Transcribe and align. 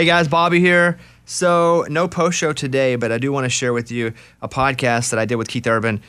Hey 0.00 0.06
guys, 0.06 0.28
Bobby 0.28 0.60
here. 0.60 0.98
So, 1.26 1.84
no 1.90 2.08
post 2.08 2.38
show 2.38 2.54
today, 2.54 2.96
but 2.96 3.12
I 3.12 3.18
do 3.18 3.32
want 3.32 3.44
to 3.44 3.50
share 3.50 3.74
with 3.74 3.90
you 3.90 4.14
a 4.40 4.48
podcast 4.48 5.10
that 5.10 5.18
I 5.18 5.26
did 5.26 5.34
with 5.34 5.48
Keith 5.48 5.66
Urban. 5.66 6.00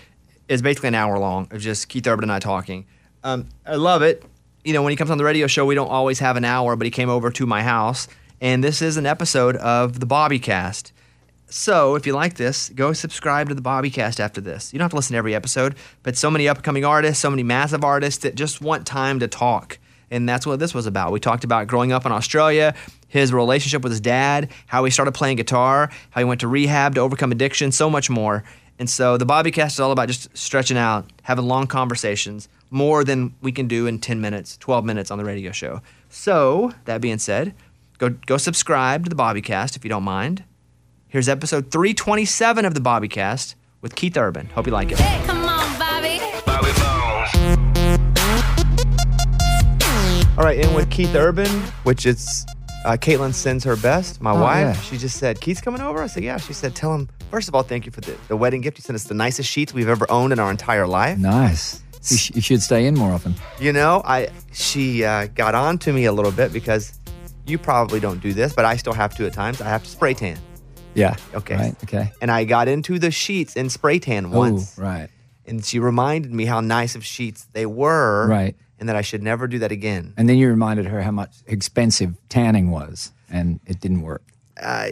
It's 0.47 0.61
basically 0.61 0.87
an 0.87 0.95
hour 0.95 1.19
long 1.19 1.49
of 1.51 1.59
just 1.59 1.89
Keith 1.89 2.07
Urban 2.07 2.23
and 2.23 2.31
I 2.31 2.39
talking. 2.39 2.85
Um, 3.25 3.49
I 3.65 3.75
love 3.75 4.01
it. 4.01 4.23
You 4.63 4.71
know, 4.71 4.81
when 4.81 4.91
he 4.91 4.95
comes 4.95 5.11
on 5.11 5.17
the 5.17 5.25
radio 5.25 5.45
show, 5.45 5.65
we 5.65 5.75
don't 5.75 5.89
always 5.89 6.19
have 6.19 6.37
an 6.37 6.45
hour, 6.45 6.77
but 6.77 6.85
he 6.85 6.89
came 6.89 7.09
over 7.09 7.29
to 7.31 7.45
my 7.45 7.63
house, 7.63 8.07
and 8.39 8.63
this 8.63 8.81
is 8.81 8.95
an 8.95 9.05
episode 9.05 9.57
of 9.57 9.99
the 9.99 10.05
Bobby 10.05 10.39
Cast. 10.39 10.93
So, 11.47 11.95
if 11.95 12.07
you 12.07 12.13
like 12.13 12.35
this, 12.35 12.69
go 12.69 12.93
subscribe 12.93 13.49
to 13.49 13.55
the 13.55 13.61
Bobbycast 13.61 14.21
after 14.21 14.39
this. 14.39 14.71
You 14.71 14.79
don't 14.79 14.85
have 14.85 14.91
to 14.91 14.95
listen 14.95 15.15
to 15.15 15.17
every 15.17 15.35
episode, 15.35 15.75
but 16.01 16.15
so 16.15 16.31
many 16.31 16.47
upcoming 16.47 16.85
artists, 16.85 17.21
so 17.21 17.29
many 17.29 17.43
massive 17.43 17.83
artists 17.83 18.23
that 18.23 18.35
just 18.35 18.61
want 18.61 18.87
time 18.87 19.19
to 19.19 19.27
talk. 19.27 19.79
And 20.11 20.27
that's 20.27 20.45
what 20.45 20.59
this 20.59 20.73
was 20.73 20.85
about. 20.85 21.11
We 21.13 21.19
talked 21.19 21.45
about 21.45 21.67
growing 21.67 21.93
up 21.93 22.05
in 22.05 22.11
Australia, 22.11 22.75
his 23.07 23.31
relationship 23.31 23.81
with 23.81 23.93
his 23.93 24.01
dad, 24.01 24.51
how 24.67 24.83
he 24.83 24.91
started 24.91 25.13
playing 25.13 25.37
guitar, 25.37 25.89
how 26.11 26.21
he 26.21 26.25
went 26.25 26.41
to 26.41 26.47
rehab 26.47 26.95
to 26.95 27.01
overcome 27.01 27.31
addiction, 27.31 27.71
so 27.71 27.89
much 27.89 28.09
more. 28.09 28.43
And 28.77 28.89
so 28.89 29.15
the 29.15 29.25
Bobbycast 29.25 29.67
is 29.67 29.79
all 29.79 29.91
about 29.91 30.09
just 30.09 30.35
stretching 30.37 30.77
out, 30.77 31.09
having 31.23 31.45
long 31.45 31.65
conversations, 31.65 32.49
more 32.69 33.03
than 33.03 33.33
we 33.41 33.51
can 33.51 33.67
do 33.67 33.87
in 33.87 33.99
10 33.99 34.19
minutes, 34.19 34.57
12 34.57 34.83
minutes 34.83 35.11
on 35.11 35.17
the 35.17 35.25
radio 35.25 35.51
show. 35.51 35.81
So, 36.09 36.73
that 36.85 36.99
being 36.99 37.19
said, 37.19 37.53
go, 37.97 38.09
go 38.09 38.37
subscribe 38.37 39.03
to 39.05 39.09
the 39.09 39.15
Bobbycast 39.15 39.75
if 39.75 39.85
you 39.85 39.89
don't 39.89 40.03
mind. 40.03 40.43
Here's 41.07 41.29
episode 41.29 41.71
327 41.71 42.65
of 42.65 42.73
the 42.73 42.79
Bobbycast 42.79 43.55
with 43.81 43.95
Keith 43.95 44.17
Urban. 44.17 44.47
Hope 44.47 44.65
you 44.65 44.73
like 44.73 44.91
it. 44.91 44.97
Come 44.97 45.40
All 50.37 50.45
right, 50.45 50.57
in 50.57 50.73
with 50.73 50.89
Keith 50.89 51.13
Urban, 51.13 51.49
which 51.83 52.05
is 52.05 52.45
uh, 52.85 52.91
Caitlin 52.91 53.33
sends 53.33 53.65
her 53.65 53.75
best. 53.75 54.21
My 54.21 54.31
wife, 54.31 54.75
yeah. 54.75 54.81
she 54.81 54.97
just 54.97 55.17
said, 55.17 55.41
Keith's 55.41 55.59
coming 55.59 55.81
over? 55.81 56.01
I 56.01 56.07
said, 56.07 56.23
yeah. 56.23 56.37
She 56.37 56.53
said, 56.53 56.73
tell 56.73 56.95
him, 56.95 57.09
first 57.29 57.49
of 57.49 57.53
all, 57.53 57.63
thank 57.63 57.85
you 57.85 57.91
for 57.91 57.99
the, 57.99 58.15
the 58.29 58.37
wedding 58.37 58.61
gift. 58.61 58.77
You 58.77 58.81
sent 58.81 58.95
us 58.95 59.03
the 59.03 59.13
nicest 59.13 59.49
sheets 59.49 59.73
we've 59.73 59.89
ever 59.89 60.09
owned 60.09 60.31
in 60.31 60.39
our 60.39 60.49
entire 60.49 60.87
life. 60.87 61.17
Nice. 61.17 61.83
You, 62.09 62.17
sh- 62.17 62.31
you 62.33 62.41
should 62.41 62.61
stay 62.61 62.87
in 62.87 62.95
more 62.95 63.11
often. 63.11 63.35
You 63.59 63.73
know, 63.73 64.01
I 64.05 64.29
she 64.53 65.03
uh, 65.03 65.27
got 65.27 65.53
on 65.53 65.77
to 65.79 65.93
me 65.93 66.05
a 66.05 66.11
little 66.11 66.31
bit 66.31 66.51
because 66.53 66.97
you 67.45 67.57
probably 67.59 67.99
don't 67.99 68.21
do 68.21 68.33
this, 68.33 68.53
but 68.53 68.65
I 68.65 68.77
still 68.77 68.93
have 68.93 69.15
to 69.17 69.25
at 69.27 69.33
times. 69.33 69.61
I 69.61 69.67
have 69.67 69.83
to 69.83 69.89
spray 69.89 70.13
tan. 70.13 70.39
Yeah. 70.95 71.15
Okay. 71.35 71.55
Right. 71.55 71.83
Okay. 71.83 72.11
And 72.21 72.31
I 72.31 72.45
got 72.45 72.67
into 72.67 72.97
the 72.97 73.11
sheets 73.11 73.55
in 73.55 73.69
spray 73.69 73.99
tan 73.99 74.31
once. 74.31 74.79
Oh, 74.79 74.83
right. 74.83 75.09
And 75.45 75.63
she 75.63 75.77
reminded 75.77 76.33
me 76.33 76.45
how 76.45 76.61
nice 76.61 76.95
of 76.95 77.05
sheets 77.05 77.47
they 77.51 77.65
were. 77.65 78.27
Right. 78.27 78.55
And 78.81 78.89
that 78.89 78.95
I 78.97 79.01
should 79.03 79.21
never 79.21 79.47
do 79.47 79.59
that 79.59 79.71
again. 79.71 80.13
And 80.17 80.27
then 80.27 80.37
you 80.37 80.49
reminded 80.49 80.87
her 80.87 81.01
how 81.03 81.11
much 81.11 81.29
expensive 81.45 82.15
tanning 82.29 82.71
was, 82.71 83.11
and 83.29 83.59
it 83.67 83.79
didn't 83.79 84.01
work. 84.01 84.23
Uh, 84.59 84.87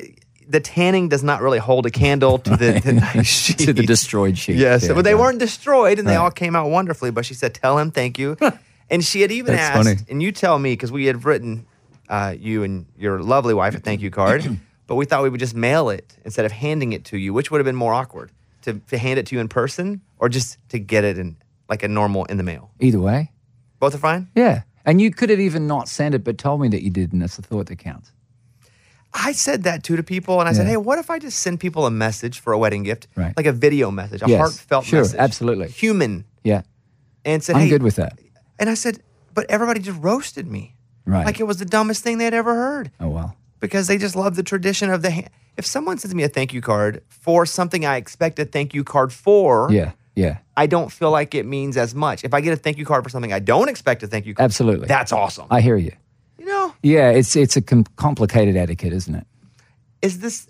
the 0.48 0.60
tanning 0.60 1.10
does 1.10 1.24
not 1.24 1.42
really 1.42 1.58
hold 1.58 1.88
a 1.88 1.90
candle 1.90 2.38
to 2.38 2.52
the, 2.52 2.80
the 2.86 2.94
nice 2.94 3.26
sheets. 3.26 3.66
to 3.66 3.74
the 3.74 3.84
destroyed 3.84 4.38
sheet. 4.38 4.58
Yes, 4.58 4.88
Yeah, 4.88 4.94
but 4.94 5.02
they 5.06 5.16
right. 5.16 5.20
weren't 5.22 5.40
destroyed, 5.40 5.98
and 6.00 6.08
they 6.08 6.16
all 6.16 6.30
came 6.32 6.56
out 6.56 6.70
wonderfully. 6.70 7.10
But 7.12 7.26
she 7.26 7.34
said, 7.34 7.56
"Tell 7.56 7.80
him 7.80 7.90
thank 7.90 8.20
you," 8.20 8.38
and 8.92 9.04
she 9.04 9.22
had 9.22 9.32
even 9.32 9.56
That's 9.56 9.76
asked, 9.76 9.88
funny. 9.88 9.98
and 10.10 10.22
you 10.22 10.32
tell 10.32 10.60
me 10.60 10.74
because 10.74 10.92
we 10.92 11.06
had 11.06 11.26
written 11.26 11.66
uh, 12.10 12.36
you 12.38 12.62
and 12.64 12.86
your 12.96 13.20
lovely 13.24 13.56
wife 13.56 13.74
a 13.76 13.80
thank 13.80 14.02
you 14.02 14.12
card, 14.12 14.44
but 14.88 14.96
we 14.96 15.06
thought 15.06 15.24
we 15.24 15.30
would 15.30 15.40
just 15.40 15.56
mail 15.56 15.90
it 15.90 16.16
instead 16.26 16.46
of 16.46 16.52
handing 16.52 16.94
it 16.94 17.06
to 17.06 17.18
you, 17.18 17.34
which 17.34 17.50
would 17.50 17.58
have 17.58 17.66
been 17.66 17.76
more 17.76 17.94
awkward 17.96 18.32
to, 18.62 18.74
to 18.90 19.00
hand 19.00 19.18
it 19.18 19.26
to 19.28 19.36
you 19.36 19.42
in 19.42 19.48
person 19.48 20.02
or 20.20 20.30
just 20.30 20.58
to 20.70 20.78
get 20.78 21.04
it 21.04 21.18
in 21.18 21.38
like 21.70 21.82
a 21.84 21.88
normal 21.88 22.26
in 22.26 22.38
the 22.38 22.44
mail. 22.44 22.70
Either 22.80 23.00
way. 23.00 23.32
Both 23.80 23.96
are 23.96 24.00
fine. 24.00 24.28
Yeah. 24.36 24.62
And 24.86 25.02
you 25.02 25.12
could 25.12 25.30
have 25.30 25.40
even 25.40 25.68
not 25.68 25.88
sent 25.88 26.16
it, 26.16 26.24
but 26.24 26.38
told 26.38 26.62
me 26.62 26.68
that 26.70 26.84
you 26.84 26.90
did, 26.90 27.14
and 27.14 27.22
that's 27.22 27.36
the 27.36 27.42
thought 27.44 27.68
that 27.68 27.78
counts. 27.78 28.12
I 29.14 29.32
said 29.32 29.64
that 29.64 29.84
too 29.84 29.96
to 29.96 30.04
people, 30.04 30.40
and 30.40 30.48
I 30.48 30.54
said, 30.54 30.64
Yeah. 30.66 30.72
"Hey, 30.72 30.78
what 30.78 31.00
if 31.00 31.10
I 31.10 31.18
just 31.20 31.40
send 31.40 31.60
people 31.60 31.86
a 31.88 31.92
message 31.92 32.40
for 32.40 32.54
a 32.54 32.58
wedding 32.60 32.84
gift, 32.84 33.08
Right. 33.16 33.36
like 33.36 33.46
a 33.48 33.52
video 33.52 33.90
message, 33.92 34.22
a 34.22 34.28
Yes, 34.28 34.38
heartfelt 34.40 34.86
sure, 34.86 35.00
message, 35.02 35.20
absolutely. 35.20 35.68
human?" 35.70 36.26
Yeah. 36.44 36.62
And 37.26 37.44
said, 37.44 37.56
I'm 37.56 37.64
"Hey," 37.64 37.70
good 37.70 37.84
with 37.84 37.96
that. 37.96 38.20
And 38.60 38.70
I 38.70 38.76
said, 38.76 39.00
"But 39.34 39.46
everybody 39.50 39.80
just 39.80 40.00
roasted 40.02 40.48
me, 40.48 40.76
Right. 41.06 41.26
like 41.26 41.40
it 41.40 41.46
was 41.48 41.58
the 41.58 41.66
dumbest 41.66 42.04
thing 42.04 42.18
they'd 42.20 42.34
ever 42.34 42.54
heard." 42.56 42.92
oh, 43.00 43.10
well. 43.10 43.36
because 43.60 43.88
they 43.88 43.98
just 43.98 44.16
love 44.16 44.36
the 44.36 44.44
tradition 44.44 44.90
of 44.90 45.02
the 45.02 45.10
hand. 45.12 45.30
If 45.58 45.66
someone 45.66 45.98
sends 45.98 46.16
me 46.16 46.24
a 46.24 46.30
thank 46.30 46.54
you 46.54 46.62
card 46.62 47.02
for 47.10 47.46
something 47.46 47.86
I 47.86 47.98
expect 47.98 48.40
a 48.40 48.46
thank 48.46 48.74
you 48.74 48.84
card 48.86 49.12
for, 49.12 49.68
Yeah. 49.72 49.92
Yeah. 50.16 50.38
I 50.58 50.68
don't 50.68 50.92
feel 50.92 51.12
like 51.12 51.34
it 51.36 51.46
means 51.46 51.78
as 51.78 51.96
much. 51.96 52.24
If 52.24 52.34
I 52.34 52.42
get 52.42 52.54
a 52.54 52.56
thank 52.58 52.78
you 52.78 52.86
card 52.86 53.04
for 53.04 53.10
something 53.10 53.32
I 53.32 53.40
don't 53.40 53.70
expect 53.70 54.04
a 54.04 54.08
thank 54.08 54.26
you 54.26 54.34
card, 54.36 54.44
Absolutely. 54.46 54.88
that's 54.88 55.12
awesome. 55.12 55.48
I 55.50 55.62
hear 55.62 55.78
you. 55.78 55.94
you 56.38 56.46
know, 56.46 56.74
Yeah. 56.84 57.10
It's 57.12 57.36
it's 57.36 57.56
a 57.56 57.62
com- 57.62 57.86
complicated 57.96 58.56
etiquette, 58.58 58.94
isn't 58.94 59.16
it? 59.16 59.26
is 60.02 60.20
this 60.20 60.48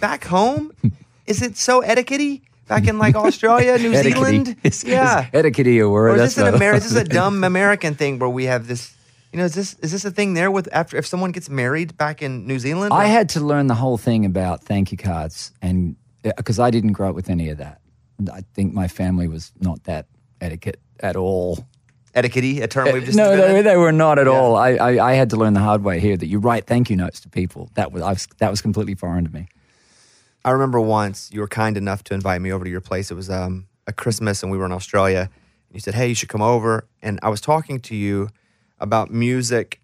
back 0.00 0.24
home? 0.24 0.72
is 1.26 1.42
it 1.42 1.56
so 1.56 1.80
etiquette 1.80 2.42
Back 2.68 2.88
in 2.88 2.98
like 2.98 3.14
Australia, 3.14 3.78
New 3.86 3.94
Zealand? 3.94 4.56
Is, 4.64 4.82
yeah. 4.82 5.28
Etiquette 5.32 5.68
a 5.68 5.84
word? 5.84 6.18
or 6.18 6.22
is 6.24 6.34
this 6.34 6.44
an 6.44 6.52
Ameri- 6.52 6.76
is 6.78 6.90
this 6.90 7.00
a 7.00 7.04
dumb 7.04 7.44
American 7.44 7.94
thing 7.94 8.18
where 8.18 8.28
we 8.28 8.46
have 8.46 8.66
this? 8.66 8.92
You 9.32 9.38
know, 9.38 9.44
is 9.44 9.54
this 9.54 9.74
is 9.74 9.92
this 9.92 10.04
a 10.04 10.10
thing 10.10 10.34
there 10.34 10.50
with 10.50 10.68
after 10.72 10.96
if 10.96 11.06
someone 11.06 11.30
gets 11.30 11.48
married 11.48 11.96
back 11.96 12.22
in 12.22 12.44
New 12.46 12.58
Zealand? 12.58 12.92
I 12.92 13.04
had 13.06 13.28
to 13.30 13.40
learn 13.40 13.68
the 13.68 13.74
whole 13.76 13.98
thing 13.98 14.24
about 14.24 14.64
thank 14.64 14.90
you 14.90 14.98
cards, 14.98 15.52
and 15.62 15.94
uh, 16.24 16.32
because 16.36 16.58
I 16.58 16.70
didn't 16.72 16.92
grow 16.92 17.10
up 17.10 17.14
with 17.14 17.30
any 17.30 17.50
of 17.50 17.58
that, 17.58 17.80
I 18.32 18.42
think 18.54 18.72
my 18.74 18.88
family 18.88 19.28
was 19.28 19.52
not 19.60 19.84
that 19.84 20.06
etiquette 20.40 20.80
at 21.00 21.16
all. 21.16 21.66
etiquette, 22.14 22.62
a 22.62 22.66
term 22.66 22.92
we've 22.92 23.04
just 23.04 23.16
no, 23.16 23.36
they, 23.36 23.62
they 23.62 23.76
were 23.76 23.92
not 23.92 24.18
at 24.18 24.26
Yeah. 24.26 24.32
all. 24.32 24.56
I, 24.56 24.70
I, 24.76 25.10
I 25.10 25.14
had 25.14 25.30
to 25.30 25.36
learn 25.36 25.52
the 25.54 25.60
hard 25.60 25.82
way 25.84 26.00
here 26.00 26.16
that 26.16 26.26
you 26.26 26.38
write 26.38 26.66
thank 26.66 26.88
you 26.90 26.96
notes 26.96 27.20
to 27.20 27.28
people. 27.28 27.70
That 27.74 27.92
was 27.92 28.02
I 28.02 28.10
was, 28.12 28.26
that 28.38 28.50
was 28.50 28.60
completely 28.62 28.94
foreign 28.94 29.24
to 29.24 29.30
me. 29.32 29.48
I 30.44 30.50
remember 30.52 30.80
once 30.80 31.30
you 31.32 31.40
were 31.40 31.48
kind 31.48 31.76
enough 31.76 32.04
to 32.04 32.14
invite 32.14 32.40
me 32.40 32.52
over 32.52 32.64
to 32.64 32.70
your 32.70 32.80
place. 32.80 33.10
It 33.10 33.14
was 33.14 33.28
um, 33.28 33.66
a 33.86 33.92
Christmas 33.92 34.42
and 34.42 34.50
we 34.52 34.56
were 34.58 34.64
in 34.66 34.72
Australia. 34.72 35.28
And 35.68 35.74
you 35.74 35.80
said, 35.80 35.94
Hey, 35.94 36.08
you 36.08 36.14
should 36.14 36.28
come 36.28 36.42
over. 36.42 36.86
And 37.02 37.18
I 37.22 37.28
was 37.28 37.40
talking 37.40 37.80
to 37.80 37.96
you 37.96 38.28
about 38.78 39.10
music 39.10 39.80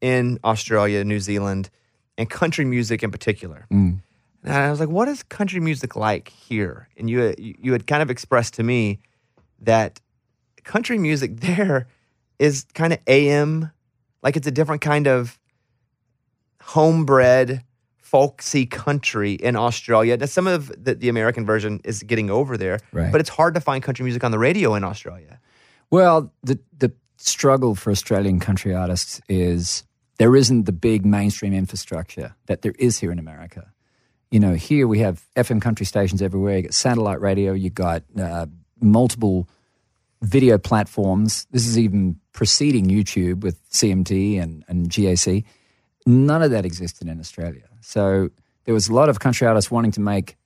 in 0.00 0.38
Australia, 0.44 1.02
New 1.04 1.18
Zealand, 1.20 1.68
and 2.16 2.30
country 2.30 2.64
music 2.64 3.02
in 3.02 3.10
particular. 3.10 3.66
Mm. 3.72 4.00
And 4.44 4.54
I 4.54 4.70
was 4.70 4.80
like, 4.80 4.88
What 4.88 5.08
is 5.08 5.22
country 5.22 5.60
music 5.60 5.96
like 5.96 6.28
here? 6.28 6.88
And 6.96 7.08
you, 7.10 7.34
you 7.38 7.72
had 7.72 7.86
kind 7.86 8.02
of 8.02 8.10
expressed 8.10 8.54
to 8.54 8.62
me 8.62 9.00
that 9.60 10.00
country 10.64 10.98
music 10.98 11.40
there 11.40 11.88
is 12.38 12.64
kind 12.74 12.92
of 12.92 12.98
AM, 13.06 13.70
like 14.22 14.36
it's 14.36 14.46
a 14.46 14.50
different 14.52 14.80
kind 14.80 15.06
of 15.08 15.38
homebred, 16.62 17.62
folksy 17.96 18.66
country 18.66 19.32
in 19.32 19.56
Australia. 19.56 20.16
Now, 20.16 20.26
some 20.26 20.46
of 20.46 20.72
the, 20.82 20.94
the 20.94 21.08
American 21.08 21.44
version 21.46 21.80
is 21.84 22.02
getting 22.02 22.30
over 22.30 22.56
there, 22.56 22.80
Right. 22.92 23.10
but 23.12 23.20
it's 23.20 23.30
hard 23.30 23.54
to 23.54 23.60
find 23.60 23.82
country 23.82 24.04
music 24.04 24.24
on 24.24 24.30
the 24.30 24.38
radio 24.38 24.74
in 24.74 24.84
Australia. 24.84 25.40
Well, 25.90 26.32
the 26.42 26.58
the 26.76 26.92
struggle 27.16 27.74
for 27.74 27.90
Australian 27.90 28.38
country 28.38 28.74
artists 28.74 29.20
is 29.28 29.84
there 30.18 30.36
isn't 30.36 30.64
the 30.64 30.72
big 30.72 31.04
mainstream 31.04 31.52
infrastructure 31.52 32.34
that 32.46 32.62
there 32.62 32.74
is 32.78 32.98
here 32.98 33.10
in 33.10 33.18
America. 33.18 33.72
You 34.30 34.40
know, 34.40 34.54
here 34.54 34.86
we 34.86 34.98
have 35.00 35.22
FM 35.36 35.60
country 35.62 35.86
stations 35.86 36.20
everywhere. 36.20 36.56
You 36.56 36.62
got 36.64 36.74
satellite 36.74 37.20
radio. 37.20 37.52
You 37.52 37.70
got 37.70 38.02
uh, 38.18 38.46
multiple 38.80 39.48
video 40.20 40.58
platforms. 40.58 41.46
This 41.50 41.66
is 41.66 41.78
even 41.78 42.20
preceding 42.32 42.86
YouTube 42.86 43.40
with 43.40 43.68
CMT 43.70 44.40
and, 44.40 44.64
and 44.68 44.90
GAC. 44.90 45.44
None 46.06 46.42
of 46.42 46.50
that 46.50 46.64
existed 46.64 47.08
in 47.08 47.20
Australia. 47.20 47.68
So 47.80 48.30
there 48.64 48.74
was 48.74 48.88
a 48.88 48.94
lot 48.94 49.08
of 49.08 49.20
country 49.20 49.46
artists 49.46 49.70
wanting 49.70 49.92
to 49.92 50.00
make 50.00 50.36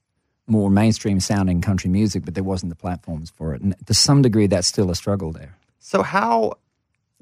more 0.47 0.71
mainstream 0.71 1.21
sounding 1.21 1.61
country 1.61 1.91
music, 1.91 2.25
but 2.25 2.35
there 2.35 2.45
wasn't 2.45 2.71
the 2.71 2.77
platforms 2.77 3.31
for 3.31 3.55
it. 3.55 3.63
And 3.63 3.75
to 3.87 3.95
some 3.95 4.23
degree, 4.23 4.47
that's 4.47 4.67
still 4.67 4.91
a 4.91 4.95
struggle 4.95 5.33
there. 5.33 5.57
So, 5.79 6.03
how 6.03 6.55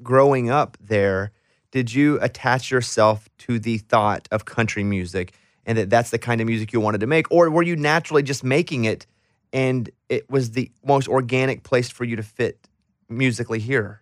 growing 0.03 0.49
up 0.49 0.77
there 0.79 1.31
did 1.71 1.93
you 1.93 2.19
attach 2.21 2.69
yourself 2.69 3.29
to 3.39 3.59
the 3.59 3.77
thought 3.77 4.27
of 4.31 4.45
country 4.45 4.83
music 4.83 5.33
and 5.65 5.77
that 5.77 5.89
that's 5.89 6.09
the 6.09 6.19
kind 6.19 6.41
of 6.41 6.47
music 6.47 6.73
you 6.73 6.79
wanted 6.79 7.01
to 7.01 7.07
make? 7.07 7.31
Or 7.31 7.49
were 7.49 7.63
you 7.63 7.75
naturally 7.75 8.23
just 8.23 8.43
making 8.43 8.85
it 8.85 9.05
and 9.53 9.89
it 10.09 10.29
was 10.29 10.51
the 10.51 10.71
most 10.85 11.07
organic 11.07 11.63
place 11.63 11.89
for 11.89 12.03
you 12.03 12.15
to 12.15 12.23
fit 12.23 12.67
musically 13.09 13.59
here? 13.59 14.01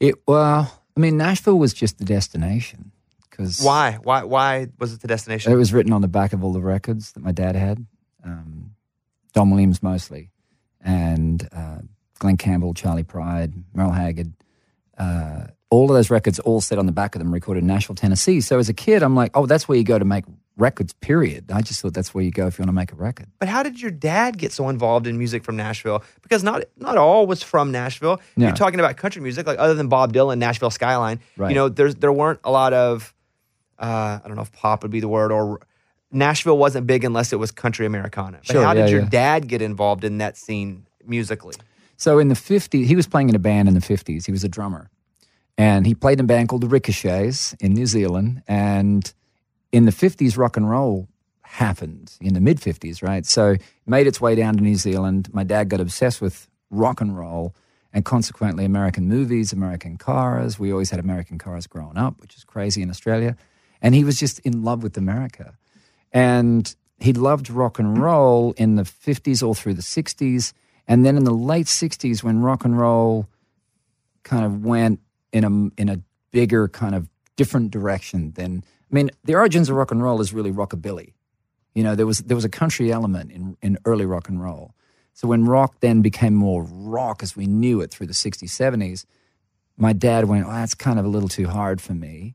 It 0.00 0.16
well, 0.26 0.82
I 0.96 1.00
mean, 1.00 1.16
Nashville 1.16 1.58
was 1.58 1.72
just 1.72 1.98
the 1.98 2.04
destination 2.04 2.92
because 3.30 3.60
Why? 3.62 3.98
Why? 4.02 4.24
Why 4.24 4.68
was 4.78 4.92
it 4.92 5.00
the 5.00 5.08
destination? 5.08 5.52
it 5.52 5.56
was 5.56 5.72
written 5.72 5.92
on 5.92 6.02
the 6.02 6.08
back 6.08 6.32
of 6.32 6.44
all 6.44 6.52
the 6.52 6.60
records 6.60 7.12
that 7.12 7.22
my 7.22 7.32
dad 7.32 7.56
had, 7.56 7.84
um, 8.24 8.74
Don 9.32 9.50
Williams 9.50 9.82
mostly, 9.82 10.30
and 10.80 11.48
uh, 11.52 11.78
Glen 12.18 12.36
Campbell, 12.36 12.74
Charley 12.74 13.04
Pride, 13.04 13.52
Merle 13.74 13.92
Haggard. 13.92 14.32
Uh, 14.98 15.46
all 15.70 15.90
of 15.90 15.96
those 15.96 16.10
records 16.10 16.38
all 16.40 16.60
said 16.60 16.78
on 16.78 16.84
the 16.86 16.92
back 16.92 17.14
of 17.14 17.18
them 17.18 17.32
recorded 17.32 17.62
in 17.62 17.66
Nashville, 17.66 17.96
Tennessee. 17.96 18.42
So 18.42 18.58
as 18.58 18.68
a 18.68 18.74
kid, 18.74 19.02
I'm 19.02 19.16
like, 19.16 19.30
oh, 19.34 19.46
that's 19.46 19.66
where 19.66 19.78
you 19.78 19.84
go 19.84 19.98
to 19.98 20.04
make 20.04 20.24
records. 20.62 20.94
Period. 20.94 21.50
I 21.52 21.60
just 21.60 21.80
thought 21.80 21.92
that's 21.92 22.14
where 22.14 22.24
you 22.24 22.30
go 22.30 22.46
if 22.46 22.58
you 22.58 22.62
want 22.62 22.68
to 22.68 22.72
make 22.74 22.92
a 22.92 22.96
record. 22.96 23.26
But 23.38 23.48
how 23.48 23.62
did 23.62 23.80
your 23.82 23.90
dad 23.90 24.38
get 24.38 24.52
so 24.52 24.68
involved 24.68 25.06
in 25.06 25.18
music 25.18 25.44
from 25.44 25.56
Nashville? 25.56 26.02
Because 26.22 26.42
not 26.42 26.64
not 26.76 26.96
all 26.96 27.26
was 27.26 27.42
from 27.42 27.72
Nashville. 27.72 28.20
No. 28.36 28.46
You're 28.46 28.56
talking 28.56 28.80
about 28.80 28.96
country 28.96 29.20
music, 29.20 29.46
like 29.46 29.58
other 29.58 29.74
than 29.74 29.88
Bob 29.88 30.12
Dylan, 30.12 30.38
Nashville 30.38 30.70
Skyline. 30.70 31.20
Right. 31.36 31.50
You 31.50 31.54
know, 31.56 31.68
there's 31.68 31.96
there 31.96 32.12
weren't 32.12 32.40
a 32.44 32.50
lot 32.50 32.72
of 32.72 33.12
uh, 33.78 34.20
I 34.24 34.26
don't 34.26 34.36
know 34.36 34.42
if 34.42 34.52
pop 34.52 34.82
would 34.82 34.92
be 34.92 35.00
the 35.00 35.08
word, 35.08 35.32
or 35.32 35.60
Nashville 36.12 36.58
wasn't 36.58 36.86
big 36.86 37.04
unless 37.04 37.32
it 37.32 37.36
was 37.36 37.50
country 37.50 37.84
Americana. 37.84 38.38
But 38.38 38.52
Sure, 38.52 38.62
how 38.62 38.72
yeah, 38.72 38.82
did 38.82 38.90
your 38.90 39.00
yeah. 39.02 39.08
dad 39.08 39.48
get 39.48 39.60
involved 39.62 40.04
in 40.04 40.18
that 40.18 40.36
scene 40.36 40.86
musically? 41.04 41.56
So 41.96 42.18
in 42.18 42.28
the 42.28 42.34
50s, 42.34 42.84
he 42.84 42.96
was 42.96 43.06
playing 43.06 43.28
in 43.28 43.34
a 43.34 43.38
band 43.38 43.68
in 43.68 43.74
the 43.74 43.80
50s. 43.80 44.26
He 44.26 44.32
was 44.32 44.44
a 44.44 44.48
drummer. 44.48 44.90
And 45.58 45.86
he 45.86 45.94
played 45.94 46.18
in 46.18 46.24
a 46.24 46.26
band 46.26 46.48
called 46.48 46.62
the 46.62 46.68
Ricochets 46.68 47.54
in 47.60 47.74
New 47.74 47.86
Zealand. 47.86 48.42
And 48.48 49.12
in 49.72 49.86
the 49.86 49.90
50s, 49.90 50.36
rock 50.36 50.56
and 50.56 50.70
roll 50.70 51.08
happened 51.42 52.16
in 52.20 52.34
the 52.34 52.40
mid 52.40 52.58
50s, 52.60 53.02
right? 53.02 53.26
So 53.26 53.56
made 53.86 54.06
its 54.06 54.20
way 54.20 54.34
down 54.34 54.56
to 54.56 54.62
New 54.62 54.76
Zealand. 54.76 55.28
My 55.32 55.44
dad 55.44 55.68
got 55.68 55.80
obsessed 55.80 56.20
with 56.20 56.48
rock 56.70 57.00
and 57.00 57.16
roll 57.16 57.54
and 57.92 58.04
consequently 58.04 58.64
American 58.64 59.06
movies, 59.06 59.52
American 59.52 59.98
cars. 59.98 60.58
We 60.58 60.72
always 60.72 60.90
had 60.90 61.00
American 61.00 61.38
cars 61.38 61.66
growing 61.66 61.98
up, 61.98 62.20
which 62.20 62.36
is 62.36 62.44
crazy 62.44 62.80
in 62.80 62.88
Australia. 62.88 63.36
And 63.82 63.94
he 63.94 64.04
was 64.04 64.18
just 64.18 64.38
in 64.40 64.62
love 64.62 64.82
with 64.82 64.96
America. 64.96 65.58
And 66.12 66.74
he 66.98 67.12
loved 67.12 67.50
rock 67.50 67.78
and 67.78 67.98
roll 67.98 68.52
in 68.56 68.76
the 68.76 68.84
50s 68.84 69.42
all 69.42 69.54
through 69.54 69.74
the 69.74 69.82
60s. 69.82 70.52
And 70.88 71.04
then 71.04 71.16
in 71.16 71.24
the 71.24 71.34
late 71.34 71.66
60s, 71.66 72.22
when 72.22 72.40
rock 72.40 72.64
and 72.64 72.78
roll 72.78 73.28
kind 74.22 74.44
of 74.44 74.64
went 74.64 75.00
in 75.32 75.44
a, 75.44 75.80
in 75.80 75.88
a 75.88 76.00
bigger, 76.30 76.68
kind 76.68 76.94
of 76.94 77.08
different 77.36 77.70
direction 77.70 78.32
than, 78.32 78.64
I 78.92 78.94
mean, 78.94 79.10
the 79.24 79.34
origins 79.34 79.70
of 79.70 79.76
rock 79.76 79.90
and 79.90 80.02
roll 80.02 80.20
is 80.20 80.34
really 80.34 80.52
rockabilly. 80.52 81.14
You 81.74 81.82
know, 81.82 81.94
there 81.94 82.06
was, 82.06 82.18
there 82.18 82.36
was 82.36 82.44
a 82.44 82.50
country 82.50 82.92
element 82.92 83.32
in, 83.32 83.56
in 83.62 83.78
early 83.86 84.04
rock 84.04 84.28
and 84.28 84.40
roll. 84.42 84.74
So 85.14 85.26
when 85.28 85.46
rock 85.46 85.80
then 85.80 86.02
became 86.02 86.34
more 86.34 86.64
rock 86.64 87.22
as 87.22 87.34
we 87.34 87.46
knew 87.46 87.80
it 87.80 87.90
through 87.90 88.06
the 88.06 88.12
60s, 88.12 88.44
70s, 88.44 89.06
my 89.78 89.92
dad 89.92 90.26
went, 90.26 90.46
oh, 90.46 90.50
that's 90.50 90.74
kind 90.74 90.98
of 90.98 91.04
a 91.04 91.08
little 91.08 91.28
too 91.28 91.48
hard 91.48 91.80
for 91.80 91.94
me. 91.94 92.34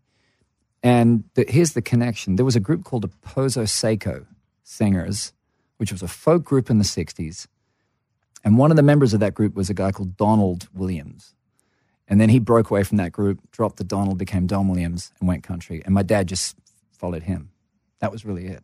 And 0.82 1.24
the, 1.36 1.46
here's 1.48 1.74
the 1.74 1.82
connection. 1.82 2.36
There 2.36 2.46
was 2.46 2.56
a 2.56 2.60
group 2.60 2.84
called 2.84 3.04
the 3.04 3.10
Pozo-Seco 3.10 4.26
Singers, 4.64 5.34
which 5.78 5.92
was 5.92 6.02
a 6.02 6.08
folk 6.08 6.44
group 6.44 6.70
in 6.70 6.78
the 6.78 6.84
60s. 6.84 7.48
And 8.44 8.58
one 8.58 8.72
of 8.72 8.78
the 8.78 8.84
members 8.84 9.14
of 9.14 9.20
that 9.20 9.34
group 9.34 9.56
was 9.56 9.70
a 9.70 9.74
guy 9.74 9.92
called 9.92 10.18
Donald 10.18 10.68
Williams. 10.74 11.36
And 12.08 12.22
then 12.22 12.30
he 12.30 12.40
broke 12.40 12.70
away 12.70 12.84
from 12.84 12.98
that 12.98 13.12
group, 13.12 13.40
dropped 13.52 13.78
the 13.78 13.84
Donald, 13.84 14.18
became 14.18 14.48
Don 14.48 14.68
Williams, 14.68 15.12
and 15.20 15.28
went 15.28 15.44
country. 15.44 15.82
And 15.86 15.94
my 15.94 16.04
dad 16.04 16.28
just 16.28 16.56
followed 16.92 17.24
him. 17.24 17.50
That 18.00 18.12
was 18.12 18.26
really 18.26 18.48
it. 18.48 18.64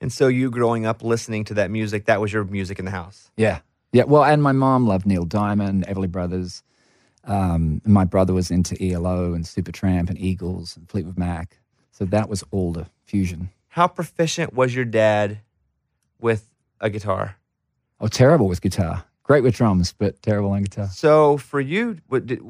And 0.00 0.12
so 0.12 0.26
you 0.26 0.50
growing 0.50 0.84
up 0.84 1.02
listening 1.02 1.44
to 1.44 1.54
that 1.54 1.70
music, 1.70 2.06
that 2.06 2.20
was 2.20 2.32
your 2.32 2.44
music 2.44 2.78
in 2.80 2.84
the 2.84 2.90
house. 2.90 3.30
Yeah. 3.36 3.60
Yeah. 3.92 4.04
Well, 4.04 4.24
and 4.24 4.42
my 4.42 4.52
mom 4.52 4.86
loved 4.86 5.06
Neil 5.06 5.24
Diamond, 5.24 5.86
Everly 5.86 6.10
Brothers. 6.10 6.62
Um, 7.24 7.80
my 7.84 8.04
brother 8.04 8.34
was 8.34 8.50
into 8.50 8.76
ELO 8.82 9.32
and 9.32 9.44
Supertramp 9.44 10.10
and 10.10 10.18
Eagles 10.18 10.76
and 10.76 10.88
Fleetwood 10.88 11.18
Mac. 11.18 11.58
So 11.92 12.04
that 12.06 12.28
was 12.28 12.42
all 12.50 12.72
the 12.72 12.86
fusion. 13.04 13.50
How 13.68 13.86
proficient 13.86 14.54
was 14.54 14.74
your 14.74 14.84
dad 14.84 15.38
with 16.18 16.48
a 16.80 16.90
guitar? 16.90 17.36
Oh, 18.00 18.08
terrible 18.08 18.48
with 18.48 18.60
guitar. 18.60 19.04
Great 19.32 19.44
with 19.44 19.54
drums, 19.54 19.94
but 19.96 20.20
terrible 20.20 20.50
on 20.50 20.62
guitar. 20.62 20.88
So 20.88 21.38
for 21.38 21.58
you, 21.58 21.96
what 22.08 22.26
did, 22.26 22.42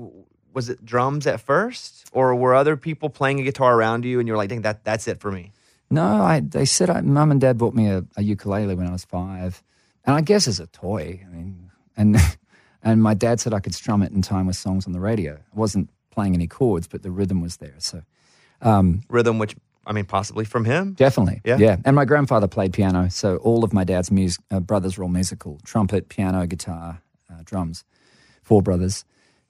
was 0.52 0.68
it 0.68 0.84
drums 0.84 1.28
at 1.28 1.40
first, 1.40 2.08
or 2.10 2.34
were 2.34 2.56
other 2.56 2.76
people 2.76 3.08
playing 3.08 3.38
a 3.38 3.44
guitar 3.44 3.76
around 3.76 4.04
you, 4.04 4.18
and 4.18 4.26
you 4.26 4.32
were 4.32 4.36
like, 4.36 4.48
"Dang, 4.48 4.62
that 4.62 4.82
that's 4.82 5.06
it 5.06 5.20
for 5.20 5.30
me"? 5.30 5.52
No, 5.90 6.04
I, 6.04 6.40
they 6.40 6.64
said 6.64 6.90
I, 6.90 7.00
mum 7.02 7.30
and 7.30 7.40
dad 7.40 7.56
bought 7.56 7.72
me 7.72 7.86
a, 7.86 8.04
a 8.16 8.22
ukulele 8.24 8.74
when 8.74 8.88
I 8.88 8.90
was 8.90 9.04
five, 9.04 9.62
and 10.04 10.16
I 10.16 10.22
guess 10.22 10.48
as 10.48 10.58
a 10.58 10.66
toy. 10.66 11.24
I 11.24 11.32
mean, 11.32 11.70
and 11.96 12.16
and 12.82 13.00
my 13.00 13.14
dad 13.14 13.38
said 13.38 13.54
I 13.54 13.60
could 13.60 13.76
strum 13.76 14.02
it 14.02 14.10
in 14.10 14.20
time 14.20 14.48
with 14.48 14.56
songs 14.56 14.84
on 14.84 14.92
the 14.92 14.98
radio. 14.98 15.34
I 15.34 15.56
wasn't 15.56 15.88
playing 16.10 16.34
any 16.34 16.48
chords, 16.48 16.88
but 16.88 17.04
the 17.04 17.12
rhythm 17.12 17.40
was 17.40 17.58
there. 17.58 17.76
So 17.78 18.02
um, 18.60 19.02
Rhythm, 19.08 19.38
which 19.38 19.54
I 19.86 19.92
mean, 19.92 20.04
possibly 20.04 20.44
from 20.44 20.64
him. 20.64 20.92
definitely, 20.94 21.40
Yeah. 21.44 21.58
yeah. 21.58 21.76
And 21.84 21.96
my 21.96 22.04
grandfather 22.04 22.46
played 22.48 22.72
piano, 22.72 23.10
so 23.10 23.36
all 23.38 23.64
of 23.64 23.72
my 23.72 23.84
dad's 23.84 24.10
mus- 24.10 24.38
uh, 24.50 24.60
brothers 24.60 24.96
were 24.96 25.04
all 25.04 25.10
musical: 25.10 25.58
trumpet, 25.64 26.08
piano, 26.08 26.46
guitar, 26.46 27.00
uh, 27.30 27.42
drums. 27.44 27.84
Four 28.42 28.62
brothers, 28.62 29.04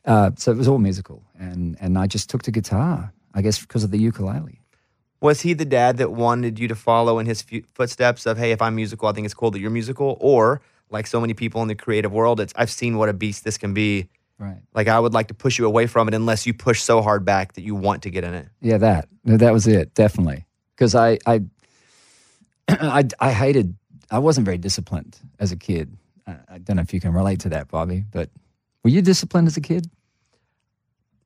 uh, 0.05 0.31
so 0.37 0.53
it 0.53 0.57
was 0.59 0.69
all 0.69 0.79
musical, 0.79 1.23
and 1.39 1.77
and 1.81 1.97
I 1.99 2.07
just 2.07 2.29
took 2.31 2.43
to 2.43 2.51
guitar. 2.51 3.13
I 3.35 3.41
guess 3.43 3.59
because 3.61 3.85
of 3.85 3.91
the 3.91 3.99
ukulele. 3.99 4.61
Was 5.21 5.41
he 5.43 5.55
the 5.55 5.65
dad 5.65 5.97
that 5.99 6.13
wanted 6.13 6.59
you 6.59 6.69
to 6.69 6.75
follow 6.75 7.19
in 7.19 7.27
his 7.27 7.41
fu- 7.43 7.63
footsteps 7.75 8.27
of, 8.27 8.37
"Hey, 8.39 8.51
if 8.53 8.61
I'm 8.61 8.75
musical, 8.75 9.09
I 9.09 9.13
think 9.13 9.25
it's 9.25 9.35
cool 9.35 9.51
that 9.53 9.61
you're 9.61 9.71
musical," 9.71 10.17
or 10.21 10.61
like 10.91 11.07
so 11.07 11.21
many 11.21 11.33
people 11.33 11.63
in 11.63 11.69
the 11.69 11.75
creative 11.75 12.13
world, 12.13 12.39
it's 12.41 12.53
I've 12.57 12.71
seen 12.71 12.99
what 12.99 13.09
a 13.09 13.13
beast 13.15 13.45
this 13.45 13.57
can 13.57 13.73
be. 13.73 14.09
Right. 14.43 14.59
Like 14.75 14.89
I 14.89 14.99
would 14.99 15.15
like 15.15 15.29
to 15.29 15.35
push 15.35 15.57
you 15.57 15.67
away 15.67 15.87
from 15.87 16.09
it 16.09 16.15
unless 16.15 16.47
you 16.49 16.53
push 16.53 16.83
so 16.83 17.01
hard 17.01 17.25
back 17.25 17.53
that 17.53 17.63
you 17.63 17.77
want 17.77 18.03
to 18.03 18.11
get 18.11 18.25
in 18.25 18.35
it. 18.35 18.49
Yeah, 18.61 18.79
that 18.79 19.09
that 19.25 19.53
was 19.53 19.69
it, 19.69 19.95
definitely. 19.95 20.47
Because 20.75 20.97
I, 20.97 21.19
I, 21.27 21.43
I, 22.69 23.05
I 23.21 23.33
hated. 23.33 23.77
I 24.11 24.19
wasn't 24.19 24.45
very 24.45 24.59
disciplined 24.59 25.17
as 25.39 25.53
a 25.53 25.57
kid. 25.57 25.97
I, 26.27 26.35
I 26.49 26.59
don't 26.59 26.75
know 26.75 26.83
if 26.83 26.93
you 26.93 26.99
can 26.99 27.13
relate 27.13 27.39
to 27.41 27.51
that, 27.51 27.69
Bobby. 27.69 28.05
But 28.11 28.31
were 28.83 28.91
you 28.91 29.01
disciplined 29.01 29.47
as 29.47 29.57
a 29.57 29.61
kid? 29.61 29.89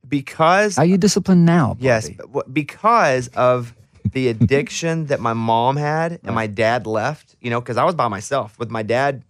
Because 0.07 0.77
Are 0.77 0.85
you 0.85 0.99
disciplined 0.99 1.43
now? 1.43 1.69
Bobby? 1.69 1.85
Yes, 1.85 2.11
because 2.53 3.29
of 3.29 3.73
the 4.05 4.27
addiction 4.33 5.07
that 5.07 5.19
my 5.19 5.33
mom 5.33 5.75
had 5.75 6.19
and 6.23 6.35
my 6.35 6.45
dad 6.45 6.85
left, 6.85 7.35
you 7.41 7.49
know, 7.49 7.59
because 7.61 7.77
I 7.77 7.83
was 7.83 7.95
by 7.95 8.09
myself 8.09 8.59
with 8.59 8.69
my 8.69 8.83
dad 8.83 9.23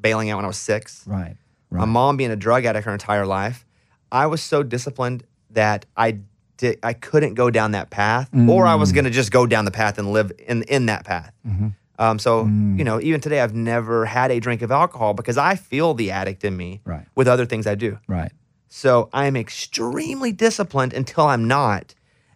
bailing 0.00 0.30
out 0.30 0.36
when 0.36 0.44
I 0.44 0.48
was 0.48 0.58
six, 0.58 1.04
Right. 1.06 1.36
My 1.70 1.84
mom 1.84 2.16
being 2.16 2.30
a 2.30 2.36
drug 2.36 2.64
addict 2.64 2.84
her 2.86 2.92
entire 2.92 3.26
life. 3.26 3.64
I 4.12 4.26
was 4.26 4.42
so 4.42 4.62
disciplined 4.62 5.22
that 5.50 5.86
I 5.96 6.18
did, 6.56 6.78
I 6.82 6.92
couldn't 6.92 7.34
go 7.34 7.48
down 7.50 7.70
that 7.72 7.90
path, 7.90 8.28
or 8.48 8.66
I 8.66 8.74
Mm. 8.76 8.80
was 8.80 8.92
going 8.92 9.04
to 9.04 9.10
just 9.10 9.30
go 9.30 9.46
down 9.46 9.64
the 9.64 9.70
path 9.70 9.98
and 9.98 10.12
live 10.12 10.32
in 10.46 10.62
in 10.64 10.86
that 10.86 11.04
path. 11.04 11.32
Mm-hmm. 11.46 11.68
Um, 11.98 12.18
so 12.18 12.44
Mm. 12.44 12.78
you 12.78 12.84
know, 12.84 13.00
even 13.00 13.20
today, 13.20 13.40
I've 13.40 13.54
never 13.54 14.06
had 14.06 14.30
a 14.30 14.40
drink 14.40 14.62
of 14.62 14.70
alcohol 14.70 15.14
because 15.14 15.38
I 15.38 15.54
feel 15.54 15.94
the 15.94 16.10
addict 16.10 16.44
in 16.44 16.56
me 16.56 16.80
Right. 16.84 17.06
with 17.14 17.28
other 17.28 17.46
things 17.46 17.66
I 17.66 17.74
do. 17.76 17.98
Right. 18.08 18.32
So 18.68 19.08
I 19.12 19.26
am 19.26 19.36
extremely 19.36 20.32
disciplined 20.32 20.92
until 20.92 21.26
I'm 21.26 21.46
not, 21.46 21.94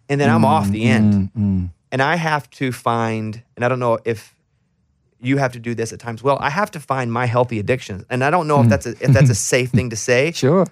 and 0.09 0.19
then 0.21 0.29
I'm 0.29 0.45
off 0.45 0.69
the 0.71 0.83
end. 0.85 1.29
Mm, 1.37 1.69
And 1.91 2.01
I 2.01 2.15
have 2.17 2.49
to 2.51 2.71
find, 2.73 3.41
and 3.55 3.63
I 3.63 3.69
don't 3.69 3.79
know 3.79 3.99
if 4.05 4.34
you 5.25 5.37
have 5.37 5.51
to 5.53 5.59
do 5.59 5.73
this 5.73 5.91
at 5.91 5.99
times. 5.99 6.23
Well, 6.23 6.37
I 6.39 6.49
have 6.49 6.71
to 6.71 6.79
find 6.79 7.11
my 7.11 7.25
healthy 7.25 7.59
addictions, 7.59 8.05
and 8.09 8.23
I 8.23 8.29
don't 8.29 8.47
know 8.47 8.59
if 8.59 8.63
hmm. 8.65 8.69
that's 8.69 8.85
a, 8.85 8.91
if 8.91 9.11
that's 9.11 9.29
a 9.29 9.35
safe 9.53 9.71
thing 9.71 9.89
to 9.89 9.95
say, 9.95 10.31
Sure. 10.31 10.65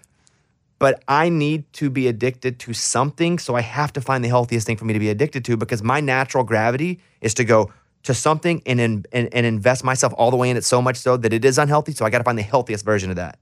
but 0.79 1.03
I 1.07 1.29
need 1.29 1.71
to 1.73 1.89
be 1.89 2.07
addicted 2.07 2.59
to 2.59 2.73
something, 2.73 3.39
so 3.39 3.55
I 3.55 3.61
have 3.61 3.91
to 3.93 4.01
find 4.01 4.23
the 4.23 4.29
healthiest 4.29 4.67
thing 4.67 4.77
for 4.77 4.85
me 4.85 4.93
to 4.93 4.99
be 4.99 5.09
addicted 5.09 5.43
to 5.45 5.57
because 5.57 5.81
my 5.81 5.99
natural 5.99 6.43
gravity 6.43 6.99
is 7.21 7.33
to 7.35 7.43
go 7.43 7.71
to 8.03 8.13
something 8.13 8.61
and 8.65 8.79
in, 8.79 9.05
and, 9.11 9.33
and 9.33 9.45
invest 9.45 9.83
myself 9.83 10.13
all 10.17 10.29
the 10.29 10.37
way 10.37 10.49
in 10.49 10.57
it 10.57 10.63
so 10.63 10.81
much 10.81 10.97
so 10.97 11.17
that 11.17 11.33
it 11.33 11.45
is 11.45 11.57
unhealthy. 11.57 11.93
So 11.93 12.05
I 12.05 12.09
got 12.09 12.17
to 12.19 12.23
find 12.23 12.37
the 12.37 12.43
healthiest 12.43 12.83
version 12.85 13.09
of 13.09 13.15
that 13.15 13.39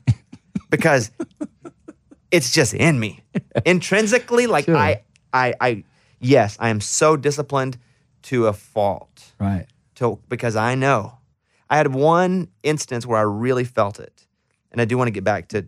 because 0.70 1.10
it's 2.30 2.52
just 2.52 2.74
in 2.74 3.00
me 3.00 3.22
intrinsically. 3.64 4.46
Like 4.46 4.66
Sure. 4.66 4.76
I, 4.76 5.02
I, 5.32 5.54
I, 5.60 5.84
yes, 6.20 6.56
I 6.60 6.68
am 6.68 6.80
so 6.80 7.16
disciplined 7.16 7.78
to 8.24 8.48
a 8.48 8.52
fault 8.52 9.32
Right. 9.38 9.66
Because 10.28 10.56
I 10.56 10.74
know. 10.74 11.18
I 11.68 11.76
had 11.76 11.94
one 11.94 12.48
instance 12.62 13.06
where 13.06 13.18
I 13.18 13.22
really 13.22 13.64
felt 13.64 13.98
it, 13.98 14.26
and 14.70 14.80
I 14.80 14.84
do 14.84 14.96
want 14.96 15.08
to 15.08 15.12
get 15.12 15.24
back 15.24 15.48
to, 15.48 15.66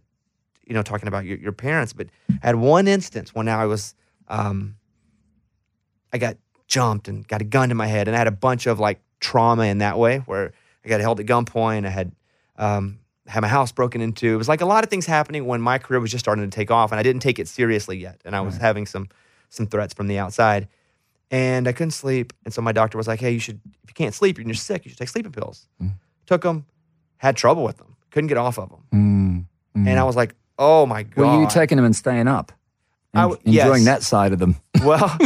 you 0.64 0.74
know, 0.74 0.82
talking 0.82 1.08
about 1.08 1.24
your, 1.24 1.38
your 1.38 1.52
parents. 1.52 1.92
But 1.92 2.08
I 2.42 2.46
had 2.46 2.56
one 2.56 2.86
instance 2.86 3.34
when 3.34 3.48
I 3.48 3.66
was, 3.66 3.94
um, 4.28 4.76
I 6.12 6.18
got 6.18 6.36
jumped 6.68 7.08
and 7.08 7.26
got 7.26 7.40
a 7.40 7.44
gun 7.44 7.70
to 7.70 7.74
my 7.74 7.86
head, 7.86 8.06
and 8.06 8.14
I 8.14 8.18
had 8.18 8.28
a 8.28 8.32
bunch 8.32 8.66
of 8.66 8.78
like 8.78 9.00
trauma 9.18 9.64
in 9.64 9.78
that 9.78 9.98
way 9.98 10.18
where 10.18 10.52
I 10.84 10.88
got 10.88 11.00
held 11.00 11.18
at 11.18 11.26
gunpoint. 11.26 11.84
I 11.86 11.90
had 11.90 12.12
um, 12.56 13.00
had 13.26 13.40
my 13.40 13.48
house 13.48 13.72
broken 13.72 14.00
into. 14.00 14.32
It 14.32 14.36
was 14.36 14.48
like 14.48 14.60
a 14.60 14.66
lot 14.66 14.84
of 14.84 14.90
things 14.90 15.06
happening 15.06 15.46
when 15.46 15.60
my 15.60 15.78
career 15.78 16.00
was 16.00 16.12
just 16.12 16.24
starting 16.24 16.48
to 16.48 16.54
take 16.54 16.70
off, 16.70 16.92
and 16.92 17.00
I 17.00 17.02
didn't 17.02 17.22
take 17.22 17.40
it 17.40 17.48
seriously 17.48 17.98
yet, 17.98 18.20
and 18.24 18.36
I 18.36 18.40
was 18.40 18.56
having 18.56 18.86
some 18.86 19.08
some 19.48 19.66
threats 19.66 19.94
from 19.94 20.06
the 20.06 20.18
outside 20.18 20.68
and 21.30 21.68
I 21.68 21.72
couldn't 21.72 21.90
sleep. 21.92 22.32
And 22.44 22.52
so 22.54 22.62
my 22.62 22.72
doctor 22.72 22.96
was 22.98 23.06
like, 23.08 23.20
"Hey, 23.20 23.32
you 23.32 23.40
should 23.40 23.60
if 23.84 23.90
you 23.90 23.94
can't 23.94 24.14
sleep 24.14 24.38
and 24.38 24.46
you're 24.46 24.54
sick, 24.54 24.84
you 24.84 24.90
should 24.90 24.98
take 24.98 25.08
sleeping 25.08 25.32
pills." 25.32 25.66
Took 26.26 26.42
them, 26.42 26.66
had 27.18 27.36
trouble 27.36 27.64
with 27.64 27.78
them, 27.78 27.96
couldn't 28.10 28.28
get 28.28 28.36
off 28.36 28.58
of 28.58 28.68
them, 28.70 28.80
Mm. 28.94 29.88
and 29.88 29.98
I 29.98 30.04
was 30.04 30.14
like, 30.16 30.34
"Oh 30.58 30.84
my 30.86 31.02
god!" 31.04 31.16
Were 31.36 31.40
you 31.42 31.48
taking 31.48 31.76
them 31.76 31.84
and 31.86 31.96
staying 31.96 32.28
up? 32.28 32.52
I 33.14 33.22
And 33.24 33.32
w- 33.32 33.58
enjoying 33.58 33.84
yes. 33.84 33.86
that 33.86 34.02
side 34.02 34.32
of 34.34 34.38
them. 34.38 34.56
well, 34.84 35.16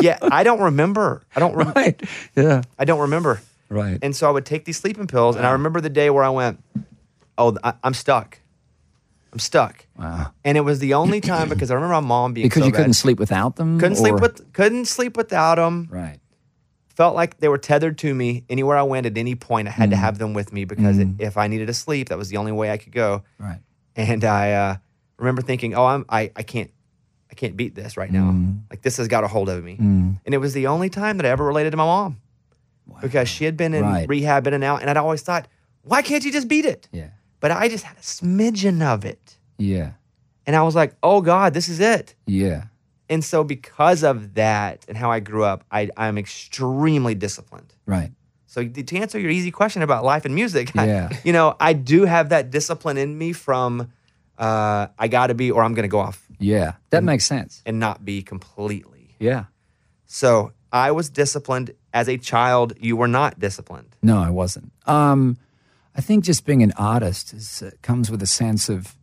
yeah, 0.00 0.18
I 0.22 0.44
don't 0.44 0.60
remember. 0.60 1.22
I 1.34 1.40
don't. 1.40 1.54
Right. 1.74 2.00
Yeah. 2.36 2.62
I 2.78 2.84
don't 2.84 3.00
remember. 3.00 3.40
Right. 3.68 3.98
And 4.02 4.14
so 4.14 4.28
I 4.28 4.30
would 4.30 4.46
take 4.46 4.64
these 4.66 4.76
sleeping 4.76 5.08
pills, 5.08 5.34
and 5.36 5.44
I 5.44 5.50
remember 5.50 5.80
the 5.80 5.90
day 5.90 6.10
where 6.10 6.22
I 6.22 6.28
went, 6.28 6.62
"Oh, 7.36 7.56
I, 7.64 7.74
I'm 7.82 7.94
stuck. 7.94 8.38
I'm 9.34 9.38
stuck." 9.40 9.86
wow. 9.98 10.32
And 10.44 10.56
it 10.56 10.62
was 10.62 10.78
the 10.78 10.94
only 10.94 11.20
time 11.20 11.48
because 11.50 11.70
I 11.70 11.74
remember 11.74 11.94
my 11.94 12.00
mom 12.00 12.32
being 12.32 12.46
Because 12.46 12.62
so 12.62 12.66
you 12.66 12.72
bad. 12.72 12.78
couldn't 12.78 12.94
sleep 12.94 13.18
without 13.18 13.56
them. 13.56 13.78
couldn't 13.78 13.96
sleep 13.96 14.14
with 14.20 14.52
couldn't 14.54 14.86
sleep 14.86 15.16
without 15.16 15.56
them. 15.56 15.88
Right. 15.90 16.18
felt 16.94 17.16
like 17.16 17.38
they 17.40 17.48
were 17.48 17.58
tethered 17.58 17.98
to 17.98 18.14
me 18.14 18.44
anywhere 18.48 18.76
I 18.78 18.82
went 18.84 19.04
at 19.04 19.18
any 19.18 19.34
point. 19.34 19.66
I 19.66 19.72
had 19.72 19.88
Mm. 19.88 19.92
to 19.94 19.96
have 19.96 20.18
them 20.18 20.32
with 20.32 20.52
me 20.52 20.64
because 20.64 20.96
it, 20.98 21.08
if 21.18 21.36
I 21.36 21.48
needed 21.48 21.66
to 21.66 21.74
sleep, 21.74 22.08
that 22.10 22.16
was 22.18 22.28
the 22.28 22.36
only 22.36 22.52
way 22.52 22.70
I 22.70 22.76
could 22.76 22.92
go. 22.92 23.24
Right. 23.36 23.58
And 23.96 24.22
I 24.24 24.52
uh, 24.52 24.76
remember 25.18 25.42
thinking, 25.42 25.74
"Oh, 25.74 25.84
I'm 25.86 26.04
I, 26.08 26.30
I 26.36 26.42
can't 26.44 26.70
I 27.32 27.34
can't 27.34 27.56
beat 27.56 27.74
this 27.74 27.96
right 27.96 28.12
now. 28.12 28.30
Mm. 28.30 28.60
Like 28.70 28.82
this 28.82 28.96
has 28.98 29.08
got 29.08 29.24
a 29.24 29.28
hold 29.28 29.48
of 29.48 29.64
me. 29.64 29.74
And 29.80 30.20
it 30.36 30.38
was 30.38 30.52
the 30.54 30.68
only 30.68 30.88
time 30.88 31.16
that 31.16 31.26
I 31.26 31.30
ever 31.30 31.44
related 31.44 31.72
to 31.72 31.76
my 31.76 31.84
mom 31.84 32.20
because 33.02 33.28
she 33.28 33.44
had 33.44 33.56
been 33.56 33.74
in 33.74 33.82
Right. 33.82 34.08
rehab 34.08 34.46
in 34.46 34.54
and 34.54 34.62
out, 34.62 34.80
and 34.80 34.88
I'd 34.88 34.96
always 34.96 35.22
thought, 35.22 35.48
why 35.82 36.00
can't 36.02 36.24
you 36.24 36.30
just 36.30 36.46
beat 36.46 36.64
it? 36.64 36.88
Yeah. 36.92 37.08
But 37.44 37.50
I 37.52 37.68
just 37.68 37.84
had 37.84 37.98
a 37.98 38.00
smidgen 38.00 38.80
of 38.80 39.04
it, 39.04 39.36
Yeah. 39.58 39.90
and 40.46 40.56
I 40.56 40.62
was 40.62 40.74
like, 40.74 40.94
oh 41.02 41.20
God, 41.20 41.52
this 41.52 41.68
is 41.68 41.78
it. 41.78 42.14
Yeah. 42.26 42.60
And 43.10 43.22
so 43.22 43.44
because 43.44 44.02
of 44.02 44.32
that 44.34 44.86
and 44.88 44.96
how 44.96 45.10
I 45.12 45.20
grew 45.20 45.44
up, 45.44 45.60
I, 45.70 45.90
I'm 45.94 46.16
extremely 46.16 47.14
disciplined. 47.14 47.74
Right. 47.84 48.12
So 48.46 48.66
to 48.66 48.96
answer 48.96 49.18
your 49.20 49.30
easy 49.30 49.50
question 49.50 49.82
about 49.82 50.04
life 50.04 50.24
and 50.24 50.34
music, 50.34 50.74
I- 50.74 50.86
Yeah. 50.94 51.08
you 51.22 51.34
know, 51.34 51.54
I 51.60 51.74
do 51.74 52.06
have 52.06 52.30
that 52.30 52.50
discipline 52.50 52.96
in 52.96 53.18
me 53.18 53.34
from 53.34 53.92
uh, 54.38 54.86
I 54.98 55.08
got 55.08 55.26
to 55.26 55.34
be 55.34 55.50
or 55.50 55.62
I'm 55.62 55.74
going 55.74 55.82
to 55.90 55.94
go 55.96 56.00
off 56.00 56.26
Yeah. 56.38 56.72
That 56.90 57.04
makes 57.04 57.26
sense. 57.26 57.60
and 57.66 57.78
not 57.78 58.06
be 58.06 58.22
completely. 58.22 59.16
Yeah. 59.18 59.44
So 60.06 60.52
I 60.72 60.92
was 60.92 61.10
disciplined 61.10 61.72
as 61.92 62.08
a 62.08 62.16
child. 62.16 62.72
You 62.80 62.96
were 62.96 63.08
not 63.20 63.38
disciplined. 63.38 63.96
No, 64.02 64.16
I 64.18 64.30
wasn't. 64.30 64.72
Um, 64.86 65.36
I 65.94 66.00
think 66.00 66.24
just 66.24 66.44
being 66.44 66.62
an 66.62 66.72
artist 66.76 67.32
is, 67.32 67.62
uh, 67.62 67.70
comes 67.82 68.10
with 68.10 68.22
a 68.22 68.26
sense 68.26 68.68
of 68.68 68.96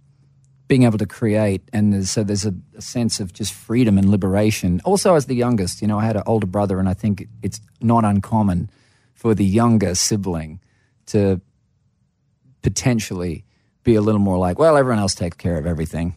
being 0.68 0.84
able 0.84 0.98
to 0.98 1.06
create, 1.06 1.62
and 1.74 1.94
there's, 1.94 2.12
so 2.12 2.24
there's 2.24 2.46
a, 2.46 2.54
a 2.78 2.82
sense 2.82 3.20
of 3.20 3.34
just 3.34 3.54
freedom 3.54 3.98
and 3.98 4.10
liberation. 4.10 4.82
Also, 4.86 5.16
as 5.16 5.26
the 5.26 5.36
youngest, 5.36 5.82
you 5.82 5.88
know, 5.88 6.00
I 6.00 6.06
had 6.06 6.16
an 6.16 6.24
older 6.26 6.48
brother, 6.48 6.80
and 6.80 6.88
I 6.88 6.94
think 6.94 7.28
it's 7.42 7.60
not 7.82 8.06
uncommon 8.06 8.70
for 9.14 9.36
the 9.36 9.46
younger 9.46 9.96
sibling 9.96 10.60
to 11.08 11.42
potentially 12.62 13.44
be 13.84 13.96
a 13.96 14.02
little 14.02 14.20
more 14.22 14.38
like, 14.38 14.60
well, 14.60 14.78
everyone 14.78 15.00
else 15.00 15.16
takes 15.16 15.38
care 15.38 15.58
of 15.58 15.66
everything. 15.66 16.16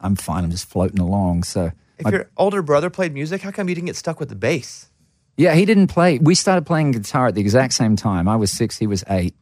I'm 0.00 0.16
fine. 0.16 0.44
I'm 0.44 0.50
just 0.50 0.68
floating 0.68 0.98
along. 0.98 1.44
So 1.44 1.70
If 1.98 2.10
your 2.10 2.28
older 2.36 2.62
brother 2.62 2.90
played 2.90 3.14
music, 3.14 3.42
how 3.42 3.52
come 3.52 3.68
you 3.68 3.74
didn't 3.74 3.86
get 3.86 3.96
stuck 3.96 4.18
with 4.18 4.28
the 4.28 4.34
bass? 4.34 4.88
Yeah, 5.36 5.54
he 5.54 5.64
didn't 5.64 5.86
play. 5.86 6.18
We 6.18 6.34
started 6.34 6.66
playing 6.66 6.92
guitar 6.92 7.28
at 7.28 7.34
the 7.34 7.40
exact 7.40 7.72
same 7.74 7.96
time. 7.96 8.28
I 8.28 8.36
was 8.36 8.50
six, 8.50 8.76
he 8.76 8.86
was 8.86 9.04
eight. 9.08 9.34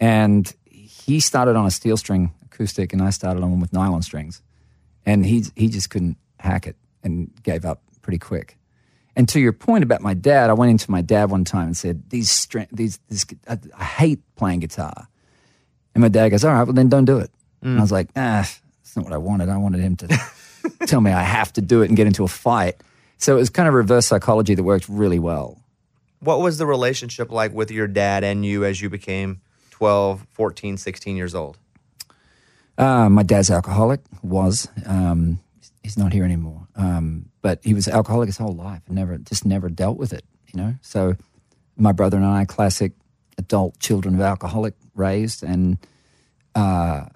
And 0.00 0.52
he 0.64 1.20
started 1.20 1.56
on 1.56 1.66
a 1.66 1.70
steel 1.70 1.96
string 1.96 2.32
acoustic, 2.46 2.92
and 2.92 3.02
I 3.02 3.10
started 3.10 3.42
on 3.42 3.50
one 3.50 3.60
with 3.60 3.72
nylon 3.72 4.02
strings. 4.02 4.42
And 5.06 5.24
he, 5.24 5.44
he 5.54 5.68
just 5.68 5.90
couldn't 5.90 6.16
hack 6.38 6.66
it 6.66 6.76
and 7.02 7.30
gave 7.42 7.64
up 7.64 7.82
pretty 8.02 8.18
quick. 8.18 8.56
And 9.16 9.28
to 9.30 9.40
your 9.40 9.52
point 9.52 9.84
about 9.84 10.00
my 10.00 10.14
dad, 10.14 10.50
I 10.50 10.54
went 10.54 10.70
into 10.70 10.90
my 10.90 11.02
dad 11.02 11.30
one 11.30 11.44
time 11.44 11.66
and 11.66 11.76
said, 11.76 12.08
"These 12.10 12.30
string, 12.30 12.68
these, 12.72 12.98
this, 13.08 13.26
I, 13.48 13.58
I 13.76 13.84
hate 13.84 14.20
playing 14.36 14.60
guitar." 14.60 15.08
And 15.94 16.02
my 16.02 16.08
dad 16.08 16.28
goes, 16.30 16.44
"All 16.44 16.52
right, 16.52 16.62
well 16.62 16.72
then 16.72 16.88
don't 16.88 17.04
do 17.04 17.18
it." 17.18 17.30
And 17.60 17.78
I 17.78 17.82
was 17.82 17.92
like, 17.92 18.08
"Ah, 18.16 18.48
that's 18.78 18.96
not 18.96 19.04
what 19.04 19.12
I 19.12 19.18
wanted. 19.18 19.48
I 19.48 19.56
wanted 19.56 19.80
him 19.80 19.96
to 19.96 20.20
tell 20.86 21.00
me 21.00 21.10
I 21.10 21.22
have 21.22 21.52
to 21.54 21.60
do 21.60 21.82
it 21.82 21.88
and 21.88 21.96
get 21.96 22.06
into 22.06 22.24
a 22.24 22.28
fight." 22.28 22.76
So 23.18 23.36
it 23.36 23.40
was 23.40 23.50
kind 23.50 23.68
of 23.68 23.74
reverse 23.74 24.06
psychology 24.06 24.54
that 24.54 24.62
worked 24.62 24.88
really 24.88 25.18
well. 25.18 25.60
What 26.20 26.40
was 26.40 26.58
the 26.58 26.66
relationship 26.66 27.30
like 27.30 27.52
with 27.52 27.70
your 27.70 27.88
dad 27.88 28.24
and 28.24 28.46
you 28.46 28.64
as 28.64 28.80
you 28.80 28.88
became 28.88 29.40
12, 29.84 30.26
14, 30.32 30.76
16 30.76 31.16
years 31.16 31.34
old? 31.34 31.56
Uh, 32.76 33.08
my 33.08 33.22
dad's 33.22 33.50
alcoholic, 33.50 34.00
was. 34.22 34.68
Um, 34.84 35.40
he's 35.82 35.96
not 35.96 36.12
here 36.12 36.22
anymore. 36.22 36.68
Um, 36.76 37.30
but 37.40 37.60
he 37.64 37.72
was 37.72 37.88
alcoholic 37.88 38.26
his 38.26 38.36
whole 38.36 38.54
life 38.54 38.82
and 38.88 38.96
never, 38.96 39.16
just 39.16 39.46
never 39.46 39.70
dealt 39.70 39.96
with 39.96 40.12
it, 40.12 40.22
you 40.52 40.60
know? 40.60 40.74
So 40.82 41.16
my 41.78 41.92
brother 41.92 42.18
and 42.18 42.26
I, 42.26 42.44
classic 42.44 42.92
adult 43.38 43.78
children 43.80 44.14
of 44.16 44.20
alcoholic 44.20 44.74
raised, 44.94 45.42
and 45.42 45.78
uh, 46.54 47.06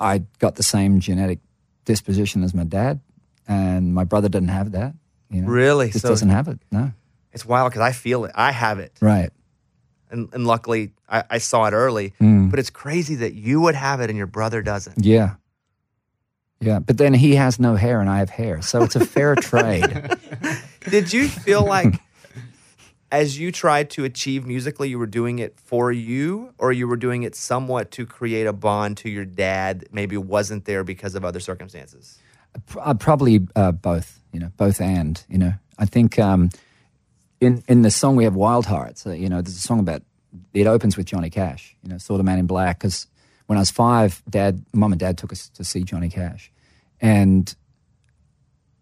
I 0.00 0.18
got 0.40 0.56
the 0.56 0.64
same 0.64 0.98
genetic 0.98 1.38
disposition 1.84 2.42
as 2.42 2.52
my 2.54 2.64
dad, 2.64 2.98
and 3.46 3.94
my 3.94 4.02
brother 4.02 4.28
didn't 4.28 4.48
have 4.48 4.72
that. 4.72 4.94
You 5.30 5.42
know? 5.42 5.48
Really? 5.48 5.90
Just 5.90 6.02
So- 6.02 6.08
doesn't 6.08 6.30
have 6.30 6.48
it, 6.48 6.58
no. 6.72 6.90
It's 7.32 7.46
wild 7.46 7.70
because 7.70 7.82
I 7.82 7.92
feel 7.92 8.24
it. 8.24 8.32
I 8.34 8.50
have 8.50 8.80
it. 8.80 8.92
Right. 9.00 9.30
And, 10.10 10.28
and 10.32 10.46
luckily, 10.46 10.92
I, 11.08 11.24
I 11.30 11.38
saw 11.38 11.66
it 11.66 11.72
early. 11.72 12.14
Mm. 12.20 12.50
But 12.50 12.58
it's 12.58 12.70
crazy 12.70 13.14
that 13.16 13.34
you 13.34 13.60
would 13.60 13.74
have 13.74 14.00
it 14.00 14.10
and 14.10 14.16
your 14.16 14.26
brother 14.26 14.62
doesn't. 14.62 15.04
Yeah. 15.04 15.34
Yeah. 16.60 16.78
But 16.80 16.98
then 16.98 17.14
he 17.14 17.36
has 17.36 17.58
no 17.58 17.76
hair 17.76 18.00
and 18.00 18.10
I 18.10 18.18
have 18.18 18.30
hair. 18.30 18.60
So 18.62 18.82
it's 18.82 18.96
a 18.96 19.04
fair 19.04 19.34
trade. 19.36 20.10
Did 20.88 21.12
you 21.12 21.28
feel 21.28 21.64
like 21.64 22.00
as 23.12 23.38
you 23.38 23.50
tried 23.50 23.90
to 23.90 24.04
achieve 24.04 24.46
musically, 24.46 24.88
you 24.88 24.98
were 24.98 25.06
doing 25.06 25.38
it 25.38 25.58
for 25.58 25.90
you, 25.90 26.54
or 26.58 26.72
you 26.72 26.86
were 26.86 26.96
doing 26.96 27.22
it 27.22 27.34
somewhat 27.34 27.90
to 27.92 28.06
create 28.06 28.46
a 28.46 28.52
bond 28.52 28.96
to 28.98 29.10
your 29.10 29.24
dad 29.24 29.80
that 29.80 29.92
maybe 29.92 30.16
wasn't 30.16 30.64
there 30.64 30.84
because 30.84 31.14
of 31.14 31.24
other 31.24 31.40
circumstances? 31.40 32.18
Uh, 32.78 32.94
probably 32.94 33.46
uh, 33.56 33.72
both, 33.72 34.20
you 34.32 34.40
know, 34.40 34.52
both 34.56 34.80
and, 34.80 35.24
you 35.28 35.38
know. 35.38 35.52
I 35.78 35.86
think 35.86 36.18
um, 36.18 36.50
in 37.40 37.62
in 37.68 37.82
the 37.82 37.90
song 37.90 38.16
we 38.16 38.24
have 38.24 38.34
Wild 38.34 38.66
Hearts, 38.66 39.06
uh, 39.06 39.12
you 39.12 39.28
know, 39.28 39.40
there's 39.40 39.56
a 39.56 39.60
song 39.60 39.80
about, 39.80 40.02
it 40.52 40.66
opens 40.66 40.96
with 40.96 41.06
Johnny 41.06 41.30
Cash, 41.30 41.76
you 41.82 41.90
know, 41.90 41.98
Saw 41.98 42.16
the 42.16 42.22
Man 42.22 42.38
in 42.38 42.46
Black, 42.46 42.78
because 42.78 43.06
when 43.46 43.56
I 43.56 43.60
was 43.60 43.70
five, 43.70 44.22
dad, 44.28 44.64
mom 44.72 44.92
and 44.92 45.00
dad 45.00 45.18
took 45.18 45.32
us 45.32 45.48
to 45.50 45.64
see 45.64 45.82
Johnny 45.82 46.08
Cash. 46.08 46.52
And 47.00 47.52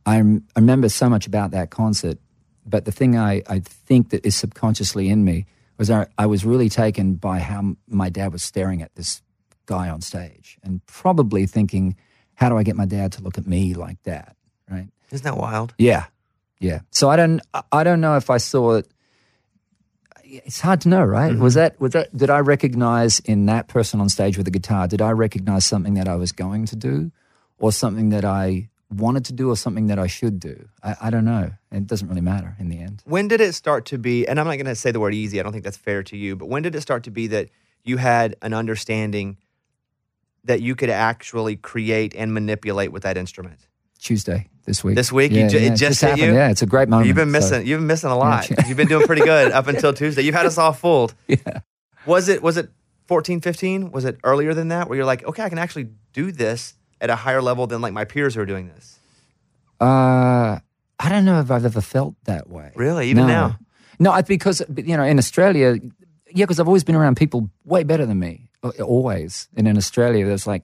I, 0.04 0.16
rem- 0.16 0.44
I 0.56 0.60
remember 0.60 0.88
so 0.88 1.08
much 1.08 1.26
about 1.26 1.52
that 1.52 1.70
concert, 1.70 2.18
but 2.66 2.84
the 2.84 2.92
thing 2.92 3.16
I, 3.16 3.42
I 3.48 3.60
think 3.60 4.10
that 4.10 4.26
is 4.26 4.34
subconsciously 4.36 5.08
in 5.08 5.24
me 5.24 5.46
was 5.78 5.90
I, 5.90 6.06
I 6.18 6.26
was 6.26 6.44
really 6.44 6.68
taken 6.68 7.14
by 7.14 7.38
how 7.38 7.58
m- 7.58 7.76
my 7.86 8.10
dad 8.10 8.32
was 8.32 8.42
staring 8.42 8.82
at 8.82 8.94
this 8.94 9.22
guy 9.66 9.88
on 9.88 10.00
stage 10.00 10.58
and 10.62 10.84
probably 10.86 11.46
thinking, 11.46 11.96
how 12.34 12.48
do 12.48 12.58
I 12.58 12.62
get 12.62 12.76
my 12.76 12.86
dad 12.86 13.12
to 13.12 13.22
look 13.22 13.38
at 13.38 13.46
me 13.46 13.74
like 13.74 14.02
that? 14.02 14.36
Right. 14.68 14.88
Isn't 15.10 15.24
that 15.24 15.36
wild? 15.36 15.74
Yeah, 15.78 16.06
yeah. 16.60 16.80
So 16.90 17.08
I 17.08 17.16
don't, 17.16 17.40
I- 17.72 17.84
don't 17.84 18.00
know 18.00 18.16
if 18.16 18.30
I 18.30 18.38
saw 18.38 18.74
it. 18.74 18.88
It's 20.24 20.60
hard 20.60 20.82
to 20.82 20.90
know, 20.90 21.02
right? 21.04 21.32
Mm-hmm. 21.32 21.42
Was 21.42 21.54
that, 21.54 21.80
was 21.80 21.92
that, 21.92 22.14
did 22.14 22.28
I 22.28 22.40
recognize 22.40 23.18
in 23.20 23.46
that 23.46 23.68
person 23.68 23.98
on 24.00 24.10
stage 24.10 24.36
with 24.36 24.44
the 24.44 24.50
guitar? 24.50 24.86
Did 24.86 25.00
I 25.00 25.12
recognize 25.12 25.64
something 25.64 25.94
that 25.94 26.06
I 26.06 26.16
was 26.16 26.32
going 26.32 26.66
to 26.66 26.76
do, 26.76 27.10
or 27.58 27.72
something 27.72 28.10
that 28.10 28.26
I 28.26 28.68
wanted 28.90 29.24
to 29.26 29.32
do, 29.32 29.48
or 29.48 29.56
something 29.56 29.86
that 29.86 29.98
I 29.98 30.06
should 30.06 30.38
do? 30.38 30.68
I, 30.82 30.96
I 31.04 31.10
don't 31.10 31.24
know. 31.24 31.52
It 31.72 31.86
doesn't 31.86 32.08
really 32.08 32.20
matter 32.20 32.56
in 32.58 32.68
the 32.68 32.78
end. 32.78 33.02
When 33.06 33.28
did 33.28 33.40
it 33.40 33.54
start 33.54 33.86
to 33.86 33.98
be, 33.98 34.26
and 34.28 34.38
I'm 34.38 34.46
not 34.46 34.56
going 34.56 34.66
to 34.66 34.74
say 34.74 34.90
the 34.90 35.00
word 35.00 35.14
easy, 35.14 35.40
I 35.40 35.42
don't 35.42 35.52
think 35.52 35.64
that's 35.64 35.78
fair 35.78 36.02
to 36.02 36.16
you, 36.16 36.36
but 36.36 36.46
when 36.50 36.62
did 36.62 36.74
it 36.74 36.82
start 36.82 37.04
to 37.04 37.10
be 37.10 37.28
that 37.28 37.48
you 37.84 37.96
had 37.96 38.36
an 38.42 38.52
understanding 38.52 39.38
that 40.44 40.60
you 40.60 40.74
could 40.74 40.90
actually 40.90 41.56
create 41.56 42.14
and 42.14 42.34
manipulate 42.34 42.92
with 42.92 43.04
that 43.04 43.16
instrument? 43.16 43.67
Tuesday 43.98 44.48
this 44.64 44.82
week. 44.84 44.96
This 44.96 45.10
week? 45.12 45.32
You 45.32 45.40
yeah, 45.40 45.48
ju- 45.48 45.56
it 45.58 45.62
yeah, 45.62 45.68
just 45.70 45.80
just 45.80 46.00
hit 46.00 46.10
happened. 46.10 46.26
you? 46.28 46.34
Yeah, 46.34 46.50
it's 46.50 46.62
a 46.62 46.66
great 46.66 46.88
moment. 46.88 47.06
You've 47.08 47.16
been 47.16 47.28
so- 47.28 47.32
missing. 47.32 47.66
you've 47.66 47.80
been 47.80 47.86
missing 47.86 48.10
a 48.10 48.16
lot. 48.16 48.48
You've 48.66 48.76
been 48.76 48.88
doing 48.88 49.06
pretty 49.06 49.22
good 49.22 49.52
up 49.58 49.66
until 49.66 49.92
Tuesday. 49.92 50.22
You've 50.22 50.34
had 50.34 50.46
us 50.46 50.58
all 50.58 50.72
fooled. 50.72 51.14
Yeah. 51.28 51.60
Was 52.06 52.28
it? 52.28 52.42
Was 52.42 52.56
it 52.56 52.70
14, 53.06 53.40
15? 53.40 53.90
Was 53.90 54.04
it 54.04 54.18
earlier 54.24 54.54
than 54.54 54.68
that? 54.68 54.88
Where 54.88 54.96
you're 54.96 55.04
like, 55.06 55.24
okay, 55.24 55.42
I 55.42 55.48
can 55.48 55.58
actually 55.58 55.88
do 56.12 56.30
this 56.32 56.74
at 57.00 57.10
a 57.10 57.16
higher 57.16 57.42
level 57.42 57.66
than 57.66 57.80
like 57.80 57.92
my 57.92 58.04
peers 58.04 58.34
who 58.34 58.40
are 58.40 58.46
doing 58.46 58.68
this. 58.68 58.98
Uh, 59.80 60.58
I 60.98 61.08
don't 61.08 61.24
know 61.24 61.40
if 61.40 61.50
I've 61.50 61.64
ever 61.64 61.80
felt 61.80 62.14
that 62.24 62.48
way. 62.48 62.72
Really? 62.74 63.08
Even 63.10 63.26
no. 63.26 63.32
now? 63.32 63.58
No, 63.98 64.12
I, 64.12 64.22
because 64.22 64.62
you 64.76 64.96
know, 64.96 65.02
in 65.04 65.18
Australia, 65.18 65.76
yeah, 66.30 66.44
because 66.44 66.60
I've 66.60 66.66
always 66.68 66.84
been 66.84 66.96
around 66.96 67.16
people 67.16 67.50
way 67.64 67.82
better 67.82 68.06
than 68.06 68.18
me, 68.18 68.48
always. 68.82 69.48
And 69.56 69.66
in 69.68 69.76
Australia, 69.76 70.24
there's 70.26 70.46
like 70.46 70.62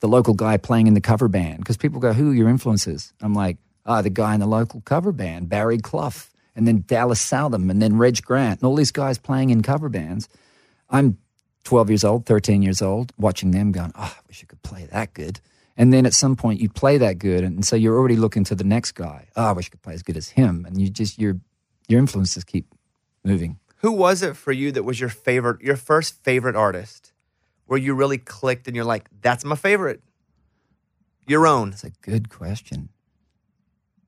the 0.00 0.08
local 0.08 0.34
guy 0.34 0.56
playing 0.56 0.86
in 0.86 0.94
the 0.94 1.00
cover 1.00 1.28
band 1.28 1.58
because 1.58 1.76
people 1.76 2.00
go, 2.00 2.12
"Who 2.12 2.30
are 2.30 2.34
your 2.34 2.48
influences?" 2.48 3.12
I'm 3.20 3.34
like, 3.34 3.58
"Ah, 3.84 4.02
the 4.02 4.10
guy 4.10 4.34
in 4.34 4.40
the 4.40 4.46
local 4.46 4.80
cover 4.82 5.12
band, 5.12 5.48
Barry 5.48 5.78
Clough, 5.78 6.28
and 6.54 6.66
then 6.66 6.84
Dallas 6.86 7.20
Southam, 7.20 7.70
and 7.70 7.80
then 7.80 7.96
Reg 7.96 8.22
Grant, 8.22 8.60
and 8.60 8.66
all 8.68 8.76
these 8.76 8.92
guys 8.92 9.18
playing 9.18 9.50
in 9.50 9.62
cover 9.62 9.88
bands." 9.88 10.28
I'm 10.88 11.18
12 11.66 11.90
years 11.90 12.04
old, 12.04 12.24
13 12.26 12.62
years 12.62 12.80
old, 12.80 13.12
watching 13.18 13.50
them 13.50 13.72
going, 13.72 13.92
oh, 13.96 14.14
I 14.16 14.20
wish 14.28 14.42
I 14.42 14.46
could 14.46 14.62
play 14.62 14.86
that 14.92 15.12
good. 15.12 15.40
And 15.76 15.92
then 15.92 16.06
at 16.06 16.14
some 16.14 16.36
point 16.36 16.60
you 16.60 16.70
play 16.70 16.96
that 16.98 17.18
good. 17.18 17.44
And 17.44 17.66
so 17.66 17.76
you're 17.76 17.96
already 17.98 18.16
looking 18.16 18.44
to 18.44 18.54
the 18.54 18.64
next 18.64 18.92
guy. 18.92 19.26
Oh, 19.36 19.46
I 19.46 19.52
wish 19.52 19.66
I 19.66 19.70
could 19.70 19.82
play 19.82 19.92
as 19.92 20.02
good 20.02 20.16
as 20.16 20.30
him. 20.30 20.64
And 20.64 20.80
you 20.80 20.88
just, 20.88 21.18
your, 21.18 21.38
your 21.88 21.98
influences 21.98 22.44
keep 22.44 22.72
moving. 23.24 23.58
Who 23.78 23.92
was 23.92 24.22
it 24.22 24.36
for 24.36 24.52
you 24.52 24.72
that 24.72 24.84
was 24.84 25.00
your 25.00 25.10
favorite, 25.10 25.60
your 25.60 25.76
first 25.76 26.22
favorite 26.22 26.56
artist, 26.56 27.12
where 27.66 27.78
you 27.78 27.94
really 27.94 28.18
clicked 28.18 28.66
and 28.66 28.74
you're 28.76 28.84
like, 28.84 29.08
that's 29.20 29.44
my 29.44 29.56
favorite? 29.56 30.00
Your 31.26 31.46
own. 31.46 31.70
That's 31.70 31.84
a 31.84 31.90
good 31.90 32.28
question. 32.28 32.88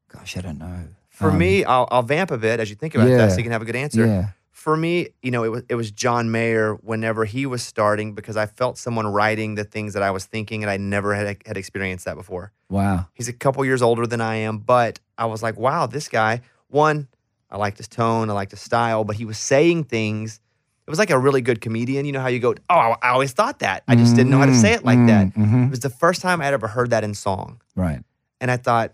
Gosh, 0.09 0.37
I 0.37 0.41
don't 0.41 0.59
know. 0.59 0.88
For 1.09 1.31
Um, 1.31 1.38
me, 1.38 1.65
I'll, 1.65 1.88
I'll 1.91 2.03
vamp 2.03 2.31
a 2.31 2.38
bit 2.38 2.61
as 2.61 2.71
you 2.71 2.77
think 2.77 2.95
about 2.95 3.09
that 3.09 3.33
so 3.33 3.37
you 3.38 3.43
can 3.43 3.53
have 3.53 3.62
a 3.62 3.65
good 3.65 3.77
answer. 3.77 4.07
Yeah. 4.07 4.29
For 4.53 4.77
me, 4.77 5.09
you 5.23 5.31
know, 5.31 5.45
it 5.45 5.49
was 5.49 5.62
it 5.69 5.77
was 5.77 5.91
John 5.93 6.31
Mayer 6.33 6.75
whenever 6.75 7.25
he 7.25 7.47
was 7.47 7.62
starting 7.62 8.15
because 8.15 8.37
I 8.37 8.47
felt 8.47 8.77
someone 8.77 9.07
writing 9.07 9.55
the 9.55 9.62
things 9.65 9.95
that 9.95 10.03
I 10.03 10.11
was 10.11 10.25
thinking 10.27 10.65
and 10.65 10.71
I 10.71 10.77
never 10.77 11.15
had 11.15 11.37
had 11.47 11.57
experienced 11.57 12.05
that 12.07 12.17
before. 12.17 12.53
Wow. 12.69 13.07
He's 13.15 13.29
a 13.29 13.33
couple 13.33 13.65
years 13.65 13.83
older 13.83 14.05
than 14.07 14.21
I 14.21 14.35
am, 14.37 14.59
but 14.59 14.99
I 15.17 15.27
was 15.27 15.45
like, 15.45 15.57
wow, 15.57 15.87
this 15.87 16.09
guy, 16.09 16.41
one, 16.67 17.07
I 17.50 17.57
liked 17.57 17.79
his 17.79 17.87
tone, 17.88 18.31
I 18.31 18.33
liked 18.33 18.50
his 18.50 18.61
style, 18.61 19.05
but 19.05 19.15
he 19.17 19.25
was 19.25 19.38
saying 19.38 19.85
things. 19.85 20.41
It 20.88 20.90
was 20.90 20.99
like 20.99 21.11
a 21.11 21.18
really 21.18 21.42
good 21.42 21.61
comedian. 21.61 22.07
You 22.07 22.12
know 22.12 22.21
how 22.23 22.28
you 22.28 22.38
go, 22.38 22.54
oh, 22.71 22.75
I, 22.75 22.97
I 23.02 23.09
always 23.11 23.33
thought 23.33 23.59
that. 23.59 23.83
I 23.87 23.95
just 23.95 24.16
didn't 24.16 24.30
know 24.30 24.38
how 24.38 24.47
to 24.47 24.54
say 24.54 24.73
it 24.73 24.87
like 24.87 24.97
that. 25.07 25.35
mhm. 25.35 25.66
It 25.66 25.71
was 25.71 25.80
the 25.80 25.90
first 25.90 26.23
time 26.23 26.40
I'd 26.40 26.54
ever 26.54 26.66
heard 26.66 26.88
that 26.90 27.04
in 27.04 27.12
song. 27.12 27.61
Right. 27.76 28.02
And 28.40 28.50
I 28.50 28.57
thought, 28.57 28.92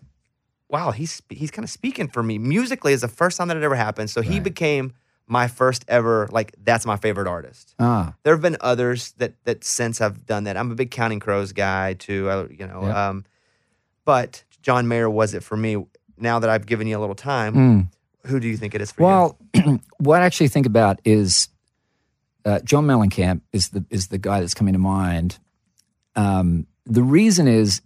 wow, 0.69 0.91
he's 0.91 1.23
he's 1.31 1.53
kind 1.53 1.63
of 1.63 1.71
speaking 1.71 2.09
for 2.09 2.21
me 2.25 2.37
musically. 2.39 2.93
Is 2.93 3.03
the 3.03 3.07
first 3.09 3.37
time 3.39 3.47
that 3.47 3.57
it 3.57 3.63
ever 3.63 3.77
happened. 3.77 4.11
So 4.11 4.23
he 4.23 4.41
became 4.41 4.93
my 5.29 5.47
first 5.47 5.85
ever 5.87 6.29
like 6.33 6.53
that's 6.65 6.85
my 6.85 6.97
favorite 6.97 7.29
artist. 7.29 7.77
Ah, 7.79 8.15
There 8.25 8.35
have 8.35 8.43
been 8.43 8.57
others 8.61 9.13
that 9.19 9.35
that 9.45 9.63
since 9.63 9.99
have 10.01 10.27
done 10.27 10.45
that. 10.45 10.57
I'm 10.57 10.73
a 10.73 10.75
big 10.75 10.91
Counting 10.91 11.21
Crows 11.21 11.53
guy 11.53 11.95
too. 11.95 12.29
I, 12.29 12.47
you 12.53 12.67
know, 12.67 12.81
Yeah. 12.83 13.09
um, 13.11 13.25
but 14.05 14.43
John 14.63 14.89
Mayer 14.89 15.09
was 15.09 15.33
it 15.33 15.45
for 15.45 15.57
me. 15.57 15.87
Now 16.19 16.41
that 16.41 16.51
I've 16.51 16.67
given 16.67 16.87
you 16.89 16.99
a 16.99 17.01
little 17.01 17.15
time, 17.15 17.55
mm. 17.55 17.89
who 18.27 18.41
do 18.41 18.49
you 18.49 18.57
think 18.57 18.75
it 18.75 18.81
is 18.81 18.91
for 18.93 19.03
you? 19.03 19.07
Well, 19.07 19.39
what 19.99 20.23
I 20.23 20.25
actually 20.27 20.49
think 20.49 20.67
about 20.67 21.01
is 21.05 21.49
uh, 22.45 22.61
John 22.61 22.87
Mellencamp 22.87 23.43
is 23.53 23.71
the 23.71 23.85
is 23.91 24.09
the 24.09 24.19
guy 24.19 24.41
that's 24.41 24.55
coming 24.55 24.75
to 24.75 24.79
mind. 24.79 25.39
Um, 26.17 26.67
the 26.85 27.03
reason 27.03 27.49
is 27.49 27.81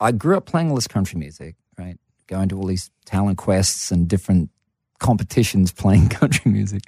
I 0.00 0.12
grew 0.12 0.36
up 0.36 0.46
playing 0.46 0.70
all 0.70 0.76
this 0.76 0.86
country 0.86 1.18
music, 1.18 1.56
right? 1.78 1.98
Going 2.26 2.48
to 2.48 2.58
all 2.58 2.66
these 2.66 2.90
talent 3.04 3.38
quests 3.38 3.90
and 3.90 4.08
different 4.08 4.50
competitions 4.98 5.72
playing 5.72 6.08
country 6.10 6.50
music. 6.50 6.82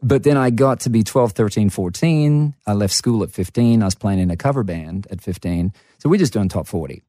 But 0.00 0.22
then 0.22 0.36
I 0.36 0.50
got 0.50 0.80
to 0.80 0.90
be 0.90 1.02
12, 1.02 1.32
13, 1.32 1.70
14. 1.70 2.54
I 2.66 2.72
left 2.72 2.92
school 2.92 3.24
at 3.24 3.32
15. 3.32 3.82
I 3.82 3.84
was 3.84 3.96
playing 3.96 4.20
in 4.20 4.30
a 4.30 4.36
cover 4.36 4.62
band 4.62 5.08
at 5.10 5.20
15. 5.20 5.72
So 5.98 6.08
we're 6.08 6.18
just 6.18 6.32
doing 6.32 6.48
top 6.48 6.68
40 6.68 7.02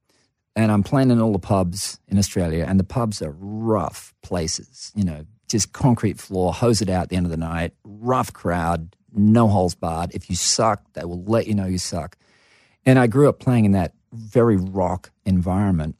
and 0.59 0.71
I'm 0.71 0.83
playing 0.83 1.11
in 1.11 1.21
all 1.21 1.31
the 1.31 1.39
pubs 1.39 1.99
in 2.07 2.17
Australia, 2.17 2.65
and 2.67 2.79
the 2.79 2.83
pubs 2.83 3.21
are 3.21 3.33
rough 3.39 4.13
places, 4.21 4.91
you 4.93 5.05
know, 5.05 5.25
just 5.49 5.73
concrete 5.73 6.19
floor, 6.19 6.53
hose 6.53 6.81
it 6.81 6.89
out 6.89 7.03
at 7.03 7.09
the 7.09 7.15
end 7.15 7.25
of 7.25 7.31
the 7.31 7.37
night, 7.37 7.73
rough 7.83 8.31
crowd, 8.31 8.95
no 9.13 9.47
holes 9.47 9.75
barred. 9.75 10.13
If 10.13 10.29
you 10.29 10.35
suck, 10.35 10.81
they 10.93 11.03
will 11.03 11.23
let 11.23 11.47
you 11.47 11.55
know 11.55 11.65
you 11.65 11.79
suck. 11.79 12.15
And 12.85 12.97
I 12.99 13.07
grew 13.07 13.27
up 13.27 13.39
playing 13.39 13.65
in 13.65 13.71
that 13.73 13.93
very 14.13 14.57
rock 14.57 15.11
environment. 15.25 15.95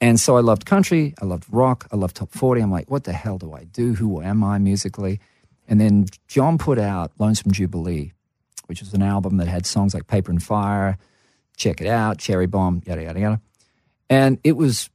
And 0.00 0.20
so 0.20 0.36
I 0.36 0.40
loved 0.40 0.66
country, 0.66 1.14
I 1.22 1.24
loved 1.24 1.46
rock, 1.50 1.88
I 1.90 1.96
loved 1.96 2.16
top 2.16 2.30
40. 2.30 2.60
I'm 2.60 2.70
like, 2.70 2.90
what 2.90 3.04
the 3.04 3.12
hell 3.12 3.38
do 3.38 3.54
I 3.54 3.64
do? 3.64 3.94
Who 3.94 4.20
am 4.20 4.44
I 4.44 4.58
musically? 4.58 5.20
And 5.66 5.80
then 5.80 6.06
John 6.28 6.58
put 6.58 6.78
out 6.78 7.12
Lonesome 7.18 7.52
Jubilee, 7.52 8.12
which 8.66 8.80
was 8.80 8.92
an 8.92 9.02
album 9.02 9.38
that 9.38 9.48
had 9.48 9.64
songs 9.64 9.94
like 9.94 10.06
Paper 10.06 10.30
in 10.30 10.40
Fire, 10.40 10.98
Check 11.56 11.80
It 11.80 11.86
Out, 11.86 12.18
Cherry 12.18 12.46
Bomb, 12.46 12.82
yada, 12.84 13.02
yada, 13.04 13.20
yada. 13.20 13.40
And 14.10 14.38
it 14.44 14.52
was 14.52 14.90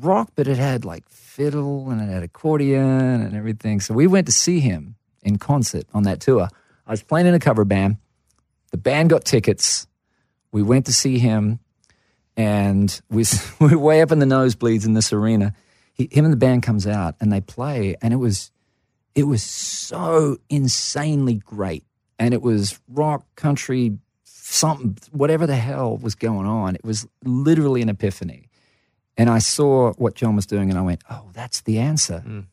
rock, 0.00 0.30
but 0.34 0.48
it 0.48 0.56
had 0.56 0.84
like 0.84 1.08
fiddle 1.08 1.90
and 1.90 2.00
it 2.00 2.12
had 2.12 2.22
accordion 2.22 2.80
and 3.20 3.34
everything. 3.34 3.80
So 3.80 3.94
we 3.94 4.06
went 4.06 4.26
to 4.26 4.32
see 4.32 4.60
him 4.60 4.96
in 5.22 5.38
concert 5.38 5.86
on 5.94 6.04
that 6.04 6.20
tour. 6.20 6.48
I 6.86 6.90
was 6.90 7.02
playing 7.02 7.26
in 7.26 7.34
a 7.34 7.38
cover 7.38 7.64
band. 7.64 7.98
The 8.70 8.78
band 8.78 9.10
got 9.10 9.24
tickets. 9.24 9.86
We 10.52 10.62
went 10.62 10.86
to 10.86 10.92
see 10.92 11.18
him, 11.18 11.60
and 12.36 13.00
we, 13.10 13.24
we 13.60 13.68
were 13.70 13.78
way 13.78 14.02
up 14.02 14.12
in 14.12 14.18
the 14.18 14.26
nosebleeds 14.26 14.86
in 14.86 14.94
this 14.94 15.12
arena. 15.12 15.54
He, 15.92 16.08
him 16.10 16.24
and 16.24 16.32
the 16.32 16.38
band 16.38 16.62
comes 16.62 16.86
out 16.86 17.14
and 17.20 17.32
they 17.32 17.40
play, 17.40 17.96
and 18.00 18.12
it 18.12 18.16
was 18.16 18.50
it 19.14 19.24
was 19.24 19.42
so 19.42 20.36
insanely 20.48 21.34
great. 21.34 21.84
And 22.20 22.32
it 22.32 22.40
was 22.42 22.78
rock, 22.88 23.24
country, 23.34 23.98
something, 24.22 24.96
whatever 25.10 25.46
the 25.46 25.56
hell 25.56 25.96
was 25.96 26.14
going 26.14 26.46
on. 26.46 26.74
It 26.76 26.84
was 26.84 27.06
literally 27.24 27.82
an 27.82 27.88
epiphany. 27.88 28.47
And 29.18 29.28
I 29.28 29.40
saw 29.40 29.92
what 29.94 30.14
John 30.14 30.36
was 30.36 30.46
doing 30.46 30.70
and 30.70 30.78
I 30.78 30.82
went, 30.82 31.02
oh, 31.10 31.28
that's 31.32 31.60
the 31.62 31.78
answer. 31.80 32.22
Mm. 32.24 32.46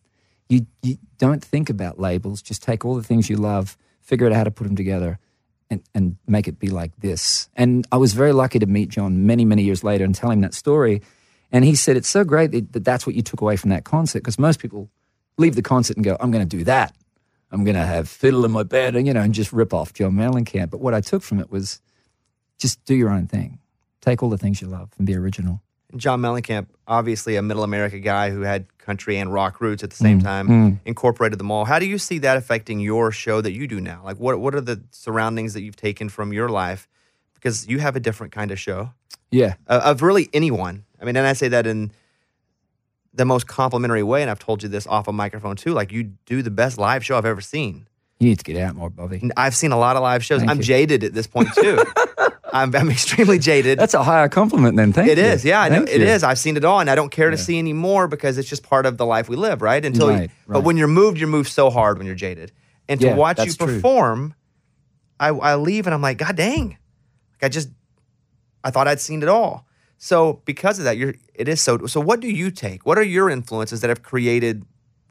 You, 0.49 0.65
you 0.81 0.97
don't 1.19 1.43
think 1.43 1.69
about 1.69 1.99
labels, 1.99 2.41
just 2.41 2.63
take 2.63 2.83
all 2.83 2.95
the 2.95 3.03
things 3.03 3.29
you 3.29 3.37
love, 3.37 3.77
figure 4.01 4.27
out 4.27 4.33
how 4.33 4.43
to 4.43 4.51
put 4.51 4.65
them 4.65 4.75
together. 4.75 5.19
And, 5.67 5.81
and 5.95 6.17
make 6.27 6.47
it 6.47 6.59
be 6.59 6.69
like 6.69 6.95
this. 6.97 7.49
And 7.55 7.87
I 7.91 7.97
was 7.97 8.13
very 8.13 8.33
lucky 8.33 8.59
to 8.59 8.67
meet 8.67 8.89
John 8.89 9.25
many, 9.25 9.45
many 9.45 9.63
years 9.63 9.83
later 9.83 10.05
and 10.05 10.13
tell 10.13 10.29
him 10.29 10.41
that 10.41 10.53
story. 10.53 11.01
And 11.51 11.65
he 11.65 11.73
said, 11.73 11.97
It's 11.97 12.07
so 12.07 12.23
great 12.23 12.51
that, 12.51 12.71
that 12.73 12.85
that's 12.85 13.07
what 13.07 13.15
you 13.15 13.23
took 13.23 13.41
away 13.41 13.57
from 13.57 13.71
that 13.71 13.83
concert 13.83 14.19
because 14.19 14.37
most 14.37 14.59
people 14.59 14.91
leave 15.39 15.55
the 15.55 15.63
concert 15.63 15.95
and 15.97 16.05
go, 16.05 16.17
I'm 16.19 16.29
going 16.29 16.47
to 16.47 16.57
do 16.57 16.63
that. 16.65 16.95
I'm 17.51 17.63
going 17.63 17.75
to 17.75 17.85
have 17.85 18.07
fiddle 18.07 18.45
in 18.45 18.51
my 18.51 18.61
bed 18.61 18.95
and, 18.95 19.07
you 19.07 19.13
know, 19.13 19.21
and 19.21 19.33
just 19.33 19.51
rip 19.51 19.73
off 19.73 19.91
John 19.91 20.11
Mellencamp. 20.11 20.69
But 20.69 20.81
what 20.81 20.93
I 20.93 21.01
took 21.01 21.23
from 21.23 21.39
it 21.39 21.49
was 21.49 21.81
just 22.59 22.85
do 22.85 22.93
your 22.93 23.09
own 23.09 23.25
thing. 23.25 23.57
Take 24.01 24.21
all 24.21 24.29
the 24.29 24.37
things 24.37 24.61
you 24.61 24.67
love 24.67 24.91
and 24.99 25.07
be 25.07 25.15
original. 25.15 25.61
John 25.95 26.21
Mellencamp, 26.21 26.67
obviously 26.87 27.35
a 27.35 27.41
middle 27.41 27.63
America 27.63 27.99
guy 27.99 28.29
who 28.29 28.41
had 28.41 28.65
country 28.77 29.17
and 29.17 29.31
rock 29.33 29.61
roots 29.61 29.83
at 29.83 29.89
the 29.89 29.95
same 29.95 30.21
time, 30.21 30.79
incorporated 30.85 31.39
them 31.39 31.51
all. 31.51 31.65
How 31.65 31.79
do 31.79 31.85
you 31.85 31.97
see 31.97 32.19
that 32.19 32.37
affecting 32.37 32.79
your 32.79 33.11
show 33.11 33.41
that 33.41 33.51
you 33.53 33.67
do 33.67 33.79
now? 33.81 34.01
Like, 34.03 34.17
what 34.17 34.39
what 34.39 34.53
are 34.55 34.61
the 34.61 34.81
surroundings 34.91 35.53
that 35.53 35.61
you've 35.61 35.75
taken 35.75 36.09
from 36.09 36.33
your 36.33 36.49
life? 36.49 36.87
Because 37.33 37.67
you 37.67 37.79
have 37.79 37.95
a 37.95 37.99
different 37.99 38.33
kind 38.33 38.51
of 38.51 38.59
show 38.59 38.91
Yeah. 39.31 39.55
uh, 39.67 39.81
of 39.85 40.01
really 40.01 40.29
anyone. 40.33 40.83
I 41.01 41.05
mean, 41.05 41.15
and 41.15 41.27
I 41.27 41.33
say 41.33 41.47
that 41.49 41.67
in 41.67 41.91
the 43.13 43.25
most 43.25 43.47
complimentary 43.47 44.03
way, 44.03 44.21
and 44.21 44.29
I've 44.31 44.39
told 44.39 44.63
you 44.63 44.69
this 44.69 44.85
off 44.87 45.07
a 45.07 45.13
microphone 45.13 45.55
too. 45.55 45.71
Like, 45.73 45.91
you 45.91 46.11
do 46.25 46.41
the 46.41 46.51
best 46.51 46.77
live 46.77 47.05
show 47.05 47.17
I've 47.17 47.25
ever 47.25 47.41
seen. 47.41 47.87
You 48.19 48.29
need 48.29 48.39
to 48.39 48.43
get 48.45 48.57
out 48.57 48.75
more, 48.75 48.89
Bobby. 48.89 49.29
I've 49.37 49.55
seen 49.55 49.71
a 49.71 49.77
lot 49.77 49.95
of 49.95 50.01
live 50.01 50.23
shows. 50.23 50.39
Thank 50.39 50.51
I'm 50.51 50.57
you. 50.57 50.63
jaded 50.63 51.03
at 51.03 51.13
this 51.13 51.27
point 51.27 51.49
too. 51.53 51.83
I'm, 52.55 52.73
I'm 52.75 52.89
extremely 52.89 53.37
jaded. 53.39 53.77
That's 53.79 53.93
a 53.93 54.03
higher 54.03 54.29
compliment 54.29 54.77
than 54.77 54.93
Thank 54.93 55.09
It 55.09 55.17
you. 55.17 55.23
is, 55.25 55.43
yeah, 55.43 55.61
I 55.61 55.69
know 55.69 55.85
Thank 55.85 55.99
you. 55.99 56.05
is. 56.05 56.23
I've 56.23 56.39
seen 56.39 56.55
it 56.57 56.63
all, 56.65 56.79
and 56.79 56.89
I 56.89 56.95
don't 56.95 57.11
care 57.11 57.29
to 57.29 57.37
see 57.37 57.57
any 57.59 57.73
more 57.73 58.07
because 58.07 58.37
it's 58.37 58.47
just 58.49 58.63
part 58.63 58.85
of 58.85 58.97
the 58.97 59.05
life 59.05 59.27
we 59.29 59.35
live, 59.35 59.61
right? 59.61 59.83
Until, 59.83 60.11
you, 60.11 60.17
Right, 60.17 60.31
but 60.47 60.63
when 60.63 60.77
you're 60.77 60.87
moved, 60.87 61.17
you're 61.19 61.27
moved 61.27 61.49
so 61.49 61.69
hard 61.69 61.97
when 61.97 62.07
you're 62.07 62.15
jaded, 62.15 62.51
and 62.87 62.99
to 63.01 63.07
Yeah, 63.07 63.15
watch 63.15 63.39
you 63.45 63.51
true. 63.53 63.67
perform, 63.67 64.35
I, 65.19 65.29
I 65.29 65.55
leave 65.55 65.85
and 65.87 65.93
I'm 65.93 66.01
like, 66.01 66.17
God 66.17 66.35
dang, 66.35 66.69
like 66.69 67.43
I 67.43 67.49
just, 67.49 67.69
I 68.63 68.71
thought 68.71 68.87
I'd 68.87 69.01
seen 69.01 69.21
it 69.21 69.29
all. 69.29 69.65
So 69.97 70.41
because 70.45 70.77
of 70.79 70.85
that, 70.85 70.97
you're, 70.97 71.15
it 71.33 71.47
is 71.47 71.61
so. 71.61 71.85
So 71.87 71.99
what 72.01 72.19
do 72.19 72.29
you 72.29 72.51
take? 72.51 72.85
What 72.85 72.97
are 72.97 73.03
your 73.03 73.29
influences 73.29 73.81
that 73.81 73.87
have 73.89 74.03
created 74.03 74.65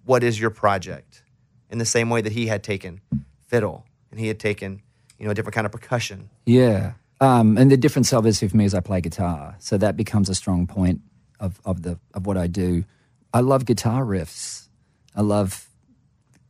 what 0.04 0.22
is 0.22 0.38
your 0.38 0.50
project? 0.50 1.22
In 1.70 1.78
the 1.78 1.86
same 1.86 2.10
way 2.10 2.20
that 2.20 2.32
he 2.32 2.46
had 2.46 2.62
taken 2.62 3.00
fiddle 3.48 3.86
and 4.10 4.20
he 4.20 4.28
had 4.28 4.38
taken, 4.38 4.82
you 5.18 5.24
know, 5.24 5.30
a 5.30 5.34
different 5.34 5.54
kind 5.54 5.64
of 5.66 5.72
percussion. 5.72 6.28
Yeah. 6.46 6.92
Um, 7.24 7.56
and 7.56 7.70
the 7.70 7.76
difference 7.76 8.12
obviously 8.12 8.48
for 8.48 8.56
me 8.56 8.64
is 8.66 8.74
I 8.74 8.80
play 8.80 9.00
guitar. 9.00 9.56
So 9.58 9.78
that 9.78 9.96
becomes 9.96 10.28
a 10.28 10.34
strong 10.34 10.66
point 10.66 11.00
of, 11.40 11.60
of 11.64 11.82
the 11.82 11.98
of 12.12 12.26
what 12.26 12.36
I 12.36 12.46
do. 12.46 12.84
I 13.32 13.40
love 13.40 13.64
guitar 13.64 14.04
riffs. 14.04 14.68
I 15.16 15.22
love 15.22 15.68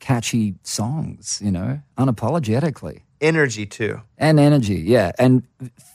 catchy 0.00 0.54
songs, 0.62 1.40
you 1.42 1.50
know, 1.50 1.80
unapologetically. 1.96 3.02
Energy 3.20 3.64
too. 3.66 4.00
And 4.18 4.38
energy, 4.40 4.76
yeah. 4.76 5.12
And 5.18 5.44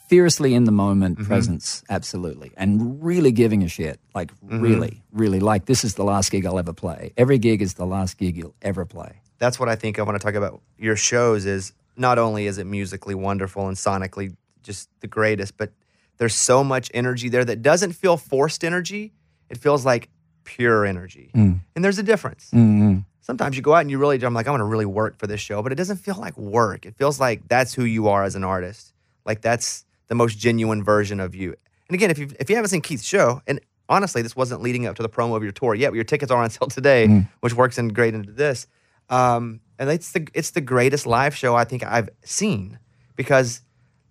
fiercely 0.07 0.55
in 0.55 0.63
the 0.63 0.71
moment 0.71 1.19
presence, 1.19 1.83
absolutely. 1.89 2.51
And 2.57 3.03
really 3.03 3.31
giving 3.31 3.61
a 3.63 3.67
shit. 3.67 3.99
Like 4.15 4.31
really, 4.41 5.03
really 5.11 5.39
like 5.39 5.65
this 5.65 5.83
is 5.83 5.93
the 5.95 6.03
last 6.03 6.31
gig 6.31 6.45
I'll 6.45 6.57
ever 6.57 6.73
play. 6.73 7.13
Every 7.17 7.37
gig 7.37 7.61
is 7.61 7.75
the 7.75 7.85
last 7.85 8.17
gig 8.17 8.37
you'll 8.37 8.55
ever 8.61 8.85
play. 8.85 9.21
that's 9.37 9.59
what 9.59 9.69
I 9.69 9.75
think 9.75 9.99
I 9.99 10.03
want 10.03 10.19
to 10.19 10.25
talk 10.25 10.35
about 10.35 10.61
your 10.77 10.95
shows 10.95 11.45
is 11.45 11.73
not 11.95 12.17
only 12.17 12.47
is 12.47 12.57
it 12.57 12.65
musically 12.65 13.15
wonderful 13.15 13.67
and 13.67 13.77
sonically 13.77 14.35
just 14.63 14.89
the 14.99 15.07
greatest, 15.07 15.57
but 15.57 15.71
there's 16.17 16.35
so 16.35 16.63
much 16.63 16.91
energy 16.93 17.29
there 17.29 17.45
that 17.45 17.61
doesn't 17.61 17.93
feel 17.93 18.17
forced 18.17 18.63
energy. 18.63 19.13
It 19.49 19.57
feels 19.57 19.85
like 19.85 20.09
pure 20.43 20.85
energy. 20.85 21.31
And 21.75 21.85
there's 21.85 21.97
a 21.97 22.03
difference. 22.03 22.49
Mm-hmm. 22.53 22.99
Sometimes 23.21 23.55
you 23.55 23.61
go 23.61 23.73
out 23.73 23.81
and 23.81 23.91
you 23.91 23.97
really, 23.97 24.21
I'm 24.23 24.33
like, 24.33 24.47
I'm 24.47 24.51
going 24.51 24.59
to 24.59 24.65
really 24.65 24.85
work 24.85 25.17
for 25.19 25.27
this 25.27 25.39
show, 25.39 25.61
but 25.61 25.71
it 25.71 25.75
doesn't 25.75 25.97
feel 25.97 26.15
like 26.15 26.37
work. 26.37 26.85
It 26.85 26.95
feels 26.95 27.19
like 27.19 27.47
that's 27.47 27.73
who 27.73 27.83
you 27.83 28.07
are 28.07 28.23
as 28.23 28.35
an 28.35 28.43
artist. 28.43 28.93
Like 29.25 29.41
that's 29.41 29.85
the 30.07 30.15
most 30.15 30.37
genuine 30.37 30.83
version 30.83 31.19
of 31.19 31.35
you. 31.35 31.55
And 31.87 31.95
again, 31.95 32.11
if 32.11 32.17
you 32.17 32.29
if 32.39 32.49
you 32.49 32.55
haven't 32.55 32.69
seen 32.69 32.81
Keith's 32.81 33.03
show, 33.03 33.41
and 33.47 33.59
honestly, 33.87 34.21
this 34.21 34.35
wasn't 34.35 34.61
leading 34.61 34.85
up 34.85 34.95
to 34.95 35.03
the 35.03 35.09
promo 35.09 35.35
of 35.35 35.43
your 35.43 35.51
tour 35.51 35.73
yet, 35.75 35.89
but 35.89 35.95
your 35.95 36.03
tickets 36.03 36.31
are 36.31 36.41
on 36.41 36.49
sale 36.49 36.67
today, 36.67 37.25
which 37.41 37.53
works 37.53 37.77
in 37.77 37.89
great 37.89 38.13
into 38.13 38.31
this. 38.31 38.67
Um, 39.09 39.61
and 39.77 39.89
it's 39.89 40.11
the 40.11 40.27
it's 40.33 40.51
the 40.51 40.61
greatest 40.61 41.05
live 41.05 41.35
show 41.35 41.55
I 41.55 41.63
think 41.63 41.83
I've 41.83 42.09
seen 42.23 42.79
because, 43.15 43.61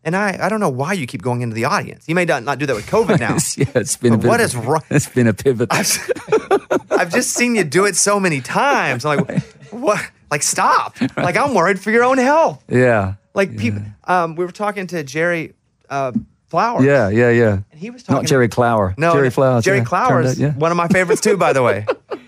and 0.04 0.14
I 0.16 0.38
I 0.40 0.48
don't 0.48 0.60
know 0.60 0.68
why 0.68 0.92
you 0.94 1.06
keep 1.06 1.22
going 1.22 1.42
into 1.42 1.54
the 1.54 1.64
audience. 1.66 2.08
You 2.08 2.14
may 2.14 2.24
not, 2.24 2.42
not 2.44 2.58
do 2.58 2.66
that 2.66 2.74
with 2.76 2.86
COVID 2.86 3.18
now. 3.26 3.36
yeah, 3.56 3.80
it's 3.80 3.96
been 3.96 4.14
a 4.14 4.16
But 4.16 4.22
bit 4.22 4.28
what 4.28 4.40
is 4.40 4.54
a- 4.54 4.60
wrong- 4.60 4.82
It's 4.90 5.08
been 5.08 5.26
a 5.26 5.34
pivot. 5.34 5.68
I've 6.90 7.12
just 7.12 7.30
seen 7.32 7.54
you 7.56 7.64
do 7.64 7.84
it 7.84 7.96
so 7.96 8.18
many 8.20 8.40
times. 8.40 9.04
I'm 9.04 9.18
like, 9.24 9.42
what? 9.70 10.00
Like, 10.30 10.42
stop. 10.42 10.96
Like, 11.16 11.36
I'm 11.36 11.54
worried 11.54 11.80
for 11.80 11.90
your 11.90 12.04
own 12.04 12.18
health. 12.18 12.62
yeah. 12.68 13.14
Like, 13.34 13.56
people, 13.56 13.82
um, 14.04 14.34
we 14.34 14.44
were 14.44 14.50
talking 14.52 14.86
to 14.88 15.04
Jerry 15.04 15.54
uh, 15.88 16.10
Flowers. 16.48 16.84
Yeah, 16.84 17.08
yeah, 17.08 17.30
yeah. 17.30 17.58
And 17.70 17.80
he 17.80 17.90
was 17.90 18.02
talking. 18.02 18.16
Not 18.22 18.26
Jerry 18.26 18.48
Clower. 18.48 18.94
No, 18.98 19.12
Jerry 19.12 19.30
Flowers. 19.30 19.64
Jerry 19.64 19.78
yeah. 19.78 19.84
Clowers. 19.84 20.30
Out, 20.32 20.36
yeah. 20.38 20.52
One 20.54 20.70
of 20.72 20.76
my 20.76 20.88
favorites, 20.88 21.20
too, 21.20 21.36
by 21.36 21.52
the 21.52 21.62
way. 21.62 21.86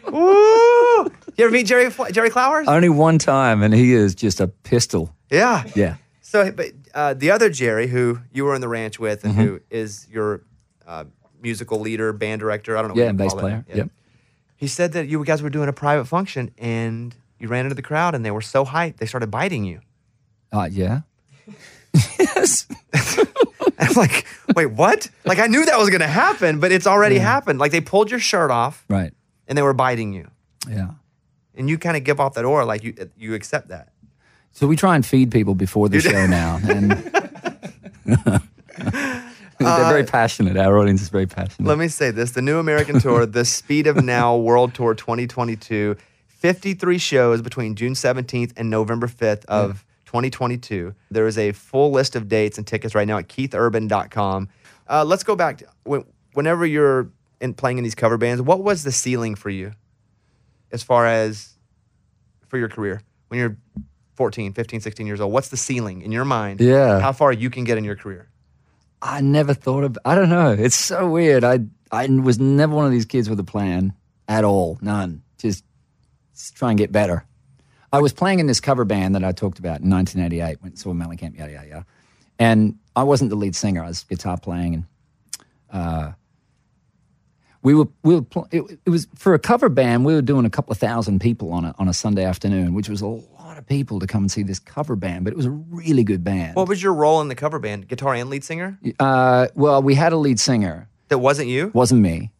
Woo! 0.08 1.04
You 1.36 1.44
ever 1.46 1.50
meet 1.50 1.66
Jerry, 1.66 1.90
Jerry 2.12 2.30
Clowers? 2.30 2.68
Only 2.68 2.88
one 2.90 3.18
time, 3.18 3.62
and 3.62 3.72
he 3.74 3.92
is 3.92 4.14
just 4.14 4.40
a 4.40 4.46
pistol. 4.48 5.14
yeah. 5.30 5.64
Yeah. 5.74 5.96
So, 6.22 6.52
but 6.52 6.66
uh, 6.94 7.14
the 7.14 7.30
other 7.30 7.50
Jerry, 7.50 7.86
who 7.88 8.20
you 8.32 8.44
were 8.44 8.54
in 8.54 8.60
the 8.60 8.68
ranch 8.68 8.98
with, 8.98 9.24
and 9.24 9.32
Mm-hmm. 9.34 9.42
who 9.42 9.60
is 9.70 10.06
your 10.10 10.42
uh, 10.86 11.04
musical 11.42 11.78
leader, 11.80 12.12
band 12.12 12.40
director, 12.40 12.76
I 12.76 12.82
don't 12.82 12.90
know. 12.90 12.96
Yeah, 12.96 13.04
what 13.04 13.10
and 13.10 13.18
you 13.20 13.24
bass 13.24 13.34
player. 13.34 13.64
Yeah. 13.68 13.76
Yep. 13.76 13.90
He 14.56 14.66
said 14.66 14.92
that 14.92 15.08
you 15.08 15.24
guys 15.24 15.42
were 15.42 15.50
doing 15.50 15.68
a 15.68 15.72
private 15.72 16.04
function, 16.06 16.50
and 16.58 17.14
you 17.38 17.48
ran 17.48 17.64
into 17.64 17.74
the 17.74 17.82
crowd, 17.82 18.14
and 18.14 18.24
they 18.24 18.30
were 18.30 18.42
so 18.42 18.64
hyped 18.64 18.98
they 18.98 19.06
started 19.06 19.30
biting 19.30 19.64
you. 19.64 19.80
Uh, 20.52 20.68
yeah. 20.70 21.00
yes. 22.18 22.66
I'm 23.78 23.94
like, 23.94 24.26
wait, 24.54 24.66
what? 24.66 25.08
Like 25.24 25.38
I 25.38 25.46
knew 25.46 25.64
that 25.64 25.78
was 25.78 25.88
going 25.88 26.00
to 26.02 26.06
happen, 26.06 26.60
but 26.60 26.70
it's 26.72 26.86
already 26.86 27.18
happened. 27.18 27.58
Like 27.58 27.72
they 27.72 27.80
pulled 27.80 28.10
your 28.10 28.20
shirt 28.20 28.50
off 28.50 28.84
Right. 28.88 29.12
and 29.48 29.56
they 29.56 29.62
were 29.62 29.72
biting 29.72 30.12
you. 30.12 30.30
Yeah. 30.68 30.90
And 31.54 31.68
you 31.70 31.78
kind 31.78 31.96
of 31.96 32.04
give 32.04 32.20
off 32.20 32.34
that 32.34 32.44
aura 32.44 32.64
like 32.66 32.84
you 32.84 32.94
you 33.16 33.34
accept 33.34 33.68
that. 33.68 33.88
So 34.52 34.66
we 34.66 34.76
try 34.76 34.94
and 34.94 35.04
feed 35.04 35.30
people 35.30 35.54
before 35.54 35.88
the 35.88 36.00
show 36.00 36.26
now, 36.26 36.58
and 36.68 36.90
they're 39.58 39.88
very 39.88 40.04
passionate. 40.04 40.56
Our 40.56 40.78
audience 40.78 41.02
is 41.02 41.08
very 41.08 41.26
passionate. 41.26 41.66
Let 41.66 41.78
me 41.78 41.88
say 41.88 42.10
this: 42.10 42.32
the 42.32 42.42
New 42.42 42.58
American 42.58 43.00
Tour, 43.00 43.26
the 43.26 43.44
Speed 43.44 43.86
of 43.86 44.02
Now 44.04 44.36
World 44.48 44.74
Tour 44.74 44.94
2022, 44.94 45.96
53 46.26 46.98
shows 46.98 47.42
between 47.42 47.74
June 47.74 47.94
17th 47.94 48.52
and 48.56 48.68
November 48.70 49.06
5th 49.06 49.44
of 49.46 49.84
2022. 50.06 50.94
There 51.10 51.26
is 51.26 51.38
a 51.38 51.52
full 51.52 51.90
list 51.90 52.16
of 52.16 52.28
dates 52.28 52.58
and 52.58 52.66
tickets 52.66 52.94
right 52.94 53.06
now 53.06 53.18
at 53.18 53.28
keithurban.com. 53.28 54.48
Uh, 54.88 55.04
let's 55.04 55.22
go 55.22 55.36
back 55.36 55.58
to 55.58 55.66
when, 55.84 56.04
whenever 56.34 56.66
you're 56.66 57.08
in 57.40 57.54
playing 57.54 57.78
in 57.78 57.84
these 57.84 57.94
cover 57.94 58.18
bands. 58.18 58.42
What 58.42 58.62
was 58.62 58.82
the 58.82 58.92
ceiling 58.92 59.36
for 59.36 59.50
you, 59.50 59.72
as 60.72 60.82
far 60.82 61.06
as 61.06 61.54
for 62.48 62.58
your 62.58 62.68
career 62.68 63.02
when 63.30 63.38
you're 63.38 63.56
14, 64.20 64.52
15, 64.52 64.80
16 64.80 65.06
years 65.06 65.18
old? 65.18 65.32
What's 65.32 65.48
the 65.48 65.56
ceiling 65.56 66.02
in 66.02 66.12
your 66.12 66.26
mind? 66.26 66.60
Yeah. 66.60 67.00
How 67.00 67.10
far 67.10 67.32
you 67.32 67.48
can 67.48 67.64
get 67.64 67.78
in 67.78 67.84
your 67.84 67.96
career? 67.96 68.28
I 69.00 69.22
never 69.22 69.54
thought 69.54 69.82
of. 69.82 69.96
I 70.04 70.14
don't 70.14 70.28
know. 70.28 70.50
It's 70.50 70.76
so 70.76 71.08
weird. 71.08 71.42
I 71.42 71.60
I 71.90 72.06
was 72.06 72.38
never 72.38 72.74
one 72.74 72.84
of 72.84 72.92
these 72.92 73.06
kids 73.06 73.30
with 73.30 73.40
a 73.40 73.44
plan 73.44 73.94
at 74.28 74.44
all. 74.44 74.78
None. 74.82 75.22
Just, 75.38 75.64
just 76.34 76.54
try 76.54 76.68
and 76.68 76.76
get 76.76 76.92
better. 76.92 77.24
I 77.94 78.00
was 78.00 78.12
playing 78.12 78.40
in 78.40 78.46
this 78.46 78.60
cover 78.60 78.84
band 78.84 79.14
that 79.14 79.24
I 79.24 79.32
talked 79.32 79.58
about 79.58 79.80
in 79.80 79.88
1988. 79.88 80.60
Went 80.60 80.74
and 80.74 80.78
saw 80.78 80.92
Mellencamp, 80.92 81.38
yada 81.38 81.52
yada 81.52 81.68
yada. 81.68 81.86
And 82.38 82.78
I 82.94 83.04
wasn't 83.04 83.30
the 83.30 83.36
lead 83.36 83.56
singer. 83.56 83.82
I 83.82 83.88
was 83.88 84.04
guitar 84.04 84.36
playing, 84.36 84.74
and 84.74 84.84
uh, 85.72 86.12
we 87.62 87.74
were 87.74 87.88
we 88.02 88.16
were 88.16 88.22
pl- 88.22 88.48
it, 88.50 88.80
it 88.84 88.90
was 88.90 89.08
for 89.14 89.32
a 89.32 89.38
cover 89.38 89.70
band. 89.70 90.04
We 90.04 90.12
were 90.12 90.20
doing 90.20 90.44
a 90.44 90.50
couple 90.50 90.72
of 90.72 90.78
thousand 90.78 91.20
people 91.20 91.54
on 91.54 91.64
a 91.64 91.74
on 91.78 91.88
a 91.88 91.94
Sunday 91.94 92.24
afternoon, 92.24 92.74
which 92.74 92.90
was 92.90 93.00
a 93.00 93.06
lot 93.06 93.39
of 93.60 93.66
people 93.66 94.00
to 94.00 94.06
come 94.06 94.24
and 94.24 94.30
see 94.30 94.42
this 94.42 94.58
cover 94.58 94.96
band. 94.96 95.24
But 95.24 95.32
it 95.32 95.36
was 95.36 95.46
a 95.46 95.50
really 95.50 96.02
good 96.02 96.24
band. 96.24 96.56
What 96.56 96.68
was 96.68 96.82
your 96.82 96.94
role 96.94 97.20
in 97.20 97.28
the 97.28 97.34
cover 97.34 97.58
band? 97.58 97.86
Guitar 97.86 98.14
and 98.14 98.28
lead 98.28 98.42
singer? 98.42 98.78
Uh, 98.98 99.48
well, 99.54 99.82
we 99.82 99.94
had 99.94 100.12
a 100.12 100.16
lead 100.16 100.40
singer. 100.40 100.88
That 101.08 101.18
wasn't 101.18 101.48
you? 101.48 101.70
wasn't 101.74 102.00
me. 102.00 102.30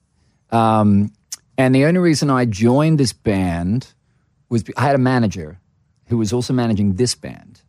Um, 0.50 1.12
and 1.56 1.74
the 1.74 1.84
only 1.84 2.00
reason 2.00 2.30
I 2.30 2.44
joined 2.44 2.98
this 2.98 3.12
band 3.12 3.92
was 4.48 4.64
I 4.76 4.82
had 4.82 4.94
a 4.94 4.98
manager 4.98 5.60
who 6.06 6.18
was 6.18 6.32
also 6.32 6.52
managing 6.52 6.94
this 6.94 7.14
band. 7.14 7.60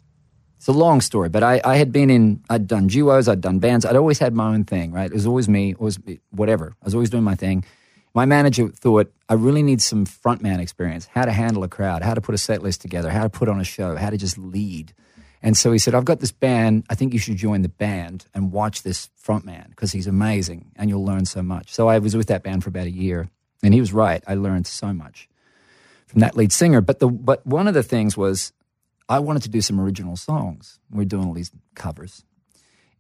It's 0.58 0.68
a 0.68 0.72
long 0.72 1.02
story, 1.02 1.30
but 1.30 1.44
I, 1.44 1.60
I 1.66 1.78
had 1.78 1.92
been 1.92 2.12
in, 2.12 2.44
I'd 2.50 2.68
done 2.68 2.88
duos, 2.88 3.28
I'd 3.28 3.42
done 3.42 3.58
bands. 3.60 3.84
I'd 3.84 3.96
always 3.96 4.20
had 4.20 4.36
my 4.36 4.54
own 4.54 4.64
thing, 4.64 4.92
right? 4.92 5.10
It 5.10 5.14
was 5.14 5.26
always 5.26 5.50
me, 5.50 5.74
always 5.74 6.04
me, 6.06 6.20
whatever. 6.30 6.74
I 6.82 6.86
was 6.86 6.94
always 6.94 7.10
doing 7.10 7.24
my 7.24 7.34
thing. 7.36 7.66
My 8.14 8.26
manager 8.26 8.68
thought, 8.70 9.12
I 9.30 9.36
really 9.36 9.64
need 9.64 9.82
some 9.82 10.06
frontman 10.06 10.60
experience, 10.60 11.08
how 11.08 11.24
to 11.24 11.32
handle 11.32 11.64
a 11.64 11.70
crowd, 11.70 12.02
how 12.02 12.14
to 12.14 12.22
put 12.22 12.36
a 12.36 12.38
set 12.38 12.62
list 12.62 12.82
together, 12.82 13.10
how 13.10 13.24
to 13.24 13.30
put 13.30 13.48
on 13.48 13.60
a 13.60 13.64
show, 13.64 13.96
how 13.96 14.10
to 14.10 14.18
just 14.18 14.38
lead. 14.38 14.94
And 15.42 15.58
so 15.58 15.72
he 15.72 15.80
said, 15.80 15.96
I've 15.96 16.06
got 16.06 16.20
this 16.20 16.32
band. 16.32 16.86
I 16.90 16.96
think 16.96 17.14
you 17.14 17.20
should 17.20 17.38
join 17.38 17.62
the 17.62 17.70
band 17.70 18.26
and 18.34 18.52
watch 18.52 18.84
this 18.84 19.10
frontman 19.22 19.70
because 19.70 19.92
he's 19.92 20.08
amazing 20.08 20.72
and 20.76 20.90
you'll 20.90 21.06
learn 21.06 21.26
so 21.26 21.42
much. 21.42 21.74
So 21.74 21.88
I 21.88 21.98
was 22.00 22.16
with 22.16 22.28
that 22.28 22.44
band 22.44 22.64
for 22.64 22.70
about 22.70 22.86
a 22.86 22.92
year. 22.92 23.30
And 23.64 23.74
he 23.74 23.80
was 23.80 23.94
right. 23.94 24.24
I 24.28 24.36
learned 24.36 24.68
so 24.68 24.92
much 24.94 25.30
from 26.08 26.22
that 26.22 26.36
lead 26.36 26.52
singer. 26.52 26.82
But 26.82 27.00
the 27.00 27.08
but 27.08 27.46
one 27.46 27.68
of 27.68 27.74
the 27.74 27.84
things 27.84 28.18
was 28.18 28.54
I 29.08 29.20
wanted 29.20 29.44
to 29.44 29.50
do 29.50 29.62
some 29.62 29.80
original 29.80 30.16
songs. 30.16 30.80
We're 30.90 31.06
doing 31.06 31.28
all 31.28 31.34
these 31.34 31.52
covers. 31.76 32.24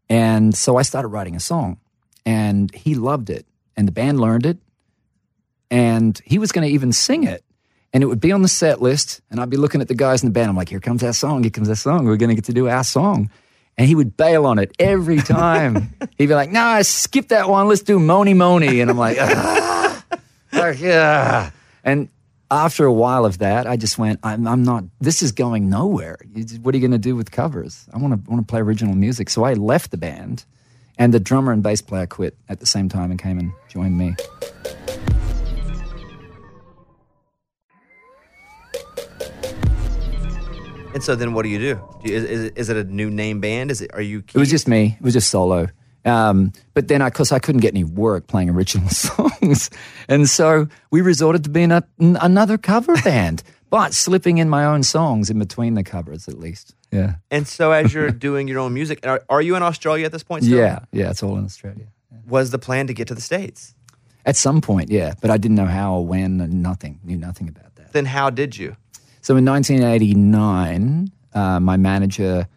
And 0.07 0.55
so 0.55 0.77
I 0.77 0.83
started 0.83 1.09
writing 1.09 1.35
a 1.35 1.39
song. 1.39 1.79
And 2.25 2.73
he 2.75 2.95
loved 2.95 3.29
it. 3.29 3.47
And 3.75 3.87
the 3.87 3.91
band 3.91 4.19
learned 4.19 4.45
it. 4.45 4.57
And 5.71 6.21
he 6.25 6.37
was 6.37 6.51
going 6.51 6.67
to 6.67 6.73
even 6.73 6.91
sing 6.91 7.23
it. 7.23 7.43
And 7.93 8.03
it 8.03 8.07
would 8.07 8.19
be 8.19 8.31
on 8.31 8.41
the 8.41 8.47
set 8.47 8.81
list. 8.81 9.21
And 9.31 9.39
I'd 9.39 9.49
be 9.49 9.57
looking 9.57 9.81
at 9.81 9.87
the 9.87 9.95
guys 9.95 10.21
in 10.21 10.27
the 10.27 10.33
band. 10.33 10.49
I'm 10.49 10.55
like, 10.55 10.69
here 10.69 10.79
comes 10.79 11.01
that 11.01 11.15
song. 11.15 11.43
Here 11.43 11.49
comes 11.49 11.69
that 11.69 11.77
song. 11.77 12.05
We're 12.05 12.17
going 12.17 12.29
to 12.29 12.35
get 12.35 12.45
to 12.45 12.53
do 12.53 12.67
our 12.67 12.83
song. 12.83 13.31
And 13.77 13.87
he 13.87 13.95
would 13.95 14.15
bail 14.15 14.45
on 14.45 14.59
it 14.59 14.73
every 14.77 15.17
time. 15.17 15.93
He'd 16.17 16.27
be 16.27 16.35
like, 16.35 16.51
no, 16.51 16.81
skip 16.83 17.29
that 17.29 17.49
one. 17.49 17.67
Let's 17.67 17.81
do 17.81 17.99
Mony 17.99 18.33
Mony. 18.33 18.81
And 18.81 18.91
I'm 18.91 18.97
like, 18.97 19.17
ah, 19.19 20.03
like, 20.51 20.79
yeah. 20.79 21.51
And 21.83 22.09
after 22.51 22.85
a 22.85 22.93
while 22.93 23.25
of 23.25 23.37
that, 23.37 23.65
I 23.65 23.77
just 23.77 23.97
went, 23.97 24.19
I'm, 24.23 24.45
I'm 24.45 24.63
not, 24.63 24.83
this 24.99 25.23
is 25.23 25.31
going 25.31 25.69
nowhere. 25.69 26.19
What 26.61 26.75
are 26.75 26.77
you 26.77 26.81
going 26.81 26.91
to 26.91 26.97
do 26.97 27.15
with 27.15 27.31
covers? 27.31 27.87
I 27.93 27.97
want 27.97 28.13
to 28.25 28.29
want 28.29 28.45
to 28.45 28.51
play 28.51 28.59
original 28.59 28.93
music. 28.93 29.29
So 29.29 29.45
I 29.45 29.53
left 29.53 29.91
the 29.91 29.97
band. 29.97 30.45
And 30.97 31.13
the 31.13 31.19
drummer 31.19 31.51
and 31.51 31.63
bass 31.63 31.81
player 31.81 32.05
quit 32.05 32.37
at 32.47 32.59
the 32.59 32.65
same 32.65 32.89
time 32.89 33.09
and 33.09 33.19
came 33.19 33.39
and 33.39 33.53
joined 33.69 33.97
me. 33.97 34.15
And 40.93 41.01
so 41.01 41.15
then 41.15 41.33
what 41.33 41.43
do 41.43 41.49
you 41.49 41.59
do? 41.59 41.75
do 42.03 42.11
you, 42.11 42.17
is, 42.17 42.51
is, 42.51 42.69
it 42.69 42.77
a 42.77 42.83
new 42.83 43.09
name 43.09 43.39
band? 43.39 43.71
Is 43.71 43.81
it, 43.81 43.91
are 43.93 44.01
you, 44.01 44.23
It 44.33 44.37
was 44.37 44.49
just 44.49 44.67
me. 44.67 44.97
It 44.99 45.03
was 45.03 45.13
just 45.13 45.29
solo. 45.29 45.67
Um, 46.03 46.51
but 46.73 46.87
then, 46.87 47.01
of 47.01 47.13
course, 47.13 47.31
I 47.31 47.39
couldn't 47.39 47.61
get 47.61 47.73
any 47.73 47.83
work 47.83 48.27
playing 48.27 48.49
original 48.49 48.89
songs, 48.89 49.69
and 50.07 50.27
so 50.27 50.67
we 50.89 51.01
resorted 51.01 51.43
to 51.43 51.49
being 51.49 51.71
a, 51.71 51.83
n- 51.99 52.17
another 52.21 52.57
cover 52.57 52.95
band, 53.03 53.43
but 53.69 53.93
slipping 53.93 54.39
in 54.39 54.49
my 54.49 54.65
own 54.65 54.83
songs 54.83 55.29
in 55.29 55.37
between 55.37 55.75
the 55.75 55.83
covers, 55.83 56.27
at 56.27 56.39
least. 56.39 56.75
Yeah, 56.91 57.15
and 57.29 57.47
so 57.47 57.71
as 57.71 57.93
you're 57.93 58.09
doing 58.09 58.47
your 58.47 58.59
own 58.59 58.73
music, 58.73 59.05
are, 59.05 59.23
are 59.29 59.41
you 59.41 59.55
in 59.55 59.61
Australia 59.61 60.05
at 60.05 60.11
this 60.11 60.23
point 60.23 60.43
still? 60.43 60.57
yeah, 60.57 60.79
yeah. 60.91 61.11
It's 61.11 61.21
all 61.21 61.37
in 61.37 61.45
Australia. 61.45 61.85
Was 62.27 62.49
the 62.49 62.59
plan 62.59 62.87
to 62.87 62.93
get 62.93 63.07
to 63.09 63.15
the 63.15 63.21
States? 63.21 63.75
At 64.25 64.35
some 64.35 64.59
point, 64.59 64.89
yeah, 64.89 65.13
but 65.21 65.29
I 65.29 65.37
didn't 65.37 65.55
know 65.55 65.65
how 65.65 65.93
or 65.93 66.05
when, 66.05 66.41
and 66.41 66.63
nothing. 66.63 66.99
Knew 67.03 67.17
nothing 67.17 67.47
about 67.47 67.75
that. 67.75 67.93
Then 67.93 68.05
how 68.05 68.31
did 68.31 68.57
you? 68.57 68.75
So 69.21 69.37
in 69.37 69.45
1989, 69.45 71.11
uh, 71.33 71.59
my 71.59 71.77
manager 71.77 72.47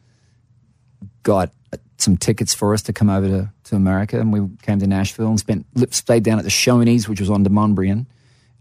got 1.22 1.53
some 1.98 2.16
tickets 2.16 2.55
for 2.55 2.74
us 2.74 2.83
to 2.83 2.92
come 2.92 3.11
over 3.11 3.29
to, 3.29 3.53
to 3.64 3.77
America, 3.77 4.18
and 4.18 4.33
we 4.33 4.48
came 4.62 4.79
to 4.81 4.87
Nashville 4.87 5.29
and 5.29 5.38
spent 5.38 5.66
stayed 5.90 6.22
down 6.22 6.38
at 6.38 6.44
the 6.44 6.50
Shoney's, 6.50 7.09
which 7.09 7.20
was 7.20 7.31
on 7.31 7.44
Demonbreun, 7.44 8.07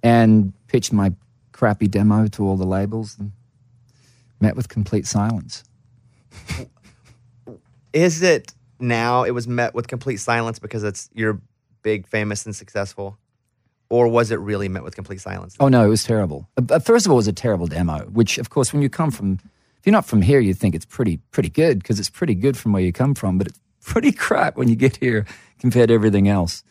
and 0.01 0.53
pitched 0.67 0.93
my 0.93 1.13
crappy 1.51 1.87
demo 1.87 2.27
to 2.27 2.45
all 2.45 2.57
the 2.57 2.65
labels 2.65 3.17
and 3.17 3.31
met 4.39 4.55
with 4.55 4.67
complete 4.69 5.07
silence. 5.07 5.63
Is 7.93 8.21
it 8.21 8.53
now 8.79 9.23
it 9.23 9.31
was 9.31 9.47
met 9.47 9.73
with 9.73 9.87
complete 9.87 10.17
silence 10.17 10.59
because 10.59 10.83
it's 10.83 11.09
you're 11.13 11.39
big, 11.83 12.07
famous, 12.07 12.45
and 12.45 12.55
successful? 12.55 13.17
Or 13.93 14.07
was 14.07 14.31
it 14.31 14.39
really 14.39 14.67
met 14.69 14.83
with 14.83 14.95
complete 14.95 15.21
silence? 15.21 15.55
Oh 15.59 15.67
no, 15.67 15.85
it 15.85 15.87
was 15.87 16.03
terrible. 16.03 16.49
Uh, 16.57 16.79
First 16.79 17.05
of 17.05 17.11
all, 17.11 17.17
it 17.17 17.23
was 17.25 17.27
a 17.27 17.33
terrible 17.33 17.67
demo. 17.67 17.99
Which, 18.19 18.39
of 18.39 18.49
course, 18.49 18.73
when 18.73 18.81
you 18.81 18.89
come 18.89 19.11
from, 19.11 19.33
if 19.77 19.85
you're 19.85 19.91
not 19.91 20.07
from 20.07 20.23
here, 20.23 20.39
you 20.39 20.55
think 20.55 20.73
it's 20.73 20.85
pretty 20.85 21.17
pretty 21.29 21.49
good 21.49 21.77
because 21.77 21.99
it's 21.99 22.09
pretty 22.09 22.33
good 22.33 22.57
from 22.57 22.73
where 22.73 22.81
you 22.81 22.91
come 22.91 23.13
from, 23.13 23.37
but 23.37 23.47
it's 23.47 23.59
pretty 23.93 24.11
crap 24.11 24.57
when 24.57 24.67
you 24.67 24.75
get 24.75 24.95
here 24.97 25.25
compared 25.59 25.89
to 25.89 25.93
everything 25.93 26.27
else. 26.27 26.63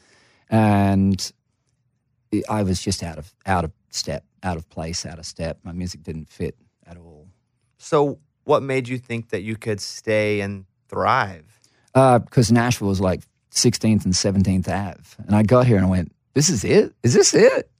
And 0.50 1.32
I 2.48 2.62
was 2.64 2.82
just 2.82 3.02
out 3.04 3.18
of 3.18 3.32
out 3.46 3.64
of 3.64 3.70
step, 3.90 4.24
out 4.42 4.56
of 4.56 4.68
place, 4.68 5.06
out 5.06 5.18
of 5.20 5.24
step. 5.26 5.58
My 5.62 5.72
music 5.72 6.02
didn't 6.02 6.28
fit 6.28 6.56
at 6.86 6.96
all. 6.96 7.28
So 7.78 8.18
what 8.44 8.62
made 8.62 8.88
you 8.88 8.98
think 8.98 9.28
that 9.28 9.42
you 9.42 9.56
could 9.56 9.80
stay 9.80 10.40
and 10.40 10.64
thrive? 10.88 11.60
because 11.94 12.50
Uh, 12.50 12.54
Nashville 12.54 12.88
was 12.88 13.00
like 13.00 13.22
16th 13.52 14.04
and 14.04 14.14
17th 14.14 14.66
Ave. 14.66 15.02
And 15.26 15.36
I 15.36 15.42
got 15.42 15.66
here 15.66 15.76
and 15.76 15.86
I 15.86 15.88
went, 15.88 16.11
this 16.34 16.48
is 16.48 16.64
it? 16.64 16.94
Is 17.02 17.14
this 17.14 17.34
it? 17.34 17.70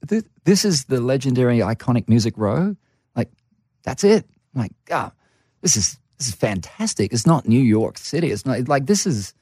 This, 0.43 0.65
is 0.65 0.85
the 0.85 1.01
legendary 1.01 1.59
iconic 1.59 2.07
music 2.07 2.35
row? 2.37 2.75
Like, 3.15 3.31
that's 3.83 4.03
it. 4.03 4.25
I'm 4.53 4.61
like, 4.61 4.71
ah, 4.91 5.11
this 5.61 5.75
is, 5.75 5.97
this 6.17 6.27
is 6.27 6.35
fantastic. 6.35 7.13
It's 7.13 7.25
not 7.25 7.47
New 7.47 7.61
York 7.61 7.97
City. 7.97 8.31
It's 8.31 8.45
not 8.45 8.67
like, 8.67 8.85
this 8.85 9.07
is, 9.07 9.33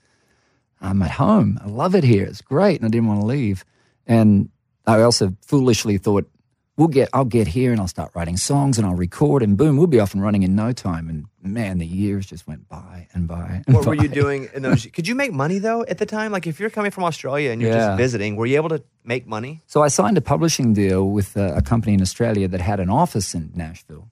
I'm 0.80 1.02
at 1.02 1.12
home. 1.12 1.60
I 1.64 1.68
love 1.68 1.96
it 1.96 2.04
here. 2.04 2.24
It's 2.24 2.42
great. 2.42 2.80
And 2.80 2.86
I 2.86 2.90
didn't 2.90 3.08
want 3.08 3.20
to 3.20 3.26
leave. 3.26 3.66
And 4.08 4.50
I 4.88 5.02
also 5.02 5.36
foolishly 5.42 5.98
thought, 5.98 6.30
we'll 6.78 6.88
get, 6.88 7.10
I'll 7.14 7.26
get 7.26 7.48
here 7.48 7.72
and 7.72 7.80
I'll 7.82 7.88
start 7.88 8.12
writing 8.16 8.38
songs 8.38 8.78
and 8.78 8.88
I'll 8.88 8.96
record 8.96 9.44
and 9.44 9.58
boom, 9.58 9.78
we'll 9.78 9.88
be 9.88 10.00
off 10.00 10.14
and 10.14 10.24
running 10.24 10.44
in 10.44 10.56
no 10.56 10.72
time. 10.72 11.10
And 11.10 11.26
man, 11.42 11.78
the 11.80 11.86
years 11.86 12.26
just 12.26 12.48
went 12.48 12.68
by 12.70 13.08
and 13.14 13.28
by. 13.28 13.62
And 13.68 13.76
What 13.76 13.86
were 13.86 13.94
you 13.96 14.08
doing 14.08 14.50
in 14.54 14.62
those? 14.64 14.86
Could 14.94 15.08
you 15.08 15.16
make 15.16 15.32
money 15.34 15.60
though 15.60 15.84
at 15.84 15.98
the 15.98 16.06
time? 16.06 16.32
Like 16.32 16.48
if 16.48 16.60
you're 16.60 16.70
coming 16.70 16.92
from 16.92 17.04
Australia 17.04 17.52
and 17.52 17.62
you're 17.62 17.72
Yeah. 17.72 17.88
just 17.90 17.98
visiting, 17.98 18.36
were 18.36 18.46
you 18.46 18.56
able 18.56 18.70
to 18.70 18.84
make 19.04 19.28
money? 19.28 19.62
So 19.68 19.84
I 19.84 19.90
signed 19.90 20.18
a 20.18 20.22
publishing 20.22 20.74
deal 20.74 21.10
with 21.10 21.36
a, 21.38 21.56
a 21.58 21.62
company 21.62 21.94
in 21.94 22.02
Australia 22.02 22.48
that 22.48 22.62
had 22.62 22.80
an 22.80 22.90
office 22.90 23.36
in 23.36 23.52
Nashville. 23.54 24.10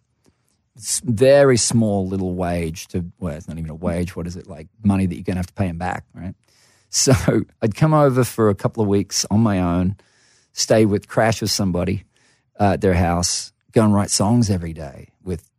It's 0.75 1.01
very 1.01 1.57
small 1.57 2.07
little 2.07 2.35
wage 2.35 2.87
to 2.89 3.05
well, 3.19 3.35
it's 3.35 3.47
not 3.47 3.57
even 3.57 3.69
a 3.69 3.75
wage. 3.75 4.15
What 4.15 4.27
is 4.27 4.35
it 4.37 4.47
like? 4.47 4.67
Money 4.83 5.05
that 5.07 5.15
you're 5.15 5.23
gonna 5.23 5.39
have 5.39 5.47
to 5.47 5.53
pay 5.53 5.67
them 5.67 5.77
back, 5.77 6.05
right? 6.13 6.35
So 6.89 7.13
I'd 7.61 7.75
come 7.75 7.93
over 7.93 8.23
for 8.23 8.49
a 8.49 8.55
couple 8.55 8.81
of 8.83 8.87
weeks 8.89 9.25
on 9.29 9.41
my 9.41 9.59
own, 9.59 9.97
stay 10.53 10.85
with 10.85 11.07
crash 11.07 11.41
with 11.41 11.51
somebody 11.51 12.05
uh, 12.59 12.73
at 12.73 12.81
their 12.81 12.93
house, 12.95 13.53
go 13.71 13.83
and 13.83 13.93
write 13.93 14.09
songs 14.11 14.49
every 14.49 14.73
day 14.73 15.09
with 15.23 15.49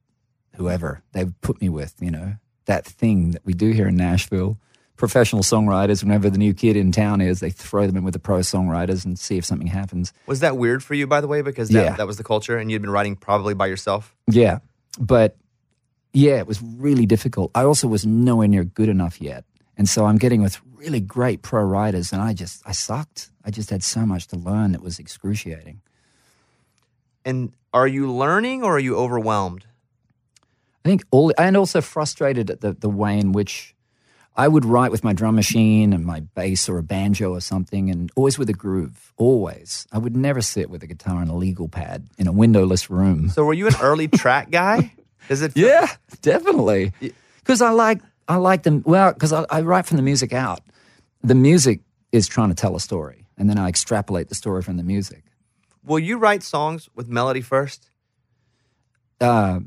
whoever 0.56 1.02
they 1.12 1.24
would 1.24 1.40
put 1.40 1.60
me 1.60 1.68
with. 1.68 1.94
You 2.00 2.10
know 2.10 2.34
that 2.66 2.84
thing 2.84 3.32
that 3.32 3.44
we 3.44 3.52
do 3.54 3.70
here 3.70 3.88
in 3.88 3.96
Nashville, 3.96 4.58
professional 4.96 5.42
songwriters. 5.42 6.02
Whenever 6.02 6.28
the 6.30 6.38
new 6.38 6.54
kid 6.54 6.76
in 6.76 6.92
town 6.92 7.20
is, 7.20 7.40
they 7.40 7.50
throw 7.50 7.86
them 7.86 7.96
in 7.96 8.04
with 8.04 8.12
the 8.14 8.20
pro 8.20 8.38
songwriters 8.40 9.04
and 9.04 9.18
see 9.18 9.38
if 9.38 9.44
something 9.44 9.66
happens. 9.68 10.12
Was 10.26 10.40
that 10.40 10.56
weird 10.56 10.82
for 10.84 10.94
you, 10.94 11.06
by 11.06 11.20
the 11.20 11.26
way? 11.28 11.42
Because 11.42 11.68
that, 11.70 11.84
Yeah. 11.84 11.96
that 11.96 12.06
was 12.06 12.16
the 12.18 12.24
culture, 12.24 12.58
and 12.58 12.70
you'd 12.70 12.82
been 12.82 12.90
writing 12.90 13.16
probably 13.16 13.54
by 13.54 13.66
yourself. 13.66 14.14
Yeah, 14.28 14.58
but 15.00 15.36
yeah, 16.12 16.38
it 16.38 16.46
was 16.46 16.60
really 16.62 17.06
difficult. 17.06 17.50
I 17.54 17.62
also 17.64 17.88
was 17.88 18.04
nowhere 18.04 18.48
near 18.48 18.64
good 18.64 18.88
enough 18.88 19.20
yet, 19.20 19.44
and 19.76 19.88
so 19.88 20.04
I'm 20.04 20.18
getting 20.18 20.42
with 20.42 20.60
really 20.74 21.00
great 21.00 21.42
pro 21.42 21.62
writers, 21.62 22.12
and 22.12 22.20
I 22.22 22.32
just 22.34 22.62
I 22.66 22.72
sucked. 22.72 23.30
I 23.44 23.50
just 23.50 23.70
had 23.70 23.82
so 23.82 24.04
much 24.06 24.26
to 24.28 24.36
learn. 24.36 24.74
It 24.74 24.82
was 24.82 24.98
excruciating. 24.98 25.80
And 27.24 27.52
are 27.72 27.86
you 27.86 28.10
learning 28.10 28.62
or 28.62 28.76
are 28.76 28.80
you 28.80 28.96
overwhelmed? 28.96 29.66
I 30.84 30.88
think 30.88 31.04
all, 31.10 31.32
and 31.36 31.56
also 31.56 31.80
frustrated 31.80 32.50
at 32.50 32.60
the, 32.60 32.72
the 32.72 32.88
way 32.88 33.18
in 33.18 33.32
which 33.32 33.74
I 34.36 34.48
would 34.48 34.64
write 34.64 34.90
with 34.90 35.04
my 35.04 35.12
drum 35.12 35.34
machine 35.34 35.92
and 35.92 36.04
my 36.04 36.20
bass 36.20 36.68
or 36.68 36.78
a 36.78 36.82
banjo 36.82 37.32
or 37.32 37.40
something, 37.40 37.90
and 37.90 38.10
always 38.16 38.38
with 38.38 38.48
a 38.48 38.54
groove. 38.54 39.12
Always, 39.18 39.86
I 39.92 39.98
would 39.98 40.16
never 40.16 40.40
sit 40.40 40.70
with 40.70 40.82
a 40.82 40.86
guitar 40.86 41.20
and 41.20 41.30
a 41.30 41.34
legal 41.34 41.68
pad 41.68 42.08
in 42.16 42.26
a 42.26 42.32
windowless 42.32 42.88
room. 42.88 43.28
So 43.28 43.44
were 43.44 43.52
you 43.52 43.66
an 43.66 43.74
early 43.82 44.08
track 44.22 44.50
guy? 44.50 44.94
Is 45.28 45.42
it? 45.42 45.52
Yeah, 45.54 45.88
definitely. 46.22 46.92
Because 47.38 47.60
I 47.60 47.70
like 47.70 48.00
I 48.28 48.36
like 48.36 48.62
them. 48.62 48.82
Well, 48.86 49.12
because 49.12 49.32
I, 49.32 49.44
I 49.50 49.60
write 49.60 49.86
from 49.86 49.96
the 49.96 50.02
music 50.02 50.32
out. 50.32 50.60
The 51.22 51.34
music 51.34 51.80
is 52.12 52.26
trying 52.26 52.48
to 52.48 52.54
tell 52.54 52.74
a 52.74 52.80
story, 52.80 53.26
and 53.36 53.50
then 53.50 53.58
I 53.58 53.68
extrapolate 53.68 54.28
the 54.28 54.34
story 54.34 54.62
from 54.62 54.78
the 54.78 54.82
music. 54.82 55.24
Will 55.84 55.98
you 55.98 56.18
write 56.18 56.42
songs 56.42 56.88
with 56.94 57.08
melody 57.08 57.40
first? 57.40 57.90
Uh, 59.20 59.60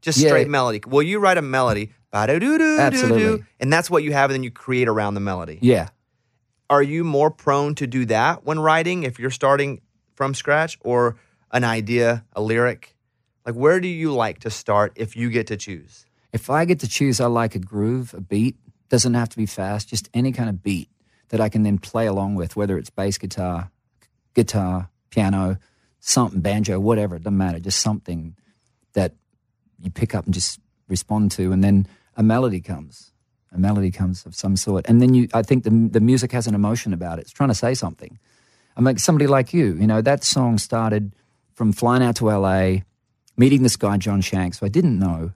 Just 0.00 0.18
Yeah. 0.18 0.28
straight 0.30 0.48
melody. 0.48 0.80
Will 0.86 1.02
you 1.04 1.20
write 1.20 1.38
a 1.38 1.42
melody? 1.42 1.92
Absolutely. 2.12 3.44
And 3.60 3.72
that's 3.72 3.88
what 3.88 4.02
you 4.02 4.12
have, 4.12 4.30
and 4.30 4.34
then 4.34 4.42
you 4.42 4.50
create 4.50 4.88
around 4.88 5.14
the 5.14 5.20
melody. 5.20 5.58
yeah, 5.62 5.88
Are 6.68 6.82
you 6.82 7.04
more 7.04 7.30
prone 7.30 7.74
to 7.76 7.86
do 7.86 8.04
that 8.06 8.44
when 8.44 8.58
writing 8.58 9.02
if 9.04 9.18
you're 9.18 9.30
starting 9.30 9.80
from 10.16 10.34
scratch 10.34 10.76
or 10.80 11.16
an 11.52 11.64
idea, 11.64 12.24
a 12.34 12.40
lyric? 12.42 12.96
Like, 13.46 13.54
where 13.54 13.78
do 13.80 13.88
you 13.88 14.12
like 14.12 14.40
to 14.40 14.50
start 14.50 14.92
if 14.96 15.14
you 15.16 15.30
get 15.30 15.46
to 15.48 15.56
choose? 15.56 16.04
if 16.32 16.48
I 16.48 16.64
get 16.64 16.80
to 16.80 16.88
choose, 16.88 17.20
I 17.20 17.26
like 17.26 17.54
a 17.54 17.58
groove, 17.58 18.14
a 18.14 18.20
beat. 18.22 18.56
Doesn't 18.88 19.12
have 19.14 19.28
to 19.28 19.36
be 19.36 19.44
fast, 19.46 19.88
just 19.88 20.08
any 20.14 20.32
kind 20.32 20.48
of 20.48 20.62
beat 20.62 20.88
that 21.28 21.40
I 21.42 21.48
can 21.50 21.62
then 21.62 21.76
play 21.78 22.06
along 22.06 22.34
with, 22.36 22.56
whether 22.56 22.76
it's 22.78 22.88
bass 22.90 23.18
guitar, 23.18 23.70
guitar, 24.34 24.88
piano, 25.12 25.58
something, 26.00 26.40
banjo, 26.40 26.80
whatever. 26.80 27.16
It 27.16 27.22
doesn't 27.22 27.36
matter. 27.36 27.60
Just 27.60 27.80
something 27.80 28.34
that 28.94 29.14
you 29.78 29.90
pick 29.90 30.14
up 30.14 30.24
and 30.24 30.34
just 30.34 30.58
respond 30.88 31.30
to, 31.32 31.52
and 31.52 31.62
then 31.62 31.86
a 32.16 32.22
melody 32.22 32.60
comes. 32.60 33.12
A 33.54 33.58
melody 33.58 33.90
comes 33.90 34.24
of 34.26 34.34
some 34.34 34.56
sort, 34.56 34.86
and 34.88 35.00
then 35.00 35.14
you. 35.14 35.28
I 35.32 35.42
think 35.42 35.64
the 35.64 35.70
the 35.70 36.00
music 36.00 36.32
has 36.32 36.46
an 36.46 36.54
emotion 36.54 36.92
about 36.92 37.18
it. 37.18 37.22
It's 37.22 37.32
trying 37.32 37.50
to 37.50 37.54
say 37.54 37.74
something. 37.74 38.18
I 38.76 38.80
mean, 38.80 38.96
somebody 38.96 39.26
like 39.26 39.52
you, 39.52 39.74
you 39.74 39.86
know, 39.86 40.00
that 40.00 40.24
song 40.24 40.56
started 40.56 41.12
from 41.54 41.72
flying 41.72 42.02
out 42.02 42.16
to 42.16 42.30
LA, 42.30 42.78
meeting 43.36 43.62
this 43.62 43.76
guy 43.76 43.98
John 43.98 44.22
Shanks, 44.22 44.58
who 44.58 44.66
I 44.66 44.70
didn't 44.70 44.98
know. 44.98 45.32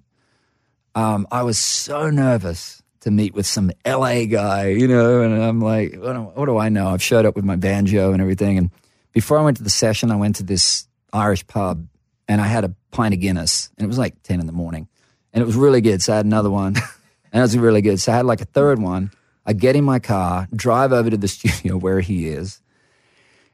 Um, 0.94 1.26
I 1.30 1.42
was 1.42 1.58
so 1.58 2.08
nervous 2.08 2.82
to 3.00 3.10
meet 3.10 3.34
with 3.34 3.46
some 3.46 3.70
LA 3.86 4.24
guy, 4.24 4.68
you 4.68 4.88
know, 4.88 5.20
and 5.20 5.42
I'm 5.42 5.60
like, 5.60 5.94
what 5.96 6.14
do, 6.14 6.20
what 6.20 6.46
do 6.46 6.56
I 6.56 6.70
know? 6.70 6.88
I've 6.88 7.02
showed 7.02 7.26
up 7.26 7.36
with 7.36 7.44
my 7.44 7.56
banjo 7.56 8.12
and 8.12 8.22
everything, 8.22 8.56
and 8.56 8.70
before 9.16 9.38
I 9.38 9.42
went 9.42 9.56
to 9.56 9.62
the 9.62 9.70
session, 9.70 10.10
I 10.10 10.16
went 10.16 10.36
to 10.36 10.42
this 10.42 10.86
Irish 11.10 11.46
pub 11.46 11.88
and 12.28 12.38
I 12.38 12.46
had 12.46 12.64
a 12.64 12.74
pint 12.90 13.14
of 13.14 13.20
Guinness, 13.20 13.70
and 13.78 13.86
it 13.86 13.88
was 13.88 13.96
like 13.96 14.22
ten 14.22 14.40
in 14.40 14.46
the 14.46 14.52
morning, 14.52 14.88
and 15.32 15.40
it 15.40 15.46
was 15.46 15.56
really 15.56 15.80
good. 15.80 16.02
So 16.02 16.12
I 16.12 16.16
had 16.16 16.26
another 16.26 16.50
one, 16.50 16.76
and 17.32 17.40
it 17.40 17.40
was 17.40 17.56
really 17.56 17.80
good. 17.80 17.98
So 17.98 18.12
I 18.12 18.16
had 18.16 18.26
like 18.26 18.42
a 18.42 18.44
third 18.44 18.78
one. 18.78 19.10
I 19.46 19.54
get 19.54 19.74
in 19.74 19.84
my 19.84 20.00
car, 20.00 20.48
drive 20.54 20.92
over 20.92 21.08
to 21.08 21.16
the 21.16 21.28
studio 21.36 21.78
where 21.78 22.00
he 22.00 22.28
is, 22.28 22.60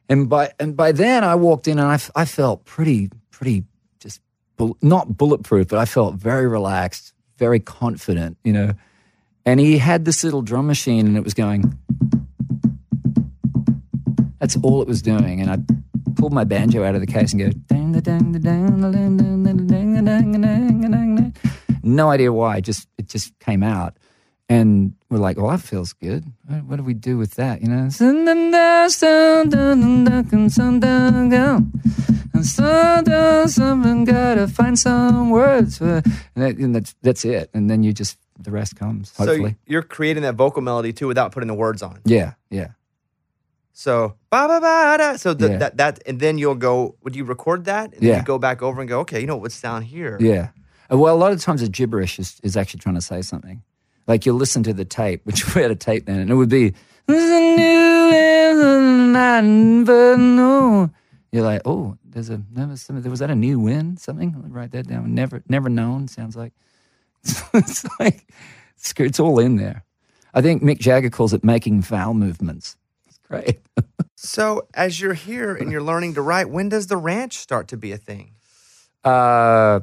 and 0.09 0.29
by 0.29 0.51
and 0.59 0.77
by 0.77 0.90
then 0.90 1.22
I 1.22 1.37
walked 1.37 1.68
in 1.68 1.79
and 1.79 1.87
I, 1.87 2.01
I 2.20 2.25
felt 2.25 2.64
pretty 2.64 3.11
pretty 3.31 3.62
just 4.01 4.20
not 4.83 5.16
bulletproof, 5.16 5.68
but 5.68 5.79
I 5.79 5.85
felt 5.85 6.16
very 6.16 6.48
relaxed, 6.48 7.14
very 7.38 7.61
confident, 7.61 8.37
you 8.42 8.53
know. 8.53 8.72
And 9.46 9.61
he 9.61 9.79
had 9.79 10.07
this 10.07 10.25
little 10.25 10.42
drum 10.42 10.66
machine, 10.66 11.07
and 11.07 11.16
it 11.16 11.22
was 11.22 11.35
going. 11.35 11.79
That's 14.42 14.57
all 14.57 14.83
it 14.83 14.88
was 14.88 15.02
doing. 15.02 15.40
And 15.40 15.48
I 15.48 15.59
pulled 16.16 16.33
my 16.33 16.42
banjo 16.42 16.83
out 16.83 16.96
of 16.96 17.00
the 17.00 17.07
case 17.07 17.33
and 17.33 17.40
go, 17.40 17.50
no 21.85 22.11
idea 22.11 22.33
why. 22.33 22.61
Just 22.61 22.88
It 22.98 23.07
just 23.07 23.38
came 23.38 23.62
out. 23.62 23.96
And 24.48 24.94
we're 25.09 25.18
like, 25.18 25.37
well, 25.37 25.46
that 25.50 25.61
feels 25.61 25.92
good. 25.92 26.24
What, 26.46 26.64
what 26.64 26.76
do 26.76 26.83
we 26.83 26.92
do 26.92 27.16
with 27.18 27.37
that? 27.37 27.62
You 27.62 27.68
know? 27.68 27.88
And 28.00 28.26
gotta 34.05 34.48
find 34.48 34.76
some 34.76 35.31
words 35.31 35.78
for, 35.78 36.02
and, 36.35 36.44
that, 36.44 36.57
and 36.57 36.74
that's 36.74 36.96
that's 37.00 37.24
it. 37.24 37.48
And 37.55 37.70
then 37.70 37.85
you 37.85 37.92
just 37.92 38.18
the 38.40 38.50
rest 38.50 38.74
comes. 38.74 39.16
Hopefully, 39.16 39.50
so 39.50 39.57
you're 39.66 39.83
creating 39.83 40.24
that 40.24 40.35
vocal 40.35 40.62
melody 40.62 40.92
too 40.92 41.07
without 41.07 41.31
putting 41.31 41.46
the 41.46 41.55
words 41.55 41.81
on. 41.81 42.00
Yeah, 42.05 42.33
yeah. 42.50 42.70
So 43.72 44.16
ba 44.30 44.46
ba 44.48 44.61
ba 44.61 44.96
da. 44.98 45.16
So 45.16 45.35
the, 45.35 45.48
Yeah. 45.50 45.56
that 45.58 45.76
that 45.78 45.98
and 46.06 46.20
then 46.20 46.38
you'll 46.38 46.54
go. 46.54 46.96
Would 47.02 47.16
you 47.16 47.24
record 47.24 47.64
that? 47.64 47.92
And 47.94 48.02
then 48.02 48.08
Yeah. 48.11 48.16
you 48.18 48.24
go 48.24 48.38
back 48.38 48.62
over 48.62 48.80
and 48.80 48.88
go. 48.88 49.00
Okay, 49.00 49.20
you 49.20 49.26
know 49.26 49.37
what's 49.37 49.61
down 49.61 49.82
here. 49.82 50.16
Yeah. 50.20 50.48
Uh, 50.92 50.98
Well, 50.98 51.14
a 51.14 51.18
lot 51.18 51.32
of 51.32 51.40
times 51.40 51.61
the 51.62 51.68
gibberish 51.68 52.18
is, 52.18 52.38
is 52.42 52.56
actually 52.56 52.80
trying 52.80 52.96
to 52.96 53.00
say 53.02 53.22
something. 53.22 53.62
Like 54.06 54.26
you'll 54.26 54.37
listen 54.37 54.62
to 54.64 54.72
the 54.74 54.85
tape, 54.85 55.20
which 55.26 55.54
we 55.54 55.62
had 55.62 55.70
a 55.70 55.76
tape 55.76 56.04
then, 56.06 56.18
and 56.20 56.30
it 56.30 56.35
would 56.35 56.50
be, 56.50 56.74
"There's 57.06 57.30
a 57.30 57.40
new 57.56 58.11
wind 58.12 59.16
I 59.16 59.40
never 59.40 60.16
know." 60.18 60.90
You're 61.30 61.44
like, 61.44 61.62
oh, 61.64 61.96
there's 62.04 62.28
a 62.28 62.42
never 62.54 62.76
some, 62.76 63.00
was 63.08 63.20
that 63.20 63.30
a 63.30 63.35
new 63.35 63.58
win? 63.58 63.96
Something? 63.96 64.35
I'll 64.37 64.50
write 64.50 64.72
that 64.72 64.87
down. 64.87 65.14
Never, 65.14 65.42
never 65.48 65.70
known. 65.70 66.08
Sounds 66.08 66.37
like 66.37 66.52
it's 67.54 67.87
like 67.98 68.26
it's, 68.76 68.92
it's 68.98 69.18
all 69.20 69.38
in 69.38 69.56
there. 69.56 69.82
I 70.35 70.42
think 70.42 70.62
Mick 70.62 70.78
Jagger 70.78 71.08
calls 71.08 71.32
it 71.32 71.42
making 71.42 71.80
vowel 71.80 72.12
movements. 72.12 72.76
Great. 73.33 73.61
So 74.25 74.68
as 74.73 75.01
you're 75.01 75.14
here 75.14 75.53
and 75.53 75.73
you're 75.73 75.83
learning 75.83 76.14
to 76.14 76.23
write, 76.23 76.49
when 76.49 76.68
does 76.68 76.87
the 76.87 76.97
ranch 76.97 77.38
start 77.38 77.66
to 77.68 77.77
be 77.77 77.90
a 77.90 77.97
thing? 77.97 78.37
Uh, 79.03 79.81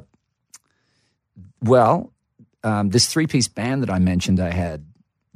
well, 1.62 2.14
um, 2.64 2.88
this 2.88 3.06
three 3.06 3.26
piece 3.26 3.48
band 3.48 3.82
that 3.82 3.90
I 3.90 3.98
mentioned, 3.98 4.40
I 4.40 4.50
had 4.50 4.86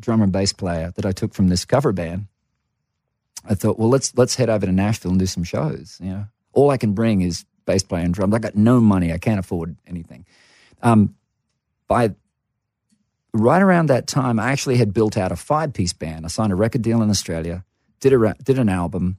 drummer 0.00 0.24
and 0.24 0.32
bass 0.32 0.54
player 0.54 0.90
that 0.96 1.04
I 1.04 1.12
took 1.12 1.34
from 1.34 1.48
this 1.48 1.66
cover 1.66 1.92
band. 1.92 2.28
I 3.44 3.54
thought, 3.54 3.78
well, 3.78 3.90
let's 3.90 4.16
let's 4.16 4.36
head 4.36 4.48
over 4.48 4.64
to 4.64 4.72
Nashville 4.72 5.10
and 5.10 5.20
do 5.20 5.26
some 5.26 5.44
shows. 5.44 5.98
You 6.02 6.10
know, 6.10 6.26
all 6.54 6.70
I 6.70 6.78
can 6.78 6.94
bring 6.94 7.20
is 7.20 7.44
bass 7.66 7.82
player 7.82 8.04
and 8.04 8.14
drums. 8.14 8.34
I 8.34 8.38
got 8.38 8.56
no 8.56 8.80
money. 8.80 9.12
I 9.12 9.18
can't 9.18 9.38
afford 9.38 9.76
anything. 9.86 10.24
Um, 10.82 11.14
by 11.88 12.14
right 13.34 13.60
around 13.60 13.90
that 13.90 14.06
time, 14.06 14.40
I 14.40 14.50
actually 14.50 14.78
had 14.78 14.94
built 14.94 15.18
out 15.18 15.30
a 15.30 15.36
five 15.36 15.74
piece 15.74 15.92
band. 15.92 16.24
I 16.24 16.28
signed 16.28 16.52
a 16.52 16.56
record 16.56 16.80
deal 16.80 17.02
in 17.02 17.10
Australia, 17.10 17.66
did 18.04 18.12
a 18.12 18.34
did 18.42 18.58
an 18.58 18.68
album, 18.68 19.16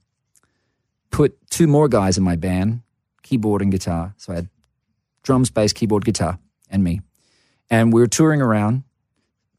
put 1.09 1.35
two 1.49 1.65
more 1.65 1.87
guys 1.87 2.17
in 2.17 2.23
my 2.23 2.35
band, 2.35 2.81
keyboard 3.23 3.61
and 3.61 3.71
guitar. 3.71 4.13
So 4.17 4.31
I 4.31 4.35
had 4.35 4.49
drums, 5.23 5.49
bass, 5.49 5.73
keyboard, 5.73 6.05
guitar, 6.05 6.37
and 6.69 6.83
me. 6.83 7.01
And 7.69 7.91
we 7.91 7.99
were 7.99 8.07
touring 8.07 8.41
around 8.41 8.83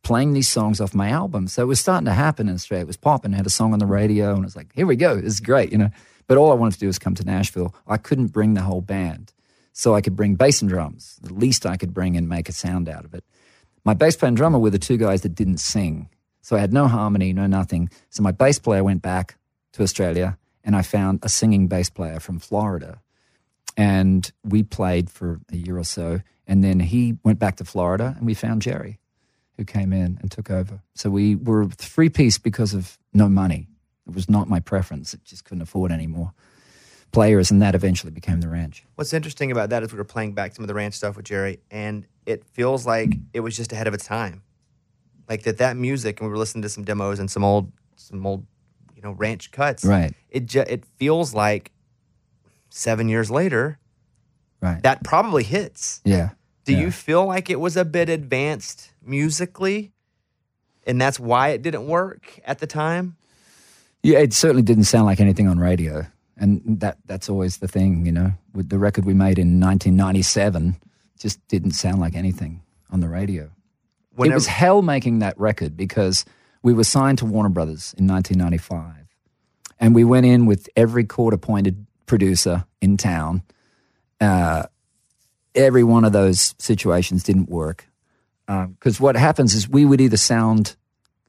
playing 0.04 0.32
these 0.32 0.48
songs 0.48 0.80
off 0.80 0.94
my 0.94 1.08
album. 1.08 1.48
So 1.48 1.62
it 1.62 1.66
was 1.66 1.80
starting 1.80 2.04
to 2.04 2.12
happen 2.12 2.48
in 2.48 2.54
Australia. 2.54 2.84
It 2.84 2.86
was 2.86 2.96
popping, 2.96 3.32
had 3.32 3.46
a 3.46 3.50
song 3.50 3.72
on 3.72 3.80
the 3.80 3.86
radio, 3.86 4.30
and 4.30 4.42
I 4.42 4.44
was 4.44 4.54
like, 4.54 4.72
here 4.72 4.86
we 4.86 4.94
go, 4.94 5.16
this 5.16 5.34
is 5.34 5.40
great, 5.40 5.72
you 5.72 5.78
know. 5.78 5.90
But 6.28 6.38
all 6.38 6.52
I 6.52 6.54
wanted 6.54 6.74
to 6.74 6.80
do 6.80 6.86
was 6.86 7.00
come 7.00 7.16
to 7.16 7.24
Nashville. 7.24 7.74
I 7.88 7.96
couldn't 7.96 8.28
bring 8.28 8.54
the 8.54 8.60
whole 8.60 8.80
band. 8.80 9.32
So 9.72 9.96
I 9.96 10.00
could 10.00 10.14
bring 10.14 10.36
bass 10.36 10.62
and 10.62 10.68
drums, 10.68 11.18
the 11.20 11.34
least 11.34 11.66
I 11.66 11.76
could 11.76 11.92
bring 11.92 12.16
and 12.16 12.28
make 12.28 12.48
a 12.48 12.52
sound 12.52 12.88
out 12.88 13.04
of 13.04 13.14
it. 13.14 13.24
My 13.84 13.94
bass 13.94 14.16
player 14.16 14.28
and 14.28 14.36
drummer 14.36 14.60
were 14.60 14.70
the 14.70 14.78
two 14.78 14.96
guys 14.96 15.22
that 15.22 15.34
didn't 15.34 15.58
sing. 15.58 16.08
So 16.46 16.54
I 16.54 16.60
had 16.60 16.72
no 16.72 16.86
harmony, 16.86 17.32
no 17.32 17.48
nothing. 17.48 17.90
So 18.08 18.22
my 18.22 18.30
bass 18.30 18.60
player 18.60 18.84
went 18.84 19.02
back 19.02 19.36
to 19.72 19.82
Australia 19.82 20.38
and 20.62 20.76
I 20.76 20.82
found 20.82 21.18
a 21.24 21.28
singing 21.28 21.66
bass 21.66 21.90
player 21.90 22.20
from 22.20 22.38
Florida. 22.38 23.00
And 23.76 24.30
we 24.44 24.62
played 24.62 25.10
for 25.10 25.40
a 25.50 25.56
year 25.56 25.76
or 25.76 25.82
so. 25.82 26.20
And 26.46 26.62
then 26.62 26.78
he 26.78 27.18
went 27.24 27.40
back 27.40 27.56
to 27.56 27.64
Florida 27.64 28.14
and 28.16 28.24
we 28.28 28.34
found 28.34 28.62
Jerry, 28.62 29.00
who 29.56 29.64
came 29.64 29.92
in 29.92 30.18
and 30.22 30.30
took 30.30 30.48
over. 30.48 30.82
So 30.94 31.10
we 31.10 31.34
were 31.34 31.66
three 31.66 32.10
piece 32.10 32.38
because 32.38 32.74
of 32.74 32.96
no 33.12 33.28
money. 33.28 33.66
It 34.06 34.14
was 34.14 34.30
not 34.30 34.48
my 34.48 34.60
preference. 34.60 35.14
It 35.14 35.24
just 35.24 35.44
couldn't 35.44 35.62
afford 35.62 35.90
any 35.90 36.06
more 36.06 36.32
players. 37.10 37.50
And 37.50 37.60
that 37.60 37.74
eventually 37.74 38.12
became 38.12 38.40
the 38.40 38.48
ranch. 38.48 38.84
What's 38.94 39.12
interesting 39.12 39.50
about 39.50 39.70
that 39.70 39.82
is 39.82 39.90
we 39.90 39.98
were 39.98 40.04
playing 40.04 40.34
back 40.34 40.54
some 40.54 40.62
of 40.62 40.68
the 40.68 40.74
ranch 40.74 40.94
stuff 40.94 41.16
with 41.16 41.26
Jerry, 41.26 41.58
and 41.72 42.06
it 42.24 42.44
feels 42.44 42.86
like 42.86 43.16
it 43.32 43.40
was 43.40 43.56
just 43.56 43.72
ahead 43.72 43.88
of 43.88 43.94
its 43.94 44.06
time. 44.06 44.42
Like 45.28 45.42
that, 45.42 45.58
that 45.58 45.76
music, 45.76 46.20
and 46.20 46.28
we 46.28 46.30
were 46.32 46.38
listening 46.38 46.62
to 46.62 46.68
some 46.68 46.84
demos 46.84 47.18
and 47.18 47.30
some 47.30 47.42
old, 47.44 47.72
some 47.96 48.24
old, 48.26 48.46
you 48.94 49.02
know, 49.02 49.12
ranch 49.12 49.50
cuts. 49.50 49.84
Right. 49.84 50.14
It 50.30 50.46
ju- 50.46 50.64
it 50.68 50.84
feels 50.98 51.34
like 51.34 51.72
seven 52.70 53.08
years 53.08 53.30
later 53.30 53.78
Right. 54.60 54.82
that 54.82 55.02
probably 55.04 55.42
hits. 55.42 56.00
yeah. 56.04 56.30
Do 56.64 56.72
Yeah. 56.72 56.80
you 56.80 56.90
feel 56.90 57.24
like 57.26 57.48
it 57.50 57.60
was 57.60 57.76
a 57.76 57.84
bit 57.84 58.08
advanced 58.08 58.90
musically 59.04 59.92
and 60.86 61.00
that's 61.00 61.18
why 61.20 61.48
it 61.50 61.62
didn't 61.62 61.86
work 61.86 62.38
at 62.44 62.58
the 62.58 62.66
time. 62.66 63.16
Yeah, 64.02 64.18
it 64.18 64.32
certainly 64.32 64.62
didn't 64.62 64.84
sound 64.84 65.06
like 65.06 65.18
anything 65.20 65.48
on 65.48 65.58
radio, 65.58 66.06
and 66.36 66.62
that 66.80 66.98
that's 67.06 67.28
always 67.28 67.56
the 67.58 67.66
thing, 67.68 68.06
you 68.06 68.12
know. 68.12 68.32
With 68.54 68.68
the 68.68 68.78
record 68.78 69.04
we 69.04 69.14
made 69.14 69.38
in 69.38 69.58
1997, 69.58 70.76
just 71.18 71.44
didn't 71.48 71.72
sound 71.72 71.98
like 72.00 72.14
anything 72.14 72.62
on 72.90 73.00
the 73.00 73.08
radio. 73.08 73.50
Whenever, 74.16 74.32
It 74.32 74.36
was 74.36 74.46
hell 74.46 74.82
making 74.82 75.20
that 75.20 75.38
record 75.38 75.76
because 75.76 76.24
we 76.62 76.72
were 76.72 76.84
signed 76.84 77.18
to 77.18 77.26
Warner 77.26 77.50
Brothers 77.50 77.94
in 77.98 78.06
1995, 78.06 79.06
and 79.78 79.94
we 79.94 80.04
went 80.04 80.26
in 80.26 80.46
with 80.46 80.68
every 80.74 81.04
court-appointed 81.04 81.86
producer 82.06 82.64
in 82.80 82.96
town. 82.96 83.42
Uh, 84.20 84.64
every 85.54 85.84
one 85.84 86.04
of 86.04 86.12
those 86.12 86.54
situations 86.58 87.22
didn't 87.22 87.48
work 87.48 87.86
because 88.46 89.00
what 89.00 89.16
happens 89.16 89.54
is 89.54 89.68
we 89.68 89.84
would 89.84 90.00
either 90.00 90.16
sound 90.16 90.76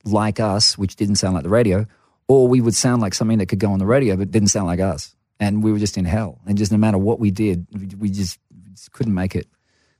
like 0.05 0.39
us, 0.39 0.77
which 0.77 0.95
didn't 0.95 1.15
sound 1.15 1.33
like 1.33 1.43
the 1.43 1.49
radio, 1.49 1.85
or 2.27 2.47
we 2.47 2.61
would 2.61 2.75
sound 2.75 3.01
like 3.01 3.13
something 3.13 3.39
that 3.39 3.47
could 3.47 3.59
go 3.59 3.71
on 3.71 3.79
the 3.79 3.85
radio 3.85 4.15
but 4.15 4.31
didn't 4.31 4.49
sound 4.49 4.67
like 4.67 4.79
us, 4.79 5.15
and 5.39 5.63
we 5.63 5.71
were 5.71 5.79
just 5.79 5.97
in 5.97 6.05
hell. 6.05 6.39
And 6.45 6.57
just 6.57 6.71
no 6.71 6.77
matter 6.77 6.97
what 6.97 7.19
we 7.19 7.31
did, 7.31 7.67
we, 7.71 7.87
we 7.97 8.09
just 8.09 8.39
couldn't 8.91 9.13
make 9.13 9.35
it, 9.35 9.47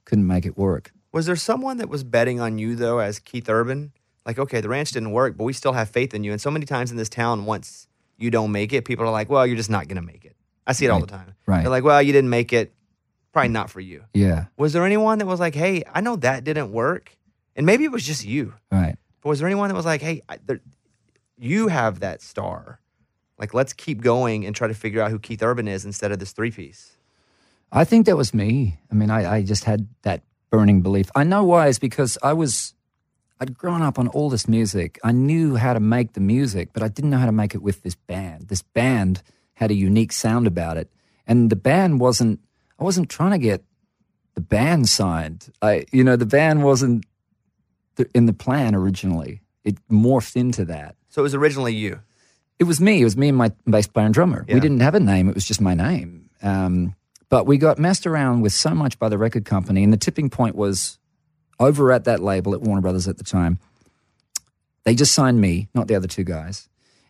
couldn't 0.05 0.27
make 0.27 0.45
it 0.45 0.57
work. 0.57 0.91
Was 1.11 1.25
there 1.25 1.35
someone 1.35 1.77
that 1.77 1.89
was 1.89 2.03
betting 2.03 2.39
on 2.39 2.57
you 2.57 2.75
though, 2.75 2.99
as 2.99 3.19
Keith 3.19 3.49
Urban? 3.49 3.91
Like, 4.25 4.39
okay, 4.39 4.59
the 4.59 4.69
ranch 4.69 4.91
didn't 4.91 5.11
work, 5.11 5.37
but 5.37 5.45
we 5.45 5.53
still 5.53 5.71
have 5.73 5.89
faith 5.89 6.13
in 6.13 6.23
you. 6.23 6.31
And 6.31 6.41
so 6.41 6.51
many 6.51 6.65
times 6.65 6.91
in 6.91 6.97
this 6.97 7.07
town, 7.09 7.45
once 7.45 7.87
you 8.17 8.29
don't 8.29 8.51
make 8.51 8.73
it, 8.73 8.83
people 8.83 9.05
are 9.05 9.11
like, 9.11 9.29
"Well, 9.29 9.47
you're 9.47 9.55
just 9.55 9.69
not 9.69 9.87
gonna 9.87 10.01
make 10.01 10.25
it." 10.25 10.35
I 10.65 10.73
see 10.73 10.85
it 10.85 10.89
all 10.89 10.99
the 10.99 11.07
time. 11.07 11.33
Right. 11.45 11.61
They're 11.61 11.69
like, 11.69 11.83
"Well, 11.85 12.01
you 12.01 12.11
didn't 12.11 12.29
make 12.29 12.51
it. 12.51 12.73
Probably 13.31 13.49
not 13.49 13.69
for 13.69 13.79
you." 13.79 14.03
Yeah, 14.13 14.45
Was 14.57 14.73
there 14.73 14.85
anyone 14.85 15.19
that 15.19 15.27
was 15.27 15.39
like, 15.39 15.55
"Hey, 15.55 15.83
I 15.93 16.01
know 16.01 16.17
that 16.17 16.43
didn't 16.43 16.71
work," 16.71 17.15
and 17.55 17.65
maybe 17.65 17.85
it 17.85 17.91
was 17.91 18.05
just 18.05 18.25
you, 18.25 18.53
right. 18.71 18.97
but 19.21 19.29
was 19.29 19.39
there 19.39 19.47
anyone 19.47 19.69
that 19.69 19.75
was 19.75 19.85
like, 19.85 20.01
"Hey, 20.01 20.21
I, 20.27 20.39
there, 20.45 20.59
you 21.37 21.69
have 21.69 22.01
that 22.01 22.21
star. 22.21 22.81
Like, 23.39 23.53
let's 23.53 23.71
keep 23.71 24.01
going 24.01 24.45
and 24.45 24.55
try 24.55 24.67
to 24.67 24.73
figure 24.73 25.01
out 25.01 25.11
who 25.11 25.19
Keith 25.19 25.43
Urban 25.43 25.67
is 25.67 25.85
instead 25.85 26.11
of 26.11 26.19
this 26.19 26.31
three 26.33 26.51
piece." 26.51 26.97
I 27.71 27.83
think 27.83 28.05
that 28.07 28.17
was 28.17 28.33
me. 28.33 28.79
I 28.91 28.95
mean, 28.95 29.09
I, 29.09 29.37
I 29.37 29.41
just 29.43 29.65
had 29.65 29.87
that 30.01 30.23
burning 30.49 30.81
belief. 30.81 31.09
I 31.15 31.23
know 31.23 31.43
why 31.43 31.67
is 31.67 31.79
because 31.79 32.17
I 32.23 32.33
was, 32.33 32.73
I'd 33.39 33.57
grown 33.57 33.81
up 33.81 33.99
on 33.99 34.07
all 34.09 34.29
this 34.29 34.47
music. 34.47 34.99
I 35.03 35.11
knew 35.11 35.55
how 35.55 35.73
to 35.73 35.79
make 35.79 36.13
the 36.13 36.19
music, 36.19 36.69
but 36.73 36.83
I 36.83 36.87
didn't 36.87 37.09
know 37.09 37.17
how 37.17 37.25
to 37.25 37.31
make 37.31 37.53
it 37.53 37.61
with 37.61 37.83
this 37.83 37.95
band. 37.95 38.47
This 38.47 38.61
band 38.61 39.21
had 39.55 39.71
a 39.71 39.75
unique 39.75 40.11
sound 40.11 40.47
about 40.47 40.77
it. 40.77 40.89
And 41.25 41.49
the 41.49 41.55
band 41.55 41.99
wasn't, 41.99 42.39
I 42.79 42.83
wasn't 42.83 43.09
trying 43.09 43.31
to 43.31 43.37
get 43.37 43.63
the 44.35 44.41
band 44.41 44.87
signed. 44.87 45.51
I, 45.61 45.85
you 45.91 46.03
know, 46.03 46.15
the 46.15 46.25
band 46.25 46.63
wasn't 46.63 47.05
in 48.13 48.27
the 48.27 48.33
plan 48.33 48.75
originally. 48.75 49.41
It 49.63 49.75
morphed 49.89 50.35
into 50.35 50.63
that. 50.65 50.95
So 51.09 51.21
it 51.21 51.23
was 51.23 51.35
originally 51.35 51.73
you. 51.73 51.99
It 52.59 52.63
was 52.63 52.79
me. 52.79 53.01
It 53.01 53.03
was 53.03 53.17
me 53.17 53.29
and 53.29 53.37
my 53.37 53.51
bass 53.65 53.87
player 53.87 54.05
and 54.05 54.13
drummer. 54.13 54.45
Yeah. 54.47 54.55
We 54.55 54.59
didn't 54.59 54.79
have 54.79 54.95
a 54.95 54.99
name. 54.99 55.27
It 55.29 55.35
was 55.35 55.45
just 55.45 55.61
my 55.61 55.73
name. 55.73 56.29
Um, 56.41 56.95
but 57.29 57.45
we 57.45 57.57
got 57.57 57.77
messed 57.77 58.07
around 58.07 58.41
with 58.41 58.53
so 58.53 58.71
much 58.71 58.99
by 58.99 59.09
the 59.09 59.17
record 59.17 59.45
company, 59.45 59.83
and 59.83 59.91
the 59.91 59.97
tipping 59.97 60.29
point 60.29 60.55
was 60.55 60.97
over 61.59 61.91
at 61.91 62.05
that 62.05 62.21
label 62.21 62.53
at 62.53 62.61
Warner 62.61 62.81
Brothers 62.81 63.07
at 63.07 63.17
the 63.17 63.23
time. 63.23 63.59
They 64.83 64.95
just 64.95 65.13
signed 65.13 65.41
me, 65.41 65.67
not 65.73 65.87
the 65.87 65.95
other 65.95 66.07
two 66.07 66.23
guys, 66.23 66.69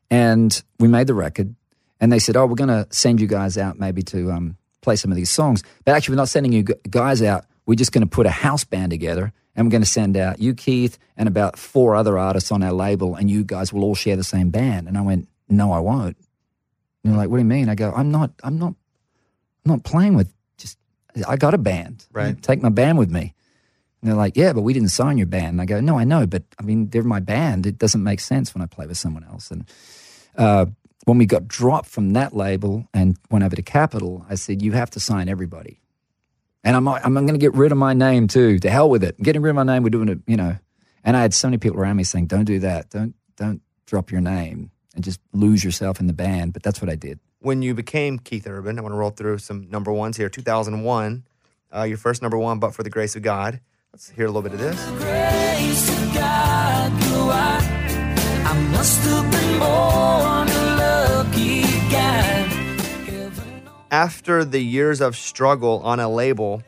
and 0.09 0.61
we 0.79 0.87
made 0.87 1.07
the 1.07 1.13
record. 1.13 1.55
And 1.99 2.11
they 2.11 2.19
said, 2.19 2.37
"Oh, 2.37 2.45
we're 2.45 2.55
going 2.55 2.67
to 2.69 2.87
send 2.91 3.19
you 3.19 3.27
guys 3.27 3.57
out 3.57 3.79
maybe 3.79 4.03
to 4.03 4.31
um, 4.31 4.57
play 4.81 4.95
some 4.95 5.11
of 5.11 5.15
these 5.15 5.31
songs, 5.31 5.63
but 5.83 5.95
actually, 5.95 6.13
we're 6.13 6.21
not 6.21 6.29
sending 6.29 6.53
you 6.53 6.63
guys 6.63 7.21
out. 7.21 7.45
We're 7.65 7.75
just 7.75 7.91
going 7.91 8.03
to 8.03 8.07
put 8.09 8.25
a 8.25 8.31
house 8.31 8.63
band 8.63 8.91
together." 8.91 9.33
And 9.55 9.65
we're 9.65 9.71
going 9.71 9.81
to 9.81 9.89
send 9.89 10.15
out 10.15 10.39
you, 10.39 10.53
Keith, 10.53 10.99
and 11.17 11.27
about 11.27 11.57
four 11.57 11.95
other 11.95 12.19
artists 12.19 12.51
on 12.51 12.61
our 12.61 12.71
label, 12.71 13.15
and 13.15 13.27
you 13.27 13.43
guys 13.43 13.73
will 13.73 13.83
all 13.83 13.95
share 13.95 14.15
the 14.15 14.23
same 14.23 14.51
band. 14.51 14.87
And 14.87 14.95
I 14.95 15.01
went, 15.01 15.27
no, 15.49 15.71
I 15.71 15.79
won't. 15.79 16.15
And 17.03 17.11
they're 17.11 17.17
like, 17.17 17.29
what 17.29 17.37
do 17.37 17.41
you 17.41 17.49
mean? 17.49 17.67
I 17.67 17.73
go, 17.73 17.91
I'm 17.91 18.11
not, 18.11 18.31
I'm 18.43 18.59
not, 18.59 18.75
I'm 19.69 19.75
not 19.75 19.83
playing 19.83 20.15
with 20.15 20.33
just, 20.57 20.77
I 21.27 21.35
got 21.35 21.53
a 21.53 21.57
band. 21.57 22.05
Right. 22.13 22.41
Take 22.41 22.61
my 22.61 22.69
band 22.69 22.97
with 22.97 23.11
me. 23.11 23.33
And 24.01 24.09
they're 24.09 24.17
like, 24.17 24.37
yeah, 24.37 24.53
but 24.53 24.61
we 24.61 24.73
didn't 24.73 24.89
sign 24.89 25.17
your 25.17 25.27
band. 25.27 25.47
And 25.47 25.61
I 25.61 25.65
go, 25.65 25.81
no, 25.81 25.97
I 25.97 26.05
know, 26.05 26.25
but 26.25 26.43
I 26.57 26.63
mean, 26.63 26.89
they're 26.89 27.03
my 27.03 27.19
band. 27.19 27.65
It 27.65 27.77
doesn't 27.77 28.01
make 28.01 28.19
sense 28.21 28.53
when 28.53 28.61
I 28.61 28.65
play 28.67 28.85
with 28.87 28.97
someone 28.97 29.25
else. 29.25 29.51
And 29.51 29.65
uh, 30.37 30.67
when 31.05 31.17
we 31.17 31.25
got 31.25 31.47
dropped 31.47 31.89
from 31.89 32.13
that 32.13 32.33
label 32.33 32.87
and 32.93 33.17
went 33.29 33.43
over 33.43 33.55
to 33.55 33.61
Capitol, 33.61 34.25
I 34.29 34.35
said, 34.35 34.61
you 34.61 34.71
have 34.71 34.91
to 34.91 34.99
sign 34.99 35.27
everybody. 35.27 35.81
And 36.63 36.75
I'm, 36.75 36.87
I'm 36.87 37.13
going 37.13 37.27
to 37.27 37.37
get 37.37 37.53
rid 37.53 37.71
of 37.71 37.77
my 37.77 37.93
name 37.93 38.27
too. 38.27 38.59
To 38.59 38.69
hell 38.69 38.89
with 38.89 39.03
it. 39.03 39.15
I'm 39.17 39.23
getting 39.23 39.41
rid 39.41 39.49
of 39.49 39.55
my 39.55 39.63
name. 39.63 39.83
We're 39.83 39.89
doing 39.89 40.09
it, 40.09 40.19
you 40.27 40.37
know. 40.37 40.57
And 41.03 41.17
I 41.17 41.21
had 41.21 41.33
so 41.33 41.47
many 41.47 41.57
people 41.57 41.79
around 41.79 41.97
me 41.97 42.03
saying, 42.03 42.27
don't 42.27 42.45
do 42.45 42.59
that. 42.59 42.89
Don't, 42.89 43.15
don't 43.35 43.61
drop 43.85 44.11
your 44.11 44.21
name 44.21 44.71
and 44.95 45.03
just 45.03 45.19
lose 45.33 45.63
yourself 45.63 45.99
in 45.99 46.07
the 46.07 46.13
band. 46.13 46.53
But 46.53 46.63
that's 46.63 46.81
what 46.81 46.89
I 46.89 46.95
did. 46.95 47.19
When 47.39 47.61
you 47.61 47.73
became 47.73 48.19
Keith 48.19 48.47
Urban, 48.47 48.79
I 48.79 48.81
want 48.81 48.93
to 48.93 48.97
roll 48.97 49.11
through 49.11 49.37
some 49.39 49.69
number 49.69 49.91
ones 49.91 50.17
here. 50.17 50.29
2001, 50.29 51.23
uh, 51.75 51.83
your 51.83 51.97
first 51.97 52.21
number 52.21 52.37
one, 52.37 52.59
But 52.59 52.73
for 52.73 52.83
the 52.83 52.89
Grace 52.89 53.15
of 53.15 53.21
God. 53.21 53.59
Let's 53.93 54.09
hear 54.09 54.25
a 54.25 54.29
little 54.29 54.41
bit 54.41 54.53
of 54.53 54.59
this. 54.59 54.75
grace 54.99 55.89
of 55.89 56.13
God, 56.13 57.03
you 57.03 57.15
are. 57.15 57.61
I 58.49 58.67
must 58.71 58.99
have 59.01 59.31
been 59.31 59.59
born 59.59 60.47
a 60.49 60.75
lucky 60.77 61.61
guy. 61.89 62.45
After 63.89 64.43
the 64.43 64.59
years 64.59 64.99
of 65.01 65.15
struggle 65.15 65.81
on 65.83 65.99
a 65.99 66.09
label, 66.09 66.61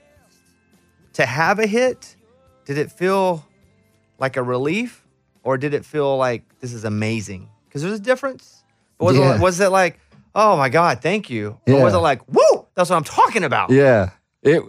to 1.14 1.26
have 1.26 1.60
a 1.60 1.68
hit, 1.68 2.16
did 2.66 2.78
it 2.78 2.92
feel 2.92 3.46
like 4.20 4.38
a 4.38 4.44
relief 4.44 5.06
or 5.44 5.58
did 5.58 5.74
it 5.74 5.84
feel 5.86 6.16
like 6.18 6.44
this 6.60 6.72
is 6.74 6.86
amazing? 6.86 7.50
Because 7.68 7.82
there's 7.82 8.00
a 8.00 8.02
difference. 8.02 8.64
But 8.98 9.06
was, 9.06 9.18
Yeah. 9.18 9.36
it, 9.36 9.42
was 9.42 9.60
it 9.60 9.70
like, 9.70 10.00
oh 10.36 10.58
my 10.58 10.70
God, 10.70 11.02
thank 11.02 11.30
you? 11.30 11.60
Was 11.68 11.94
it 11.94 11.98
like, 11.98 12.22
woo, 12.28 12.68
that's 12.76 12.90
what 12.90 12.96
I'm 12.98 13.04
talking 13.04 13.44
about? 13.44 13.72
Yeah. 13.72 14.12
It, 14.42 14.64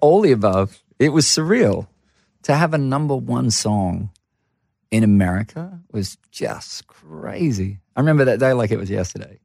all 0.00 0.20
the 0.20 0.32
above. 0.32 0.82
It 0.98 1.10
was 1.10 1.26
surreal. 1.26 1.88
To 2.44 2.54
have 2.54 2.74
a 2.74 2.78
number 2.78 3.14
one 3.14 3.52
song 3.52 4.10
in 4.90 5.04
America 5.04 5.80
was 5.92 6.18
just 6.32 6.88
crazy. 6.88 7.78
I 7.94 8.00
remember 8.00 8.24
that 8.24 8.40
day 8.40 8.52
like 8.52 8.72
it 8.72 8.78
was 8.78 8.90
yesterday. 8.90 9.38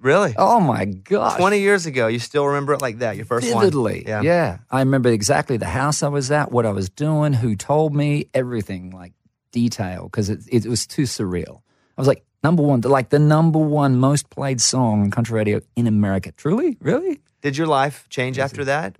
Really? 0.00 0.34
Oh 0.36 0.60
my 0.60 0.84
god! 0.86 1.38
20 1.38 1.60
years 1.60 1.86
ago, 1.86 2.08
you 2.08 2.18
still 2.18 2.46
remember 2.46 2.72
it 2.72 2.82
like 2.82 2.98
that, 2.98 3.16
your 3.16 3.24
first 3.24 3.46
vividly. 3.46 4.04
one? 4.06 4.24
Yeah. 4.24 4.58
I 4.70 4.80
remember 4.80 5.08
exactly 5.08 5.56
the 5.56 5.66
house 5.66 6.02
I 6.02 6.08
was 6.08 6.30
at, 6.30 6.50
what 6.50 6.66
I 6.66 6.70
was 6.70 6.88
doing, 6.88 7.32
who 7.32 7.54
told 7.54 7.94
me, 7.94 8.28
everything 8.34 8.90
like 8.90 9.12
detail 9.52 10.04
because 10.04 10.30
it, 10.30 10.40
it 10.50 10.66
was 10.66 10.86
too 10.86 11.02
surreal. 11.02 11.62
I 11.96 12.00
was 12.00 12.08
like, 12.08 12.24
number 12.42 12.62
one, 12.62 12.80
like 12.80 13.10
the 13.10 13.18
number 13.18 13.58
one 13.58 13.96
most 13.96 14.30
played 14.30 14.60
song 14.60 15.02
on 15.02 15.10
country 15.10 15.34
radio 15.34 15.60
in 15.76 15.86
America. 15.86 16.32
Truly? 16.32 16.76
Really? 16.80 17.20
Did 17.40 17.56
your 17.56 17.66
life 17.66 18.06
change 18.08 18.38
after 18.38 18.64
that? 18.64 18.96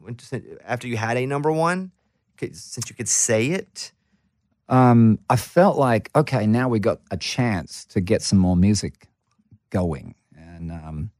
After 0.64 0.87
you 0.87 0.96
had 0.96 1.16
a 1.16 1.27
number 1.27 1.51
one, 1.51 1.90
since 2.40 2.88
you 2.88 2.94
could 2.94 3.09
say 3.09 3.48
it? 3.48 3.92
um, 4.68 5.18
I 5.31 5.37
felt 5.37 5.79
like, 5.79 6.11
okay, 6.14 6.46
now 6.46 6.68
we 6.68 6.79
got 6.79 7.01
a 7.11 7.16
chance 7.16 7.85
to 7.87 8.01
get 8.01 8.22
some 8.22 8.38
more 8.38 8.57
music 8.57 9.09
going. 9.70 10.14
And 10.37 10.70
um, 10.70 11.11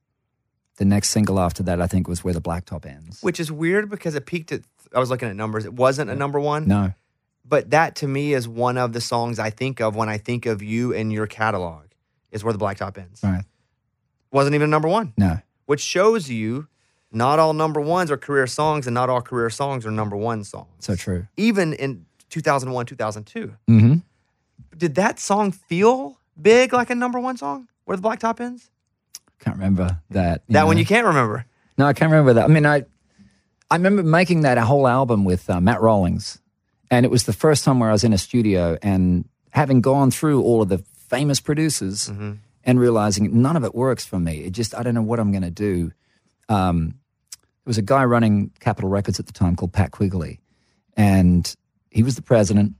the 0.77 0.85
next 0.85 1.11
single 1.11 1.41
after 1.41 1.63
that, 1.65 1.81
I 1.81 1.87
think, 1.87 2.09
was 2.09 2.23
Where 2.23 2.35
the 2.35 2.41
Blacktop 2.41 2.85
Ends. 2.85 3.23
Which 3.23 3.41
is 3.41 3.51
weird 3.51 3.89
because 3.89 4.15
it 4.15 4.27
peaked 4.27 4.53
at. 4.53 4.63
I 4.95 5.01
was 5.01 5.11
looking 5.11 5.29
at 5.29 5.37
numbers. 5.37 5.65
It 5.67 5.75
wasn't 5.75 6.11
a 6.11 6.15
number 6.15 6.41
one. 6.41 6.67
No. 6.67 6.95
But 7.45 7.71
that 7.71 7.97
to 7.97 8.09
me 8.09 8.33
is 8.35 8.47
one 8.49 8.79
of 8.79 8.93
the 8.93 9.01
songs 9.01 9.39
I 9.39 9.51
think 9.51 9.81
of 9.81 9.97
when 9.97 10.09
I 10.09 10.19
think 10.19 10.47
of 10.47 10.63
you 10.63 10.95
and 10.95 11.13
your 11.13 11.27
catalog. 11.27 11.85
Is 12.31 12.45
where 12.45 12.53
the 12.53 12.59
blacktop 12.59 12.99
ends. 12.99 13.21
Right. 13.23 13.45
Wasn't 14.31 14.55
even 14.55 14.67
a 14.67 14.71
number 14.71 14.89
one, 14.89 15.15
No. 15.17 15.39
which 15.67 15.81
shows 15.81 16.29
you 16.29 16.69
not 17.11 17.39
all 17.39 17.55
number 17.55 17.81
ones 17.81 18.11
are 18.11 18.19
career 18.19 18.47
songs, 18.47 18.87
and 18.87 18.93
not 18.95 19.09
all 19.09 19.23
career 19.23 19.49
songs 19.49 19.87
are 19.87 19.91
number 19.91 20.15
one 20.17 20.45
songs. 20.45 20.69
So 20.81 20.95
true. 20.95 21.27
Even 21.39 21.73
in 21.73 22.05
2001, 22.29 22.85
2002, 22.87 23.55
Mm-hmm. 23.69 23.95
did 24.77 24.95
that 24.97 25.19
song 25.19 25.53
feel 25.53 26.19
big 26.41 26.73
like 26.75 26.91
a 26.91 26.95
number 26.95 27.19
one 27.19 27.37
song? 27.39 27.69
Where 27.87 27.97
the 27.97 28.03
blacktop 28.03 28.41
ends? 28.41 28.71
Can't 29.41 29.57
remember 29.57 30.01
that. 30.11 30.43
That 30.51 30.67
one 30.67 30.77
you 30.77 30.85
can't 30.85 31.07
remember. 31.07 31.47
No, 31.79 31.87
I 31.87 31.93
can't 31.95 32.11
remember 32.11 32.35
that. 32.35 32.45
I 32.45 32.49
mean, 32.49 32.67
I 32.67 32.85
I 33.71 33.77
remember 33.77 34.03
making 34.03 34.43
that 34.43 34.59
a 34.59 34.63
whole 34.65 34.87
album 34.87 35.25
with 35.25 35.49
uh, 35.49 35.61
Matt 35.61 35.81
Rollings, 35.81 36.41
and 36.91 37.07
it 37.07 37.11
was 37.11 37.25
the 37.25 37.33
first 37.33 37.65
time 37.65 37.79
where 37.79 37.89
I 37.89 37.93
was 37.93 38.05
in 38.05 38.13
a 38.13 38.19
studio 38.19 38.77
and 38.83 39.27
having 39.51 39.81
gone 39.81 40.11
through 40.11 40.43
all 40.43 40.61
of 40.61 40.69
the 40.69 40.83
famous 41.09 41.41
producers 41.41 42.09
and 42.65 42.81
realizing 42.81 43.43
none 43.43 43.57
of 43.57 43.65
it 43.65 43.75
works 43.75 44.05
for 44.05 44.19
me. 44.19 44.39
It 44.45 44.51
just 44.53 44.75
I 44.75 44.83
don't 44.83 44.95
know 44.95 45.03
what 45.03 45.19
I'm 45.21 45.31
going 45.33 45.43
to 45.43 45.51
do. 45.51 45.93
Um, 46.49 46.95
there 47.33 47.71
was 47.71 47.79
a 47.79 47.83
guy 47.83 48.05
running 48.05 48.51
Capitol 48.61 48.89
Records 48.91 49.21
at 49.21 49.27
the 49.27 49.33
time 49.33 49.57
called 49.57 49.73
Pat 49.73 49.91
Quigley, 49.91 50.41
and 50.97 51.55
he 51.91 52.03
was 52.03 52.17
the 52.17 52.23
president. 52.23 52.75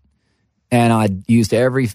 And 0.71 0.93
I'd 0.93 1.29
used 1.29 1.55
every 1.55 1.89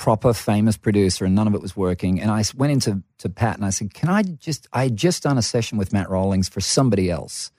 proper 0.00 0.32
famous 0.32 0.78
producer 0.78 1.26
and 1.26 1.34
none 1.34 1.46
of 1.46 1.54
it 1.54 1.60
was 1.60 1.76
working. 1.76 2.22
And 2.22 2.30
I 2.30 2.42
went 2.56 2.72
into 2.72 3.02
to 3.18 3.28
Pat 3.28 3.56
and 3.56 3.66
I 3.66 3.68
said, 3.70 3.92
Can 3.92 4.08
I 4.08 4.22
just, 4.22 4.66
I 4.72 4.84
had 4.84 4.96
just 4.96 5.22
done 5.22 5.36
a 5.36 5.42
session 5.42 5.76
with 5.76 5.92
Matt 5.92 6.08
Rollings 6.08 6.48
for 6.48 6.62
somebody 6.62 7.10
else. 7.10 7.50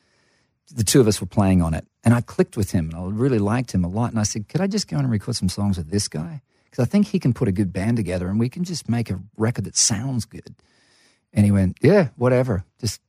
The 0.74 0.84
two 0.84 1.00
of 1.00 1.08
us 1.08 1.22
were 1.22 1.28
playing 1.28 1.62
on 1.62 1.76
it. 1.76 1.86
And 2.04 2.16
I 2.16 2.22
clicked 2.22 2.58
with 2.58 2.72
him 2.72 2.90
and 2.90 2.96
I 2.96 3.04
really 3.06 3.38
liked 3.38 3.72
him 3.74 3.84
a 3.84 3.88
lot. 3.88 4.10
And 4.10 4.20
I 4.20 4.24
said, 4.24 4.50
Could 4.50 4.60
I 4.60 4.66
just 4.66 4.88
go 4.88 4.98
in 4.98 5.04
and 5.04 5.12
record 5.12 5.36
some 5.36 5.50
songs 5.50 5.78
with 5.78 5.92
this 5.92 6.08
guy? 6.08 6.42
Because 6.72 6.88
I 6.88 6.90
think 6.90 7.08
he 7.08 7.20
can 7.20 7.34
put 7.34 7.50
a 7.50 7.52
good 7.52 7.74
band 7.74 7.98
together 7.98 8.30
and 8.30 8.40
we 8.40 8.50
can 8.50 8.64
just 8.64 8.88
make 8.90 9.10
a 9.10 9.20
record 9.38 9.66
that 9.66 9.76
sounds 9.76 10.26
good. 10.26 10.56
And 11.34 11.46
he 11.46 11.52
went, 11.52 11.78
yeah, 11.82 12.10
whatever. 12.16 12.64
Just 12.80 13.02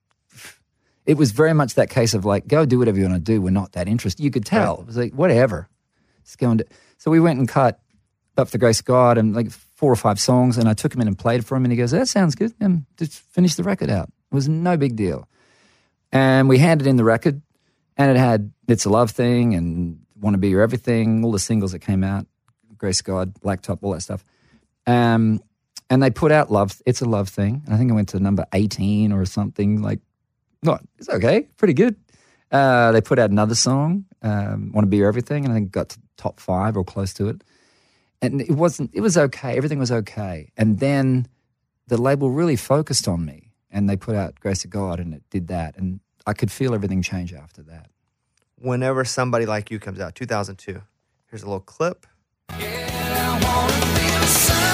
it 1.07 1.17
was 1.17 1.33
very 1.33 1.53
much 1.53 1.75
that 1.75 1.91
case 1.91 2.15
of 2.15 2.25
like, 2.25 2.47
go 2.47 2.65
do 2.65 2.79
whatever 2.79 2.99
you 2.99 3.05
want 3.05 3.15
to 3.15 3.33
do. 3.33 3.41
We're 3.41 3.51
not 3.51 3.73
that 3.73 3.89
interested. 3.89 4.23
You 4.23 4.31
could 4.31 4.45
tell. 4.45 4.81
It 4.81 4.87
was 4.87 4.97
like, 4.97 5.15
whatever. 5.15 5.69
Just 6.25 6.39
go 6.39 6.51
and 6.51 6.59
do. 6.59 6.65
So 6.99 7.11
we 7.11 7.21
went 7.21 7.39
and 7.39 7.49
cut 7.49 7.81
up 8.37 8.49
for 8.49 8.53
the 8.53 8.59
grace 8.59 8.81
of 8.81 8.87
God 8.87 9.19
and 9.19 9.35
like 9.35 9.51
four 9.51 9.93
or 9.93 9.97
five 9.97 10.21
songs. 10.21 10.59
And 10.59 10.69
I 10.69 10.75
took 10.75 10.95
him 10.95 11.01
in 11.01 11.09
and 11.09 11.19
played 11.19 11.45
for 11.45 11.57
him. 11.57 11.65
And 11.65 11.73
he 11.73 11.79
goes, 11.79 11.91
that 11.91 12.09
sounds 12.09 12.35
good. 12.35 12.55
And 12.61 12.85
just 12.97 13.19
finish 13.19 13.57
the 13.57 13.65
record 13.65 13.91
out. 13.91 14.09
It 14.31 14.35
was 14.35 14.49
no 14.49 14.77
big 14.77 14.97
deal. 14.97 15.29
And 16.13 16.49
we 16.49 16.59
handed 16.59 16.87
in 16.87 16.97
the 16.97 17.05
record 17.05 17.43
and 17.97 18.11
it 18.11 18.17
had 18.17 18.53
It's 18.69 18.85
a 18.85 18.91
Love 18.91 19.11
Thing 19.11 19.55
and 19.55 20.01
Want 20.21 20.35
to 20.35 20.39
Be 20.39 20.51
Your 20.51 20.63
Everything, 20.63 21.25
all 21.25 21.33
the 21.33 21.39
singles 21.39 21.73
that 21.73 21.81
came 21.81 22.05
out, 22.05 22.27
Grace 22.83 23.01
God, 23.01 23.33
Blacktop, 23.35 23.79
all 23.83 23.93
that 23.93 24.01
stuff. 24.01 24.25
Um, 24.89 25.41
and 25.89 26.03
they 26.03 26.11
put 26.11 26.33
out 26.33 26.51
Love, 26.51 26.83
It's 26.85 27.01
a 27.01 27.05
Love 27.05 27.29
Thing. 27.29 27.63
I 27.71 27.77
think 27.77 27.89
it 27.89 27.95
went 27.95 28.09
to 28.09 28.19
number 28.19 28.45
18 28.53 29.13
or 29.13 29.25
something 29.25 29.81
like 29.81 30.01
not 30.65 30.83
it's 30.99 31.09
okay, 31.09 31.47
pretty 31.57 31.75
good. 31.75 31.95
Uh, 32.51 32.91
they 32.91 33.01
put 33.01 33.21
out 33.21 33.31
another 33.31 33.55
song, 33.55 34.05
um, 34.23 34.73
"Want 34.73 34.85
to 34.85 34.89
Be 34.89 34.97
Your 34.97 35.09
Everything," 35.09 35.45
and 35.45 35.53
I 35.53 35.57
think 35.57 35.71
got 35.71 35.91
to 35.91 36.01
top 36.17 36.41
five 36.41 36.77
or 36.77 36.85
close 36.85 37.15
to 37.15 37.29
it. 37.29 37.43
And 38.21 38.41
it 38.41 38.51
wasn't. 38.51 38.91
It 38.93 39.01
was 39.01 39.17
okay. 39.17 39.57
Everything 39.57 39.79
was 39.79 39.91
okay. 39.91 40.51
And 40.57 40.79
then 40.79 41.27
the 41.87 42.01
label 42.01 42.31
really 42.31 42.57
focused 42.57 43.09
on 43.09 43.25
me, 43.25 43.53
and 43.71 43.89
they 43.89 43.97
put 43.97 44.15
out 44.15 44.39
"Grace 44.39 44.65
of 44.65 44.71
God," 44.71 45.01
and 45.01 45.15
it 45.15 45.23
did 45.31 45.49
that. 45.49 45.77
And 45.77 46.01
I 46.27 46.33
could 46.33 46.53
feel 46.53 46.75
everything 46.75 47.03
change 47.03 47.33
after 47.33 47.63
that. 47.63 47.91
Whenever 48.57 49.05
somebody 49.05 49.47
like 49.47 49.71
you 49.71 49.81
comes 49.81 49.99
out, 49.99 50.15
2002. 50.15 50.83
Here's 51.29 51.43
a 51.43 51.47
little 51.47 51.61
clip. 51.61 52.07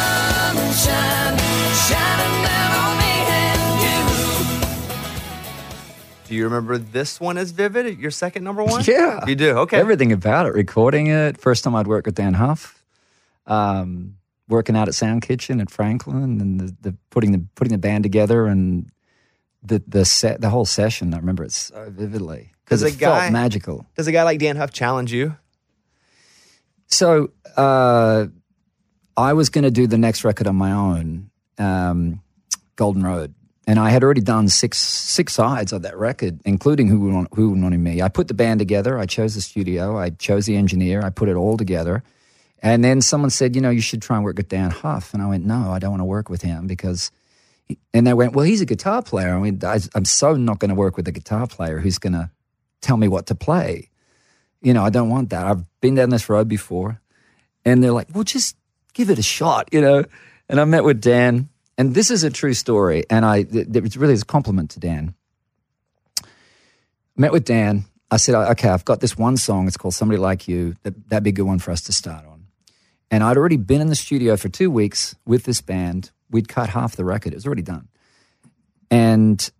Sunshine 0.08 1.36
shining 1.74 2.42
down 2.44 2.72
on 2.72 2.96
me 2.98 3.14
and 3.28 3.60
you. 3.82 4.68
Do 6.28 6.34
you 6.34 6.44
remember 6.44 6.78
this 6.78 7.20
one 7.20 7.36
as 7.36 7.50
vivid? 7.50 7.98
Your 7.98 8.10
second 8.10 8.44
number 8.44 8.64
one? 8.64 8.82
Yeah. 8.88 9.26
You 9.26 9.34
do? 9.34 9.58
Okay. 9.58 9.76
Everything 9.78 10.12
about 10.12 10.46
it, 10.46 10.54
recording 10.54 11.08
it. 11.08 11.38
First 11.40 11.64
time 11.64 11.74
I'd 11.74 11.86
worked 11.86 12.06
with 12.06 12.14
Dann 12.14 12.34
Huff, 12.34 12.82
um, 13.46 14.16
working 14.48 14.76
out 14.76 14.88
at 14.88 14.94
Sound 14.94 15.22
Kitchen 15.22 15.60
at 15.60 15.70
Franklin, 15.70 16.40
and 16.40 16.60
the, 16.60 16.74
the 16.80 16.96
putting 17.10 17.32
the 17.32 17.44
putting 17.54 17.72
the 17.72 17.78
band 17.78 18.04
together 18.04 18.46
and 18.46 18.90
the 19.62 19.82
the 19.86 20.04
set 20.04 20.40
the 20.40 20.48
whole 20.50 20.64
session. 20.64 21.12
I 21.12 21.18
remember 21.18 21.44
it 21.44 21.52
so 21.52 21.88
vividly 21.90 22.52
because 22.64 22.82
it 22.82 22.98
guy- 22.98 23.20
felt 23.20 23.32
magical. 23.32 23.86
Does 23.96 24.06
a 24.06 24.12
guy 24.12 24.22
like 24.22 24.38
Dann 24.38 24.56
Huff 24.56 24.72
challenge 24.72 25.12
you? 25.12 25.36
So 26.88 27.30
uh, 27.56 28.26
I 29.16 29.32
was 29.34 29.50
going 29.50 29.64
to 29.64 29.70
do 29.70 29.86
the 29.86 29.98
next 29.98 30.24
record 30.24 30.46
on 30.46 30.56
my 30.56 30.72
own, 30.72 31.30
um, 31.58 32.22
Golden 32.76 33.02
Road, 33.02 33.34
and 33.66 33.78
I 33.78 33.90
had 33.90 34.02
already 34.02 34.22
done 34.22 34.48
six 34.48 34.78
six 34.78 35.34
sides 35.34 35.72
of 35.72 35.82
that 35.82 35.98
record, 35.98 36.40
including 36.44 36.88
Who 36.88 37.00
Won- 37.00 37.28
Who 37.34 37.50
Wanted 37.50 37.78
Me. 37.78 38.00
I 38.00 38.08
put 38.08 38.28
the 38.28 38.34
band 38.34 38.58
together. 38.60 38.98
I 38.98 39.04
chose 39.04 39.34
the 39.34 39.42
studio. 39.42 39.98
I 39.98 40.10
chose 40.10 40.46
the 40.46 40.56
engineer. 40.56 41.02
I 41.02 41.10
put 41.10 41.28
it 41.28 41.36
all 41.36 41.56
together. 41.56 42.02
And 42.62 42.82
then 42.82 43.02
someone 43.02 43.30
said, 43.30 43.54
you 43.54 43.60
know, 43.62 43.70
you 43.70 43.80
should 43.80 44.00
try 44.00 44.16
and 44.16 44.24
work 44.24 44.36
with 44.36 44.48
Dann 44.48 44.70
Huff. 44.70 45.12
And 45.12 45.22
I 45.22 45.26
went, 45.26 45.44
no, 45.44 45.70
I 45.70 45.78
don't 45.78 45.90
want 45.90 46.00
to 46.00 46.06
work 46.06 46.28
with 46.30 46.42
him 46.42 46.66
because. 46.66 47.10
And 47.92 48.06
they 48.06 48.14
went, 48.14 48.32
well, 48.32 48.46
he's 48.46 48.62
a 48.62 48.66
guitar 48.66 49.02
player. 49.02 49.34
I 49.34 49.38
mean, 49.38 49.60
I, 49.62 49.78
I'm 49.94 50.06
so 50.06 50.34
not 50.34 50.58
going 50.58 50.70
to 50.70 50.74
work 50.74 50.96
with 50.96 51.06
a 51.06 51.12
guitar 51.12 51.46
player 51.46 51.80
who's 51.80 51.98
going 51.98 52.14
to 52.14 52.30
tell 52.80 52.96
me 52.96 53.08
what 53.08 53.26
to 53.26 53.34
play 53.34 53.90
you 54.60 54.74
know, 54.74 54.84
I 54.84 54.90
don't 54.90 55.08
want 55.08 55.30
that. 55.30 55.46
I've 55.46 55.64
been 55.80 55.94
down 55.94 56.10
this 56.10 56.28
road 56.28 56.48
before. 56.48 57.00
And 57.64 57.82
they're 57.82 57.92
like, 57.92 58.08
well, 58.14 58.24
just 58.24 58.56
give 58.94 59.10
it 59.10 59.18
a 59.18 59.22
shot, 59.22 59.68
you 59.72 59.80
know. 59.80 60.04
And 60.48 60.60
I 60.60 60.64
met 60.64 60.84
with 60.84 61.00
Dann, 61.00 61.48
and 61.76 61.94
this 61.94 62.10
is 62.10 62.24
a 62.24 62.30
true 62.30 62.54
story. 62.54 63.04
And 63.10 63.24
I, 63.24 63.46
it's 63.50 63.96
really 63.96 64.14
a 64.14 64.18
compliment 64.18 64.70
to 64.70 64.80
Dann. 64.80 65.14
Met 67.16 67.32
with 67.32 67.44
Dann. 67.44 67.84
I 68.10 68.16
said, 68.16 68.34
okay, 68.34 68.70
I've 68.70 68.86
got 68.86 69.00
this 69.00 69.18
one 69.18 69.36
song. 69.36 69.66
It's 69.66 69.76
called 69.76 69.94
Somebody 69.94 70.18
Like 70.18 70.48
You. 70.48 70.76
That, 70.82 71.08
that'd 71.10 71.24
be 71.24 71.30
a 71.30 71.32
good 71.32 71.42
one 71.42 71.58
for 71.58 71.72
us 71.72 71.82
to 71.82 71.92
start 71.92 72.24
on. 72.24 72.46
And 73.10 73.22
I'd 73.22 73.36
already 73.36 73.56
been 73.56 73.80
in 73.80 73.88
the 73.88 73.96
studio 73.96 74.36
for 74.36 74.48
two 74.48 74.70
weeks 74.70 75.14
with 75.26 75.44
this 75.44 75.60
band. 75.60 76.10
We'd 76.30 76.48
cut 76.48 76.70
half 76.70 76.96
the 76.96 77.04
record, 77.04 77.32
it 77.32 77.36
was 77.36 77.46
already 77.46 77.62
done. 77.62 77.88
And 78.90 79.50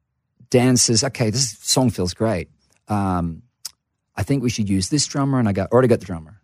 Dann 0.50 0.76
says, 0.76 1.04
okay, 1.04 1.30
this 1.30 1.58
song 1.58 1.90
feels 1.90 2.14
great. 2.14 2.48
Um, 2.88 3.42
I 4.18 4.24
think 4.24 4.42
we 4.42 4.50
should 4.50 4.68
use 4.68 4.88
this 4.88 5.06
drummer. 5.06 5.38
And 5.38 5.48
I 5.48 5.52
go, 5.52 5.66
already 5.70 5.88
got 5.88 6.00
the 6.00 6.06
drummer. 6.06 6.40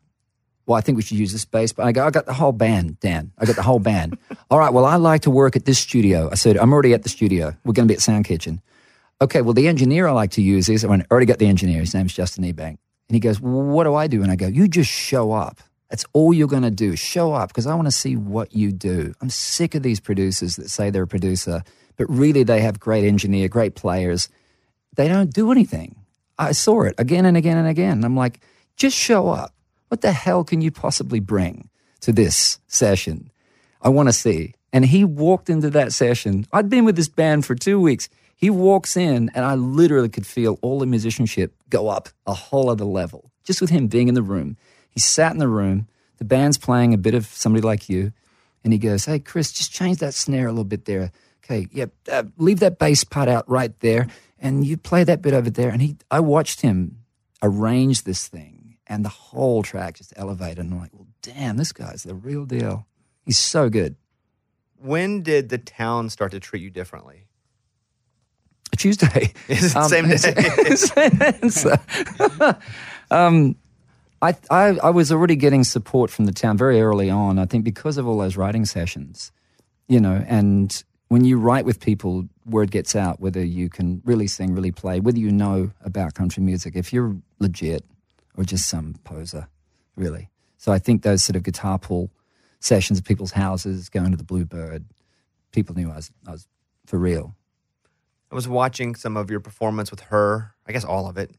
Well, 0.64 0.78
I 0.78 0.80
think 0.80 0.96
we 0.96 1.02
should 1.02 1.18
use 1.18 1.32
this 1.32 1.44
bass. 1.44 1.72
But 1.72 1.86
I 1.86 1.92
go, 1.92 2.06
I 2.06 2.10
got 2.10 2.24
the 2.24 2.32
whole 2.32 2.52
band, 2.52 3.00
Dann. 3.00 3.32
I 3.36 3.44
got 3.44 3.56
the 3.56 3.62
whole 3.62 3.80
band. 3.80 4.16
All 4.50 4.58
right, 4.60 4.72
well, 4.72 4.84
I 4.86 4.96
like 4.96 5.22
to 5.22 5.30
work 5.30 5.56
at 5.56 5.64
this 5.64 5.78
studio. 5.78 6.30
I 6.30 6.36
said, 6.36 6.56
I'm 6.56 6.72
already 6.72 6.94
at 6.94 7.02
the 7.02 7.08
studio. 7.08 7.54
We're 7.64 7.72
going 7.74 7.88
to 7.88 7.92
be 7.92 7.96
at 7.96 8.00
Sound 8.00 8.24
Kitchen. 8.24 8.62
Okay, 9.20 9.42
well, 9.42 9.52
the 9.52 9.68
engineer 9.68 10.06
I 10.06 10.12
like 10.12 10.30
to 10.32 10.42
use 10.42 10.68
is, 10.68 10.84
I 10.84 10.88
already 11.10 11.26
got 11.26 11.38
the 11.38 11.46
engineer. 11.46 11.80
His 11.80 11.92
name's 11.94 12.14
Justin 12.14 12.44
Niebank. 12.44 12.78
And 13.08 13.14
he 13.14 13.20
goes, 13.20 13.40
well, 13.40 13.62
what 13.62 13.84
do 13.84 13.94
I 13.94 14.06
do? 14.06 14.22
And 14.22 14.30
I 14.30 14.36
go, 14.36 14.46
you 14.46 14.68
just 14.68 14.90
show 14.90 15.32
up. 15.32 15.60
That's 15.90 16.04
all 16.12 16.32
you're 16.32 16.48
going 16.48 16.62
to 16.62 16.70
do. 16.70 16.96
Show 16.96 17.32
up 17.32 17.48
because 17.48 17.66
I 17.66 17.74
want 17.74 17.86
to 17.86 17.92
see 17.92 18.16
what 18.16 18.54
you 18.54 18.72
do. 18.72 19.14
I'm 19.20 19.30
sick 19.30 19.74
of 19.74 19.82
these 19.82 20.00
producers 20.00 20.56
that 20.56 20.70
say 20.70 20.90
they're 20.90 21.02
a 21.02 21.06
producer, 21.06 21.62
but 21.96 22.08
really 22.08 22.42
they 22.42 22.60
have 22.60 22.80
great 22.80 23.04
engineer, 23.04 23.48
great 23.48 23.74
players. 23.74 24.28
They 24.96 25.08
don't 25.08 25.32
do 25.32 25.52
anything. 25.52 26.03
I 26.38 26.52
saw 26.52 26.82
it 26.82 26.94
again 26.98 27.24
and 27.24 27.36
again 27.36 27.56
and 27.56 27.68
again. 27.68 27.92
And 27.92 28.04
I'm 28.04 28.16
like, 28.16 28.40
just 28.76 28.96
show 28.96 29.28
up. 29.28 29.54
What 29.88 30.00
the 30.00 30.12
hell 30.12 30.44
can 30.44 30.60
you 30.60 30.70
possibly 30.70 31.20
bring 31.20 31.68
to 32.00 32.12
this 32.12 32.58
session? 32.66 33.30
I 33.80 33.90
want 33.90 34.08
to 34.08 34.12
see. 34.12 34.54
And 34.72 34.84
he 34.84 35.04
walked 35.04 35.48
into 35.48 35.70
that 35.70 35.92
session. 35.92 36.46
I'd 36.52 36.68
been 36.68 36.84
with 36.84 36.96
this 36.96 37.08
band 37.08 37.46
for 37.46 37.54
two 37.54 37.80
weeks. 37.80 38.08
He 38.34 38.50
walks 38.50 38.96
in, 38.96 39.30
and 39.34 39.44
I 39.44 39.54
literally 39.54 40.08
could 40.08 40.26
feel 40.26 40.58
all 40.62 40.80
the 40.80 40.86
musicianship 40.86 41.54
go 41.70 41.88
up 41.88 42.08
a 42.26 42.34
whole 42.34 42.68
other 42.68 42.84
level 42.84 43.30
just 43.44 43.60
with 43.60 43.70
him 43.70 43.86
being 43.86 44.08
in 44.08 44.14
the 44.14 44.22
room. 44.22 44.56
He 44.90 45.00
sat 45.00 45.32
in 45.32 45.38
the 45.38 45.48
room. 45.48 45.86
The 46.18 46.24
band's 46.24 46.58
playing 46.58 46.94
a 46.94 46.98
bit 46.98 47.14
of 47.14 47.26
somebody 47.26 47.62
like 47.62 47.88
you. 47.88 48.12
And 48.64 48.72
he 48.72 48.78
goes, 48.78 49.04
Hey, 49.04 49.18
Chris, 49.18 49.52
just 49.52 49.72
change 49.72 49.98
that 49.98 50.14
snare 50.14 50.46
a 50.46 50.50
little 50.50 50.64
bit 50.64 50.86
there. 50.86 51.12
Okay, 51.44 51.68
yep, 51.70 51.92
uh, 52.10 52.24
leave 52.38 52.60
that 52.60 52.78
bass 52.78 53.04
part 53.04 53.28
out 53.28 53.48
right 53.48 53.78
there. 53.80 54.06
And 54.44 54.64
you 54.64 54.76
play 54.76 55.04
that 55.04 55.22
bit 55.22 55.32
over 55.32 55.48
there. 55.48 55.70
And 55.70 55.80
he, 55.80 55.96
I 56.10 56.20
watched 56.20 56.60
him 56.60 56.98
arrange 57.42 58.02
this 58.02 58.28
thing, 58.28 58.76
and 58.86 59.04
the 59.04 59.08
whole 59.08 59.62
track 59.62 59.96
just 59.96 60.12
elevated. 60.16 60.58
And 60.58 60.74
I'm 60.74 60.80
like, 60.80 60.90
Well, 60.92 61.08
damn, 61.22 61.56
this 61.56 61.72
guy's 61.72 62.02
the 62.02 62.14
real 62.14 62.44
deal. 62.44 62.86
He's 63.24 63.38
so 63.38 63.70
good. 63.70 63.96
When 64.78 65.22
did 65.22 65.48
the 65.48 65.56
town 65.56 66.10
start 66.10 66.32
to 66.32 66.40
treat 66.40 66.62
you 66.62 66.70
differently? 66.70 67.26
Tuesday. 68.76 69.32
It's 69.48 69.72
the 69.72 69.88
same 69.88 71.16
day. 71.16 71.32
answer. 71.42 72.60
um, 73.10 73.56
I, 74.20 74.36
I, 74.50 74.78
I 74.82 74.90
was 74.90 75.10
already 75.10 75.36
getting 75.36 75.64
support 75.64 76.10
from 76.10 76.26
the 76.26 76.32
town 76.32 76.58
very 76.58 76.82
early 76.82 77.08
on. 77.08 77.38
I 77.38 77.46
think 77.46 77.64
because 77.64 77.96
of 77.96 78.06
all 78.06 78.18
those 78.18 78.36
writing 78.36 78.66
sessions, 78.66 79.32
you 79.88 80.00
know, 80.00 80.22
and 80.26 80.82
when 81.14 81.24
you 81.24 81.38
write 81.38 81.64
with 81.64 81.78
people, 81.80 82.28
word 82.44 82.70
gets 82.72 82.96
out 82.96 83.20
whether 83.20 83.42
you 83.44 83.68
can 83.70 84.02
really 84.04 84.26
sing, 84.26 84.52
really 84.54 84.72
play, 84.72 84.98
whether 84.98 85.18
you 85.26 85.30
know 85.30 85.70
about 85.84 86.14
country 86.14 86.42
music, 86.42 86.74
if 86.74 86.92
you're 86.92 87.14
legit 87.38 87.84
or 88.36 88.42
just 88.42 88.68
some 88.68 88.96
poser, 89.04 89.46
really. 89.96 90.28
So 90.58 90.72
I 90.72 90.78
think 90.80 91.02
those 91.02 91.22
sort 91.22 91.36
of 91.36 91.42
guitar 91.44 91.78
pull 91.78 92.10
sessions 92.58 92.98
at 92.98 93.04
people's 93.04 93.30
houses, 93.32 93.88
going 93.88 94.10
to 94.10 94.16
the 94.16 94.24
Bluebird, 94.24 94.84
people 95.52 95.74
knew 95.76 95.88
I 95.88 95.96
was, 95.96 96.10
I 96.26 96.32
was 96.32 96.48
for 96.86 96.98
real. 96.98 97.36
I 98.32 98.34
was 98.34 98.48
watching 98.48 98.96
some 98.96 99.16
of 99.16 99.30
your 99.30 99.38
performance 99.40 99.92
with 99.92 100.00
her, 100.10 100.54
I 100.66 100.72
guess 100.72 100.84
all 100.84 101.06
of 101.08 101.16
it, 101.16 101.30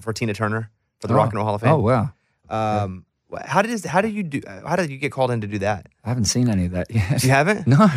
for, 0.00 0.12
Tina 0.12 0.34
Turner 0.34 0.70
for 1.00 1.06
the 1.08 1.14
Rock 1.14 1.28
and 1.30 1.36
Roll 1.36 1.46
Hall 1.46 1.54
of 1.54 1.62
Fame. 1.62 1.72
Oh, 1.72 1.78
wow. 1.78 2.10
Um, 2.50 3.06
wh- 3.32 3.40
How 3.46 3.62
did 3.62 3.82
how 3.86 4.02
did 4.02 4.12
you 4.12 4.22
do? 4.24 4.40
uh, 4.46 4.68
How 4.68 4.76
did 4.76 4.90
you 4.90 4.98
get 4.98 5.10
called 5.12 5.30
in 5.30 5.40
to 5.40 5.46
do 5.46 5.58
that? 5.60 5.86
I 6.04 6.08
haven't 6.10 6.26
seen 6.26 6.48
any 6.50 6.66
of 6.66 6.72
that 6.72 6.90
yet. 6.90 7.22
You 7.24 7.30
haven't? 7.30 7.66
No. 7.78 7.88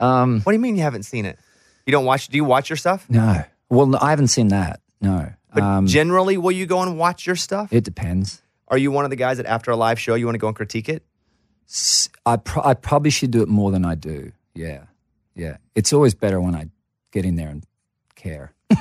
Um, 0.00 0.40
What 0.40 0.52
do 0.52 0.56
you 0.56 0.60
mean 0.60 0.76
you 0.76 0.82
haven't 0.82 1.04
seen 1.04 1.24
it? 1.26 1.38
You 1.86 1.92
don't 1.92 2.04
watch? 2.04 2.28
Do 2.28 2.36
you 2.36 2.44
watch 2.44 2.70
your 2.70 2.76
stuff? 2.76 3.06
no. 3.08 3.42
Well, 3.68 3.86
no, 3.86 3.98
I 4.00 4.10
haven't 4.10 4.28
seen 4.28 4.48
that. 4.48 4.80
No. 5.00 5.32
But 5.54 5.62
Um, 5.62 5.86
generally, 5.86 6.36
will 6.36 6.50
you 6.52 6.66
go 6.66 6.82
and 6.82 6.98
watch 6.98 7.24
your 7.26 7.36
stuff? 7.36 7.72
it 7.72 7.84
depends. 7.84 8.42
Are 8.68 8.78
you 8.78 8.90
one 8.90 9.04
of 9.04 9.10
the 9.10 9.16
guys 9.16 9.36
that 9.36 9.46
after 9.46 9.70
a 9.70 9.76
live 9.76 9.98
show 10.00 10.14
you 10.16 10.26
want 10.26 10.34
to 10.34 10.38
go 10.40 10.48
and 10.48 10.56
critique 10.56 10.88
it? 10.88 11.04
I, 12.26 12.36
pro- 12.36 12.64
I 12.64 12.74
probably 12.74 13.10
should 13.10 13.30
do 13.30 13.42
it 13.42 13.48
more 13.48 13.70
than 13.70 13.84
I 13.84 13.94
do. 13.94 14.32
Yeah. 14.54 14.84
Yeah. 15.36 15.58
It's 15.76 15.92
always 15.92 16.14
better 16.14 16.40
when 16.40 16.54
I 16.56 16.66
get 17.12 17.24
in 17.24 17.36
there 17.36 17.48
and 17.48 17.64
care. 18.16 18.52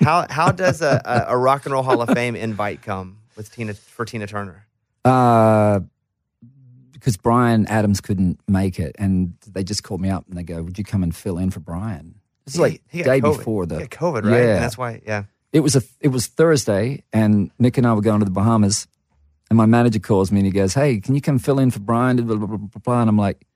How 0.00 0.26
how 0.30 0.52
does 0.64 0.80
a, 0.80 1.02
a, 1.04 1.34
a 1.34 1.36
Rock 1.36 1.64
and 1.66 1.72
Roll 1.72 1.82
Hall 1.82 2.00
of 2.00 2.08
Fame 2.10 2.36
invite 2.36 2.82
come 2.82 3.18
with 3.36 3.52
Tina 3.52 3.74
for 3.74 4.04
Tina 4.04 4.26
Turner? 4.28 4.66
Uh, 5.04 5.80
because 6.98 7.16
Bryan 7.16 7.66
Adams 7.68 8.00
couldn't 8.00 8.40
make 8.48 8.78
it, 8.78 8.96
and 8.98 9.34
they 9.46 9.62
just 9.64 9.82
called 9.82 10.00
me 10.00 10.08
up 10.10 10.24
and 10.28 10.36
they 10.36 10.42
go, 10.42 10.62
"Would 10.62 10.78
you 10.78 10.84
come 10.84 11.02
and 11.02 11.14
fill 11.14 11.38
in 11.38 11.50
for 11.50 11.60
Bryan?" 11.60 12.14
This 12.44 12.54
is 12.54 12.60
like 12.60 12.82
day 12.92 13.20
COVID. 13.20 13.36
before 13.38 13.66
the 13.66 13.86
COVID, 13.88 14.24
right? 14.24 14.32
Yeah, 14.32 14.54
And 14.54 14.62
that's 14.64 14.78
why, 14.78 15.02
yeah. 15.06 15.24
it 15.52 15.60
was 15.60 15.76
a 15.76 15.82
it 16.00 16.08
was 16.08 16.26
Thursday, 16.26 17.04
and 17.12 17.50
Nick 17.58 17.76
and 17.78 17.86
I 17.86 17.92
were 17.94 18.00
going 18.00 18.20
to 18.20 18.24
the 18.24 18.30
Bahamas, 18.30 18.86
And 19.50 19.56
my 19.56 19.66
manager 19.66 19.98
calls 19.98 20.30
me 20.32 20.40
and 20.40 20.46
he 20.46 20.52
goes, 20.52 20.74
Hey, 20.74 21.00
can 21.00 21.14
you 21.14 21.20
come 21.20 21.38
fill 21.38 21.58
in 21.58 21.70
for 21.70 21.80
Bryan? 21.80 22.16
Blah, 22.16 22.36
blah, 22.36 22.46
blah, 22.46 22.56
blah, 22.56 22.80
blah. 22.82 23.00
And 23.00 23.08
I'm 23.10 23.18
like, 23.18 23.46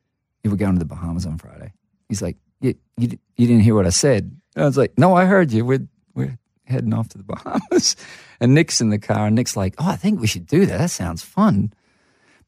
Yeah, 0.43 0.51
we're 0.51 0.57
going 0.59 0.75
to 0.75 0.79
the 0.79 0.85
Bahamas 0.85 1.27
on 1.27 1.39
Friday. 1.39 1.73
He's 2.09 2.21
like, 2.23 2.37
Yeah, 2.61 2.73
you, 2.99 3.19
you 3.37 3.47
didn't 3.47 3.63
hear 3.63 3.75
what 3.75 3.87
I 3.87 3.91
said. 3.91 4.25
And 4.55 4.63
I 4.65 4.67
was 4.67 4.77
like, 4.79 4.97
No, 4.99 5.15
I 5.15 5.25
heard 5.27 5.53
you. 5.53 5.65
We're, 5.65 5.87
we're 6.15 6.39
heading 6.65 6.93
off 6.95 7.09
to 7.11 7.19
the 7.19 7.25
Bahamas. 7.25 7.97
And 8.41 8.55
Nick's 8.55 8.81
in 8.81 8.91
the 8.91 8.99
car 8.99 9.27
and 9.27 9.37
Nick's 9.37 9.57
like, 9.57 9.75
Oh, 9.79 9.89
I 9.89 9.97
think 9.97 10.21
we 10.21 10.27
should 10.27 10.47
do 10.49 10.67
that. 10.67 10.79
That 10.79 10.91
sounds 10.91 11.23
fun. 11.23 11.73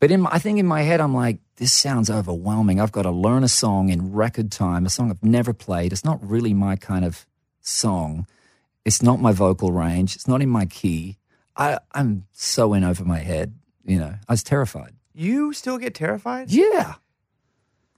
But 0.00 0.10
in 0.10 0.22
my, 0.22 0.30
I 0.32 0.38
think 0.38 0.58
in 0.58 0.66
my 0.66 0.82
head, 0.82 1.00
I'm 1.00 1.14
like, 1.14 1.38
this 1.56 1.72
sounds 1.72 2.10
overwhelming. 2.10 2.80
I've 2.80 2.92
got 2.92 3.02
to 3.02 3.10
learn 3.10 3.44
a 3.44 3.48
song 3.48 3.88
in 3.88 4.12
record 4.12 4.50
time, 4.52 4.84
a 4.86 4.90
song 4.90 5.10
I've 5.10 5.22
never 5.22 5.52
played. 5.52 5.92
It's 5.92 6.04
not 6.04 6.18
really 6.28 6.52
my 6.52 6.76
kind 6.76 7.04
of 7.04 7.26
song. 7.60 8.26
It's 8.84 9.02
not 9.02 9.20
my 9.20 9.32
vocal 9.32 9.72
range. 9.72 10.14
It's 10.16 10.28
not 10.28 10.42
in 10.42 10.48
my 10.50 10.66
key. 10.66 11.16
I, 11.56 11.78
I'm 11.92 12.26
so 12.32 12.74
in 12.74 12.84
over 12.84 13.04
my 13.04 13.20
head. 13.20 13.54
You 13.84 13.98
know, 13.98 14.14
I 14.28 14.32
was 14.32 14.42
terrified. 14.42 14.92
You 15.14 15.52
still 15.52 15.78
get 15.78 15.94
terrified? 15.94 16.50
Yeah. 16.50 16.94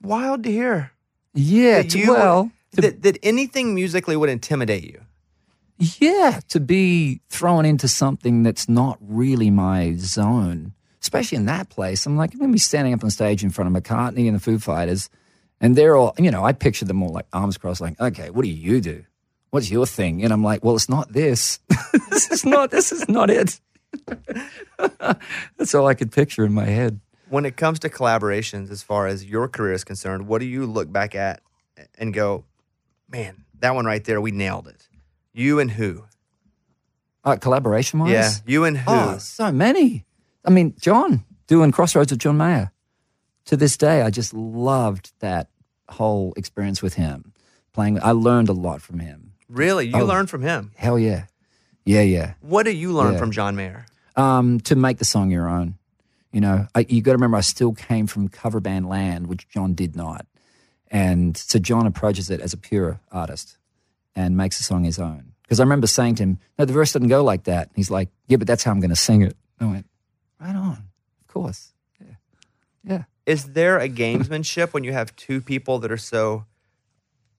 Wild 0.03 0.45
to 0.45 0.53
hear. 0.53 0.93
Yeah. 1.35 1.83
That 1.83 1.95
you- 1.95 2.13
well, 2.13 2.53
to- 2.73 2.81
that, 2.83 3.03
that 3.03 3.19
anything 3.23 3.75
musically 3.75 4.17
would 4.17 4.29
intimidate 4.29 4.85
you. 4.85 5.01
yeah. 5.79 6.41
To 6.49 6.61
be 6.61 7.21
thrown 7.31 7.65
into 7.65 7.89
something 7.89 8.43
that's 8.43 8.69
not 8.69 8.99
really 9.01 9.51
my 9.51 9.95
zone, 9.97 10.73
especially 11.07 11.37
in 11.37 11.47
that 11.47 11.69
place. 11.69 12.05
I'm 12.05 12.17
like, 12.17 12.33
I'm 12.33 12.41
going 12.41 12.51
to 12.51 12.53
be 12.53 12.59
standing 12.59 12.93
up 12.93 13.05
on 13.05 13.11
stage 13.11 13.45
in 13.45 13.51
front 13.51 13.75
of 13.75 13.83
McCartney 13.83 14.27
and 14.27 14.35
the 14.35 14.41
Foo 14.41 14.59
Fighters. 14.59 15.09
And 15.61 15.77
they're 15.77 15.95
all, 15.95 16.15
you 16.19 16.33
know, 16.33 16.45
I 16.45 16.53
picture 16.53 16.85
them 16.85 17.01
all 17.01 17.13
like 17.13 17.27
arms 17.33 17.57
crossed, 17.57 17.81
like, 17.81 17.99
okay, 18.01 18.31
what 18.31 18.43
do 18.43 18.49
you 18.49 18.81
do? 18.81 19.05
What's 19.51 19.71
your 19.71 19.87
thing? 19.87 20.25
And 20.25 20.33
I'm 20.33 20.43
like, 20.43 20.65
well, 20.65 20.75
it's 20.75 20.89
not 20.89 21.13
this. 21.13 21.61
this 22.11 22.33
is 22.33 22.45
not, 22.45 22.73
this 22.73 22.91
is 22.91 23.09
not 23.09 23.31
it. 23.31 23.61
That's 25.57 25.75
all 25.75 25.87
I 25.87 25.95
could 25.95 26.11
picture 26.11 26.45
in 26.45 26.53
my 26.53 26.65
head. 26.65 27.01
When 27.29 27.47
it 27.47 27.57
comes 27.57 27.79
to 27.81 27.89
collaborations, 27.89 28.71
as 28.71 28.83
far 28.83 29.07
as 29.07 29.25
your 29.25 29.49
career 29.49 29.73
is 29.73 29.85
concerned, 29.85 30.27
what 30.27 30.41
do 30.41 30.47
you 30.47 30.67
look 30.67 30.93
back 30.93 31.15
at 31.15 31.41
and 31.97 32.13
go, 32.13 32.45
man, 33.09 33.45
that 33.61 33.75
one 33.75 33.87
right 33.87 34.05
there, 34.05 34.21
we 34.21 34.33
nailed 34.33 34.67
it. 34.67 34.89
You 35.33 35.61
and 35.61 35.71
who? 35.71 36.05
Uh, 37.25 37.37
collaboration 37.37 38.01
wise? 38.01 38.11
Yeah, 38.11 38.31
you 38.45 38.65
and 38.65 38.77
who? 38.77 38.91
Oh, 38.93 39.19
so 39.19 39.53
many. 39.53 40.06
I 40.47 40.51
mean, 40.51 40.75
John 40.81 41.25
doing 41.47 41.73
Crossroads 41.73 42.11
with 42.13 42.21
John 42.21 42.37
Mayer. 42.37 42.71
To 43.47 43.57
this 43.57 43.77
day, 43.77 44.03
I 44.03 44.11
just 44.11 44.33
loved 44.35 45.13
that 45.21 45.49
whole 45.89 46.33
experience 46.37 46.83
with 46.83 46.95
him. 46.95 47.33
Playing, 47.73 48.03
I 48.03 48.11
learned 48.13 48.49
a 48.49 48.53
lot 48.53 48.81
from 48.83 48.99
him. 49.01 49.33
really? 49.49 49.87
You 49.87 50.01
Oh. 50.01 50.05
learned 50.05 50.29
from 50.29 50.43
him. 50.43 50.73
Hell 50.75 50.99
yeah, 50.99 51.27
yeah, 51.85 52.01
yeah. 52.03 52.35
What 52.41 52.65
do 52.65 52.73
you 52.73 52.93
learn 52.93 53.13
Yeah. 53.13 53.19
from 53.21 53.31
John 53.31 53.55
Mayer? 53.55 53.87
Um, 54.17 54.59
to 54.61 54.75
make 54.75 54.99
the 54.99 55.05
song 55.05 55.31
your 55.31 55.49
own, 55.49 55.77
you 56.33 56.41
know, 56.41 56.67
I, 56.75 56.85
you 56.89 57.01
got 57.03 57.13
to 57.13 57.17
remember, 57.17 57.37
I 57.37 57.43
still 57.43 57.73
came 57.73 58.09
from 58.09 58.29
cover 58.29 58.59
band 58.59 58.89
land, 58.89 59.29
which 59.29 59.49
John 59.49 59.75
did 59.75 59.95
not, 59.95 60.27
and 60.91 61.37
so 61.37 61.61
John 61.61 61.87
approaches 61.87 62.29
it 62.31 62.41
as 62.41 62.53
a 62.53 62.57
pure 62.57 62.99
artist 63.13 63.57
and 64.17 64.37
makes 64.37 64.59
the 64.59 64.65
song 64.65 64.83
his 64.83 64.99
own. 64.99 65.33
Because 65.43 65.61
I 65.61 65.63
remember 65.63 65.87
saying 65.87 66.17
to 66.17 66.25
him, 66.25 66.39
"No, 66.59 66.65
the 66.65 66.73
verse 66.73 66.93
doesn't 66.93 67.07
go 67.09 67.23
like 67.23 67.45
that." 67.45 67.71
He's 67.77 67.91
like, 67.91 68.09
"Yeah, 68.27 68.39
but 68.39 68.49
that's 68.49 68.65
how 68.65 68.73
I'm 68.73 68.81
going 68.81 68.91
to 68.91 68.97
sing 68.97 69.23
it." 69.23 69.37
I 69.61 69.67
went, 69.67 69.87
"Right 70.41 70.55
on, 70.57 70.89
of 71.21 71.27
course, 71.29 71.73
yeah, 72.01 72.15
yeah." 72.85 73.03
Is 73.27 73.53
there 73.53 73.79
a 73.79 73.89
gamesmanship 73.89 74.73
when 74.73 74.85
you 74.85 74.93
have 74.93 75.15
two 75.17 75.41
people 75.41 75.79
that 75.81 75.91
are 75.91 75.97
so, 75.97 76.45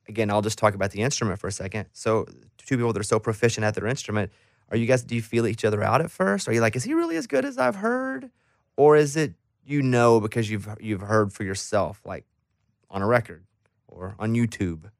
again, 0.08 0.30
I'll 0.30 0.41
just 0.41 0.58
talk 0.58 0.74
about 0.76 0.91
the 0.91 1.02
instrument 1.02 1.39
for 1.39 1.48
a 1.48 1.52
second. 1.52 1.88
So, 1.93 2.26
two 2.58 2.78
people 2.78 2.91
that 2.93 3.00
are 3.00 3.04
so 3.04 3.20
proficient 3.20 3.64
at 3.66 3.74
their 3.76 3.88
instrument, 3.88 4.32
are 4.70 4.76
you 4.78 4.86
guys, 4.86 5.04
do 5.04 5.16
you 5.16 5.22
feel 5.22 5.48
each 5.48 5.64
other 5.64 5.82
out 5.82 6.02
at 6.02 6.12
first? 6.12 6.50
Are 6.50 6.54
you 6.54 6.60
like, 6.60 6.76
is 6.76 6.84
he 6.84 6.93
really 6.93 7.16
as 7.16 7.26
good 7.28 7.45
as 7.45 7.58
I've 7.58 7.76
heard? 7.78 8.30
Or 8.76 8.98
is 8.98 9.16
it 9.16 9.34
you 9.66 9.82
know 9.82 10.20
because 10.20 10.50
you've 10.50 10.68
you've 10.80 11.02
heard 11.02 11.32
for 11.34 11.43
yourself, 11.43 12.02
like 12.06 12.26
on 12.89 13.02
a 13.02 13.08
record 13.08 13.43
or 13.88 14.16
on 14.20 14.34
YouTube? 14.34 14.91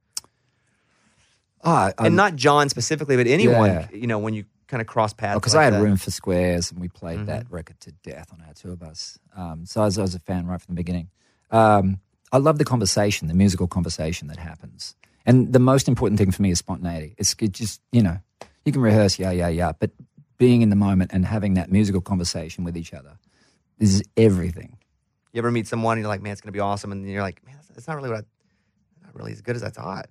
Ah, 1.64 1.91
and 1.98 2.16
not 2.16 2.36
John 2.36 2.70
specifically, 2.70 3.18
but 3.18 3.28
anyone, 3.28 3.70
Yeah. 3.72 3.88
you 3.91 4.08
know, 4.08 4.20
when 4.20 4.34
you 4.34 4.45
kind 4.68 4.82
of 4.82 4.88
cross 4.88 5.13
paths. 5.13 5.36
because 5.39 5.53
like 5.55 5.61
I 5.61 5.65
had 5.65 5.74
that. 5.76 5.82
room 5.82 5.97
for 5.97 6.11
squares 6.11 6.72
and 6.72 6.80
we 6.82 6.88
played 6.89 7.20
Mhm. 7.20 7.26
that 7.28 7.49
record 7.49 7.80
to 7.82 7.91
death 8.03 8.32
on 8.34 8.41
our 8.47 8.53
tour 8.53 8.76
bus. 8.76 9.18
Um, 9.36 9.65
so 9.65 9.82
I 9.82 9.86
was, 9.86 9.97
I 9.97 10.01
was 10.01 10.15
a 10.15 10.20
fan 10.20 10.45
right 10.45 10.61
from 10.61 10.76
the 10.76 10.80
beginning. 10.80 11.09
Um, 11.51 11.99
I 12.32 12.38
love 12.38 12.57
the 12.57 12.65
conversation, 12.65 13.28
the 13.30 13.34
musical 13.34 13.68
conversation 13.68 14.28
that 14.28 14.38
happens. 14.38 14.95
And 15.26 15.53
the 15.53 15.59
most 15.59 15.88
important 15.88 16.18
thing 16.20 16.32
for 16.32 16.41
me 16.41 16.51
is 16.51 16.59
spontaneity. 16.59 17.15
It's 17.18 17.36
it 17.39 17.51
just, 17.53 17.82
you 17.91 18.01
know, 18.03 18.18
you 18.65 18.72
can 18.74 18.82
rehearse, 18.82 19.18
yeah, 19.20 19.32
yeah, 19.32 19.47
yeah, 19.47 19.72
but 19.80 19.91
being 20.38 20.61
in 20.61 20.70
the 20.70 20.76
moment 20.76 21.11
and 21.13 21.26
having 21.26 21.53
that 21.55 21.72
musical 21.72 22.01
conversation 22.01 22.63
with 22.63 22.78
each 22.78 22.93
other 22.93 23.18
this 23.80 23.93
is 23.93 24.01
everything. 24.18 24.76
You 25.34 25.38
ever 25.39 25.51
meet 25.51 25.68
someone 25.68 25.97
and 25.97 26.01
you're 26.03 26.09
like, 26.09 26.22
man, 26.22 26.32
it's 26.32 26.41
gonna 26.41 26.51
be 26.51 26.59
awesome, 26.59 26.91
and 26.91 27.07
you're 27.07 27.22
like, 27.22 27.45
man, 27.45 27.55
that's- 27.70 27.88
not 27.88 27.95
really 27.95 28.09
what 28.09 28.20
I, 28.20 29.05
not 29.05 29.15
really 29.15 29.32
as 29.34 29.41
good 29.41 29.55
as 29.55 29.61
I 29.63 29.70
thought, 29.70 30.07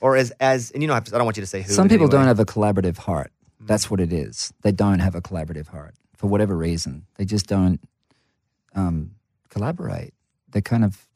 or 0.00 0.16
as 0.16 0.32
as 0.40 0.72
and 0.72 0.82
you 0.82 0.88
know, 0.88 0.94
I 0.94 1.00
don't 1.00 1.24
want 1.24 1.36
you 1.36 1.42
to 1.42 1.46
say 1.46 1.62
who. 1.62 1.72
Some 1.72 1.88
people 1.88 2.06
any 2.06 2.10
don't 2.10 2.26
have 2.26 2.40
a 2.40 2.44
collaborative 2.44 2.96
heart. 2.98 3.30
That's 3.66 3.90
what 3.90 4.00
it 4.00 4.12
is. 4.12 4.52
They 4.62 4.72
don't 4.72 5.00
have 5.00 5.14
a 5.14 5.20
collaborative 5.20 5.68
heart 5.68 5.94
for 6.16 6.26
whatever 6.26 6.56
reason. 6.56 7.06
They 7.16 7.24
just 7.24 7.46
don't 7.46 7.80
um, 8.74 9.12
collaborate. 9.48 10.14
They 10.50 10.60
kind 10.60 10.84
of 10.84 11.08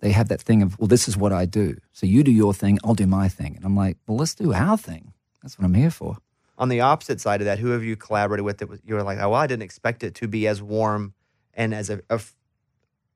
they 0.00 0.12
have 0.12 0.28
that 0.28 0.40
thing 0.40 0.62
of, 0.62 0.78
well, 0.78 0.88
this 0.88 1.08
is 1.08 1.16
what 1.16 1.32
I 1.32 1.44
do. 1.44 1.76
So 1.92 2.06
you 2.06 2.22
do 2.24 2.32
your 2.32 2.54
thing, 2.54 2.78
I'll 2.82 2.94
do 2.94 3.06
my 3.06 3.28
thing. 3.28 3.54
And 3.56 3.64
I'm 3.64 3.76
like, 3.76 3.98
well, 4.06 4.16
let's 4.16 4.34
do 4.34 4.52
our 4.52 4.78
thing. 4.78 5.12
That's 5.42 5.58
what 5.58 5.64
I'm 5.66 5.74
here 5.74 5.90
for. 5.90 6.16
On 6.58 6.68
the 6.68 6.80
opposite 6.80 7.20
side 7.20 7.40
of 7.40 7.44
that, 7.44 7.58
who 7.58 7.70
have 7.70 7.84
you 7.84 7.96
collaborated 7.96 8.44
with 8.44 8.58
that 8.58 8.68
was 8.68 8.80
you 8.84 8.94
were 8.94 9.02
like, 9.02 9.18
oh, 9.18 9.30
well, 9.30 9.40
I 9.40 9.46
didn't 9.46 9.62
expect 9.62 10.02
it 10.02 10.14
to 10.16 10.28
be 10.28 10.46
as 10.46 10.62
warm 10.62 11.14
and 11.54 11.74
as 11.74 11.90
a, 11.90 12.00
a 12.10 12.20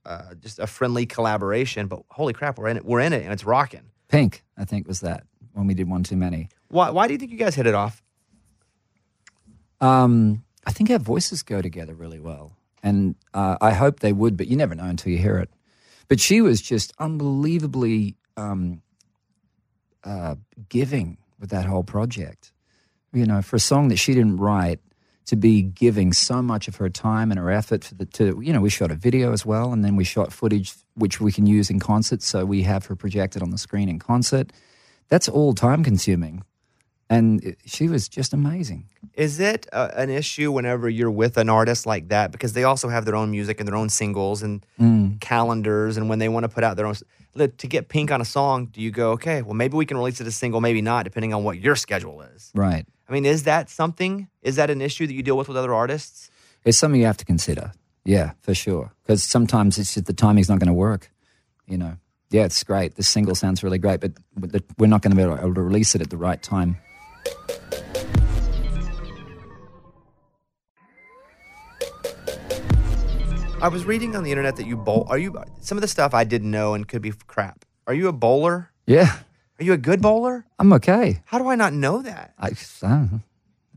uh, 0.07 0.35
just 0.35 0.59
a 0.59 0.67
friendly 0.67 1.07
collaboration, 1.07 1.87
but 1.87 2.03
holy 2.11 2.35
crap, 2.35 2.59
we're 2.59 2.69
in 2.69 2.77
it, 2.77 2.85
we're 2.85 3.01
in 3.01 3.13
it, 3.13 3.23
and 3.23 3.33
it's 3.33 3.45
rocking. 3.45 3.91
Pink, 4.09 4.45
I 4.57 4.65
think, 4.65 4.87
was 4.87 5.01
that 5.01 5.25
when 5.53 5.67
we 5.67 5.75
did 5.75 5.89
one 5.89 6.03
too 6.03 6.17
many. 6.17 6.49
Why 6.69 6.91
why 6.91 7.07
do 7.07 7.15
you 7.15 7.19
think 7.19 7.31
you 7.31 7.39
guys 7.39 7.55
hit 7.55 7.67
it 7.67 7.75
off? 7.75 8.03
Um, 9.81 10.45
I 10.67 10.73
think 10.73 10.91
our 10.91 10.99
voices 10.99 11.43
go 11.43 11.61
together 11.61 11.95
really 11.95 12.21
well, 12.21 12.57
and 12.83 13.15
uh, 13.35 13.57
I 13.61 13.73
hope 13.73 14.01
they 14.01 14.13
would, 14.13 14.37
but 14.37 14.47
you 14.49 14.57
never 14.57 14.75
know 14.75 14.85
until 14.85 15.13
you 15.13 15.19
hear 15.19 15.39
it. 15.39 15.51
But 16.09 16.21
she 16.21 16.41
was 16.41 16.61
just 16.61 16.93
unbelievably 16.99 18.17
um, 18.37 18.83
uh, 20.05 20.37
giving 20.69 21.19
with 21.39 21.51
that 21.51 21.65
whole 21.65 21.85
project. 21.85 22.53
You 23.13 23.27
know, 23.27 23.43
for 23.43 23.57
a 23.57 23.61
song 23.61 23.89
that 23.89 23.97
she 23.97 24.13
didn't 24.13 24.39
write, 24.39 24.81
to 25.27 25.37
be 25.37 25.63
giving 25.63 26.13
so 26.13 26.43
much 26.43 26.69
of 26.69 26.77
her 26.77 26.91
time 26.91 27.31
and 27.31 27.39
her 27.39 27.51
effort 27.51 27.85
for 27.85 27.95
the 27.95 28.05
to 28.07 28.41
you 28.43 28.53
know 28.53 28.61
we 28.61 28.71
shot 28.71 28.91
a 28.91 28.95
video 28.95 29.33
as 29.33 29.47
well, 29.47 29.73
and 29.73 29.85
then 29.85 29.97
we 29.97 30.05
shot 30.05 30.33
footage 30.33 30.75
which 30.95 31.21
we 31.21 31.33
can 31.33 31.47
use 31.47 31.71
in 31.71 31.81
concert, 31.81 32.23
so 32.23 32.45
we 32.45 32.63
have 32.63 32.87
her 32.87 32.97
projected 32.97 33.43
on 33.43 33.51
the 33.51 33.59
screen 33.59 33.89
in 33.89 33.99
concert. 33.99 34.53
That's 35.09 35.29
all 35.29 35.55
time 35.55 35.83
consuming, 35.83 36.45
and 37.11 37.57
she 37.67 37.89
was 37.89 38.09
just 38.09 38.33
amazing. 38.33 38.89
Is 39.15 39.39
it 39.41 39.67
uh, 39.73 39.91
an 39.95 40.11
issue 40.11 40.51
whenever 40.51 40.89
you're 40.89 41.11
with 41.11 41.37
an 41.37 41.49
artist 41.49 41.87
like 41.87 42.09
that 42.09 42.33
because 42.33 42.53
they 42.55 42.65
also 42.65 42.89
have 42.89 43.05
their 43.05 43.15
own 43.15 43.31
music 43.31 43.61
and 43.61 43.69
their 43.69 43.77
own 43.77 43.89
singles 43.89 44.43
and 44.43 44.65
Mm. 44.81 45.21
calendars 45.21 45.97
and 45.97 46.09
when 46.09 46.19
they 46.19 46.29
want 46.29 46.45
to 46.45 46.49
put 46.49 46.65
out 46.65 46.77
their 46.77 46.87
own 46.87 46.95
to 47.37 47.67
get 47.67 47.89
Pink 47.89 48.11
on 48.13 48.21
a 48.21 48.25
song, 48.25 48.67
do 48.67 48.81
you 48.81 48.91
go 48.91 49.11
okay? 49.13 49.43
Well, 49.43 49.55
maybe 49.55 49.77
we 49.77 49.87
can 49.87 49.97
release 49.97 50.21
it 50.21 50.27
as 50.27 50.35
a 50.35 50.37
single, 50.37 50.61
maybe 50.61 50.81
not, 50.83 51.05
depending 51.05 51.35
on 51.35 51.43
what 51.45 51.59
your 51.59 51.75
schedule 51.77 52.23
is. 52.23 52.53
Right. 52.55 52.87
I 53.09 53.13
mean, 53.13 53.27
is 53.27 53.43
that 53.45 53.69
something? 53.69 54.29
Is 54.43 54.57
that 54.57 54.71
an 54.71 54.81
issue 54.81 55.07
that 55.07 55.13
you 55.13 55.23
deal 55.23 55.37
with 55.37 55.49
with 55.49 55.57
other 55.57 55.75
artists? 55.75 56.31
It's 56.65 56.79
something 56.79 57.01
you 57.01 57.07
have 57.07 57.17
to 57.19 57.25
consider. 57.25 57.73
Yeah, 58.05 58.33
for 58.43 58.55
sure. 58.55 58.93
Because 59.03 59.23
sometimes 59.25 59.79
it's 59.79 59.95
just 59.95 60.07
the 60.07 60.13
timing's 60.13 60.49
not 60.49 60.59
going 60.61 60.69
to 60.69 60.73
work. 60.75 61.11
You 61.67 61.77
know. 61.79 61.97
Yeah, 62.31 62.45
it's 62.45 62.63
great. 62.65 62.97
This 62.97 63.09
single 63.09 63.35
sounds 63.35 63.63
really 63.63 63.79
great, 63.79 64.01
but 64.01 64.13
we're 64.79 64.87
not 64.87 65.03
going 65.03 65.11
to 65.11 65.17
be 65.17 65.23
able 65.23 65.55
to 65.55 65.63
release 65.63 65.95
it 65.95 66.01
at 66.03 66.11
the 66.11 66.17
right 66.17 66.43
time. 66.43 66.77
I 73.61 73.69
was 73.69 73.85
reading 73.87 74.15
on 74.15 74.25
the 74.25 74.31
internet 74.31 74.57
that 74.57 74.67
you 74.67 74.77
bowl. 74.77 75.07
Are 75.09 75.17
you 75.17 75.35
some 75.61 75.79
of 75.79 75.83
the 75.83 75.89
stuff 75.89 76.13
I 76.13 76.25
didn't 76.25 76.51
know 76.51 76.75
and 76.75 76.87
could 76.87 77.01
be 77.01 77.13
crap? 77.27 77.65
Are 77.87 77.95
you 77.95 78.09
a 78.09 78.13
bowler? 78.13 78.71
Yeah, 78.87 79.17
Are 79.59 79.65
you 79.65 79.73
a 79.73 79.79
good 79.79 80.03
bowler? 80.03 80.45
I'm 80.59 80.73
okay. 80.75 81.23
How 81.25 81.39
do 81.39 81.49
I 81.49 81.55
not 81.55 81.73
know 81.73 82.03
that? 82.03 82.35
I, 82.39 82.49
I 82.49 82.51
don't 82.83 83.13
know. 83.13 83.21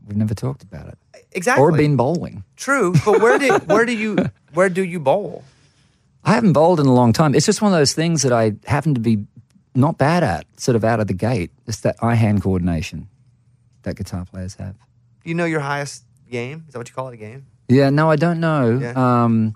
We've 0.06 0.16
never 0.16 0.34
talked 0.34 0.62
about 0.62 0.88
it 0.88 0.98
Exactly. 1.32 1.62
or 1.62 1.72
been 1.72 1.96
bowling. 1.96 2.44
True, 2.56 2.94
but 3.04 3.20
where 3.20 3.38
did 3.38 3.66
where 3.68 3.86
do 3.86 3.92
you 3.96 4.16
where 4.54 4.68
do 4.68 4.82
you 4.84 5.00
bowl? 5.00 5.44
I 6.24 6.32
haven't 6.34 6.52
bowled 6.52 6.80
in 6.80 6.86
a 6.86 6.92
long 6.94 7.12
time. 7.14 7.34
It's 7.34 7.46
just 7.46 7.62
one 7.62 7.72
of 7.72 7.78
those 7.78 7.94
things 7.94 8.22
that 8.22 8.32
I 8.32 8.52
happen 8.66 8.94
to 8.94 9.00
be 9.00 9.24
not 9.74 9.96
bad 9.96 10.22
at, 10.22 10.46
sort 10.60 10.76
of 10.76 10.84
out 10.84 11.00
of 11.00 11.06
the 11.06 11.14
gate. 11.14 11.50
It's 11.66 11.80
that 11.80 11.96
eye-hand 12.02 12.42
coordination 12.42 13.08
that 13.82 13.96
guitar 13.96 14.24
players 14.24 14.54
have. 14.56 14.74
Do 14.74 15.30
you 15.30 15.34
know 15.34 15.44
your 15.44 15.60
highest 15.60 16.04
game? 16.30 16.64
Is 16.66 16.72
that 16.72 16.78
what 16.78 16.88
you 16.88 16.94
call 16.94 17.08
it? 17.08 17.14
A 17.14 17.16
game? 17.16 17.46
Yeah, 17.68 17.90
no, 17.90 18.10
I 18.10 18.16
don't 18.16 18.40
know. 18.40 18.78
Yeah. 18.80 19.24
Um, 19.24 19.54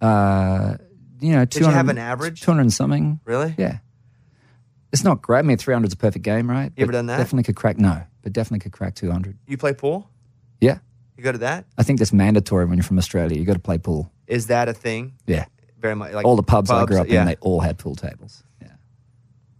uh, 0.00 0.76
you 1.20 1.32
know, 1.32 1.44
Did 1.44 1.54
you 1.54 1.60
200 1.60 1.76
have 1.76 1.88
an 1.88 1.98
average? 1.98 2.40
200 2.42 2.60
and 2.60 2.72
something. 2.72 3.20
Really? 3.24 3.54
Yeah. 3.56 3.78
It's 4.92 5.04
not 5.04 5.22
great. 5.22 5.38
I 5.38 5.42
mean, 5.42 5.56
300 5.56 5.86
is 5.86 5.92
a 5.94 5.96
perfect 5.96 6.24
game, 6.24 6.50
right? 6.50 6.70
You 6.76 6.82
ever 6.82 6.92
done 6.92 7.06
that? 7.06 7.16
Definitely 7.16 7.44
could 7.44 7.56
crack, 7.56 7.78
no, 7.78 8.02
but 8.22 8.32
definitely 8.32 8.58
could 8.58 8.72
crack 8.72 8.94
200. 8.94 9.38
You 9.46 9.56
play 9.56 9.72
pool? 9.72 10.10
Yeah. 10.60 10.78
You 11.16 11.24
go 11.24 11.32
to 11.32 11.38
that? 11.38 11.64
I 11.78 11.82
think 11.82 11.98
that's 11.98 12.12
mandatory 12.12 12.66
when 12.66 12.76
you're 12.76 12.84
from 12.84 12.98
Australia. 12.98 13.38
You 13.38 13.44
got 13.44 13.54
to 13.54 13.58
play 13.58 13.78
pool. 13.78 14.12
Is 14.26 14.48
that 14.48 14.68
a 14.68 14.74
thing? 14.74 15.14
Yeah. 15.26 15.46
Very 15.78 15.96
much 15.96 16.12
like 16.12 16.24
all 16.24 16.36
the 16.36 16.42
pubs, 16.42 16.70
I 16.70 16.84
grew 16.84 16.98
up 16.98 17.08
yeah. 17.08 17.22
in, 17.22 17.26
they 17.26 17.36
all 17.40 17.60
had 17.60 17.78
pool 17.78 17.94
tables. 17.94 18.44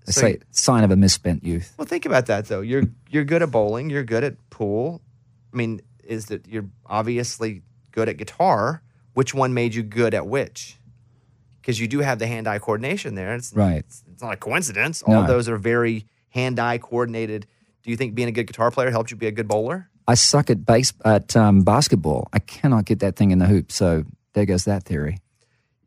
So 0.05 0.13
say 0.21 0.31
you- 0.33 0.41
sign 0.51 0.85
of 0.85 0.91
a 0.91 0.97
misspent 0.97 1.45
youth. 1.45 1.75
Well, 1.79 1.87
think 1.87 2.05
about 2.07 2.27
that 2.27 2.47
though. 2.47 2.61
You're 2.61 2.85
you're 3.11 3.25
good 3.25 3.43
at 3.43 3.51
bowling. 3.51 3.91
You're 3.91 4.03
good 4.05 4.25
at 4.25 4.35
pool. 4.51 5.01
I 5.53 5.57
mean, 5.57 5.81
is 6.05 6.27
that 6.27 6.49
you're 6.49 6.67
obviously 6.87 7.63
good 7.93 8.09
at 8.09 8.17
guitar? 8.17 8.83
Which 9.15 9.35
one 9.35 9.53
made 9.55 9.75
you 9.75 9.83
good 9.83 10.15
at 10.15 10.27
which? 10.27 10.79
Because 11.61 11.79
you 11.79 11.87
do 11.87 12.01
have 12.01 12.19
the 12.19 12.27
hand-eye 12.27 12.59
coordination 12.59 13.15
there. 13.15 13.35
It's 13.35 13.53
Right. 13.53 13.77
It's, 13.77 14.03
it's 14.11 14.23
not 14.23 14.33
a 14.33 14.37
coincidence. 14.37 15.03
All 15.03 15.23
No. 15.23 15.27
those 15.27 15.49
are 15.49 15.57
very 15.59 16.07
hand-eye 16.31 16.79
coordinated. 16.79 17.47
Do 17.85 17.91
you 17.91 17.97
think 17.97 18.15
being 18.15 18.29
a 18.29 18.33
good 18.33 18.47
guitar 18.47 18.71
player 18.71 18.91
helped 18.91 19.11
you 19.11 19.17
be 19.17 19.27
a 19.27 19.31
good 19.33 19.47
bowler? 19.47 19.89
I 20.09 20.15
suck 20.15 20.51
at 20.51 20.65
base 20.67 20.93
at 21.05 21.37
um, 21.37 21.61
basketball. 21.63 22.29
I 22.33 22.41
cannot 22.41 22.87
get 22.87 22.99
that 23.01 23.15
thing 23.15 23.31
in 23.31 23.39
the 23.39 23.47
hoop. 23.47 23.71
So 23.71 24.05
there 24.33 24.47
goes 24.47 24.65
that 24.65 24.83
theory. 24.85 25.19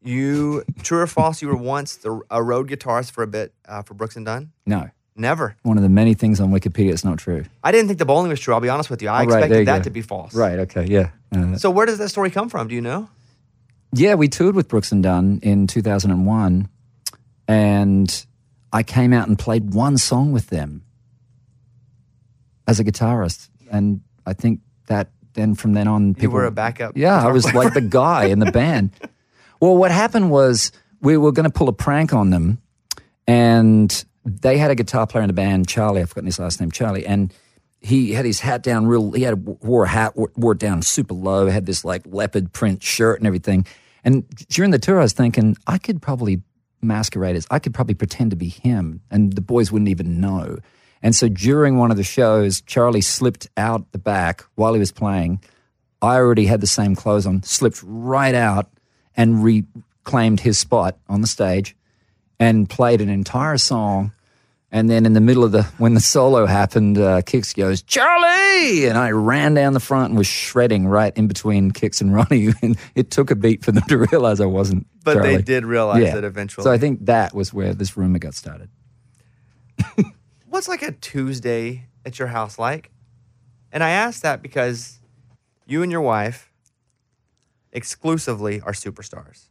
You 0.05 0.63
true 0.83 0.99
or 0.99 1.07
false? 1.07 1.41
You 1.41 1.47
were 1.49 1.55
once 1.57 1.95
the, 1.97 2.21
a 2.29 2.41
road 2.43 2.69
guitarist 2.69 3.11
for 3.11 3.23
a 3.23 3.27
bit 3.27 3.53
uh, 3.67 3.81
for 3.81 3.93
Brooks 3.95 4.15
and 4.15 4.25
Dunn. 4.25 4.51
No. 4.65 4.89
Never. 5.17 5.55
One 5.63 5.77
of 5.77 5.83
the 5.83 5.89
many 5.89 6.13
things 6.13 6.39
on 6.41 6.51
Wikipedia 6.51 6.89
that's 6.89 7.05
not 7.05 7.17
true. 7.17 7.45
I 7.63 7.71
didn't 7.71 7.87
think 7.87 7.99
the 7.99 8.05
bowling 8.05 8.29
was 8.29 8.39
true. 8.39 8.53
I'll 8.53 8.59
be 8.61 8.67
honest 8.69 8.89
with 8.89 9.01
you. 9.01 9.07
I 9.09 9.23
Oh, 9.23 9.25
right, 9.27 9.37
expected 9.39 9.59
you 9.59 9.65
that 9.65 9.77
go. 9.79 9.83
to 9.85 9.89
be 9.89 10.01
false. 10.01 10.33
Right. 10.35 10.59
Okay. 10.59 10.85
Yeah. 10.85 11.09
Uh, 11.35 11.55
So 11.57 11.71
where 11.71 11.85
does 11.85 11.97
that 11.99 12.09
story 12.09 12.29
come 12.31 12.49
from? 12.49 12.67
Do 12.67 12.75
you 12.75 12.81
know? 12.81 13.09
yeah, 13.93 14.15
we 14.15 14.27
toured 14.27 14.55
with 14.55 14.67
Brooks 14.67 14.91
and 14.91 15.01
Dunn 15.01 15.39
in 15.41 15.67
2001, 15.67 16.67
and 17.47 18.25
I 18.73 18.83
came 18.83 19.13
out 19.13 19.29
and 19.29 19.39
played 19.39 19.73
one 19.73 19.97
song 19.97 20.33
with 20.33 20.47
them 20.47 20.83
as 22.67 22.79
a 22.79 22.83
guitarist, 22.83 23.47
and 23.71 24.01
I 24.25 24.33
think 24.33 24.59
that 24.87 25.09
then 25.33 25.55
from 25.55 25.73
then 25.73 25.87
on, 25.87 26.09
You 26.09 26.13
people 26.15 26.33
were 26.33 26.45
a 26.45 26.51
backup. 26.51 26.97
Yeah, 26.97 27.25
I 27.25 27.31
was 27.31 27.43
player. 27.45 27.55
like 27.65 27.73
the 27.73 27.81
guy 27.81 28.25
in 28.25 28.39
the 28.39 28.51
band. 28.59 28.91
Well, 29.59 29.77
what 29.77 29.91
happened 29.91 30.31
was 30.31 30.71
we 31.01 31.17
were 31.17 31.31
going 31.31 31.45
to 31.45 31.49
pull 31.49 31.69
a 31.69 31.73
prank 31.73 32.13
on 32.13 32.29
them, 32.29 32.61
and 33.27 34.05
they 34.25 34.57
had 34.57 34.71
a 34.71 34.75
guitar 34.75 35.07
player 35.07 35.23
in 35.23 35.27
the 35.27 35.33
band, 35.33 35.67
Charlie. 35.67 36.01
I've 36.01 36.09
forgotten 36.09 36.27
his 36.27 36.39
last 36.39 36.59
name, 36.59 36.71
Charlie, 36.71 37.05
and 37.05 37.33
he 37.79 38.13
had 38.13 38.25
his 38.25 38.39
hat 38.39 38.63
down 38.63 38.87
real. 38.87 39.11
He 39.11 39.23
had 39.23 39.45
wore 39.45 39.83
a 39.83 39.87
hat, 39.87 40.15
wore, 40.15 40.31
wore 40.35 40.53
it 40.53 40.57
down 40.57 40.81
super 40.81 41.13
low. 41.13 41.47
Had 41.47 41.65
this 41.65 41.85
like 41.85 42.03
leopard 42.05 42.51
print 42.51 42.81
shirt 42.81 43.19
and 43.19 43.27
everything. 43.27 43.65
And 44.03 44.27
during 44.49 44.71
the 44.71 44.79
tour, 44.79 44.99
I 44.99 45.03
was 45.03 45.13
thinking 45.13 45.55
I 45.67 45.77
could 45.77 46.01
probably 46.01 46.41
masquerade 46.81 47.35
as 47.35 47.47
I 47.49 47.59
could 47.59 47.73
probably 47.73 47.95
pretend 47.95 48.31
to 48.31 48.35
be 48.35 48.49
him, 48.49 49.01
and 49.11 49.33
the 49.33 49.41
boys 49.41 49.71
wouldn't 49.71 49.89
even 49.89 50.19
know. 50.19 50.57
And 51.01 51.15
so 51.15 51.27
during 51.27 51.77
one 51.77 51.91
of 51.91 51.97
the 51.97 52.03
shows, 52.03 52.61
Charlie 52.61 53.01
slipped 53.01 53.47
out 53.57 53.91
the 53.91 53.99
back 53.99 54.43
while 54.55 54.73
he 54.73 54.79
was 54.79 54.91
playing. 54.91 55.43
I 56.01 56.15
already 56.15 56.47
had 56.47 56.61
the 56.61 56.67
same 56.67 56.95
clothes 56.95 57.27
on, 57.27 57.43
slipped 57.43 57.81
right 57.83 58.33
out 58.33 58.69
and 59.17 59.43
reclaimed 59.43 60.39
his 60.41 60.57
spot 60.57 60.97
on 61.09 61.21
the 61.21 61.27
stage 61.27 61.75
and 62.39 62.69
played 62.69 63.01
an 63.01 63.09
entire 63.09 63.57
song. 63.57 64.11
And 64.71 64.89
then 64.89 65.05
in 65.05 65.13
the 65.13 65.21
middle 65.21 65.43
of 65.45 65.53
the, 65.53 65.63
when 65.77 65.93
the 65.93 66.01
solo 66.01 66.45
happened, 66.45 66.97
uh, 66.97 67.21
Kix 67.21 67.55
goes, 67.55 67.81
Charlie! 67.81 68.87
And 68.87 68.97
I 68.97 69.11
ran 69.11 69.53
down 69.53 69.71
the 69.73 69.79
front 69.79 70.09
and 70.09 70.17
was 70.17 70.27
shredding 70.27 70.85
right 70.85 71.15
in 71.15 71.27
between 71.27 71.71
Kix 71.71 72.01
and 72.01 72.13
Ronnie. 72.13 72.49
And 72.61 72.77
it 72.93 73.09
took 73.09 73.31
a 73.31 73.35
beat 73.35 73.63
for 73.63 73.71
them 73.71 73.83
to 73.87 73.97
realize 74.11 74.41
I 74.41 74.47
wasn't. 74.47 74.85
But 75.05 75.13
Charlie. 75.13 75.37
they 75.37 75.41
did 75.43 75.63
realize 75.65 76.01
Yeah. 76.03 76.17
it 76.17 76.23
eventually. 76.25 76.63
So 76.65 76.71
I 76.71 76.77
think 76.77 77.05
that 77.05 77.33
was 77.33 77.53
where 77.53 77.73
this 77.73 77.95
rumor 77.95 78.19
got 78.19 78.33
started. 78.33 78.69
What's 80.49 80.67
like 80.67 80.81
a 80.81 80.91
Tuesday 80.91 81.85
at 82.05 82.19
your 82.19 82.27
house 82.29 82.57
like? 82.59 82.91
And 83.71 83.83
I 83.83 83.91
ask 83.91 84.21
that 84.23 84.41
because 84.41 84.99
you 85.65 85.83
and 85.83 85.91
your 85.91 86.01
wife 86.01 86.51
exclusively 87.75 88.61
are 88.61 88.71
superstars. 88.71 89.49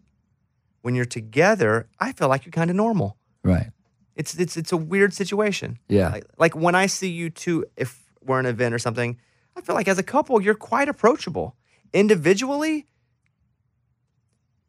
When 0.82 0.94
you're 0.94 1.04
together, 1.04 1.88
I 2.00 2.12
feel 2.12 2.28
like 2.28 2.44
you're 2.44 2.52
kind 2.52 2.70
of 2.70 2.76
normal. 2.76 3.16
Right. 3.44 3.70
It's 4.16 4.34
it's 4.34 4.56
it's 4.56 4.72
a 4.72 4.76
weird 4.76 5.12
situation. 5.12 5.78
Yeah. 5.88 6.08
Like, 6.08 6.24
like 6.38 6.56
when 6.56 6.74
I 6.74 6.86
see 6.86 7.10
you 7.10 7.30
two, 7.30 7.66
if 7.76 8.02
we're 8.22 8.40
in 8.40 8.46
an 8.46 8.54
event 8.54 8.74
or 8.74 8.78
something, 8.78 9.18
I 9.56 9.60
feel 9.60 9.74
like 9.74 9.88
as 9.88 9.98
a 9.98 10.02
couple, 10.02 10.40
you're 10.40 10.54
quite 10.54 10.88
approachable. 10.88 11.56
Individually, 11.92 12.86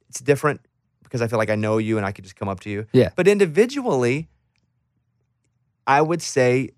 it's 0.10 0.20
different 0.20 0.62
because 1.03 1.22
I 1.22 1.28
feel 1.28 1.39
like 1.39 1.49
I 1.49 1.56
know 1.56 1.78
you 1.78 1.97
and 1.97 2.06
I 2.06 2.12
could 2.12 2.24
just 2.24 2.36
come 2.36 2.47
up 2.47 2.60
to 2.62 2.70
you. 2.70 2.86
Yeah. 2.91 3.10
But 3.16 3.28
individually, 3.28 4.30
I 5.88 6.01
would 6.01 6.22
say 6.22 6.72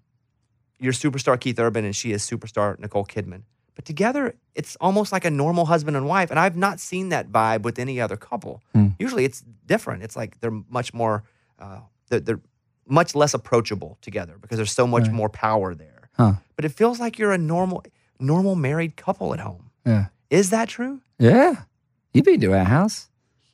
you're 0.80 0.94
superstar 0.94 1.40
Keith 1.40 1.60
Urban 1.60 1.86
and 1.86 1.96
she 1.96 2.12
is 2.12 2.28
superstar 2.28 2.78
Nicole 2.80 3.06
Kidman. 3.06 3.44
But 3.78 3.86
together, 3.86 4.34
it's 4.56 4.76
almost 4.82 5.12
like 5.12 5.24
a 5.24 5.30
normal 5.30 5.66
husband 5.68 5.96
and 5.96 6.08
wife. 6.08 6.32
And 6.32 6.40
I've 6.40 6.58
not 6.58 6.80
seen 6.80 7.10
that 7.10 7.32
vibe 7.32 7.62
with 7.62 7.78
any 7.78 8.02
other 8.02 8.18
couple. 8.18 8.64
Hmm. 8.74 8.88
Usually 8.98 9.24
it's 9.24 9.44
different. 9.68 10.02
It's 10.02 10.16
like 10.16 10.40
they're 10.40 10.60
much 10.68 10.96
more, 10.96 11.24
uh, 11.60 11.82
they're, 12.10 12.20
they're 12.20 12.42
much 12.88 13.14
less 13.14 13.36
approachable 13.36 14.00
together 14.02 14.36
because 14.42 14.58
there's 14.58 14.72
so 14.72 14.88
much 14.88 15.04
Right. 15.04 15.14
more 15.14 15.30
power 15.30 15.76
there. 15.76 16.10
Huh. 16.14 16.34
But 16.56 16.66
it 16.66 16.70
feels 16.70 17.00
like 17.00 17.20
you're 17.20 17.32
a 17.34 17.38
normal, 17.38 17.84
normal 18.20 18.56
married 18.56 18.98
couple 18.98 19.32
at 19.36 19.40
home. 19.42 19.70
Yeah. 19.86 20.06
Is 20.32 20.50
that 20.50 20.70
true? 20.70 21.02
Yeah. 21.20 21.64
You've 22.16 22.26
been 22.26 22.42
to 22.42 22.54
our 22.56 22.66
house. 22.66 23.10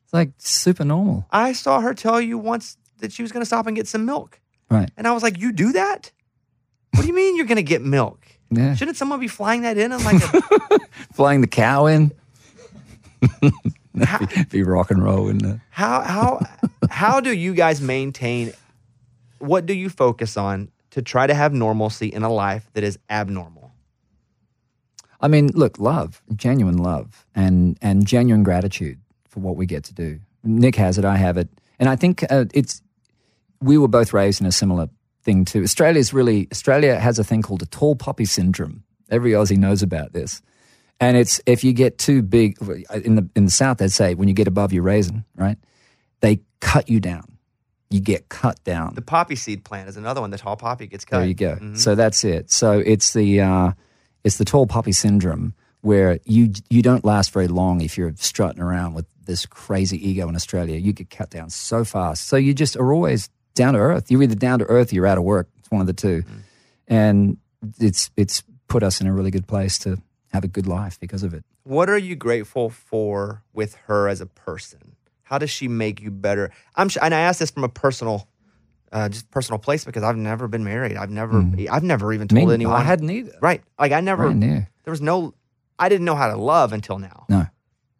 It's 0.05 0.13
like 0.13 0.31
super 0.37 0.85
normal. 0.85 1.25
I 1.31 1.51
saw 1.51 1.81
her 1.81 1.93
tell 1.93 2.21
you 2.21 2.37
once 2.37 2.77
that 2.99 3.11
she 3.11 3.23
was 3.23 3.33
going 3.33 3.41
to 3.41 3.45
stop 3.45 3.67
and 3.67 3.75
get 3.75 3.89
some 3.89 4.05
milk. 4.05 4.39
Right. 4.71 4.89
And 4.95 5.05
I 5.05 5.11
was 5.11 5.21
like, 5.21 5.37
You 5.37 5.51
do 5.51 5.73
that? 5.73 6.13
What 6.93 7.01
do 7.01 7.07
you 7.07 7.13
mean 7.13 7.35
you're 7.35 7.45
going 7.45 7.57
to 7.57 7.61
get 7.63 7.81
milk? 7.81 8.25
Yeah. 8.55 8.75
Shouldn't 8.75 8.97
someone 8.97 9.19
be 9.19 9.27
flying 9.27 9.61
that 9.61 9.77
in 9.77 9.91
on 9.91 10.03
like 10.03 10.21
a. 10.21 10.79
Flying 11.13 11.41
the 11.41 11.47
cow 11.47 11.85
in. 11.85 12.11
how, 14.03 14.19
Be 14.49 14.63
rock 14.63 14.91
and 14.91 15.03
roll 15.03 15.29
in 15.29 15.37
the. 15.37 15.61
how, 15.69 16.01
how, 16.01 16.45
how 16.89 17.19
do 17.19 17.31
you 17.33 17.53
guys 17.53 17.81
maintain? 17.81 18.53
What 19.39 19.65
do 19.65 19.73
you 19.73 19.89
focus 19.89 20.37
on 20.37 20.71
to 20.91 21.01
try 21.01 21.27
to 21.27 21.33
have 21.33 21.53
normalcy 21.53 22.07
in 22.07 22.23
a 22.23 22.31
life 22.31 22.69
that 22.73 22.83
is 22.83 22.97
abnormal? 23.09 23.71
I 25.21 25.27
mean, 25.27 25.47
look, 25.53 25.79
love, 25.79 26.21
genuine 26.35 26.77
love, 26.77 27.25
and 27.33 27.77
and 27.81 28.05
genuine 28.05 28.43
gratitude 28.43 28.99
for 29.25 29.39
what 29.39 29.55
we 29.55 29.65
get 29.65 29.83
to 29.85 29.93
do. 29.93 30.19
Nick 30.43 30.75
has 30.75 30.97
it, 30.97 31.05
I 31.05 31.15
have 31.15 31.37
it, 31.37 31.47
and 31.79 31.87
I 31.87 31.95
think 31.95 32.23
uh, 32.29 32.45
it's. 32.53 32.81
We 33.61 33.77
were 33.77 33.87
both 33.87 34.11
raised 34.11 34.41
in 34.41 34.47
a 34.47 34.51
similar 34.51 34.89
thing 35.23 35.45
too. 35.45 35.63
Australia's 35.63 36.13
really 36.13 36.47
Australia 36.51 36.99
has 36.99 37.19
a 37.19 37.23
thing 37.23 37.41
called 37.41 37.61
a 37.61 37.65
tall 37.67 37.95
poppy 37.95 38.25
syndrome. 38.25 38.83
Every 39.09 39.31
Aussie 39.31 39.57
knows 39.57 39.81
about 39.83 40.13
this, 40.13 40.41
and 40.99 41.17
it's 41.17 41.41
if 41.45 41.63
you 41.63 41.73
get 41.73 41.97
too 41.97 42.21
big 42.21 42.57
in 43.03 43.15
the 43.15 43.29
in 43.35 43.45
the 43.45 43.51
south, 43.51 43.77
they'd 43.77 43.91
say 43.91 44.15
when 44.15 44.27
you 44.27 44.33
get 44.33 44.47
above 44.47 44.73
your 44.73 44.83
raisin, 44.83 45.25
right? 45.35 45.57
They 46.21 46.39
cut 46.61 46.89
you 46.89 46.99
down. 46.99 47.37
You 47.89 47.99
get 47.99 48.29
cut 48.29 48.63
down. 48.63 48.95
The 48.95 49.01
poppy 49.01 49.35
seed 49.35 49.63
plant 49.65 49.87
is 49.89 49.97
another 49.97 50.21
one. 50.21 50.31
The 50.31 50.37
tall 50.37 50.55
poppy 50.55 50.87
gets 50.87 51.05
cut. 51.05 51.19
There 51.19 51.27
you 51.27 51.35
go. 51.35 51.57
Mhm. 51.57 51.77
So 51.77 51.93
that's 51.95 52.23
it. 52.23 52.51
So 52.51 52.79
it's 52.79 53.13
the 53.13 53.41
uh, 53.41 53.71
it's 54.23 54.37
the 54.37 54.45
tall 54.45 54.65
poppy 54.65 54.93
syndrome 54.93 55.53
where 55.81 56.17
you 56.25 56.51
you 56.69 56.81
don't 56.81 57.05
last 57.05 57.31
very 57.31 57.47
long 57.47 57.81
if 57.81 57.97
you're 57.97 58.13
strutting 58.17 58.61
around 58.61 58.93
with 58.95 59.05
this 59.25 59.45
crazy 59.45 59.97
ego 60.09 60.27
in 60.27 60.35
Australia. 60.35 60.77
You 60.77 60.91
get 60.91 61.09
cut 61.09 61.29
down 61.29 61.49
so 61.49 61.83
fast. 61.83 62.27
So 62.27 62.35
you 62.35 62.53
just 62.53 62.75
are 62.77 62.91
always 62.93 63.29
down 63.55 63.73
to 63.73 63.79
earth. 63.79 64.09
You're 64.11 64.23
either 64.23 64.35
down 64.35 64.59
to 64.59 64.65
earth 64.65 64.91
or 64.91 64.95
you're 64.95 65.07
out 65.07 65.17
of 65.17 65.23
work. 65.23 65.47
It's 65.59 65.69
one 65.71 65.81
of 65.81 65.87
the 65.87 65.93
2 65.93 66.23
And 66.87 67.37
it's 67.79 68.11
it's 68.17 68.43
put 68.67 68.83
us 68.83 68.99
in 69.01 69.07
a 69.07 69.13
really 69.13 69.31
good 69.31 69.47
place 69.47 69.77
to 69.79 70.01
have 70.31 70.43
a 70.43 70.47
good 70.47 70.67
life 70.67 70.99
because 70.99 71.23
of 71.23 71.33
it. 71.33 71.43
What 71.63 71.89
are 71.89 71.97
you 71.97 72.15
grateful 72.15 72.69
for 72.69 73.43
with 73.53 73.75
her 73.87 74.07
as 74.09 74.19
a 74.19 74.25
person? 74.25 74.95
How 75.23 75.37
does 75.37 75.49
she 75.49 75.67
make 75.67 76.01
you 76.01 76.11
better? 76.11 76.51
I'm 76.75 76.89
sh- 76.89 76.97
and 77.01 77.13
I 77.13 77.21
ask 77.21 77.39
this 77.39 77.51
from 77.51 77.63
a 77.63 77.69
personal, 77.69 78.27
uh, 78.91 79.09
just 79.09 79.31
personal 79.31 79.57
place 79.59 79.85
because 79.85 80.03
I've 80.03 80.17
never 80.17 80.47
been 80.47 80.63
married. 80.63 80.97
I've 80.97 81.09
never, 81.09 81.43
I've 81.71 81.83
never 81.83 82.11
even 82.13 82.27
told. 82.27 82.47
Me, 82.47 82.53
anyone. 82.53 82.75
I 82.75 82.83
hadn't 82.83 83.09
either. 83.09 83.33
right, 83.41 83.63
like 83.79 83.91
I 83.91 84.01
never. 84.01 84.23
Brand 84.25 84.39
new. 84.41 84.65
There 84.83 84.91
was 84.91 85.01
no. 85.01 85.33
I 85.79 85.89
didn't 85.89 86.05
know 86.05 86.15
how 86.15 86.27
to 86.27 86.35
love 86.37 86.73
until 86.73 86.99
now. 86.99 87.25
No. 87.29 87.47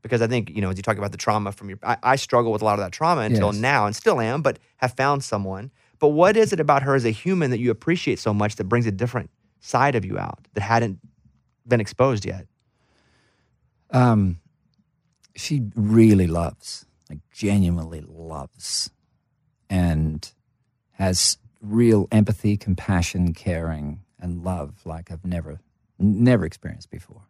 Because 0.04 0.22
I 0.22 0.28
think 0.28 0.52
you 0.52 0.62
know, 0.62 0.70
as 0.70 0.78
you 0.78 0.84
talk 0.84 0.98
about 0.98 1.12
the 1.12 1.18
trauma 1.18 1.52
from 1.52 1.70
your, 1.70 1.80
I, 1.82 1.98
I 2.04 2.16
struggle 2.18 2.52
with 2.52 2.62
a 2.62 2.66
lot 2.66 2.74
of 2.74 2.80
that 2.86 2.92
trauma 2.92 3.22
until 3.22 3.48
Yes. 3.52 3.62
now, 3.62 3.86
and 3.88 3.96
still 3.96 4.22
am, 4.22 4.44
but 4.44 4.60
have 4.78 4.94
found 4.94 5.24
someone. 5.24 5.72
But 5.98 6.10
what 6.10 6.38
is 6.38 6.54
it 6.54 6.60
about 6.60 6.84
her 6.84 6.94
as 6.94 7.06
a 7.06 7.10
human 7.12 7.50
that 7.52 7.60
you 7.60 7.72
appreciate 7.72 8.20
so 8.20 8.34
much 8.34 8.58
that 8.58 8.66
brings 8.66 8.86
a 8.86 8.92
different 8.92 9.32
side 9.62 9.96
of 9.96 10.06
you 10.06 10.20
out 10.20 10.46
that 10.54 10.62
hadn't 10.62 11.00
been 11.66 11.80
exposed 11.80 12.26
yet? 12.26 12.46
Um, 13.92 14.40
she 15.36 15.64
really 15.76 16.28
loves, 16.28 16.86
like 17.10 17.20
genuinely 17.32 18.02
loves, 18.02 18.92
and 19.70 20.30
has 20.94 21.38
real 21.62 22.08
empathy, 22.12 22.58
compassion, 22.58 23.34
caring, 23.34 24.02
and 24.20 24.44
love 24.44 24.82
like 24.86 25.12
I've 25.12 25.26
never, 25.26 25.60
never 25.98 26.46
experienced 26.46 26.90
before. 26.90 27.30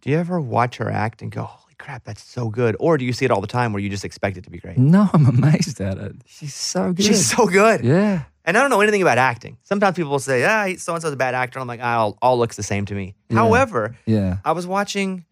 Do 0.00 0.10
you 0.10 0.18
ever 0.18 0.40
watch 0.40 0.76
her 0.78 0.90
act 0.90 1.22
and 1.22 1.30
go, 1.30 1.42
"Holy 1.44 1.74
crap, 1.78 2.04
that's 2.04 2.22
so 2.22 2.48
good," 2.48 2.76
or 2.80 2.96
do 2.98 3.04
you 3.04 3.12
see 3.12 3.24
it 3.24 3.30
all 3.30 3.40
the 3.40 3.46
time 3.46 3.72
where 3.72 3.82
you 3.82 3.88
just 3.90 4.04
expect 4.04 4.36
it 4.36 4.44
to 4.44 4.50
be 4.50 4.58
great? 4.58 4.78
No, 4.78 5.08
I'm 5.12 5.26
amazed 5.26 5.80
at 5.80 5.98
it. 5.98 6.16
She's 6.26 6.54
so 6.54 6.92
good. 6.92 7.04
She's 7.04 7.28
so 7.28 7.46
good. 7.46 7.84
yeah. 7.84 8.22
And 8.46 8.56
I 8.56 8.62
don't 8.62 8.70
know 8.70 8.80
anything 8.80 9.02
about 9.02 9.18
acting. 9.18 9.58
Sometimes 9.64 9.96
people 9.96 10.10
will 10.10 10.18
say, 10.18 10.44
"Ah, 10.44 10.74
so 10.78 10.94
and 10.94 11.02
so's 11.02 11.12
a 11.12 11.16
bad 11.16 11.34
actor." 11.34 11.58
And 11.58 11.62
I'm 11.62 11.68
like, 11.68 11.84
"All 11.86 12.16
all 12.22 12.38
looks 12.38 12.56
the 12.56 12.62
same 12.62 12.86
to 12.86 12.94
me." 12.94 13.14
Yeah. 13.28 13.36
However, 13.36 13.96
Yeah. 14.06 14.38
I 14.44 14.52
was 14.52 14.66
watching 14.66 15.24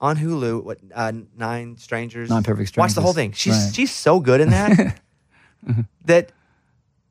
on 0.00 0.18
Hulu 0.18 0.62
what 0.62 0.78
uh, 0.94 1.12
Nine 1.36 1.76
Strangers. 1.78 2.28
Nine 2.28 2.42
Perfect 2.42 2.68
Strangers. 2.68 2.90
Watch 2.90 2.94
the 2.94 3.00
whole 3.02 3.14
thing. 3.14 3.32
She's 3.32 3.54
Right. 3.54 3.74
she's 3.74 3.90
so 3.92 4.20
good 4.20 4.40
in 4.42 4.50
that 4.50 5.00
that 6.04 6.32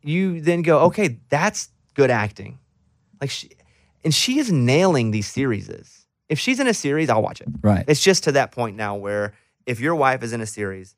you 0.04 0.42
then 0.42 0.62
go, 0.62 0.80
okay, 0.86 1.20
that's 1.30 1.70
good 1.96 2.12
acting. 2.12 2.60
Like 3.20 3.30
she, 3.32 3.50
and 4.04 4.14
she 4.14 4.40
is 4.40 4.52
nailing 4.52 5.12
these 5.12 5.28
series. 5.28 6.01
If 6.32 6.40
she's 6.40 6.60
in 6.60 6.68
a 6.68 6.74
series, 6.74 7.10
I'll 7.10 7.22
watch 7.22 7.42
it. 7.42 7.50
Right. 7.62 7.86
It's 7.88 8.02
just 8.02 8.24
to 8.24 8.32
that 8.34 8.52
point 8.52 8.76
now 8.78 8.96
where 8.96 9.34
if 9.66 9.80
your 9.80 9.94
wife 9.96 10.24
is 10.24 10.32
in 10.34 10.42
a 10.42 10.46
series, 10.48 10.96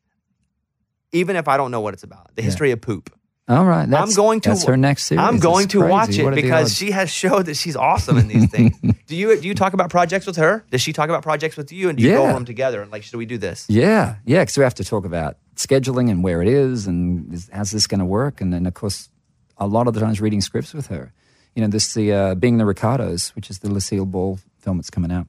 even 1.12 1.36
if 1.36 1.48
I 1.48 1.58
don't 1.58 1.72
know 1.72 1.82
what 1.82 1.94
it's 1.94 2.04
about, 2.04 2.36
the 2.36 2.42
history 2.42 2.72
of 2.72 2.82
poop, 2.82 3.10
All 3.48 3.66
right. 3.66 3.90
That's, 3.90 4.12
I'm 4.12 4.16
going 4.16 4.40
to. 4.42 4.50
That's 4.50 4.64
her 4.66 4.78
next 4.78 5.04
series. 5.06 5.24
I'm 5.24 5.38
going 5.40 5.68
to 5.70 5.80
crazy. 5.80 5.92
watch 5.92 6.18
it 6.18 6.24
What 6.24 6.34
are 6.34 6.36
the 6.38 6.42
because 6.44 6.74
she 6.76 6.92
has 6.92 7.10
showed 7.10 7.48
that 7.48 7.56
she's 7.56 7.76
awesome 7.76 8.18
in 8.18 8.28
these 8.28 8.50
things. 8.50 8.80
do 9.08 9.16
you 9.16 9.40
do 9.40 9.48
you 9.48 9.54
talk 9.54 9.74
about 9.74 9.90
projects 9.90 10.26
with 10.26 10.38
her? 10.38 10.64
Does 10.72 10.82
she 10.82 10.94
talk 10.94 11.10
about 11.10 11.24
projects 11.24 11.58
with 11.58 11.72
you? 11.72 11.90
And 11.90 11.98
do 11.98 12.04
you 12.04 12.12
go 12.12 12.22
Yeah. 12.22 12.24
over 12.30 12.34
them 12.34 12.46
together? 12.46 12.82
And 12.82 12.92
like, 12.92 13.04
should 13.04 13.18
we 13.18 13.26
do 13.26 13.38
this? 13.38 13.66
Yeah, 13.70 14.16
yeah, 14.26 14.42
because 14.44 14.58
we 14.58 14.64
have 14.64 14.76
to 14.76 14.84
talk 14.84 15.04
about 15.06 15.38
scheduling 15.56 16.10
and 16.10 16.24
where 16.24 16.42
it 16.42 16.48
is 16.48 16.88
and 16.88 17.32
is, 17.34 17.50
how's 17.52 17.72
this 17.72 17.86
going 17.86 18.00
to 18.00 18.06
work. 18.06 18.40
And 18.42 18.54
then, 18.54 18.66
of 18.66 18.74
course, 18.76 19.10
a 19.58 19.68
lot 19.68 19.88
of 19.88 19.94
the 19.94 20.00
times 20.00 20.22
reading 20.22 20.42
scripts 20.42 20.74
with 20.74 20.88
her. 20.88 21.12
You 21.56 21.62
know, 21.62 21.68
this 21.68 21.94
the 21.94 22.12
uh, 22.14 22.36
Being 22.36 22.58
the 22.58 22.66
Ricardos, 22.66 23.36
which 23.36 23.50
is 23.52 23.60
the 23.60 23.70
Lucille 23.70 24.06
Ball 24.08 24.40
film 24.64 24.78
that's 24.78 24.90
coming 24.90 25.12
out. 25.12 25.28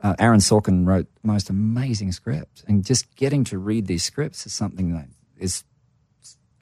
Uh, 0.00 0.14
Aaron 0.18 0.40
Sorkin 0.40 0.86
wrote 0.86 1.06
the 1.22 1.26
most 1.26 1.48
amazing 1.50 2.12
script, 2.12 2.62
and 2.68 2.84
just 2.84 3.14
getting 3.16 3.44
to 3.44 3.58
read 3.58 3.86
these 3.86 4.04
scripts 4.04 4.46
is 4.46 4.52
something 4.52 4.92
that 4.92 5.08
is, 5.38 5.64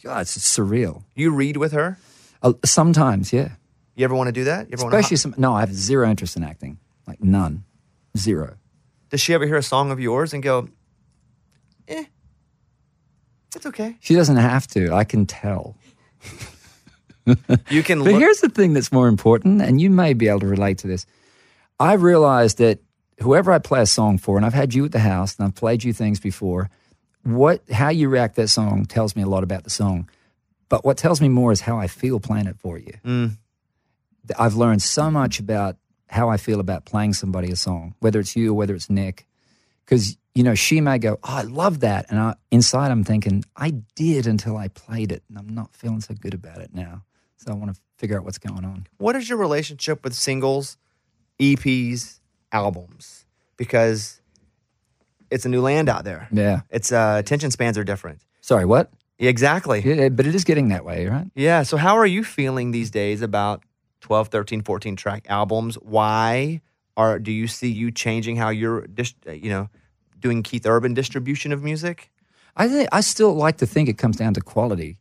God, 0.03 0.21
it's 0.23 0.39
surreal. 0.39 1.03
You 1.15 1.33
read 1.35 1.57
with 1.57 1.73
her. 1.73 1.99
Uh, 2.43 2.53
sometimes, 2.65 3.33
yeah, 3.33 3.51
You 3.97 4.05
ever 4.05 4.15
want 4.15 4.29
to 4.29 4.33
do 4.33 4.45
that? 4.45 4.69
You 4.69 4.75
ever 4.79 4.85
especially 4.87 5.17
some. 5.17 5.35
No, 5.37 5.53
I 5.55 5.61
have 5.61 5.73
zero 5.75 6.09
interest 6.09 6.37
in 6.37 6.45
acting, 6.45 6.79
like 7.09 7.23
none, 7.23 7.65
zero. 8.17 8.57
Does 9.11 9.21
she 9.21 9.35
ever 9.35 9.47
hear 9.47 9.57
a 9.57 9.63
song 9.63 9.91
of 9.91 9.99
yours 10.01 10.33
and 10.33 10.43
go, 10.43 10.69
eh, 11.89 12.05
it's 13.57 13.67
okay. 13.67 13.97
She 14.01 14.15
doesn't 14.15 14.37
have 14.37 14.67
to. 14.69 14.93
I 14.93 15.05
can 15.05 15.27
tell. 15.27 15.77
You 17.71 17.83
can 17.83 17.99
But 18.05 18.13
look. 18.13 18.21
here's 18.21 18.41
the 18.41 18.49
thing 18.49 18.75
that's 18.75 18.93
more 18.93 19.09
important, 19.09 19.63
and 19.63 19.81
you 19.81 19.91
may 19.91 20.13
be 20.15 20.29
able 20.29 20.41
to 20.41 20.47
relate 20.47 20.79
to 20.79 20.87
this. 20.87 21.07
I've 21.79 22.03
realized 22.03 22.59
that 22.59 22.81
whoever 23.21 23.53
I 23.53 23.59
play 23.59 23.81
a 23.81 23.87
song 23.87 24.19
for, 24.19 24.37
and 24.37 24.47
I've 24.47 24.55
had 24.55 24.75
you 24.75 24.85
at 24.85 24.93
the 24.93 24.99
house, 24.99 25.37
and 25.37 25.47
I've 25.47 25.55
played 25.55 25.85
you 25.85 25.93
things 25.93 26.21
before, 26.21 26.71
what 27.23 27.63
how 27.71 27.89
you 27.89 28.09
react 28.09 28.37
to 28.37 28.43
that 28.43 28.49
song 28.49 28.85
tells 28.85 29.17
me 29.17 29.23
a 29.23 29.27
lot 29.27 29.43
about 29.43 29.65
the 29.65 29.71
song. 29.71 30.09
But 30.69 30.85
what 30.85 30.97
tells 30.97 31.21
me 31.21 31.29
more 31.29 31.53
is 31.53 31.61
how 31.61 31.79
I 31.79 31.87
feel 31.87 32.21
playing 32.21 32.47
it 32.47 32.59
for 32.59 32.79
you. 32.79 32.95
Mm. 33.05 33.37
I've 34.39 34.55
learned 34.55 34.83
so 34.83 35.11
much 35.11 35.39
about 35.39 35.77
how 36.09 36.29
I 36.31 36.37
feel 36.37 36.61
about 36.61 36.85
playing 36.85 37.13
somebody 37.13 37.51
a 37.51 37.57
song, 37.57 37.95
whether 38.01 38.21
it's 38.21 38.37
you 38.37 38.51
or 38.51 38.55
whether 38.55 38.75
it's 38.75 38.89
Nick. 38.89 39.27
Because, 39.85 40.17
you 40.35 40.43
know, 40.43 40.55
she 40.55 40.81
may 40.81 40.99
go, 40.99 41.19
Oh, 41.23 41.37
I 41.37 41.43
love 41.43 41.81
that. 41.81 42.07
And 42.09 42.19
I, 42.19 42.35
inside 42.51 42.91
I'm 42.91 43.05
thinking, 43.05 43.45
I 43.57 43.71
did 43.95 44.27
until 44.27 44.57
I 44.57 44.69
played 44.69 45.13
it, 45.13 45.23
and 45.29 45.39
I'm 45.39 45.49
not 45.49 45.75
feeling 45.75 46.01
so 46.01 46.15
good 46.15 46.35
about 46.35 46.59
it 46.59 46.71
now. 46.73 47.03
So 47.37 47.53
I 47.53 47.55
want 47.55 47.75
to 47.75 47.81
figure 47.99 48.17
out 48.17 48.25
what's 48.25 48.39
going 48.39 48.65
on. 48.65 48.87
what 48.99 49.17
is 49.17 49.29
your 49.29 49.39
relationship 49.39 50.03
with 50.03 50.15
singles, 50.15 50.77
EPs, 51.41 52.21
albums? 52.53 53.25
Because 53.57 54.21
it's 55.31 55.45
a 55.45 55.49
new 55.49 55.61
land 55.61 55.89
out 55.89 56.05
there. 56.05 56.29
Yeah. 56.31 56.63
It's 56.71 56.93
uh, 56.93 57.17
attention 57.19 57.51
spans 57.51 57.79
are 57.79 57.85
different. 57.85 58.21
Sorry, 58.41 58.65
what? 58.65 58.91
Exactly. 59.19 59.81
Yeah, 59.81 60.09
but 60.09 60.27
it 60.27 60.35
is 60.35 60.45
getting 60.45 60.69
that 60.69 60.85
way, 60.85 61.07
right? 61.07 61.31
Yeah. 61.35 61.63
So, 61.63 61.77
how 61.77 61.97
are 61.97 62.07
you 62.07 62.25
feeling 62.25 62.73
these 62.73 62.91
days 62.91 63.23
about 63.23 63.63
12, 64.01 64.29
13, 64.29 64.63
14 64.63 64.97
track 64.97 65.27
albums? 65.29 65.77
Why 65.77 66.61
are 66.97 67.19
do 67.19 67.33
you 67.33 67.47
see 67.47 67.71
you 67.71 67.91
changing 67.91 68.37
how 68.37 68.51
you're, 68.51 68.87
dis- 68.87 69.15
you 69.27 69.51
know, 69.51 69.69
doing 70.19 70.43
Keith 70.43 70.67
Urban 70.67 70.95
distribution 70.95 71.53
of 71.53 71.63
music? 71.63 72.11
I 72.57 72.69
think 72.69 72.89
I 72.93 73.01
still 73.01 73.35
like 73.35 73.57
to 73.59 73.67
think 73.67 73.89
it 73.89 73.99
comes 73.99 74.17
down 74.17 74.35
to 74.35 74.41
quality, 74.41 74.99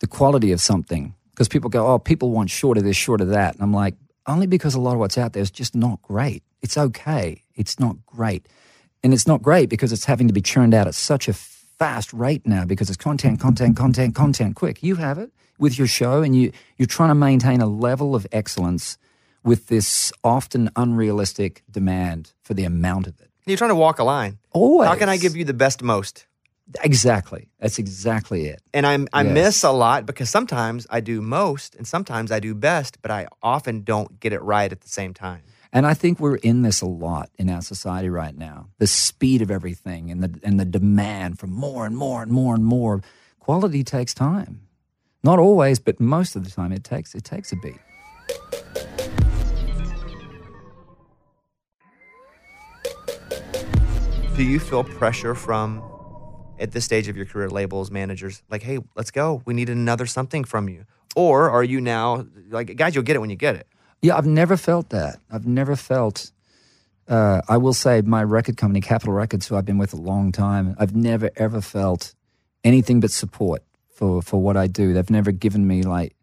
the 0.00 0.06
quality 0.06 0.52
of 0.52 0.60
something. 0.60 1.14
Because 1.30 1.48
people 1.48 1.70
go, 1.70 1.86
oh, 1.86 1.98
people 1.98 2.30
want 2.30 2.50
short 2.50 2.76
of 2.76 2.84
this, 2.84 2.96
short 2.96 3.20
of 3.20 3.28
that, 3.28 3.54
and 3.54 3.62
I'm 3.62 3.72
like, 3.72 3.94
only 4.26 4.46
because 4.46 4.74
a 4.74 4.80
lot 4.80 4.92
of 4.92 4.98
what's 4.98 5.18
out 5.18 5.32
there 5.32 5.42
is 5.42 5.50
just 5.50 5.74
not 5.74 6.00
great. 6.02 6.42
It's 6.62 6.76
okay. 6.76 7.42
It's 7.54 7.78
not 7.78 7.96
great, 8.06 8.46
and 9.02 9.12
it's 9.12 9.26
not 9.26 9.42
great 9.42 9.68
because 9.68 9.92
it's 9.92 10.04
having 10.04 10.28
to 10.28 10.34
be 10.34 10.42
churned 10.42 10.74
out 10.74 10.86
at 10.86 10.94
such 10.94 11.28
a 11.28 11.32
fast 11.32 12.12
rate 12.12 12.46
now 12.46 12.64
because 12.64 12.88
it's 12.88 12.96
content, 12.96 13.40
content, 13.40 13.76
content, 13.76 14.14
content. 14.14 14.56
Quick, 14.56 14.82
you 14.82 14.96
have 14.96 15.18
it 15.18 15.32
with 15.58 15.78
your 15.78 15.86
show, 15.86 16.22
and 16.22 16.36
you 16.36 16.52
you're 16.76 16.86
trying 16.86 17.10
to 17.10 17.14
maintain 17.14 17.60
a 17.60 17.66
level 17.66 18.14
of 18.14 18.26
excellence 18.32 18.98
with 19.44 19.66
this 19.66 20.12
often 20.22 20.70
unrealistic 20.76 21.62
demand 21.70 22.32
for 22.42 22.54
the 22.54 22.64
amount 22.64 23.06
of 23.06 23.20
it. 23.20 23.28
You're 23.46 23.56
trying 23.56 23.70
to 23.70 23.74
walk 23.76 23.98
a 23.98 24.04
line. 24.04 24.38
Always. 24.52 24.88
How 24.88 24.94
can 24.94 25.08
I 25.08 25.16
give 25.16 25.36
you 25.36 25.44
the 25.44 25.54
best 25.54 25.82
most? 25.82 26.26
Exactly. 26.82 27.48
That's 27.58 27.78
exactly 27.78 28.46
it. 28.46 28.62
And 28.72 28.86
I'm, 28.86 29.08
I 29.12 29.22
Yes. 29.22 29.34
miss 29.34 29.62
a 29.64 29.70
lot 29.72 30.06
because 30.06 30.30
sometimes 30.30 30.86
I 30.90 31.00
do 31.00 31.20
most 31.20 31.74
and 31.74 31.86
sometimes 31.86 32.30
I 32.32 32.40
do 32.40 32.54
best, 32.54 33.02
but 33.02 33.10
I 33.10 33.26
often 33.42 33.82
don't 33.82 34.20
get 34.20 34.32
it 34.32 34.40
right 34.42 34.70
at 34.72 34.80
the 34.80 34.88
same 34.88 35.12
time. 35.12 35.42
And 35.72 35.86
I 35.86 35.94
think 35.94 36.20
we're 36.20 36.36
in 36.36 36.62
this 36.62 36.80
a 36.82 36.86
lot 36.86 37.30
in 37.38 37.48
our 37.50 37.62
society 37.62 38.08
right 38.10 38.36
now. 38.36 38.68
The 38.78 38.86
speed 38.86 39.40
of 39.42 39.50
everything 39.50 40.10
and 40.10 40.22
the 40.22 40.38
and 40.42 40.60
the 40.60 40.66
demand 40.66 41.38
for 41.38 41.46
more 41.46 41.86
and 41.86 41.96
more 41.96 42.22
and 42.22 42.30
more 42.30 42.54
and 42.54 42.64
more. 42.64 43.02
Quality 43.40 43.82
takes 43.82 44.12
time. 44.14 44.60
Not 45.24 45.38
always, 45.38 45.78
but 45.78 45.98
most 45.98 46.36
of 46.36 46.44
the 46.44 46.50
time 46.50 46.72
it 46.72 46.84
takes 46.84 47.14
it 47.14 47.24
takes 47.24 47.52
a 47.52 47.56
beat. 47.56 47.80
Do 54.36 54.42
you 54.42 54.58
feel 54.60 54.84
pressure 54.84 55.34
from 55.34 55.82
at 56.62 56.70
this 56.70 56.84
stage 56.84 57.08
of 57.08 57.16
your 57.16 57.26
career 57.26 57.50
labels, 57.50 57.90
managers, 57.90 58.42
like, 58.48 58.62
hey, 58.62 58.78
let's 58.94 59.10
go. 59.10 59.42
We 59.44 59.52
need 59.52 59.68
another 59.68 60.06
something 60.06 60.44
from 60.44 60.68
you. 60.68 60.86
Or 61.16 61.50
are 61.50 61.64
you 61.64 61.80
now 61.80 62.24
like 62.48 62.74
guys, 62.76 62.94
you'll 62.94 63.04
get 63.04 63.16
it 63.16 63.18
when 63.18 63.30
you 63.30 63.36
get 63.36 63.56
it. 63.56 63.66
Yeah, 64.00 64.16
I've 64.16 64.26
never 64.26 64.56
felt 64.56 64.90
that. 64.90 65.18
I've 65.30 65.46
never 65.46 65.76
felt. 65.76 66.30
Uh, 67.08 67.42
I 67.48 67.56
will 67.56 67.74
say, 67.74 68.00
my 68.00 68.22
record 68.22 68.56
company, 68.56 68.80
Capitol 68.80 69.12
Records, 69.12 69.46
who 69.46 69.56
I've 69.56 69.64
been 69.64 69.76
with 69.76 69.92
a 69.92 69.96
long 69.96 70.32
time, 70.32 70.76
I've 70.78 70.94
never 70.94 71.30
ever 71.36 71.60
felt 71.60 72.14
anything 72.64 73.00
but 73.00 73.10
support 73.10 73.62
for 73.90 74.22
for 74.22 74.40
what 74.40 74.56
I 74.56 74.68
do. 74.68 74.94
They've 74.94 75.10
never 75.10 75.32
given 75.32 75.66
me 75.66 75.82
like 75.82 76.14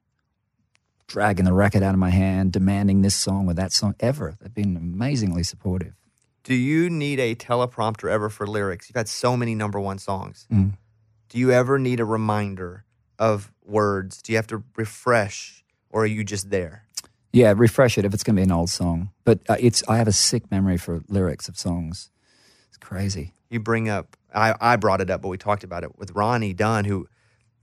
dragging 1.07 1.45
the 1.45 1.53
record 1.53 1.83
out 1.83 1.93
of 1.93 1.99
my 1.99 2.11
hand, 2.11 2.53
demanding 2.53 3.01
this 3.01 3.15
song 3.15 3.47
or 3.47 3.53
that 3.55 3.73
song 3.73 3.95
ever. 3.99 4.35
They've 4.39 4.53
been 4.53 4.77
amazingly 4.77 5.43
supportive. 5.43 5.93
Do 6.43 6.53
you 6.55 6.89
need 6.89 7.19
a 7.19 7.35
teleprompter 7.35 8.09
ever 8.09 8.29
for 8.29 8.47
lyrics? 8.47 8.89
You've 8.89 8.95
had 8.95 9.07
so 9.09 9.35
many 9.37 9.55
number 9.55 9.79
one 9.79 9.99
songs. 9.99 10.47
Mm. 10.51 10.77
Do 11.29 11.37
you 11.37 11.51
ever 11.51 11.77
need 11.77 11.99
a 11.99 12.05
reminder 12.05 12.85
of 13.19 13.51
words? 13.65 14.21
Do 14.21 14.31
you 14.31 14.37
have 14.37 14.47
to 14.47 14.63
refresh 14.75 15.63
or 15.89 16.03
are 16.03 16.07
you 16.07 16.23
just 16.23 16.49
there? 16.49 16.85
Yeah, 17.31 17.53
refresh 17.55 17.97
it 17.97 18.05
if 18.05 18.13
it's 18.13 18.23
going 18.23 18.35
to 18.35 18.39
be 18.39 18.43
an 18.43 18.51
old 18.51 18.69
song. 18.71 19.11
But 19.23 19.39
uh, 19.47 19.57
it's 19.59 19.83
I 19.87 19.97
have 19.97 20.07
a 20.07 20.11
sick 20.13 20.49
memory 20.49 20.77
for 20.77 21.01
lyrics 21.09 21.47
of 21.47 21.57
songs. 21.57 22.09
It's 22.69 22.77
crazy. 22.77 23.33
you 23.49 23.59
bring 23.59 23.89
up 23.89 24.15
I, 24.33 24.55
I 24.61 24.75
brought 24.77 25.01
it 25.01 25.09
up 25.09 25.21
but 25.23 25.27
we 25.29 25.37
talked 25.37 25.63
about 25.63 25.83
it 25.83 25.97
with 25.97 26.11
ronnie 26.11 26.53
dunn 26.53 26.85
who 26.85 27.07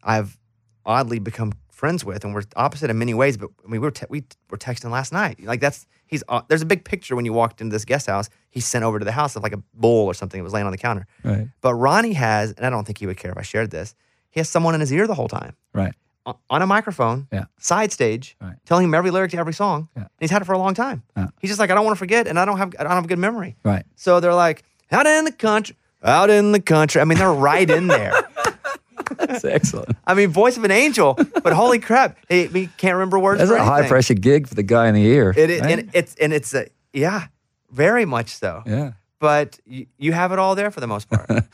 i've 0.02 0.36
oddly 0.84 1.20
become 1.20 1.52
friends 1.76 2.04
with 2.04 2.24
and 2.24 2.34
we're 2.34 2.42
opposite 2.56 2.88
in 2.90 2.98
many 2.98 3.12
ways 3.22 3.36
but 3.36 3.50
I 3.64 3.68
mean, 3.70 3.80
we 3.82 3.86
were, 3.86 3.90
te- 3.90 4.06
we 4.08 4.24
were 4.50 4.56
texting 4.58 4.90
last 4.90 5.12
night 5.12 5.34
like 5.44 5.60
that's 5.60 5.86
he's 6.06 6.22
uh, 6.28 6.40
there's 6.48 6.62
a 6.62 6.66
big 6.74 6.82
picture 6.84 7.14
when 7.16 7.24
you 7.28 7.34
walked 7.34 7.60
into 7.60 7.74
this 7.74 7.84
guest 7.84 8.06
house 8.06 8.28
he 8.50 8.60
sent 8.60 8.82
over 8.84 8.98
to 8.98 9.04
the 9.04 9.12
house 9.20 9.36
of 9.36 9.42
like 9.42 9.52
a 9.52 9.62
bowl 9.74 10.06
or 10.06 10.14
something 10.14 10.38
that 10.40 10.44
was 10.44 10.54
laying 10.54 10.66
on 10.66 10.72
the 10.72 10.78
counter 10.78 11.06
Right. 11.22 11.48
but 11.60 11.74
ronnie 11.74 12.14
has 12.14 12.52
and 12.52 12.64
i 12.66 12.70
don't 12.70 12.84
think 12.86 12.98
he 12.98 13.06
would 13.06 13.18
care 13.18 13.30
if 13.30 13.38
i 13.38 13.42
shared 13.42 13.70
this 13.70 13.94
he 14.30 14.40
has 14.40 14.48
someone 14.48 14.74
in 14.74 14.80
his 14.80 14.90
ear 14.92 15.06
the 15.06 15.14
whole 15.14 15.28
time 15.28 15.54
Right. 15.74 15.94
o- 16.24 16.38
on 16.48 16.62
a 16.62 16.66
microphone 16.66 17.28
Yeah. 17.30 17.44
side 17.58 17.92
stage 17.92 18.36
Right. 18.40 18.56
telling 18.64 18.84
him 18.84 18.94
every 18.94 19.10
lyric 19.10 19.30
to 19.32 19.36
every 19.38 19.52
song 19.54 19.88
Yeah. 19.96 20.02
and 20.02 20.10
he's 20.20 20.30
had 20.30 20.40
it 20.42 20.46
for 20.46 20.54
a 20.54 20.58
long 20.58 20.72
time 20.74 21.02
Yeah. 21.16 21.26
he's 21.40 21.50
just 21.50 21.60
like 21.60 21.70
i 21.70 21.74
don't 21.74 21.84
want 21.84 21.96
to 21.96 22.02
forget 22.06 22.26
and 22.26 22.38
i 22.38 22.44
don't 22.46 22.56
have 22.58 22.72
i 22.78 22.84
don't 22.84 22.92
have 22.92 23.04
a 23.04 23.08
good 23.08 23.18
memory 23.28 23.56
Right. 23.64 23.84
so 23.96 24.18
they're 24.20 24.34
like, 24.46 24.62
out 24.90 25.06
in 25.06 25.24
the 25.24 25.32
country, 25.32 25.76
out 26.02 26.30
in 26.30 26.52
the 26.52 26.60
country. 26.60 27.00
I 27.00 27.04
mean, 27.04 27.18
they're 27.18 27.32
right 27.50 27.68
in 27.68 27.88
there. 27.88 28.12
That's 29.18 29.44
excellent. 29.44 29.96
I 30.06 30.14
mean, 30.14 30.30
voice 30.30 30.56
of 30.56 30.64
an 30.64 30.70
angel, 30.70 31.18
but 31.42 31.52
holy 31.52 31.78
crap, 31.78 32.16
he, 32.28 32.46
he 32.46 32.66
can't 32.76 32.94
remember 32.94 33.18
words. 33.18 33.38
That's 33.38 33.50
a 33.50 33.64
high 33.64 33.88
pressure 33.88 34.14
gig 34.14 34.48
for 34.48 34.54
the 34.54 34.62
guy 34.62 34.88
in 34.88 34.94
the 34.94 35.04
ear. 35.04 35.34
It, 35.36 35.50
is 35.50 35.60
right? 35.60 35.78
and 35.78 35.90
it's 35.92 36.14
and 36.16 36.32
it's 36.32 36.54
a 36.54 36.66
yeah, 36.92 37.26
very 37.70 38.04
much 38.04 38.30
so. 38.30 38.62
yeah. 38.66 38.92
But 39.18 39.58
you, 39.64 39.86
you 39.96 40.12
have 40.12 40.32
it 40.32 40.38
all 40.38 40.54
there 40.54 40.70
for 40.70 40.80
the 40.80 40.86
most 40.86 41.08
part. 41.08 41.30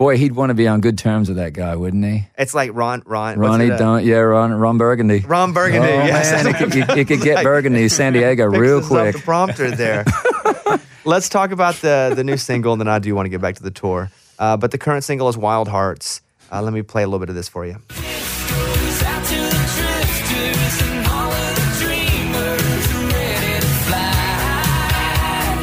Boy, 0.00 0.16
he'd 0.16 0.34
want 0.34 0.48
to 0.48 0.54
be 0.54 0.66
on 0.66 0.80
good 0.80 0.96
terms 0.96 1.28
with 1.28 1.36
that 1.36 1.52
guy, 1.52 1.76
wouldn't 1.76 2.02
he? 2.02 2.26
it's 2.38 2.54
like 2.54 2.70
Ron, 2.72 3.02
Ron, 3.04 3.38
Ronnie, 3.38 3.66
it, 3.66 3.72
uh, 3.72 3.76
don't 3.76 4.02
yeah, 4.02 4.16
Ron, 4.16 4.50
Ron 4.50 4.78
Burgundy. 4.78 5.18
Ron 5.18 5.52
Burgundy. 5.52 5.88
Oh, 5.88 6.06
yes, 6.06 6.32
man, 6.32 6.54
it 6.54 6.56
could, 6.56 6.74
you, 6.74 6.84
you 6.96 7.04
could 7.04 7.20
get 7.20 7.44
Burgundy, 7.44 7.86
San 7.90 8.14
Diego, 8.14 8.46
real 8.46 8.82
quick. 8.82 9.16
The 9.16 9.20
prompter 9.20 9.70
there. 9.70 10.06
Let's 11.04 11.28
talk 11.28 11.50
about 11.50 11.74
the 11.76 12.14
the 12.16 12.24
new 12.24 12.38
single, 12.38 12.72
and 12.72 12.80
then 12.80 12.88
I 12.88 12.98
do 12.98 13.14
want 13.14 13.26
to 13.26 13.30
get 13.30 13.42
back 13.42 13.56
to 13.56 13.62
the 13.62 13.70
tour. 13.70 14.10
Uh, 14.38 14.56
but 14.56 14.70
the 14.70 14.78
current 14.78 15.04
single 15.04 15.28
is 15.28 15.36
Wild 15.36 15.68
Hearts. 15.68 16.22
Uh, 16.52 16.62
let 16.62 16.72
me 16.72 16.82
play 16.82 17.02
a 17.02 17.06
little 17.06 17.20
bit 17.20 17.28
of 17.28 17.34
this 17.34 17.48
for 17.48 17.64
you. 17.66 17.74
Goes 17.74 19.02
out 19.04 19.24
to 19.24 19.34
the 19.36 19.64
drifters 19.76 20.82
and 20.82 21.06
all 21.06 21.30
of 21.30 21.54
the 21.54 21.84
dreamers 21.84 22.86
ready 23.12 23.60
to 23.60 23.66
fly. 23.86 25.54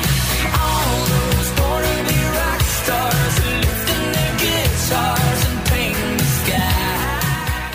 All 0.56 1.06
those 1.06 1.50
born 1.60 1.84
to 1.84 2.04
be 2.08 2.20
rock 2.40 2.62
stars 2.62 3.36
lifting 3.46 4.12
their 4.14 4.34
guitars 4.40 5.42
and 5.50 5.60
painting 5.68 6.18
the 6.18 6.24
sky. 6.24 7.74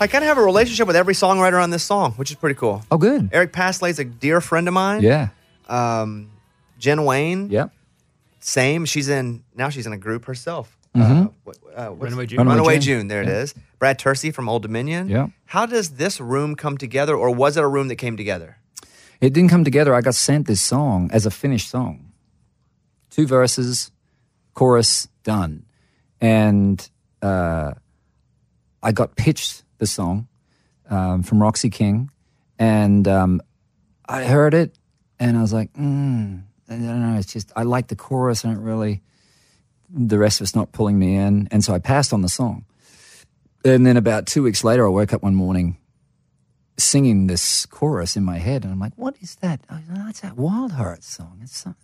I 0.00 0.06
kind 0.06 0.22
of 0.24 0.28
have 0.28 0.38
a 0.38 0.42
relationship 0.44 0.86
with 0.86 0.96
every 0.96 1.14
songwriter 1.14 1.60
on 1.62 1.70
this 1.70 1.82
song, 1.82 2.12
which 2.12 2.30
is 2.30 2.36
pretty 2.36 2.54
cool. 2.54 2.82
Oh, 2.90 2.98
good. 2.98 3.30
Eric 3.32 3.52
Paslay's 3.52 3.98
a 3.98 4.04
dear 4.04 4.40
friend 4.40 4.68
of 4.68 4.74
mine. 4.74 5.02
Yeah. 5.02 5.28
Um, 5.68 6.30
Jen 6.78 7.04
Wayne, 7.04 7.48
Yep. 7.50 7.70
same. 8.38 8.84
She's 8.84 9.08
in 9.08 9.42
now. 9.56 9.70
She's 9.70 9.86
in 9.86 9.92
a 9.92 9.98
group 9.98 10.26
herself. 10.26 10.73
Uh, 10.94 11.28
what, 11.42 11.56
uh, 11.74 11.88
what's- 11.88 12.02
Runaway 12.12 12.26
June. 12.26 12.38
Runaway 12.38 12.54
Runaway 12.56 12.74
June. 12.78 13.00
June. 13.00 13.08
There 13.08 13.22
it 13.22 13.28
is. 13.28 13.54
Brad 13.78 13.98
Tursi 13.98 14.32
from 14.32 14.48
Old 14.48 14.62
Dominion. 14.62 15.08
Yeah. 15.08 15.28
How 15.46 15.66
does 15.66 15.90
this 15.96 16.20
room 16.20 16.54
come 16.54 16.78
together, 16.78 17.16
or 17.16 17.34
was 17.34 17.56
it 17.56 17.64
a 17.64 17.68
room 17.68 17.88
that 17.88 17.96
came 17.96 18.16
together? 18.16 18.58
It 19.20 19.32
didn't 19.32 19.50
come 19.50 19.64
together. 19.64 19.94
I 19.94 20.00
got 20.00 20.14
sent 20.14 20.46
this 20.46 20.60
song 20.62 21.10
as 21.12 21.26
a 21.26 21.30
finished 21.30 21.68
song. 21.68 22.12
Two 23.10 23.26
verses, 23.26 23.90
chorus, 24.54 25.08
done. 25.22 25.64
And 26.20 26.88
uh, 27.22 27.72
I 28.82 28.92
got 28.92 29.16
pitched 29.16 29.62
the 29.78 29.86
song 29.86 30.28
um, 30.90 31.22
from 31.22 31.40
Roxy 31.42 31.70
King. 31.70 32.10
And 32.58 33.06
um, 33.08 33.40
I 34.08 34.24
heard 34.24 34.54
it 34.54 34.76
and 35.18 35.36
I 35.36 35.42
was 35.42 35.52
like, 35.52 35.72
mm, 35.74 36.42
I 36.68 36.72
don't 36.72 37.02
know. 37.12 37.18
It's 37.18 37.32
just, 37.32 37.52
I 37.56 37.62
like 37.62 37.88
the 37.88 37.96
chorus. 37.96 38.44
I 38.44 38.48
don't 38.48 38.62
really, 38.62 39.02
the 39.94 40.18
rest 40.18 40.40
of 40.40 40.44
it's 40.44 40.54
not 40.54 40.72
pulling 40.72 40.98
me 40.98 41.16
in. 41.16 41.48
And 41.50 41.64
so 41.64 41.72
I 41.72 41.78
passed 41.78 42.12
on 42.12 42.22
the 42.22 42.28
song. 42.28 42.64
And 43.64 43.86
then 43.86 43.96
about 43.96 44.26
two 44.26 44.42
weeks 44.42 44.64
later, 44.64 44.84
I 44.86 44.90
woke 44.90 45.12
up 45.12 45.22
one 45.22 45.34
morning 45.34 45.78
singing 46.76 47.28
this 47.28 47.66
chorus 47.66 48.16
in 48.16 48.24
my 48.24 48.38
head, 48.38 48.64
and 48.64 48.72
I'm 48.72 48.80
like, 48.80 48.92
"What 48.96 49.16
is 49.20 49.36
that? 49.36 49.60
Oh, 49.70 49.78
that's 49.88 50.20
that 50.20 50.36
Wild 50.36 50.72
Hearts 50.72 51.06
song. 51.06 51.38
It's 51.42 51.58
some 51.58 51.76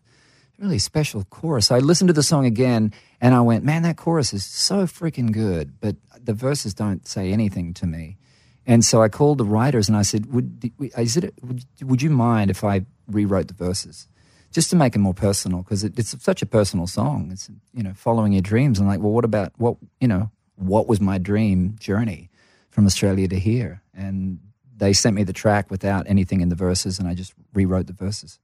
really 0.59 0.79
special 0.79 1.25
chorus." 1.31 1.71
I 1.71 1.79
listened 1.79 2.09
to 2.09 2.13
the 2.13 2.25
song 2.25 2.45
again, 2.45 2.93
and 3.21 3.35
I 3.35 3.41
went, 3.41 3.65
"Man, 3.65 3.83
that 3.83 3.97
chorus 3.97 4.35
is 4.35 4.45
so 4.45 4.87
freaking 4.87 5.33
good," 5.33 5.81
but 5.81 5.97
the 6.23 6.35
verses 6.35 6.75
don't 6.75 7.07
say 7.07 7.33
anything 7.33 7.73
to 7.75 7.87
me. 7.87 8.19
And 8.67 8.85
so 8.85 9.03
I 9.03 9.09
called 9.09 9.39
the 9.39 9.45
writers 9.45 9.89
and 9.89 9.97
I 9.97 10.03
said, 10.03 10.27
"Would 10.35 10.71
is 10.99 11.17
it? 11.17 11.35
Would, 11.41 11.65
would 11.83 12.03
you 12.03 12.11
mind 12.11 12.51
if 12.51 12.63
I 12.63 12.85
rewrote 13.07 13.49
the 13.49 13.55
verses?" 13.55 14.09
Just 14.53 14.71
to 14.71 14.77
make 14.77 14.97
it 14.97 14.99
more 14.99 15.15
personal, 15.15 15.63
because 15.63 15.85
it, 15.85 15.97
it's 15.99 16.15
such 16.23 16.43
a 16.43 16.47
personal 16.47 16.87
song. 16.89 17.29
It's 17.33 17.49
you 17.73 17.83
know 17.83 17.93
following 17.95 18.33
your 18.33 18.43
dreams. 18.43 18.79
And 18.79 18.89
like, 18.89 18.99
well, 19.01 19.13
what 19.13 19.25
about 19.25 19.53
what 19.59 19.77
you 20.01 20.09
know? 20.09 20.31
What 20.57 20.89
was 20.89 21.01
my 21.01 21.19
dream 21.19 21.77
journey 21.79 22.29
from 22.71 22.85
Australia 22.87 23.29
to 23.29 23.39
here? 23.39 23.81
And 23.95 24.41
they 24.77 24.93
sent 24.93 25.15
me 25.17 25.25
the 25.25 25.33
track 25.33 25.71
without 25.71 26.07
anything 26.09 26.41
in 26.41 26.49
the 26.49 26.57
verses, 26.57 26.99
and 26.99 27.07
I 27.09 27.15
just 27.15 27.33
rewrote 27.55 27.87
the 27.87 27.93
verses. 27.93 28.39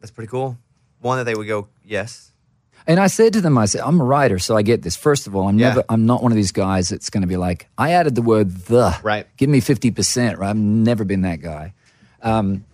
That's 0.00 0.10
pretty 0.10 0.28
cool. 0.30 0.56
One 1.00 1.18
that 1.18 1.24
they 1.24 1.34
would 1.34 1.46
go, 1.48 1.68
yes. 1.84 2.32
And 2.86 2.98
I 2.98 3.08
said 3.08 3.34
to 3.34 3.40
them, 3.40 3.58
I 3.58 3.66
said, 3.66 3.82
I'm 3.82 4.00
a 4.00 4.04
writer, 4.04 4.38
so 4.38 4.56
I 4.56 4.62
get 4.62 4.82
this. 4.82 4.96
First 4.96 5.26
of 5.26 5.36
all, 5.36 5.48
I'm 5.48 5.58
Yeah. 5.58 5.68
never, 5.68 5.84
I'm 5.88 6.06
not 6.06 6.22
one 6.22 6.32
of 6.32 6.36
these 6.36 6.52
guys 6.52 6.88
that's 6.88 7.10
going 7.10 7.20
to 7.22 7.26
be 7.26 7.36
like, 7.36 7.68
I 7.76 7.90
added 7.92 8.14
the 8.14 8.22
word 8.22 8.50
the. 8.66 8.96
Right. 9.02 9.26
Give 9.36 9.50
me 9.50 9.60
50%, 9.60 10.38
right? 10.38 10.48
I've 10.48 10.56
never 10.56 11.04
been 11.04 11.22
that 11.22 11.40
guy. 11.42 11.74
Um, 12.22 12.64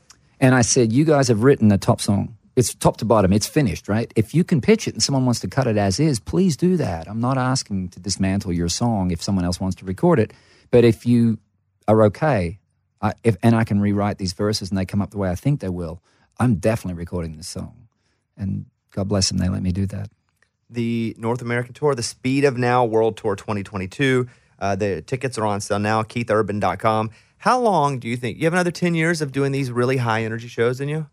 and 0.40 0.54
I 0.54 0.62
said, 0.62 0.92
you 0.92 1.04
guys 1.04 1.28
have 1.28 1.42
written 1.42 1.72
a 1.72 1.78
top 1.78 2.00
song. 2.00 2.36
It's 2.56 2.74
top 2.74 2.96
to 2.98 3.04
bottom. 3.04 3.32
It's 3.32 3.46
finished, 3.46 3.88
right? 3.88 4.10
If 4.16 4.34
you 4.34 4.42
can 4.42 4.60
pitch 4.60 4.88
it 4.88 4.94
and 4.94 5.02
someone 5.02 5.26
wants 5.26 5.40
to 5.40 5.48
cut 5.48 5.66
it 5.66 5.76
as 5.76 6.00
is, 6.00 6.18
please 6.20 6.56
do 6.56 6.76
that. 6.78 7.06
I'm 7.06 7.20
not 7.20 7.36
asking 7.36 7.90
to 7.90 8.00
dismantle 8.00 8.52
your 8.52 8.68
song 8.68 9.10
if 9.10 9.22
someone 9.22 9.44
else 9.44 9.60
wants 9.60 9.76
to 9.76 9.84
record 9.84 10.18
it. 10.18 10.32
But 10.70 10.84
if 10.84 11.04
you 11.04 11.38
are 11.86 12.02
okay, 12.04 12.58
if, 13.22 13.36
and 13.42 13.54
I 13.54 13.64
can 13.64 13.80
rewrite 13.80 14.18
these 14.18 14.32
verses 14.32 14.70
and 14.70 14.78
they 14.78 14.86
come 14.86 15.02
up 15.02 15.10
the 15.10 15.18
way 15.18 15.30
I 15.30 15.34
think 15.34 15.60
they 15.60 15.68
will, 15.68 16.02
I'm 16.38 16.56
definitely 16.56 16.98
recording 16.98 17.36
this 17.36 17.48
song. 17.48 17.88
And 18.38 18.66
God 18.90 19.08
bless 19.08 19.28
them, 19.28 19.38
they 19.38 19.48
let 19.48 19.62
me 19.62 19.72
do 19.72 19.86
that. 19.86 20.10
The 20.68 21.14
North 21.18 21.42
American 21.42 21.74
tour, 21.74 21.94
the 21.94 22.02
Speed 22.02 22.44
of 22.44 22.56
Now 22.56 22.84
World 22.84 23.16
Tour 23.16 23.36
2022. 23.36 24.26
Uh, 24.58 24.74
the 24.74 25.02
tickets 25.02 25.36
are 25.38 25.46
on 25.46 25.60
sale 25.60 25.78
now, 25.78 26.02
keithurban.com. 26.02 27.10
How 27.38 27.60
long 27.60 27.98
do 27.98 28.08
you 28.08 28.16
think? 28.16 28.38
You 28.38 28.44
have 28.44 28.52
another 28.52 28.70
10 28.70 28.94
years 28.94 29.20
of 29.22 29.32
doing 29.32 29.52
these 29.52 29.70
really 29.70 29.98
high 29.98 30.24
energy 30.24 30.48
shows 30.48 30.80
in 30.80 30.88
you? 30.88 31.06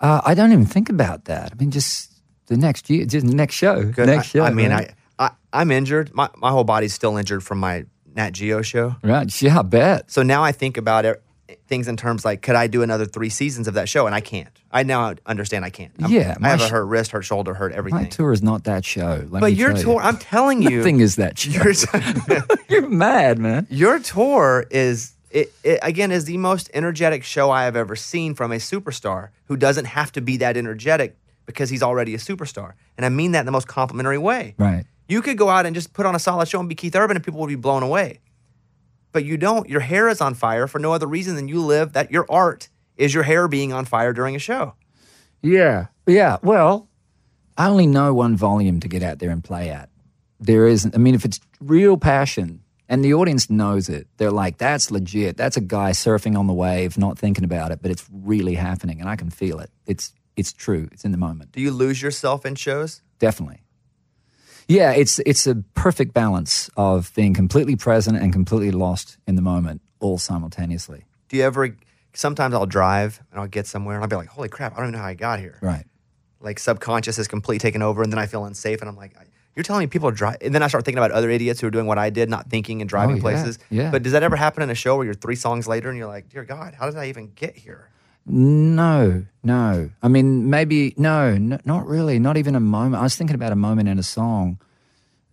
Uh, 0.00 0.20
I 0.24 0.34
don't 0.34 0.52
even 0.52 0.66
think 0.66 0.90
about 0.90 1.24
that. 1.26 1.52
I 1.52 1.54
mean, 1.56 1.70
just 1.70 2.12
the 2.46 2.56
next 2.56 2.90
year, 2.90 3.06
just 3.06 3.26
the 3.26 3.34
next 3.34 3.54
show. 3.54 3.84
Good. 3.84 4.06
Next 4.06 4.26
I, 4.26 4.38
show. 4.38 4.42
I 4.44 4.50
mean, 4.50 4.70
right? 4.70 4.92
I, 5.18 5.26
I, 5.26 5.30
I'm 5.52 5.70
injured. 5.70 6.12
My, 6.14 6.28
my 6.36 6.50
whole 6.50 6.64
body's 6.64 6.92
still 6.92 7.16
injured 7.16 7.42
from 7.42 7.58
my 7.58 7.86
Nat 8.14 8.30
Geo 8.30 8.62
show. 8.62 8.96
Right. 9.02 9.42
Yeah, 9.42 9.60
I 9.60 9.62
bet. 9.62 10.10
So 10.10 10.22
now 10.22 10.44
I 10.44 10.52
think 10.52 10.76
about 10.76 11.04
it, 11.04 11.22
things 11.66 11.88
in 11.88 11.96
terms 11.96 12.24
like, 12.24 12.42
could 12.42 12.54
I 12.56 12.66
do 12.66 12.82
another 12.82 13.06
three 13.06 13.30
seasons 13.30 13.66
of 13.68 13.74
that 13.74 13.88
show? 13.88 14.06
And 14.06 14.14
I 14.14 14.20
can't. 14.20 14.48
I 14.70 14.82
now 14.82 15.14
understand 15.26 15.64
I 15.64 15.70
can't. 15.70 15.92
I'm- 16.00 16.10
Yeah, 16.10 16.34
I 16.42 16.48
have 16.48 16.60
a 16.60 16.68
hurt 16.68 16.84
wrist, 16.84 17.12
hurt 17.12 17.22
shoulder, 17.24 17.54
hurt 17.54 17.72
everything. 17.72 18.02
My 18.02 18.08
tour 18.08 18.32
is 18.32 18.42
not 18.42 18.64
that 18.64 18.84
show. 18.84 19.26
let 19.30 19.40
but 19.40 19.54
your 19.54 19.70
tell 19.70 19.78
you. 19.78 19.84
tour, 19.84 20.00
I'm 20.02 20.18
telling 20.18 20.62
you, 20.62 20.78
Nothing 20.78 21.00
is 21.00 21.16
that 21.16 21.38
show. 21.38 21.50
your, 21.50 22.44
You're 22.68 22.88
mad, 22.88 23.38
man. 23.38 23.66
your 23.70 23.98
tour 23.98 24.66
is 24.70 25.12
it, 25.30 25.52
it 25.64 25.78
again 25.82 26.12
is 26.12 26.26
the 26.26 26.36
most 26.36 26.70
energetic 26.74 27.24
show 27.24 27.50
I 27.50 27.64
have 27.64 27.76
ever 27.76 27.96
seen 27.96 28.34
from 28.34 28.52
a 28.52 28.56
superstar 28.56 29.30
who 29.46 29.56
doesn't 29.56 29.86
have 29.86 30.12
to 30.12 30.20
be 30.20 30.36
that 30.38 30.56
energetic 30.56 31.16
because 31.46 31.70
he's 31.70 31.82
already 31.82 32.14
a 32.14 32.18
superstar. 32.18 32.72
And 32.96 33.04
I 33.04 33.08
mean 33.08 33.32
that 33.32 33.40
in 33.40 33.46
the 33.46 33.52
most 33.52 33.66
complimentary 33.68 34.18
way. 34.18 34.54
Right. 34.58 34.84
You 35.08 35.20
could 35.22 35.36
go 35.36 35.48
out 35.50 35.66
and 35.66 35.74
just 35.74 35.92
put 35.92 36.06
on 36.06 36.14
a 36.14 36.18
solid 36.18 36.48
show 36.48 36.60
and 36.60 36.68
be 36.68 36.74
Keith 36.74 36.94
Urban 36.96 37.16
and 37.16 37.24
people 37.24 37.40
would 37.40 37.48
be 37.48 37.54
blown 37.56 37.82
away. 37.82 38.20
But 39.14 39.24
you 39.24 39.36
don't. 39.36 39.68
Your 39.70 39.80
hair 39.80 40.08
is 40.08 40.20
on 40.20 40.34
fire 40.34 40.66
for 40.66 40.80
no 40.80 40.92
other 40.92 41.06
reason 41.06 41.36
than 41.36 41.46
you 41.46 41.60
live 41.60 41.92
that 41.92 42.10
your 42.10 42.26
art 42.28 42.68
is 42.96 43.14
your 43.14 43.22
hair 43.22 43.46
being 43.46 43.72
on 43.72 43.84
fire 43.84 44.12
during 44.12 44.34
a 44.34 44.40
show. 44.40 44.74
Yeah. 45.40 45.86
Yeah. 46.04 46.38
Well, 46.42 46.88
I 47.56 47.68
only 47.68 47.86
know 47.86 48.12
one 48.12 48.36
volume 48.36 48.80
to 48.80 48.88
get 48.88 49.04
out 49.04 49.20
there 49.20 49.30
and 49.30 49.42
play 49.42 49.70
at. 49.70 49.88
There 50.40 50.66
isn't. 50.66 50.96
I 50.96 50.98
mean, 50.98 51.14
if 51.14 51.24
it's 51.24 51.38
real 51.60 51.96
passion 51.96 52.64
and 52.88 53.04
the 53.04 53.14
audience 53.14 53.48
knows 53.48 53.88
it, 53.88 54.08
they're 54.16 54.32
like, 54.32 54.58
that's 54.58 54.90
legit. 54.90 55.36
That's 55.36 55.56
a 55.56 55.60
guy 55.60 55.92
surfing 55.92 56.36
on 56.36 56.48
the 56.48 56.52
wave, 56.52 56.98
not 56.98 57.16
thinking 57.16 57.44
about 57.44 57.70
it, 57.70 57.80
but 57.80 57.92
it's 57.92 58.04
really 58.12 58.56
happening 58.56 59.00
and 59.00 59.08
I 59.08 59.14
can 59.14 59.30
feel 59.30 59.60
it. 59.60 59.70
It's 59.86 60.12
it's 60.36 60.52
true. 60.52 60.88
It's 60.90 61.04
in 61.04 61.12
the 61.12 61.18
moment. 61.18 61.52
Do 61.52 61.60
you 61.60 61.70
lose 61.70 62.02
yourself 62.02 62.44
in 62.44 62.56
shows? 62.56 63.00
Definitely. 63.20 63.63
Yeah, 64.68 64.92
it's 64.92 65.18
it's 65.20 65.46
a 65.46 65.56
perfect 65.74 66.14
balance 66.14 66.70
of 66.76 67.12
being 67.14 67.34
completely 67.34 67.76
present 67.76 68.16
and 68.16 68.32
completely 68.32 68.70
lost 68.70 69.18
in 69.26 69.34
the 69.36 69.42
moment 69.42 69.82
all 70.00 70.18
simultaneously. 70.18 71.04
Do 71.28 71.36
you 71.36 71.42
ever? 71.44 71.76
Sometimes 72.14 72.54
I'll 72.54 72.66
drive 72.66 73.20
and 73.30 73.40
I'll 73.40 73.48
get 73.48 73.66
somewhere 73.66 73.96
and 73.96 74.04
I'll 74.04 74.08
be 74.08 74.16
like, 74.16 74.28
"Holy 74.28 74.48
crap! 74.48 74.72
I 74.72 74.76
don't 74.76 74.86
even 74.86 74.92
know 74.92 75.02
how 75.02 75.08
I 75.08 75.14
got 75.14 75.38
here." 75.40 75.58
Right. 75.60 75.84
Like 76.40 76.58
subconscious 76.58 77.18
is 77.18 77.28
completely 77.28 77.58
taken 77.58 77.82
over, 77.82 78.02
and 78.02 78.12
then 78.12 78.18
I 78.18 78.26
feel 78.26 78.44
unsafe, 78.44 78.80
and 78.80 78.88
I'm 78.88 78.96
like, 78.96 79.14
"You're 79.56 79.64
telling 79.64 79.80
me 79.80 79.86
people 79.88 80.10
drive?" 80.10 80.36
And 80.40 80.54
then 80.54 80.62
I 80.62 80.68
start 80.68 80.84
thinking 80.84 80.98
about 80.98 81.10
other 81.10 81.28
idiots 81.30 81.60
who 81.60 81.66
are 81.66 81.70
doing 81.70 81.86
what 81.86 81.98
I 81.98 82.10
did, 82.10 82.28
not 82.30 82.48
thinking 82.50 82.80
and 82.80 82.88
driving 82.88 83.14
Oh, 83.14 83.16
yeah, 83.16 83.22
places. 83.22 83.58
yeah. 83.70 83.90
But 83.90 84.02
does 84.02 84.12
that 84.12 84.22
ever 84.22 84.36
happen 84.36 84.62
in 84.62 84.70
a 84.70 84.74
show 84.74 84.96
where 84.96 85.04
you're 85.04 85.14
three 85.14 85.36
songs 85.36 85.66
later 85.66 85.88
and 85.88 85.98
you're 85.98 86.06
like, 86.08 86.28
"Dear 86.28 86.44
God, 86.44 86.74
how 86.78 86.86
did 86.86 86.96
I 86.98 87.08
even 87.08 87.32
get 87.34 87.56
here?" 87.56 87.90
No, 88.26 89.26
no. 89.42 89.90
I 90.02 90.08
mean, 90.08 90.48
maybe 90.48 90.94
no, 90.96 91.26
n- 91.26 91.60
not 91.64 91.86
really. 91.86 92.18
Not 92.18 92.36
even 92.36 92.54
a 92.54 92.60
moment. 92.60 93.00
I 93.00 93.02
was 93.02 93.16
thinking 93.16 93.34
about 93.34 93.52
a 93.52 93.56
moment 93.56 93.88
in 93.88 93.98
a 93.98 94.02
song. 94.02 94.58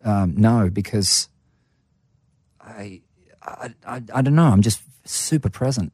Um, 0.03 0.35
no, 0.35 0.69
because 0.69 1.29
I, 2.59 3.01
I, 3.41 3.73
I, 3.87 4.01
I 4.13 4.21
don't 4.21 4.35
know. 4.35 4.47
I'm 4.47 4.61
just 4.61 4.81
super 5.05 5.49
present. 5.49 5.93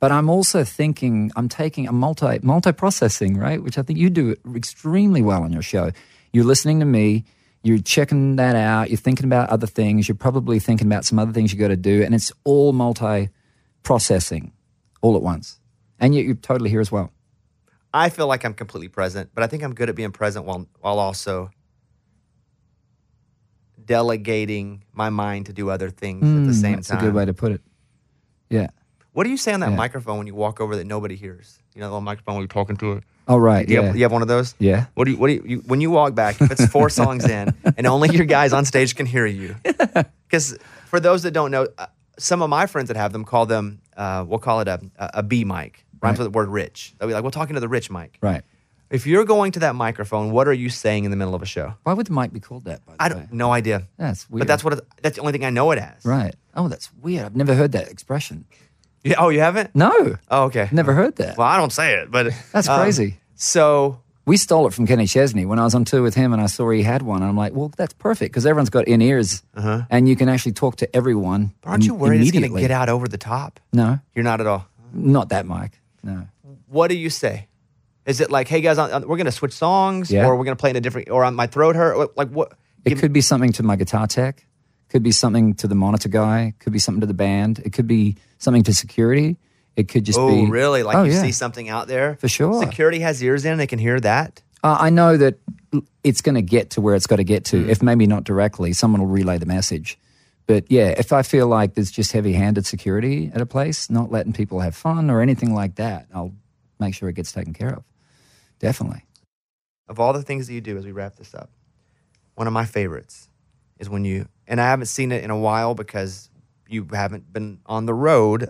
But 0.00 0.12
I'm 0.12 0.28
also 0.28 0.64
thinking. 0.64 1.30
I'm 1.36 1.48
taking 1.48 1.86
a 1.86 1.92
multi 1.92 2.38
multi 2.42 2.72
processing, 2.72 3.36
right? 3.36 3.62
Which 3.62 3.78
I 3.78 3.82
think 3.82 3.98
you 3.98 4.10
do 4.10 4.34
extremely 4.54 5.22
well 5.22 5.42
on 5.42 5.52
your 5.52 5.62
show. 5.62 5.90
You're 6.32 6.44
listening 6.44 6.80
to 6.80 6.86
me. 6.86 7.24
You're 7.62 7.78
checking 7.78 8.36
that 8.36 8.54
out. 8.54 8.90
You're 8.90 8.98
thinking 8.98 9.26
about 9.26 9.50
other 9.50 9.66
things. 9.66 10.08
You're 10.08 10.14
probably 10.14 10.58
thinking 10.60 10.86
about 10.86 11.04
some 11.04 11.18
other 11.18 11.32
things 11.32 11.52
you 11.52 11.58
got 11.58 11.68
to 11.68 11.76
do, 11.76 12.02
and 12.02 12.14
it's 12.14 12.32
all 12.44 12.72
multi 12.72 13.30
processing 13.82 14.52
all 15.00 15.16
at 15.16 15.22
once. 15.22 15.58
And 16.00 16.14
yet 16.14 16.24
you're 16.24 16.34
totally 16.36 16.70
here 16.70 16.80
as 16.80 16.92
well. 16.92 17.12
I 17.92 18.08
feel 18.10 18.26
like 18.26 18.44
I'm 18.44 18.54
completely 18.54 18.88
present, 18.88 19.30
but 19.34 19.42
I 19.42 19.46
think 19.46 19.62
I'm 19.62 19.74
good 19.74 19.88
at 19.88 19.94
being 19.96 20.12
present 20.12 20.44
while 20.44 20.66
while 20.80 20.98
also 20.98 21.50
delegating 23.84 24.84
my 24.92 25.08
mind 25.10 25.46
to 25.46 25.52
do 25.52 25.70
other 25.70 25.90
things 25.90 26.22
at 26.24 26.44
the 26.44 26.52
same 26.54 26.74
Mm, 26.74 26.76
That's 26.76 26.88
time. 26.88 26.98
a 26.98 27.02
good 27.02 27.14
way 27.14 27.24
to 27.24 27.32
put 27.32 27.52
it. 27.52 27.62
Yeah. 28.50 28.68
What 29.12 29.24
do 29.24 29.30
you 29.30 29.36
say 29.36 29.52
on 29.52 29.60
that 29.60 29.70
Yeah. 29.70 29.76
microphone 29.76 30.18
when 30.18 30.26
you 30.26 30.34
walk 30.34 30.60
over 30.60 30.76
that 30.76 30.86
nobody 30.86 31.16
hears? 31.16 31.58
You 31.74 31.80
know, 31.80 31.86
the 31.86 31.92
little 31.92 32.00
microphone 32.02 32.34
when 32.34 32.42
you're 32.42 32.48
talking 32.48 32.76
to 32.76 32.92
it. 32.94 33.04
Oh, 33.26 33.36
right. 33.38 33.66
Do 33.66 33.72
you, 33.74 33.80
yeah. 33.80 33.86
have, 33.86 33.96
you 33.96 34.02
have 34.02 34.12
one 34.12 34.22
of 34.22 34.28
those? 34.28 34.54
yeah. 34.58 34.86
What 34.94 35.04
do 35.04 35.10
you? 35.12 35.16
What 35.18 35.26
do 35.28 35.32
you, 35.34 35.42
you? 35.46 35.58
When 35.66 35.80
you 35.80 35.90
walk 35.90 36.14
back, 36.14 36.40
if 36.40 36.50
it's 36.50 36.66
four 36.66 36.88
songs 37.00 37.24
in, 37.26 37.54
and 37.76 37.86
only 37.86 38.14
your 38.14 38.24
guys 38.24 38.52
on 38.52 38.64
stage 38.64 38.94
can 38.94 39.06
hear 39.06 39.26
you, 39.26 39.54
because 40.28 40.56
for 40.86 40.98
those 41.00 41.22
that 41.24 41.32
don't 41.32 41.50
know, 41.50 41.66
uh, 41.76 41.86
some 42.18 42.40
of 42.42 42.48
my 42.48 42.66
friends 42.66 42.88
that 42.88 42.96
have 42.96 43.12
them 43.12 43.24
call 43.24 43.44
them, 43.46 43.80
uh, 43.96 44.24
we'll 44.26 44.38
call 44.38 44.60
it 44.60 44.68
a 44.68 44.80
a, 44.98 45.10
a 45.14 45.22
B 45.22 45.44
mic. 45.44 45.84
Rhymes 46.02 46.18
with 46.18 46.26
the 46.26 46.30
word 46.30 46.48
rich. 46.48 46.94
They'll 46.98 47.08
be 47.08 47.14
like, 47.14 47.24
we're 47.24 47.30
talking 47.30 47.54
to 47.54 47.60
the 47.60 47.68
rich 47.68 47.90
mic. 47.90 48.18
Right. 48.20 48.42
If 48.90 49.06
you're 49.06 49.24
going 49.24 49.52
to 49.52 49.60
that 49.60 49.74
microphone, 49.74 50.30
what 50.30 50.48
are 50.48 50.52
you 50.52 50.70
saying 50.70 51.04
in 51.04 51.10
the 51.10 51.16
middle 51.16 51.34
of 51.34 51.42
a 51.42 51.46
show? 51.46 51.74
Why 51.82 51.92
would 51.92 52.06
the 52.06 52.12
mic 52.14 52.32
be 52.32 52.40
called 52.40 52.64
that? 52.64 52.84
By 52.86 52.94
the 52.94 53.02
I 53.02 53.08
way? 53.08 53.14
don't, 53.14 53.32
no 53.32 53.52
idea. 53.52 53.86
That's 53.98 54.28
weird. 54.30 54.40
But 54.40 54.48
that's 54.48 54.64
what 54.64 54.72
it, 54.74 54.80
that's 55.02 55.16
the 55.16 55.20
only 55.20 55.32
thing 55.32 55.44
I 55.44 55.50
know 55.50 55.70
it 55.72 55.78
as. 55.78 56.04
Right. 56.06 56.34
Oh, 56.54 56.68
that's 56.68 56.90
weird. 56.94 57.26
I've 57.26 57.36
never 57.36 57.54
heard 57.54 57.72
that 57.72 57.88
expression. 57.88 58.46
Yeah, 59.04 59.16
oh, 59.18 59.28
you 59.28 59.40
haven't? 59.40 59.74
No. 59.76 60.16
Oh, 60.30 60.44
okay. 60.44 60.68
Never 60.72 60.92
heard 60.94 61.16
that. 61.16 61.36
Well, 61.36 61.46
I 61.46 61.56
don't 61.58 61.72
say 61.72 61.94
it, 62.00 62.10
but 62.10 62.32
That's 62.52 62.68
um, 62.68 62.80
crazy. 62.80 63.18
So 63.34 64.00
We 64.24 64.36
stole 64.38 64.66
it 64.66 64.72
from 64.74 64.86
Kenny 64.86 65.06
Chesney 65.06 65.44
when 65.46 65.58
I 65.58 65.64
was 65.64 65.74
on 65.74 65.84
tour 65.84 66.02
with 66.02 66.14
him, 66.14 66.32
and 66.32 66.40
I 66.42 66.46
saw 66.46 66.68
he 66.70 66.82
had 66.82 67.02
one. 67.02 67.20
And 67.22 67.28
I'm 67.30 67.36
like, 67.36 67.52
well, 67.52 67.70
that's 67.76 67.92
perfect 67.92 68.32
because 68.32 68.44
everyone's 68.46 68.70
got 68.70 68.88
in 68.88 69.00
ears, 69.02 69.42
and 69.54 70.08
you 70.08 70.16
can 70.16 70.28
actually 70.30 70.52
talk 70.52 70.76
to 70.76 70.96
everyone. 70.96 71.52
Uh-huh. 71.62 71.70
aren't 71.72 71.84
you 71.84 71.94
worried 71.94 72.22
it's 72.22 72.30
going 72.32 72.50
to 72.52 72.60
get 72.60 72.70
out 72.70 72.88
over 72.88 73.06
the 73.06 73.18
top? 73.18 73.60
No, 73.72 74.00
You're 74.14 74.24
not 74.24 74.40
at 74.40 74.46
all. 74.46 74.66
not 74.94 75.28
that 75.28 75.46
mic. 75.46 75.78
No. 76.02 76.28
What 76.66 76.88
do 76.88 76.96
you 76.96 77.10
say? 77.10 77.48
Is 78.06 78.20
it 78.20 78.30
like, 78.30 78.48
hey 78.48 78.60
guys, 78.60 78.78
we're 78.78 79.16
going 79.16 79.26
to 79.26 79.32
switch 79.32 79.52
songs, 79.52 80.10
Yeah. 80.10 80.26
or 80.26 80.36
we're 80.36 80.44
going 80.44 80.56
to 80.56 80.60
play 80.60 80.70
in 80.70 80.76
a 80.76 80.80
different, 80.80 81.10
or 81.10 81.24
on 81.24 81.34
my 81.34 81.46
throat 81.46 81.76
hurt? 81.76 81.96
What- 81.98 82.16
Like 82.16 82.28
what? 82.30 82.52
It 82.84 82.98
could 82.98 83.12
be 83.12 83.20
something 83.20 83.52
to 83.52 83.62
my 83.62 83.76
guitar 83.76 84.06
tech. 84.06 84.46
Could 84.88 85.02
be 85.02 85.12
something 85.12 85.54
to 85.56 85.68
the 85.68 85.74
monitor 85.74 86.08
guy. 86.08 86.54
Could 86.60 86.72
be 86.72 86.78
something 86.78 87.02
to 87.02 87.06
the 87.06 87.12
band. 87.12 87.58
It 87.58 87.74
could 87.74 87.86
be 87.86 88.16
something 88.38 88.62
to 88.62 88.72
security. 88.72 89.36
It 89.76 89.88
could 89.88 90.04
just 90.04 90.18
oh, 90.18 90.28
be. 90.30 90.50
really? 90.50 90.82
Like 90.82 90.96
oh, 90.96 91.02
you 91.02 91.12
yeah. 91.12 91.22
see 91.22 91.32
something 91.32 91.68
out 91.68 91.86
there 91.86 92.16
For 92.16 92.28
sure. 92.28 92.62
Security 92.62 93.00
has 93.00 93.22
ears 93.22 93.44
in; 93.44 93.58
they 93.58 93.66
can 93.66 93.78
hear 93.78 94.00
that. 94.00 94.42
Uh, 94.64 94.76
I 94.80 94.90
know 94.90 95.16
that 95.18 95.38
it's 96.02 96.22
going 96.22 96.34
to 96.34 96.42
get 96.42 96.70
to 96.70 96.80
where 96.80 96.94
it's 96.94 97.06
got 97.06 97.16
to 97.16 97.24
get 97.24 97.44
to. 97.46 97.64
Mm. 97.64 97.68
If 97.68 97.82
maybe 97.82 98.06
not 98.06 98.24
directly, 98.24 98.72
someone 98.72 99.02
will 99.02 99.08
relay 99.08 99.38
the 99.38 99.46
message. 99.46 99.98
But 100.48 100.64
yeah, 100.70 100.94
if 100.96 101.12
I 101.12 101.20
feel 101.22 101.46
like 101.46 101.74
there's 101.74 101.90
just 101.90 102.10
heavy-handed 102.12 102.64
security 102.64 103.30
at 103.34 103.40
a 103.42 103.46
place, 103.46 103.90
not 103.90 104.10
letting 104.10 104.32
people 104.32 104.60
have 104.60 104.74
fun 104.74 105.10
or 105.10 105.20
anything 105.20 105.54
like 105.54 105.74
that, 105.74 106.06
I'll 106.12 106.32
make 106.80 106.94
sure 106.94 107.10
it 107.10 107.16
gets 107.16 107.32
taken 107.32 107.52
care 107.52 107.74
of. 107.74 107.84
Definitely. 108.58 109.04
Of 109.88 110.00
all 110.00 110.14
the 110.14 110.22
things 110.22 110.46
that 110.46 110.54
you 110.54 110.62
do, 110.62 110.78
as 110.78 110.86
we 110.86 110.92
wrap 110.92 111.16
this 111.16 111.34
up, 111.34 111.50
one 112.34 112.46
of 112.46 112.54
my 112.54 112.64
favorites 112.64 113.28
is 113.78 113.90
when 113.90 114.06
you 114.06 114.26
and 114.46 114.58
I 114.58 114.64
haven't 114.64 114.86
seen 114.86 115.12
it 115.12 115.22
in 115.22 115.30
a 115.30 115.38
while 115.38 115.74
because 115.74 116.30
you 116.66 116.88
haven't 116.92 117.30
been 117.30 117.60
on 117.66 117.84
the 117.84 117.94
road 117.94 118.48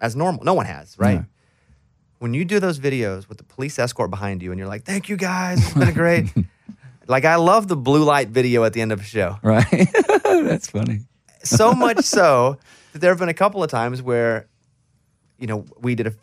as 0.00 0.16
normal. 0.16 0.42
No 0.42 0.54
one 0.54 0.66
has, 0.66 0.98
right? 0.98 1.20
No. 1.20 1.24
When 2.18 2.34
you 2.34 2.44
do 2.44 2.58
those 2.58 2.80
videos 2.80 3.28
with 3.28 3.38
the 3.38 3.44
police 3.44 3.78
escort 3.78 4.10
behind 4.10 4.42
you, 4.42 4.50
and 4.50 4.58
you're 4.58 4.68
like, 4.68 4.84
"Thank 4.84 5.08
you 5.08 5.16
guys, 5.16 5.62
it's 5.62 5.74
been 5.74 5.94
great." 5.94 6.34
like 7.10 7.24
I 7.24 7.34
love 7.34 7.66
the 7.66 7.76
blue 7.76 8.04
light 8.04 8.28
video 8.28 8.62
at 8.62 8.72
the 8.72 8.80
end 8.80 8.92
of 8.92 9.00
a 9.00 9.04
show. 9.04 9.36
Right? 9.42 9.66
That's 10.24 10.70
funny. 10.70 11.00
so 11.42 11.72
much 11.72 12.04
so 12.04 12.56
that 12.92 13.00
there 13.00 13.10
have 13.10 13.18
been 13.18 13.28
a 13.28 13.34
couple 13.34 13.64
of 13.64 13.70
times 13.70 14.00
where, 14.00 14.46
you 15.38 15.48
know, 15.48 15.66
we 15.80 15.96
did 15.96 16.06
a, 16.06 16.14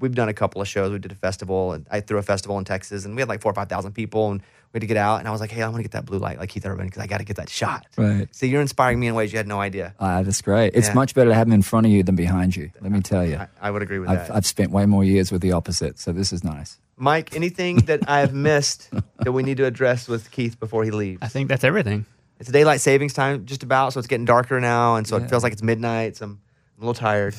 we've 0.00 0.14
done 0.14 0.28
a 0.28 0.34
couple 0.34 0.60
of 0.60 0.68
shows. 0.68 0.92
We 0.92 0.98
did 0.98 1.12
a 1.12 1.16
festival, 1.16 1.72
and 1.72 1.86
I 1.90 2.00
threw 2.00 2.18
a 2.18 2.22
festival 2.22 2.58
in 2.58 2.64
Texas, 2.64 3.04
and 3.04 3.14
we 3.14 3.22
had 3.22 3.28
like 3.28 3.40
four 3.42 3.50
or 3.52 3.54
five 3.54 3.68
thousand 3.68 3.92
people, 3.92 4.30
and 4.30 4.40
we 4.40 4.76
had 4.78 4.80
to 4.82 4.86
get 4.86 4.96
out. 4.96 5.18
And 5.18 5.28
I 5.28 5.30
was 5.30 5.40
like, 5.40 5.50
hey, 5.50 5.62
I'm 5.62 5.70
gonna 5.70 5.82
get 5.82 5.92
that 5.92 6.04
blue 6.06 6.18
light 6.18 6.38
like 6.38 6.50
Keith 6.50 6.66
Urban 6.66 6.86
because 6.86 7.02
I 7.02 7.06
got 7.06 7.18
to 7.18 7.24
get 7.24 7.36
that 7.36 7.48
shot. 7.48 7.86
Right. 7.96 8.28
So 8.32 8.46
you're 8.46 8.60
inspiring 8.60 9.00
me 9.00 9.06
in 9.06 9.14
ways 9.14 9.32
you 9.32 9.38
had 9.38 9.46
no 9.48 9.60
idea. 9.60 9.94
Ah, 10.00 10.22
that's 10.22 10.42
great. 10.42 10.72
It's 10.74 10.88
Yeah. 10.88 10.94
much 10.94 11.14
better 11.14 11.30
to 11.30 11.34
have 11.34 11.46
them 11.46 11.54
in 11.54 11.62
front 11.62 11.86
of 11.86 11.92
you 11.92 12.02
than 12.02 12.16
behind 12.16 12.54
you. 12.56 12.70
Let 12.80 12.92
me 12.92 13.00
tell 13.00 13.24
you. 13.26 13.36
I, 13.36 13.48
I 13.60 13.70
would 13.70 13.82
agree 13.82 13.98
with 13.98 14.08
I've, 14.10 14.28
that. 14.28 14.36
I've 14.36 14.46
spent 14.46 14.70
way 14.70 14.86
more 14.86 15.04
years 15.04 15.32
with 15.32 15.40
the 15.42 15.52
opposite, 15.52 15.98
so 15.98 16.12
this 16.12 16.32
is 16.32 16.44
nice. 16.44 16.78
Mike, 16.96 17.34
anything 17.36 17.76
that 17.86 18.08
I 18.08 18.20
have 18.20 18.34
missed 18.34 18.90
that 19.20 19.32
we 19.32 19.42
need 19.42 19.56
to 19.58 19.64
address 19.66 20.08
with 20.08 20.30
Keith 20.30 20.58
before 20.58 20.84
he 20.84 20.90
leaves? 20.90 21.18
I 21.22 21.28
think 21.28 21.48
that's 21.48 21.64
everything. 21.64 22.04
It's 22.40 22.50
daylight 22.50 22.80
savings 22.80 23.14
time 23.14 23.46
just 23.46 23.62
about, 23.64 23.92
so 23.92 23.98
it's 24.00 24.06
getting 24.06 24.24
darker 24.26 24.60
now, 24.60 24.96
and 24.96 25.06
so 25.06 25.16
Yeah. 25.16 25.24
it 25.24 25.30
feels 25.30 25.42
like 25.42 25.52
it's 25.52 25.62
midnight. 25.62 26.16
So 26.16 26.26
I'm, 26.26 26.40
I'm 26.76 26.82
a 26.84 26.86
little 26.86 26.94
tired. 26.94 27.34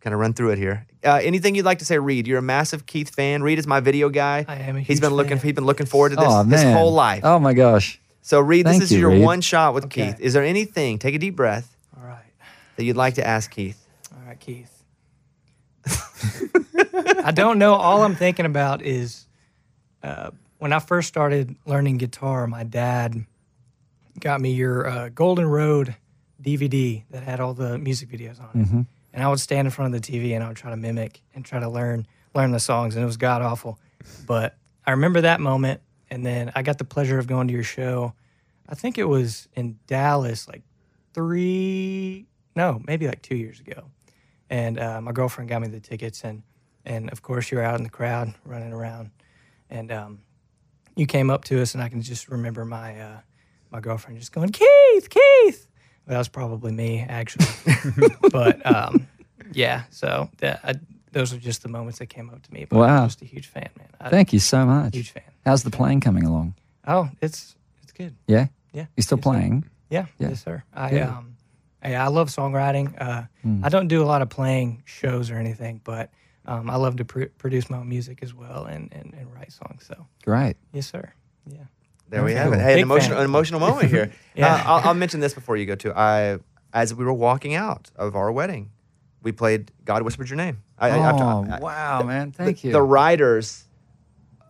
Kind 0.00 0.12
of 0.14 0.20
run 0.20 0.32
through 0.34 0.50
it 0.50 0.58
here. 0.58 0.86
Uh, 1.04 1.20
anything 1.22 1.54
you'd 1.54 1.64
like 1.64 1.78
to 1.80 1.84
say, 1.84 1.98
Reed? 1.98 2.26
You're 2.26 2.38
a 2.38 2.42
massive 2.42 2.86
Keith 2.86 3.14
fan. 3.14 3.42
Reed 3.42 3.58
is 3.58 3.66
my 3.66 3.80
video 3.80 4.08
guy. 4.08 4.44
I 4.48 4.56
am 4.56 4.76
a 4.76 4.80
He's 4.80 4.86
huge 4.98 5.00
been 5.00 5.12
looking. 5.14 5.36
fan. 5.38 5.46
He's 5.48 5.54
been 5.54 5.66
looking 5.66 5.86
forward 5.86 6.10
to 6.10 6.16
this 6.16 6.24
oh 6.28 6.42
his 6.44 6.62
whole 6.62 6.92
life. 6.92 7.20
Oh 7.24 7.38
my 7.38 7.52
gosh. 7.54 8.00
So 8.22 8.40
Reed, 8.40 8.64
Thank 8.64 8.80
this 8.80 8.90
is 8.90 8.92
you, 8.96 9.00
your 9.00 9.10
Reed. 9.10 9.22
one 9.22 9.40
shot 9.42 9.74
with 9.74 9.84
Okay. 9.84 10.06
Keith. 10.12 10.20
Is 10.20 10.32
there 10.32 10.42
anything? 10.44 10.98
Take 10.98 11.14
a 11.14 11.18
deep 11.18 11.36
breath 11.36 11.76
All 11.96 12.06
right. 12.06 12.24
that 12.76 12.84
you'd 12.84 12.96
like 12.96 13.14
to 13.14 13.26
ask 13.26 13.50
Keith. 13.50 13.86
All 14.14 14.22
right, 14.26 14.40
Keith. 14.40 14.70
I 17.24 17.32
don't 17.32 17.58
know. 17.58 17.74
All 17.74 18.02
I'm 18.02 18.14
thinking 18.14 18.46
about 18.46 18.82
is 18.82 19.26
uh, 20.02 20.30
when 20.58 20.72
I 20.72 20.78
first 20.78 21.08
started 21.08 21.54
learning 21.66 21.98
guitar, 21.98 22.46
my 22.46 22.64
dad 22.64 23.24
got 24.20 24.40
me 24.40 24.52
your 24.52 24.86
uh, 24.86 25.08
Golden 25.10 25.46
Road 25.46 25.94
DVD 26.42 27.02
that 27.10 27.22
had 27.22 27.40
all 27.40 27.52
the 27.54 27.78
music 27.78 28.08
videos 28.08 28.40
on 28.40 28.48
it. 28.54 28.86
And 29.14 29.22
I 29.22 29.28
would 29.28 29.40
stand 29.40 29.66
in 29.66 29.70
front 29.70 29.94
of 29.94 30.02
the 30.02 30.12
TV 30.12 30.34
and 30.34 30.44
I 30.44 30.48
would 30.48 30.56
try 30.56 30.70
to 30.70 30.76
mimic 30.76 31.22
and 31.34 31.44
try 31.44 31.60
to 31.60 31.68
learn 31.68 32.06
learn 32.34 32.50
the 32.50 32.58
songs, 32.60 32.96
and 32.96 33.02
it 33.02 33.06
was 33.06 33.16
god 33.16 33.42
awful. 33.42 33.78
But 34.26 34.56
I 34.84 34.90
remember 34.90 35.20
that 35.20 35.40
moment, 35.40 35.80
and 36.10 36.26
then 36.26 36.50
I 36.54 36.62
got 36.62 36.78
the 36.78 36.84
pleasure 36.84 37.18
of 37.18 37.28
going 37.28 37.46
to 37.46 37.54
your 37.54 37.62
show. 37.62 38.12
I 38.68 38.74
think 38.74 38.98
it 38.98 39.04
was 39.04 39.48
in 39.54 39.78
Dallas, 39.86 40.48
like 40.48 40.62
three, 41.14 42.26
no, 42.56 42.82
maybe 42.86 43.06
like 43.06 43.22
two 43.22 43.36
years 43.36 43.60
ago. 43.60 43.84
And 44.50 44.78
uh, 44.78 45.00
my 45.00 45.12
girlfriend 45.12 45.48
got 45.48 45.62
me 45.62 45.68
the 45.68 45.80
tickets, 45.80 46.24
and 46.24 46.42
and 46.84 47.10
of 47.10 47.22
course 47.22 47.50
you 47.50 47.58
were 47.58 47.64
out 47.64 47.78
in 47.78 47.84
the 47.84 47.90
crowd 47.90 48.34
running 48.44 48.72
around, 48.72 49.10
and 49.70 49.92
um, 49.92 50.22
you 50.96 51.06
came 51.06 51.30
up 51.30 51.44
to 51.44 51.62
us, 51.62 51.74
and 51.74 51.82
I 51.82 51.88
can 51.88 52.02
just 52.02 52.28
remember 52.28 52.64
my 52.64 53.00
uh, 53.00 53.20
my 53.70 53.80
girlfriend 53.80 54.18
just 54.18 54.32
going, 54.32 54.50
Keith, 54.50 55.08
Keith. 55.08 55.68
That 56.06 56.18
was 56.18 56.28
probably 56.28 56.72
me 56.72 57.00
actually, 57.08 57.46
but 58.32 58.64
um, 58.66 59.06
yeah. 59.52 59.84
So 59.90 60.28
that, 60.38 60.60
I, 60.62 60.74
those 61.12 61.32
are 61.32 61.38
just 61.38 61.62
the 61.62 61.68
moments 61.68 61.98
that 62.00 62.06
came 62.06 62.28
up 62.30 62.42
to 62.42 62.52
me. 62.52 62.66
But 62.68 62.78
Wow. 62.78 63.02
I'm 63.02 63.08
just 63.08 63.22
a 63.22 63.24
huge 63.24 63.46
fan, 63.46 63.68
man. 63.78 63.88
I, 64.00 64.10
Thank 64.10 64.32
you 64.32 64.38
so 64.38 64.66
much. 64.66 64.94
Huge 64.94 65.10
fan. 65.12 65.22
How's 65.46 65.62
the 65.62 65.70
playing 65.70 66.00
coming 66.00 66.24
along? 66.24 66.54
Oh, 66.86 67.08
it's 67.22 67.56
it's 67.82 67.92
good. 67.92 68.14
Yeah, 68.26 68.48
Yeah, 68.72 68.86
You're 68.96 69.02
still 69.02 69.16
Yes, 69.18 69.24
sir. 69.24 69.30
playing? 69.30 69.64
Yeah, 69.90 70.06
Yeah. 70.18 70.28
yes, 70.30 70.42
sir. 70.44 70.62
I 70.74 70.90
Good. 70.90 71.02
um, 71.02 71.36
I, 71.82 71.94
I 71.94 72.06
love 72.08 72.28
songwriting. 72.28 72.94
Uh, 73.00 73.22
I 73.62 73.68
don't 73.68 73.88
do 73.88 74.02
a 74.02 74.06
lot 74.06 74.20
of 74.22 74.28
playing 74.28 74.82
shows 74.86 75.30
or 75.30 75.36
anything, 75.36 75.80
but 75.84 76.10
um, 76.46 76.68
I 76.68 76.76
love 76.76 76.96
to 76.96 77.04
pr- 77.06 77.32
produce 77.38 77.70
my 77.70 77.78
own 77.78 77.88
music 77.88 78.18
as 78.22 78.34
well 78.34 78.64
and, 78.66 78.92
and, 78.92 79.14
and 79.14 79.32
write 79.34 79.52
songs. 79.52 79.86
So 79.86 80.06
Great. 80.24 80.56
yes, 80.72 80.86
sir. 80.86 81.12
Yeah. 81.46 81.64
There 82.08 82.22
we 82.24 82.32
have 82.32 82.52
it. 82.52 82.60
Hey, 82.60 82.72
an 82.72 82.76
Big 82.76 82.82
emotional, 82.82 83.10
fan. 83.16 83.18
an 83.20 83.24
emotional 83.24 83.60
moment 83.60 83.88
here. 83.90 84.12
Yeah. 84.36 84.52
Uh, 84.52 84.62
I'll, 84.66 84.88
I'll 84.88 84.94
mention 84.94 85.20
this 85.20 85.32
before 85.32 85.56
you 85.56 85.64
go 85.64 85.76
to. 85.76 85.96
I, 85.96 86.38
as 86.72 86.92
we 86.92 87.04
were 87.04 87.12
walking 87.12 87.54
out 87.54 87.92
of 87.94 88.16
our 88.16 88.32
wedding, 88.32 88.72
we 89.22 89.30
played 89.30 89.70
"God 89.84 90.02
Whispered 90.02 90.28
Your 90.28 90.36
Name." 90.36 90.60
I, 90.76 90.90
I- 90.90 91.12
oh 91.12 91.46
I- 91.48 91.60
wow, 91.60 92.02
man! 92.02 92.32
Thank 92.32 92.60
the, 92.62 92.66
you. 92.66 92.72
The 92.72 92.82
writers, 92.82 93.64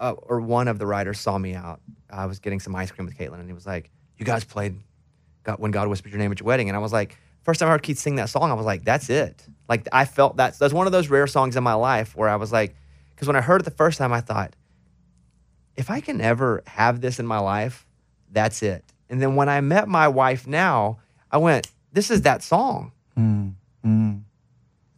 uh, 0.01 0.13
or 0.13 0.41
one 0.41 0.69
of 0.69 0.79
the 0.79 0.87
writers, 0.87 1.21
saw 1.21 1.37
me 1.37 1.55
out. 1.55 1.81
I 2.09 2.25
was 2.25 2.39
getting 2.39 2.61
some 2.61 2.75
ice 2.75 2.91
cream 2.91 3.05
with 3.05 3.19
Caitlin, 3.19 3.41
and 3.41 3.47
he 3.47 3.53
was 3.53 3.67
like, 3.67 3.91
"You 4.17 4.25
guys 4.25 4.43
played 4.43 4.79
God, 5.43 5.59
when 5.59 5.71
God 5.71 5.87
whispered 5.89 6.13
your 6.13 6.19
name 6.19 6.33
at 6.33 6.41
your 6.41 6.47
wedding," 6.47 6.69
and 6.71 6.77
I 6.77 6.81
was 6.81 6.93
like, 6.95 7.19
first 7.43 7.61
time 7.61 7.69
I 7.69 7.73
heard 7.73 7.83
Keith 7.83 7.99
sing 7.99 8.17
that 8.17 8.31
song, 8.31 8.51
I 8.51 8.55
was 8.55 8.65
like, 8.65 8.85
"That's 8.85 9.11
it." 9.11 9.45
Like 9.69 9.87
I 9.93 10.07
felt 10.07 10.39
that 10.39 10.59
that's 10.59 10.73
one 10.73 10.87
of 10.87 10.93
those 10.93 11.09
rare 11.09 11.27
songs 11.27 11.57
in 11.57 11.63
my 11.63 11.75
life 11.75 12.17
where 12.17 12.31
I 12.31 12.37
was 12.37 12.51
like, 12.53 12.75
because 13.15 13.27
when 13.29 13.37
I 13.37 13.43
heard 13.43 13.61
it 13.61 13.65
the 13.65 13.71
first 13.71 13.99
time, 13.99 14.15
I 14.15 14.23
thought, 14.23 14.57
if 15.77 15.91
I 15.91 16.01
can 16.01 16.21
ever 16.21 16.63
have 16.67 17.01
this 17.01 17.19
in 17.19 17.27
my 17.27 17.39
life, 17.39 17.87
that's 18.31 18.63
it. 18.63 18.85
And 19.11 19.21
then 19.21 19.37
when 19.37 19.49
I 19.49 19.61
met 19.61 19.89
my 19.89 20.09
wife 20.09 20.47
now, 20.47 20.99
I 21.31 21.39
went, 21.39 21.69
"This 21.93 22.11
is 22.11 22.23
that 22.23 22.43
song." 22.43 22.93
Mm, 23.19 23.55
mm. 23.87 24.23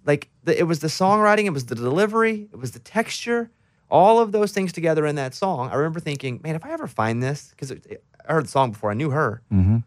like 0.06 0.30
the, 0.44 0.58
it 0.58 0.62
was 0.64 0.78
the 0.80 0.88
songwriting, 0.88 1.44
it 1.44 1.52
was 1.52 1.66
the 1.66 1.74
delivery, 1.74 2.48
it 2.52 2.56
was 2.58 2.70
the 2.72 2.78
texture, 2.78 3.50
all 3.90 4.20
of 4.20 4.32
those 4.32 4.52
things 4.52 4.72
together 4.72 5.04
in 5.04 5.16
that 5.16 5.34
song. 5.34 5.68
I 5.70 5.74
remember 5.74 6.00
thinking, 6.00 6.40
man, 6.42 6.54
if 6.56 6.64
I 6.64 6.70
ever 6.72 6.86
find 6.86 7.22
this, 7.22 7.50
because 7.50 7.72
I 7.72 8.32
heard 8.32 8.44
the 8.46 8.48
song 8.48 8.70
before, 8.70 8.90
I 8.90 8.94
knew 8.94 9.10
her. 9.10 9.42
Mhm. 9.52 9.84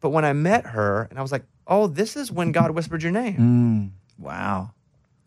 But 0.00 0.10
when 0.10 0.24
I 0.24 0.32
met 0.32 0.66
her, 0.66 1.06
and 1.10 1.18
I 1.18 1.22
was 1.22 1.30
like, 1.32 1.44
oh, 1.66 1.86
this 1.86 2.16
is 2.16 2.32
when 2.32 2.50
God 2.52 2.70
whispered 2.72 3.02
your 3.02 3.12
name. 3.12 3.92
Mm. 4.18 4.22
Wow. 4.24 4.70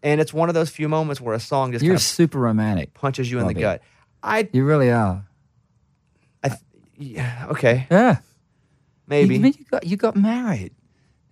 And 0.03 0.19
it's 0.21 0.34
one 0.34 0.49
of 0.49 0.55
those 0.55 0.69
few 0.69 0.88
moments 0.89 1.19
where 1.21 1.36
a 1.36 1.39
song 1.39 1.71
just 1.71 1.84
You're 1.84 1.93
kind 1.93 1.99
of 1.99 2.03
super 2.03 2.39
romantic. 2.39 2.93
punches 2.93 3.30
you 3.32 3.39
in 3.39 3.45
the 3.45 3.51
it. 3.51 3.59
gut. 3.61 3.82
I, 4.24 4.49
You 4.51 4.65
really 4.65 4.91
are. 4.91 5.26
I 6.43 6.49
th- 6.49 6.61
yeah, 6.97 7.47
okay, 7.51 7.88
Yeah. 7.89 8.17
maybe. 9.07 9.38
You, 9.38 9.45
you 9.47 9.65
got 9.72 9.86
you 9.86 9.97
got 9.97 10.15
married, 10.15 10.74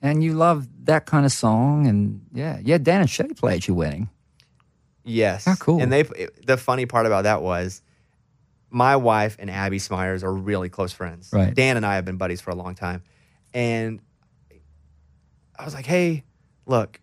and 0.01 0.23
you 0.23 0.33
love 0.33 0.67
that 0.85 1.05
kind 1.05 1.25
of 1.25 1.31
song, 1.31 1.88
and 1.88 2.21
yeah, 2.33 2.59
yeah. 2.63 2.77
Dan 2.77 3.01
and 3.01 3.09
Shay 3.09 3.27
played 3.35 3.57
at 3.57 3.67
your 3.67 3.75
wedding. 3.77 4.09
Yes. 5.03 5.45
How 5.45 5.55
cool. 5.55 5.81
And 5.81 5.91
they 5.91 6.03
the 6.45 6.57
funny 6.57 6.85
part 6.85 7.05
about 7.05 7.23
that 7.23 7.41
was 7.41 7.81
my 8.69 8.95
wife 8.97 9.38
and 9.39 9.49
Abby 9.49 9.79
Smyers 9.79 10.23
are 10.23 10.33
really 10.33 10.67
close 10.69 10.91
friends. 10.91 11.29
Right. 11.31 11.53
Dan 11.55 11.77
and 11.77 11.85
I 11.85 11.95
have 11.95 12.03
been 12.05 12.17
buddies 12.17 12.41
for 12.41 12.51
a 12.51 12.55
long 12.55 12.75
time. 12.75 13.01
And 13.53 14.01
I 15.57 15.63
was 15.63 15.73
like, 15.73 15.85
hey, 15.85 16.25
look, 16.65 16.99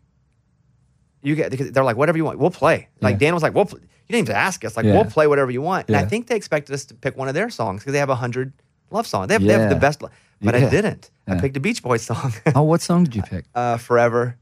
you 1.22 1.34
get 1.34 1.50
because 1.50 1.72
they're 1.72 1.82
like, 1.84 1.96
whatever 1.96 2.18
you 2.18 2.24
want, 2.26 2.38
we'll 2.38 2.50
play. 2.50 2.88
Like 3.00 3.14
Yeah. 3.14 3.18
Dan 3.18 3.34
was 3.34 3.42
like, 3.42 3.54
we'll 3.54 3.64
pl- 3.64 3.78
you 4.08 4.12
didn't 4.14 4.28
even 4.28 4.36
ask 4.36 4.64
us. 4.64 4.76
Like, 4.76 4.86
Yeah. 4.86 4.94
we'll 4.94 5.04
play 5.06 5.26
whatever 5.26 5.50
you 5.50 5.62
want. 5.62 5.88
And 5.88 5.96
I 5.96 6.04
think 6.04 6.26
they 6.28 6.36
expected 6.36 6.72
us 6.74 6.84
to 6.86 6.94
pick 6.94 7.16
one 7.16 7.28
of 7.28 7.34
their 7.34 7.50
songs 7.50 7.80
because 7.80 7.92
they 7.92 7.98
have 7.98 8.10
a 8.10 8.14
hundred 8.16 8.52
love 8.90 9.06
songs. 9.06 9.28
They 9.28 9.34
have, 9.34 9.42
they 9.42 9.52
have 9.52 9.70
the 9.70 9.76
best, 9.76 10.00
but 10.00 10.54
I 10.54 10.68
didn't. 10.68 11.10
I 11.26 11.40
picked 11.40 11.56
a 11.56 11.60
Beach 11.60 11.82
Boys 11.82 12.02
song, 12.02 12.32
Oh, 12.54 12.62
what 12.62 12.82
song 12.82 13.04
did 13.04 13.16
you 13.16 13.22
pick? 13.22 13.44
uh, 13.54 13.76
Forever. 13.78 14.36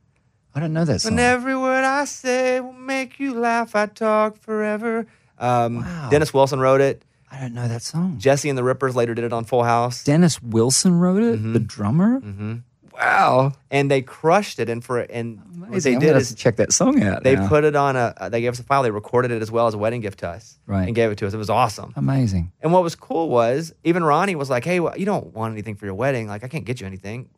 I 0.54 0.60
don't 0.60 0.72
know 0.74 0.84
that 0.84 1.00
song. 1.00 1.12
When 1.12 1.18
every 1.24 1.56
word 1.56 1.82
I 1.84 2.04
say 2.04 2.60
will 2.60 2.72
make 2.74 3.18
you 3.18 3.32
laugh. 3.34 3.74
I 3.74 3.86
talk 3.86 4.36
forever. 4.36 5.06
Um, 5.38 5.76
Wow. 5.76 6.08
Dennis 6.10 6.34
Wilson 6.34 6.60
wrote 6.60 6.80
it. 6.82 7.04
I 7.30 7.40
don't 7.40 7.54
know 7.54 7.66
that 7.68 7.80
song. 7.82 8.18
Jesse 8.18 8.50
and 8.50 8.58
the 8.58 8.62
Rippers 8.62 8.94
later 8.94 9.14
did 9.14 9.24
it 9.24 9.32
on 9.32 9.44
Full 9.44 9.62
House. 9.64 10.04
Dennis 10.04 10.42
Wilson 10.42 10.98
wrote 10.98 11.22
it, 11.22 11.36
the 11.54 11.58
drummer. 11.58 12.20
Mm-hmm. 12.20 12.56
Wow, 12.94 13.52
and 13.70 13.90
they 13.90 14.02
crushed 14.02 14.58
it. 14.58 14.68
And 14.68 14.84
for 14.84 15.00
and 15.00 15.40
what 15.68 15.82
they 15.82 15.94
I'm 15.94 16.00
did 16.00 16.16
is 16.16 16.34
check 16.34 16.56
that 16.56 16.72
song 16.72 17.02
out. 17.02 17.22
they 17.22 17.36
now. 17.36 17.48
put 17.48 17.64
it 17.64 17.74
on 17.74 17.96
a. 17.96 18.28
They 18.30 18.40
gave 18.40 18.52
us 18.52 18.60
a 18.60 18.62
file. 18.62 18.82
They 18.82 18.90
recorded 18.90 19.30
it 19.30 19.42
as 19.42 19.50
well 19.50 19.66
as 19.66 19.74
a 19.74 19.78
wedding 19.78 20.00
gift 20.00 20.20
to 20.20 20.28
us, 20.28 20.58
Right. 20.66 20.86
And 20.86 20.94
gave 20.94 21.10
it 21.10 21.18
to 21.18 21.26
us. 21.26 21.34
It 21.34 21.38
was 21.38 21.50
awesome. 21.50 21.92
amazing. 21.96 22.52
And 22.60 22.72
what 22.72 22.82
was 22.82 22.94
cool 22.94 23.28
was 23.28 23.74
even 23.84 24.04
Ronnie 24.04 24.34
was 24.34 24.50
like, 24.50 24.64
"Hey, 24.64 24.80
well, 24.80 24.96
you 24.96 25.06
don't 25.06 25.34
want 25.34 25.52
anything 25.52 25.74
for 25.74 25.86
your 25.86 25.94
wedding? 25.94 26.26
Like, 26.28 26.44
I 26.44 26.48
can't 26.48 26.64
get 26.64 26.80
you 26.80 26.86
anything. 26.86 27.28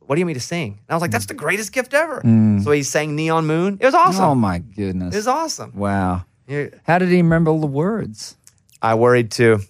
What 0.00 0.16
do 0.16 0.20
you 0.20 0.26
mean 0.26 0.34
to 0.34 0.40
sing?" 0.40 0.72
And 0.72 0.90
I 0.90 0.94
was 0.94 1.02
like, 1.02 1.10
"That's 1.10 1.26
mm. 1.26 1.28
the 1.28 1.34
greatest 1.34 1.72
gift 1.72 1.94
ever." 1.94 2.20
Mm. 2.22 2.62
So 2.64 2.70
he 2.70 2.82
sang 2.82 3.14
"Neon 3.14 3.46
Moon." 3.46 3.78
It 3.80 3.86
was 3.86 3.94
awesome. 3.94 4.24
Oh 4.24 4.34
my 4.34 4.58
goodness. 4.58 5.14
It 5.14 5.18
was 5.18 5.28
awesome. 5.28 5.72
Wow. 5.74 6.24
How 6.84 6.98
did 6.98 7.08
he 7.08 7.16
remember 7.16 7.50
all 7.50 7.60
the 7.60 7.66
words? 7.66 8.36
I 8.84 8.96
worried 8.96 9.30
too. 9.30 9.60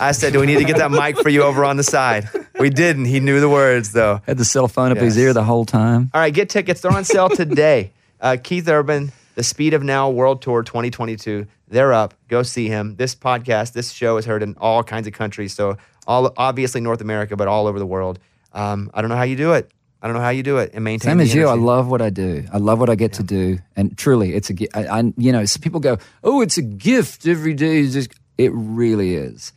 I 0.00 0.12
said, 0.12 0.32
"Do 0.32 0.38
we 0.38 0.46
need 0.46 0.58
to 0.58 0.64
get 0.64 0.76
that 0.76 0.92
mic 0.92 1.18
for 1.18 1.28
you 1.28 1.42
over 1.42 1.64
on 1.64 1.76
the 1.76 1.82
side?" 1.82 2.28
We 2.60 2.70
didn't. 2.70 3.06
He 3.06 3.18
knew 3.18 3.40
the 3.40 3.48
words 3.48 3.90
though. 3.90 4.20
Had 4.28 4.38
the 4.38 4.44
cell 4.44 4.68
phone 4.68 4.92
up 4.92 4.98
his 4.98 5.18
ear 5.18 5.32
the 5.32 5.42
whole 5.42 5.64
time. 5.64 6.08
All 6.14 6.20
right, 6.20 6.32
get 6.32 6.48
tickets. 6.50 6.80
They're 6.80 6.92
on 6.92 7.02
sale 7.02 7.28
today. 7.28 7.90
Uh, 8.20 8.36
Keith 8.40 8.68
Urban, 8.68 9.10
the 9.34 9.42
Speed 9.42 9.74
of 9.74 9.82
Now 9.82 10.08
World 10.08 10.40
Tour 10.40 10.62
2022. 10.62 11.46
They're 11.66 11.92
up. 11.92 12.14
Go 12.28 12.44
see 12.44 12.68
him. 12.68 12.94
This 12.94 13.14
podcast, 13.14 13.72
this 13.72 13.90
show 13.90 14.18
is 14.18 14.24
heard 14.24 14.42
in 14.42 14.54
all 14.60 14.84
kinds 14.84 15.08
of 15.08 15.14
countries. 15.14 15.52
So, 15.52 15.76
all 16.06 16.32
obviously 16.36 16.80
North 16.80 17.00
America, 17.00 17.36
but 17.36 17.48
all 17.48 17.66
over 17.66 17.80
the 17.80 17.86
world. 17.86 18.20
Um, 18.52 18.90
I 18.94 19.00
don't 19.00 19.10
know 19.10 19.16
how 19.16 19.24
you 19.24 19.36
do 19.36 19.54
it. 19.54 19.70
I 20.02 20.06
don't 20.06 20.14
know 20.14 20.22
how 20.22 20.30
you 20.30 20.42
do 20.42 20.58
it 20.58 20.70
and 20.72 20.82
maintain. 20.82 21.10
Same 21.10 21.20
as 21.20 21.34
you. 21.34 21.46
I 21.46 21.54
love 21.54 21.88
what 21.88 22.00
I 22.00 22.08
do. 22.08 22.44
I 22.52 22.58
love 22.58 22.80
what 22.80 22.88
I 22.88 22.94
get 22.94 23.14
to 23.14 23.22
do, 23.22 23.58
and 23.76 23.96
truly, 23.98 24.34
it's 24.34 24.50
a. 24.50 24.54
I, 24.74 25.00
I 25.00 25.12
you 25.18 25.30
know, 25.30 25.44
so 25.44 25.60
people 25.60 25.78
go, 25.78 25.98
"Oh, 26.24 26.40
it's 26.40 26.56
a 26.56 26.62
gift 26.62 27.26
every 27.26 27.52
day." 27.52 27.86
Just, 27.86 28.12
it 28.40 28.52
really 28.54 29.14
is, 29.14 29.52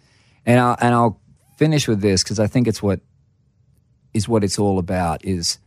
and 0.46 0.60
I 0.60 0.76
and 0.82 0.94
I'll 0.94 1.22
finish 1.58 1.88
with 1.88 2.02
this 2.02 2.22
because 2.22 2.38
I 2.38 2.48
think 2.48 2.68
it's 2.68 2.84
what 2.84 3.00
is 4.14 4.28
what 4.28 4.44
it's 4.44 4.60
all 4.60 4.78
about. 4.78 5.24
Is 5.24 5.58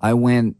I 0.00 0.14
went. 0.14 0.56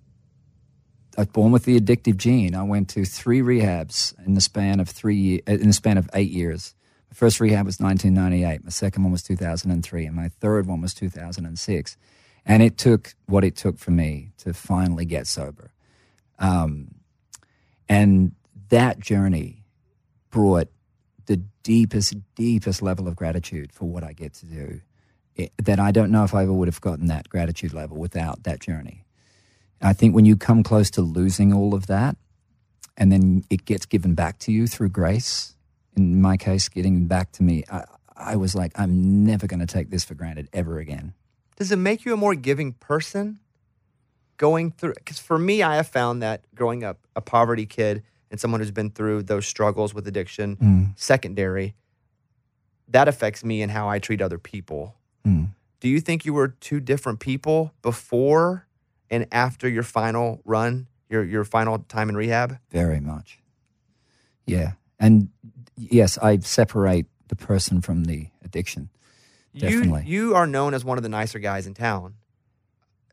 I 1.17 1.23
was 1.23 1.29
born 1.29 1.53
with 1.53 1.65
the 1.65 1.79
addictive 1.79 2.17
gene. 2.17 2.55
I 2.55 2.65
went 2.65 2.89
to 2.91 3.05
three 3.05 3.43
rehabs 3.43 4.15
in 4.27 4.35
the 4.35 4.41
span 4.41 4.81
of 4.81 4.89
three 4.89 5.41
in 5.47 5.69
the 5.69 5.73
span 5.73 5.99
of 5.99 6.11
eight 6.15 6.31
years. 6.31 6.75
My 7.11 7.15
first 7.15 7.41
rehab 7.41 7.67
was 7.67 7.79
1998. 7.81 8.65
My 8.65 8.71
second 8.71 9.03
one 9.05 9.13
was 9.13 9.23
2003, 9.23 10.07
and 10.07 10.17
my 10.17 10.29
third 10.41 10.67
one 10.67 10.81
was 10.81 10.95
2006. 10.95 11.97
And 12.47 12.63
it 12.63 12.79
took 12.79 13.15
what 13.27 13.45
it 13.45 13.57
took 13.57 13.79
for 13.79 13.91
me 13.91 14.31
to 14.39 14.55
finally 14.55 15.05
get 15.05 15.27
sober. 15.27 15.73
Um, 16.39 16.95
and 17.89 18.33
that 18.71 19.01
journey 19.01 19.65
brought 20.31 20.69
the 21.31 21.37
deepest, 21.63 22.17
deepest 22.35 22.83
level 22.83 23.07
of 23.07 23.15
gratitude 23.15 23.73
for 23.73 23.85
what 23.85 24.03
I 24.03 24.13
get 24.13 24.35
to 24.35 24.47
do. 24.47 24.81
It, 25.37 25.53
that 25.63 25.79
I 25.79 25.93
don't 25.93 26.11
know 26.11 26.25
if 26.25 26.35
I 26.35 26.43
ever 26.43 26.53
would 26.53 26.67
have 26.67 26.81
gotten 26.81 27.07
that 27.07 27.29
gratitude 27.29 27.73
level 27.73 27.97
without 27.97 28.43
that 28.43 28.59
journey. 28.59 29.05
I 29.81 29.93
think 29.93 30.13
when 30.13 30.25
you 30.25 30.37
come 30.37 30.65
close 30.65 30.91
to 30.91 31.03
losing 31.03 31.53
all 31.53 31.73
of 31.73 31.87
that, 31.87 32.17
and 32.97 33.13
then 33.13 33.45
it 33.49 33.65
gets 33.65 33.87
given 33.87 34.15
back 34.15 34.41
to 34.41 34.51
you 34.51 34.67
through 34.67 34.89
grace, 34.89 35.55
in 35.97 36.21
my 36.21 36.37
case, 36.37 36.69
getting 36.69 37.07
back 37.07 37.31
to 37.33 37.45
me, 37.45 37.63
I, 37.71 37.85
I 38.17 38.35
was 38.35 38.57
like, 38.57 38.73
I'm 38.75 39.25
never 39.25 39.47
going 39.47 39.61
to 39.61 39.73
take 39.73 39.91
this 39.91 40.03
for 40.03 40.15
granted 40.15 40.49
ever 40.53 40.81
again. 40.81 41.15
Does 41.55 41.71
it 41.71 41.77
make 41.77 42.05
you 42.05 42.13
a 42.13 42.17
more 42.17 42.35
giving 42.35 42.73
person? 42.73 43.39
Going 44.37 44.73
through, 44.73 44.95
because 44.95 45.21
for 45.21 45.39
me, 45.39 45.63
I 45.63 45.77
have 45.77 45.87
found 45.87 46.23
that 46.23 46.43
growing 46.57 46.83
up 46.83 46.99
a 47.15 47.21
poverty 47.21 47.67
kid 47.67 48.03
and 48.31 48.39
someone 48.41 48.61
who's 48.61 48.71
been 48.71 48.91
through 48.91 49.23
those 49.25 49.47
struggles 49.47 49.93
with 49.95 50.07
addiction, 50.07 50.57
Mm. 50.57 50.99
secondary, 50.99 51.75
that 52.89 53.09
affects 53.09 53.45
me 53.45 53.63
and 53.63 53.71
how 53.73 53.89
I 53.89 53.99
treat 53.99 54.21
other 54.21 54.39
people. 54.39 54.97
Mm. 55.27 55.51
Do 55.81 55.89
you 55.89 56.01
think 56.01 56.25
you 56.25 56.35
were 56.35 56.49
two 56.49 56.81
different 56.81 57.21
people 57.21 57.73
before 57.83 58.67
and 59.11 59.27
after 59.33 59.69
your 59.69 59.83
final 59.83 60.41
run, 60.45 60.87
your 61.09 61.25
your 61.25 61.45
final 61.45 61.79
time 61.79 62.09
in 62.09 62.17
rehab? 62.17 62.59
Very 62.71 63.01
much. 63.01 63.39
Yeah. 64.47 64.73
And 64.99 65.29
yes, 65.77 66.19
I 66.19 66.39
separate 66.39 67.07
the 67.29 67.37
person 67.37 67.81
from 67.81 68.05
the 68.05 68.29
addiction. 68.45 68.91
Definitely. 69.57 70.05
You 70.07 70.29
you 70.29 70.35
are 70.35 70.47
known 70.47 70.75
as 70.75 70.85
one 70.85 70.99
of 70.99 71.03
the 71.03 71.09
nicer 71.09 71.39
guys 71.39 71.67
in 71.67 71.75
town, 71.75 72.15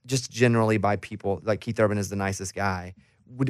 just 0.06 0.30
generally 0.32 0.78
by 0.78 0.96
people. 0.98 1.40
Like 1.44 1.62
Keith 1.62 1.80
Urban 1.80 1.98
is 1.98 2.10
the 2.10 2.16
nicest 2.16 2.54
guy. 2.54 2.94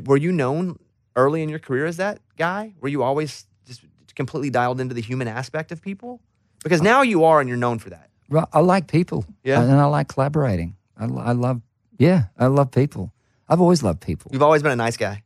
Were 0.06 0.18
you 0.18 0.32
known 0.32 0.78
early 1.18 1.44
in 1.44 1.50
your 1.50 1.60
career 1.60 1.86
as 1.86 1.98
that 1.98 2.20
guy? 2.38 2.74
Were 2.80 2.88
you 2.88 3.04
always 3.04 3.46
just 3.66 3.82
completely 4.16 4.50
dialed 4.50 4.80
into 4.80 4.94
the 4.94 5.02
human 5.02 5.28
aspect 5.28 5.74
of 5.74 5.82
people? 5.82 6.22
Because 6.64 6.82
now 6.82 7.02
you 7.02 7.26
are, 7.26 7.42
and 7.42 7.50
you're 7.50 7.58
known 7.58 7.80
for 7.80 7.90
that. 7.90 8.10
Right, 8.30 8.48
I 8.54 8.60
like 8.60 8.88
people. 8.88 9.26
Yeah. 9.44 9.62
And 9.62 9.74
I 9.74 9.86
like 9.86 10.08
collaborating. 10.08 10.76
I, 10.98 11.06
I 11.06 11.32
love, 11.34 11.62
yeah, 11.98 12.26
I 12.38 12.48
love 12.48 12.72
people. 12.72 13.12
I've 13.50 13.62
always 13.62 13.84
loved 13.84 14.02
people. 14.02 14.32
You've 14.34 14.44
always 14.44 14.64
been 14.64 14.72
a 14.72 14.78
nice 14.78 14.98
guy. 14.98 15.24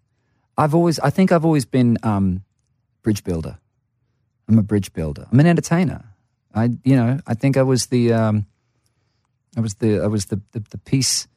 I've 0.57 0.75
always, 0.75 0.99
I 0.99 1.09
think 1.09 1.31
I've 1.31 1.45
always 1.45 1.65
been 1.65 1.97
um, 2.03 2.43
bridge 3.01 3.23
builder. 3.23 3.57
I'm 4.47 4.59
a 4.59 4.63
bridge 4.63 4.93
builder. 4.93 5.27
I'm 5.31 5.39
an 5.39 5.47
entertainer. 5.47 6.05
I, 6.53 6.69
you 6.83 6.95
know, 6.95 7.19
I 7.25 7.33
think 7.33 7.57
I 7.57 7.63
was 7.63 7.87
the, 7.87 8.13
um, 8.13 8.45
I 9.57 9.61
was 9.61 9.75
the, 9.75 10.01
I 10.01 10.07
was 10.07 10.25
the, 10.25 10.41
the, 10.51 10.59
the 10.69 10.77
peace 10.77 11.27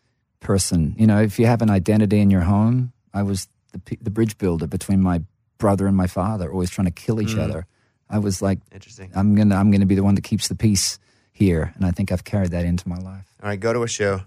person. 0.40 0.94
You 0.98 1.07
know, 1.07 1.22
if 1.22 1.38
you 1.38 1.46
have 1.46 1.62
an 1.62 1.70
identity 1.70 2.20
in 2.20 2.30
your 2.30 2.42
home, 2.42 2.92
I 3.14 3.22
was 3.22 3.48
the, 3.75 3.99
the 4.01 4.11
bridge 4.11 4.39
builder 4.39 4.66
between 4.66 5.01
my 5.01 5.22
brother 5.59 5.87
and 5.87 5.97
my 5.97 6.07
father, 6.07 6.51
always 6.51 6.70
trying 6.70 6.87
to 6.87 6.91
kill 6.91 7.20
each 7.20 7.33
hmm. 7.33 7.41
other. 7.41 7.66
I 8.11 8.18
was 8.18 8.43
like, 8.43 8.59
Interesting. 8.72 9.11
I'm 9.14 9.35
gonna, 9.35 9.57
I'm 9.57 9.70
gonna 9.70 9.87
be 9.87 9.95
the 9.95 10.03
one 10.03 10.14
that 10.14 10.25
keeps 10.25 10.49
the 10.49 10.55
peace 10.55 10.99
here, 11.33 11.72
and 11.77 11.85
I 11.85 11.91
think 11.91 12.12
I've 12.12 12.25
carried 12.25 12.51
that 12.51 12.64
into 12.64 12.89
my 12.89 12.99
life. 12.99 13.27
All 13.43 13.49
right, 13.49 13.59
go 13.59 13.72
to 13.72 13.83
a 13.83 13.89
show, 13.89 14.22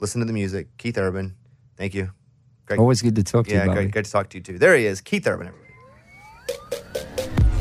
listen 0.00 0.20
to 0.20 0.26
the 0.26 0.32
music. 0.32 0.76
Keith 0.78 0.98
Urban, 0.98 1.36
thank 1.76 1.94
you. 1.94 2.10
Great. 2.66 2.80
Always 2.80 3.02
good 3.02 3.16
to 3.16 3.24
talk 3.24 3.46
to 3.46 3.52
yeah, 3.52 3.62
you, 3.62 3.68
Bobby. 3.68 3.80
great, 3.82 3.90
great 3.92 4.04
to 4.06 4.10
talk 4.10 4.30
to 4.30 4.38
you 4.38 4.42
too. 4.42 4.58
There 4.58 4.76
he 4.76 4.86
is, 4.86 5.00
Keith 5.00 5.26
Urban. 5.26 5.48
Everybody. 5.48 7.51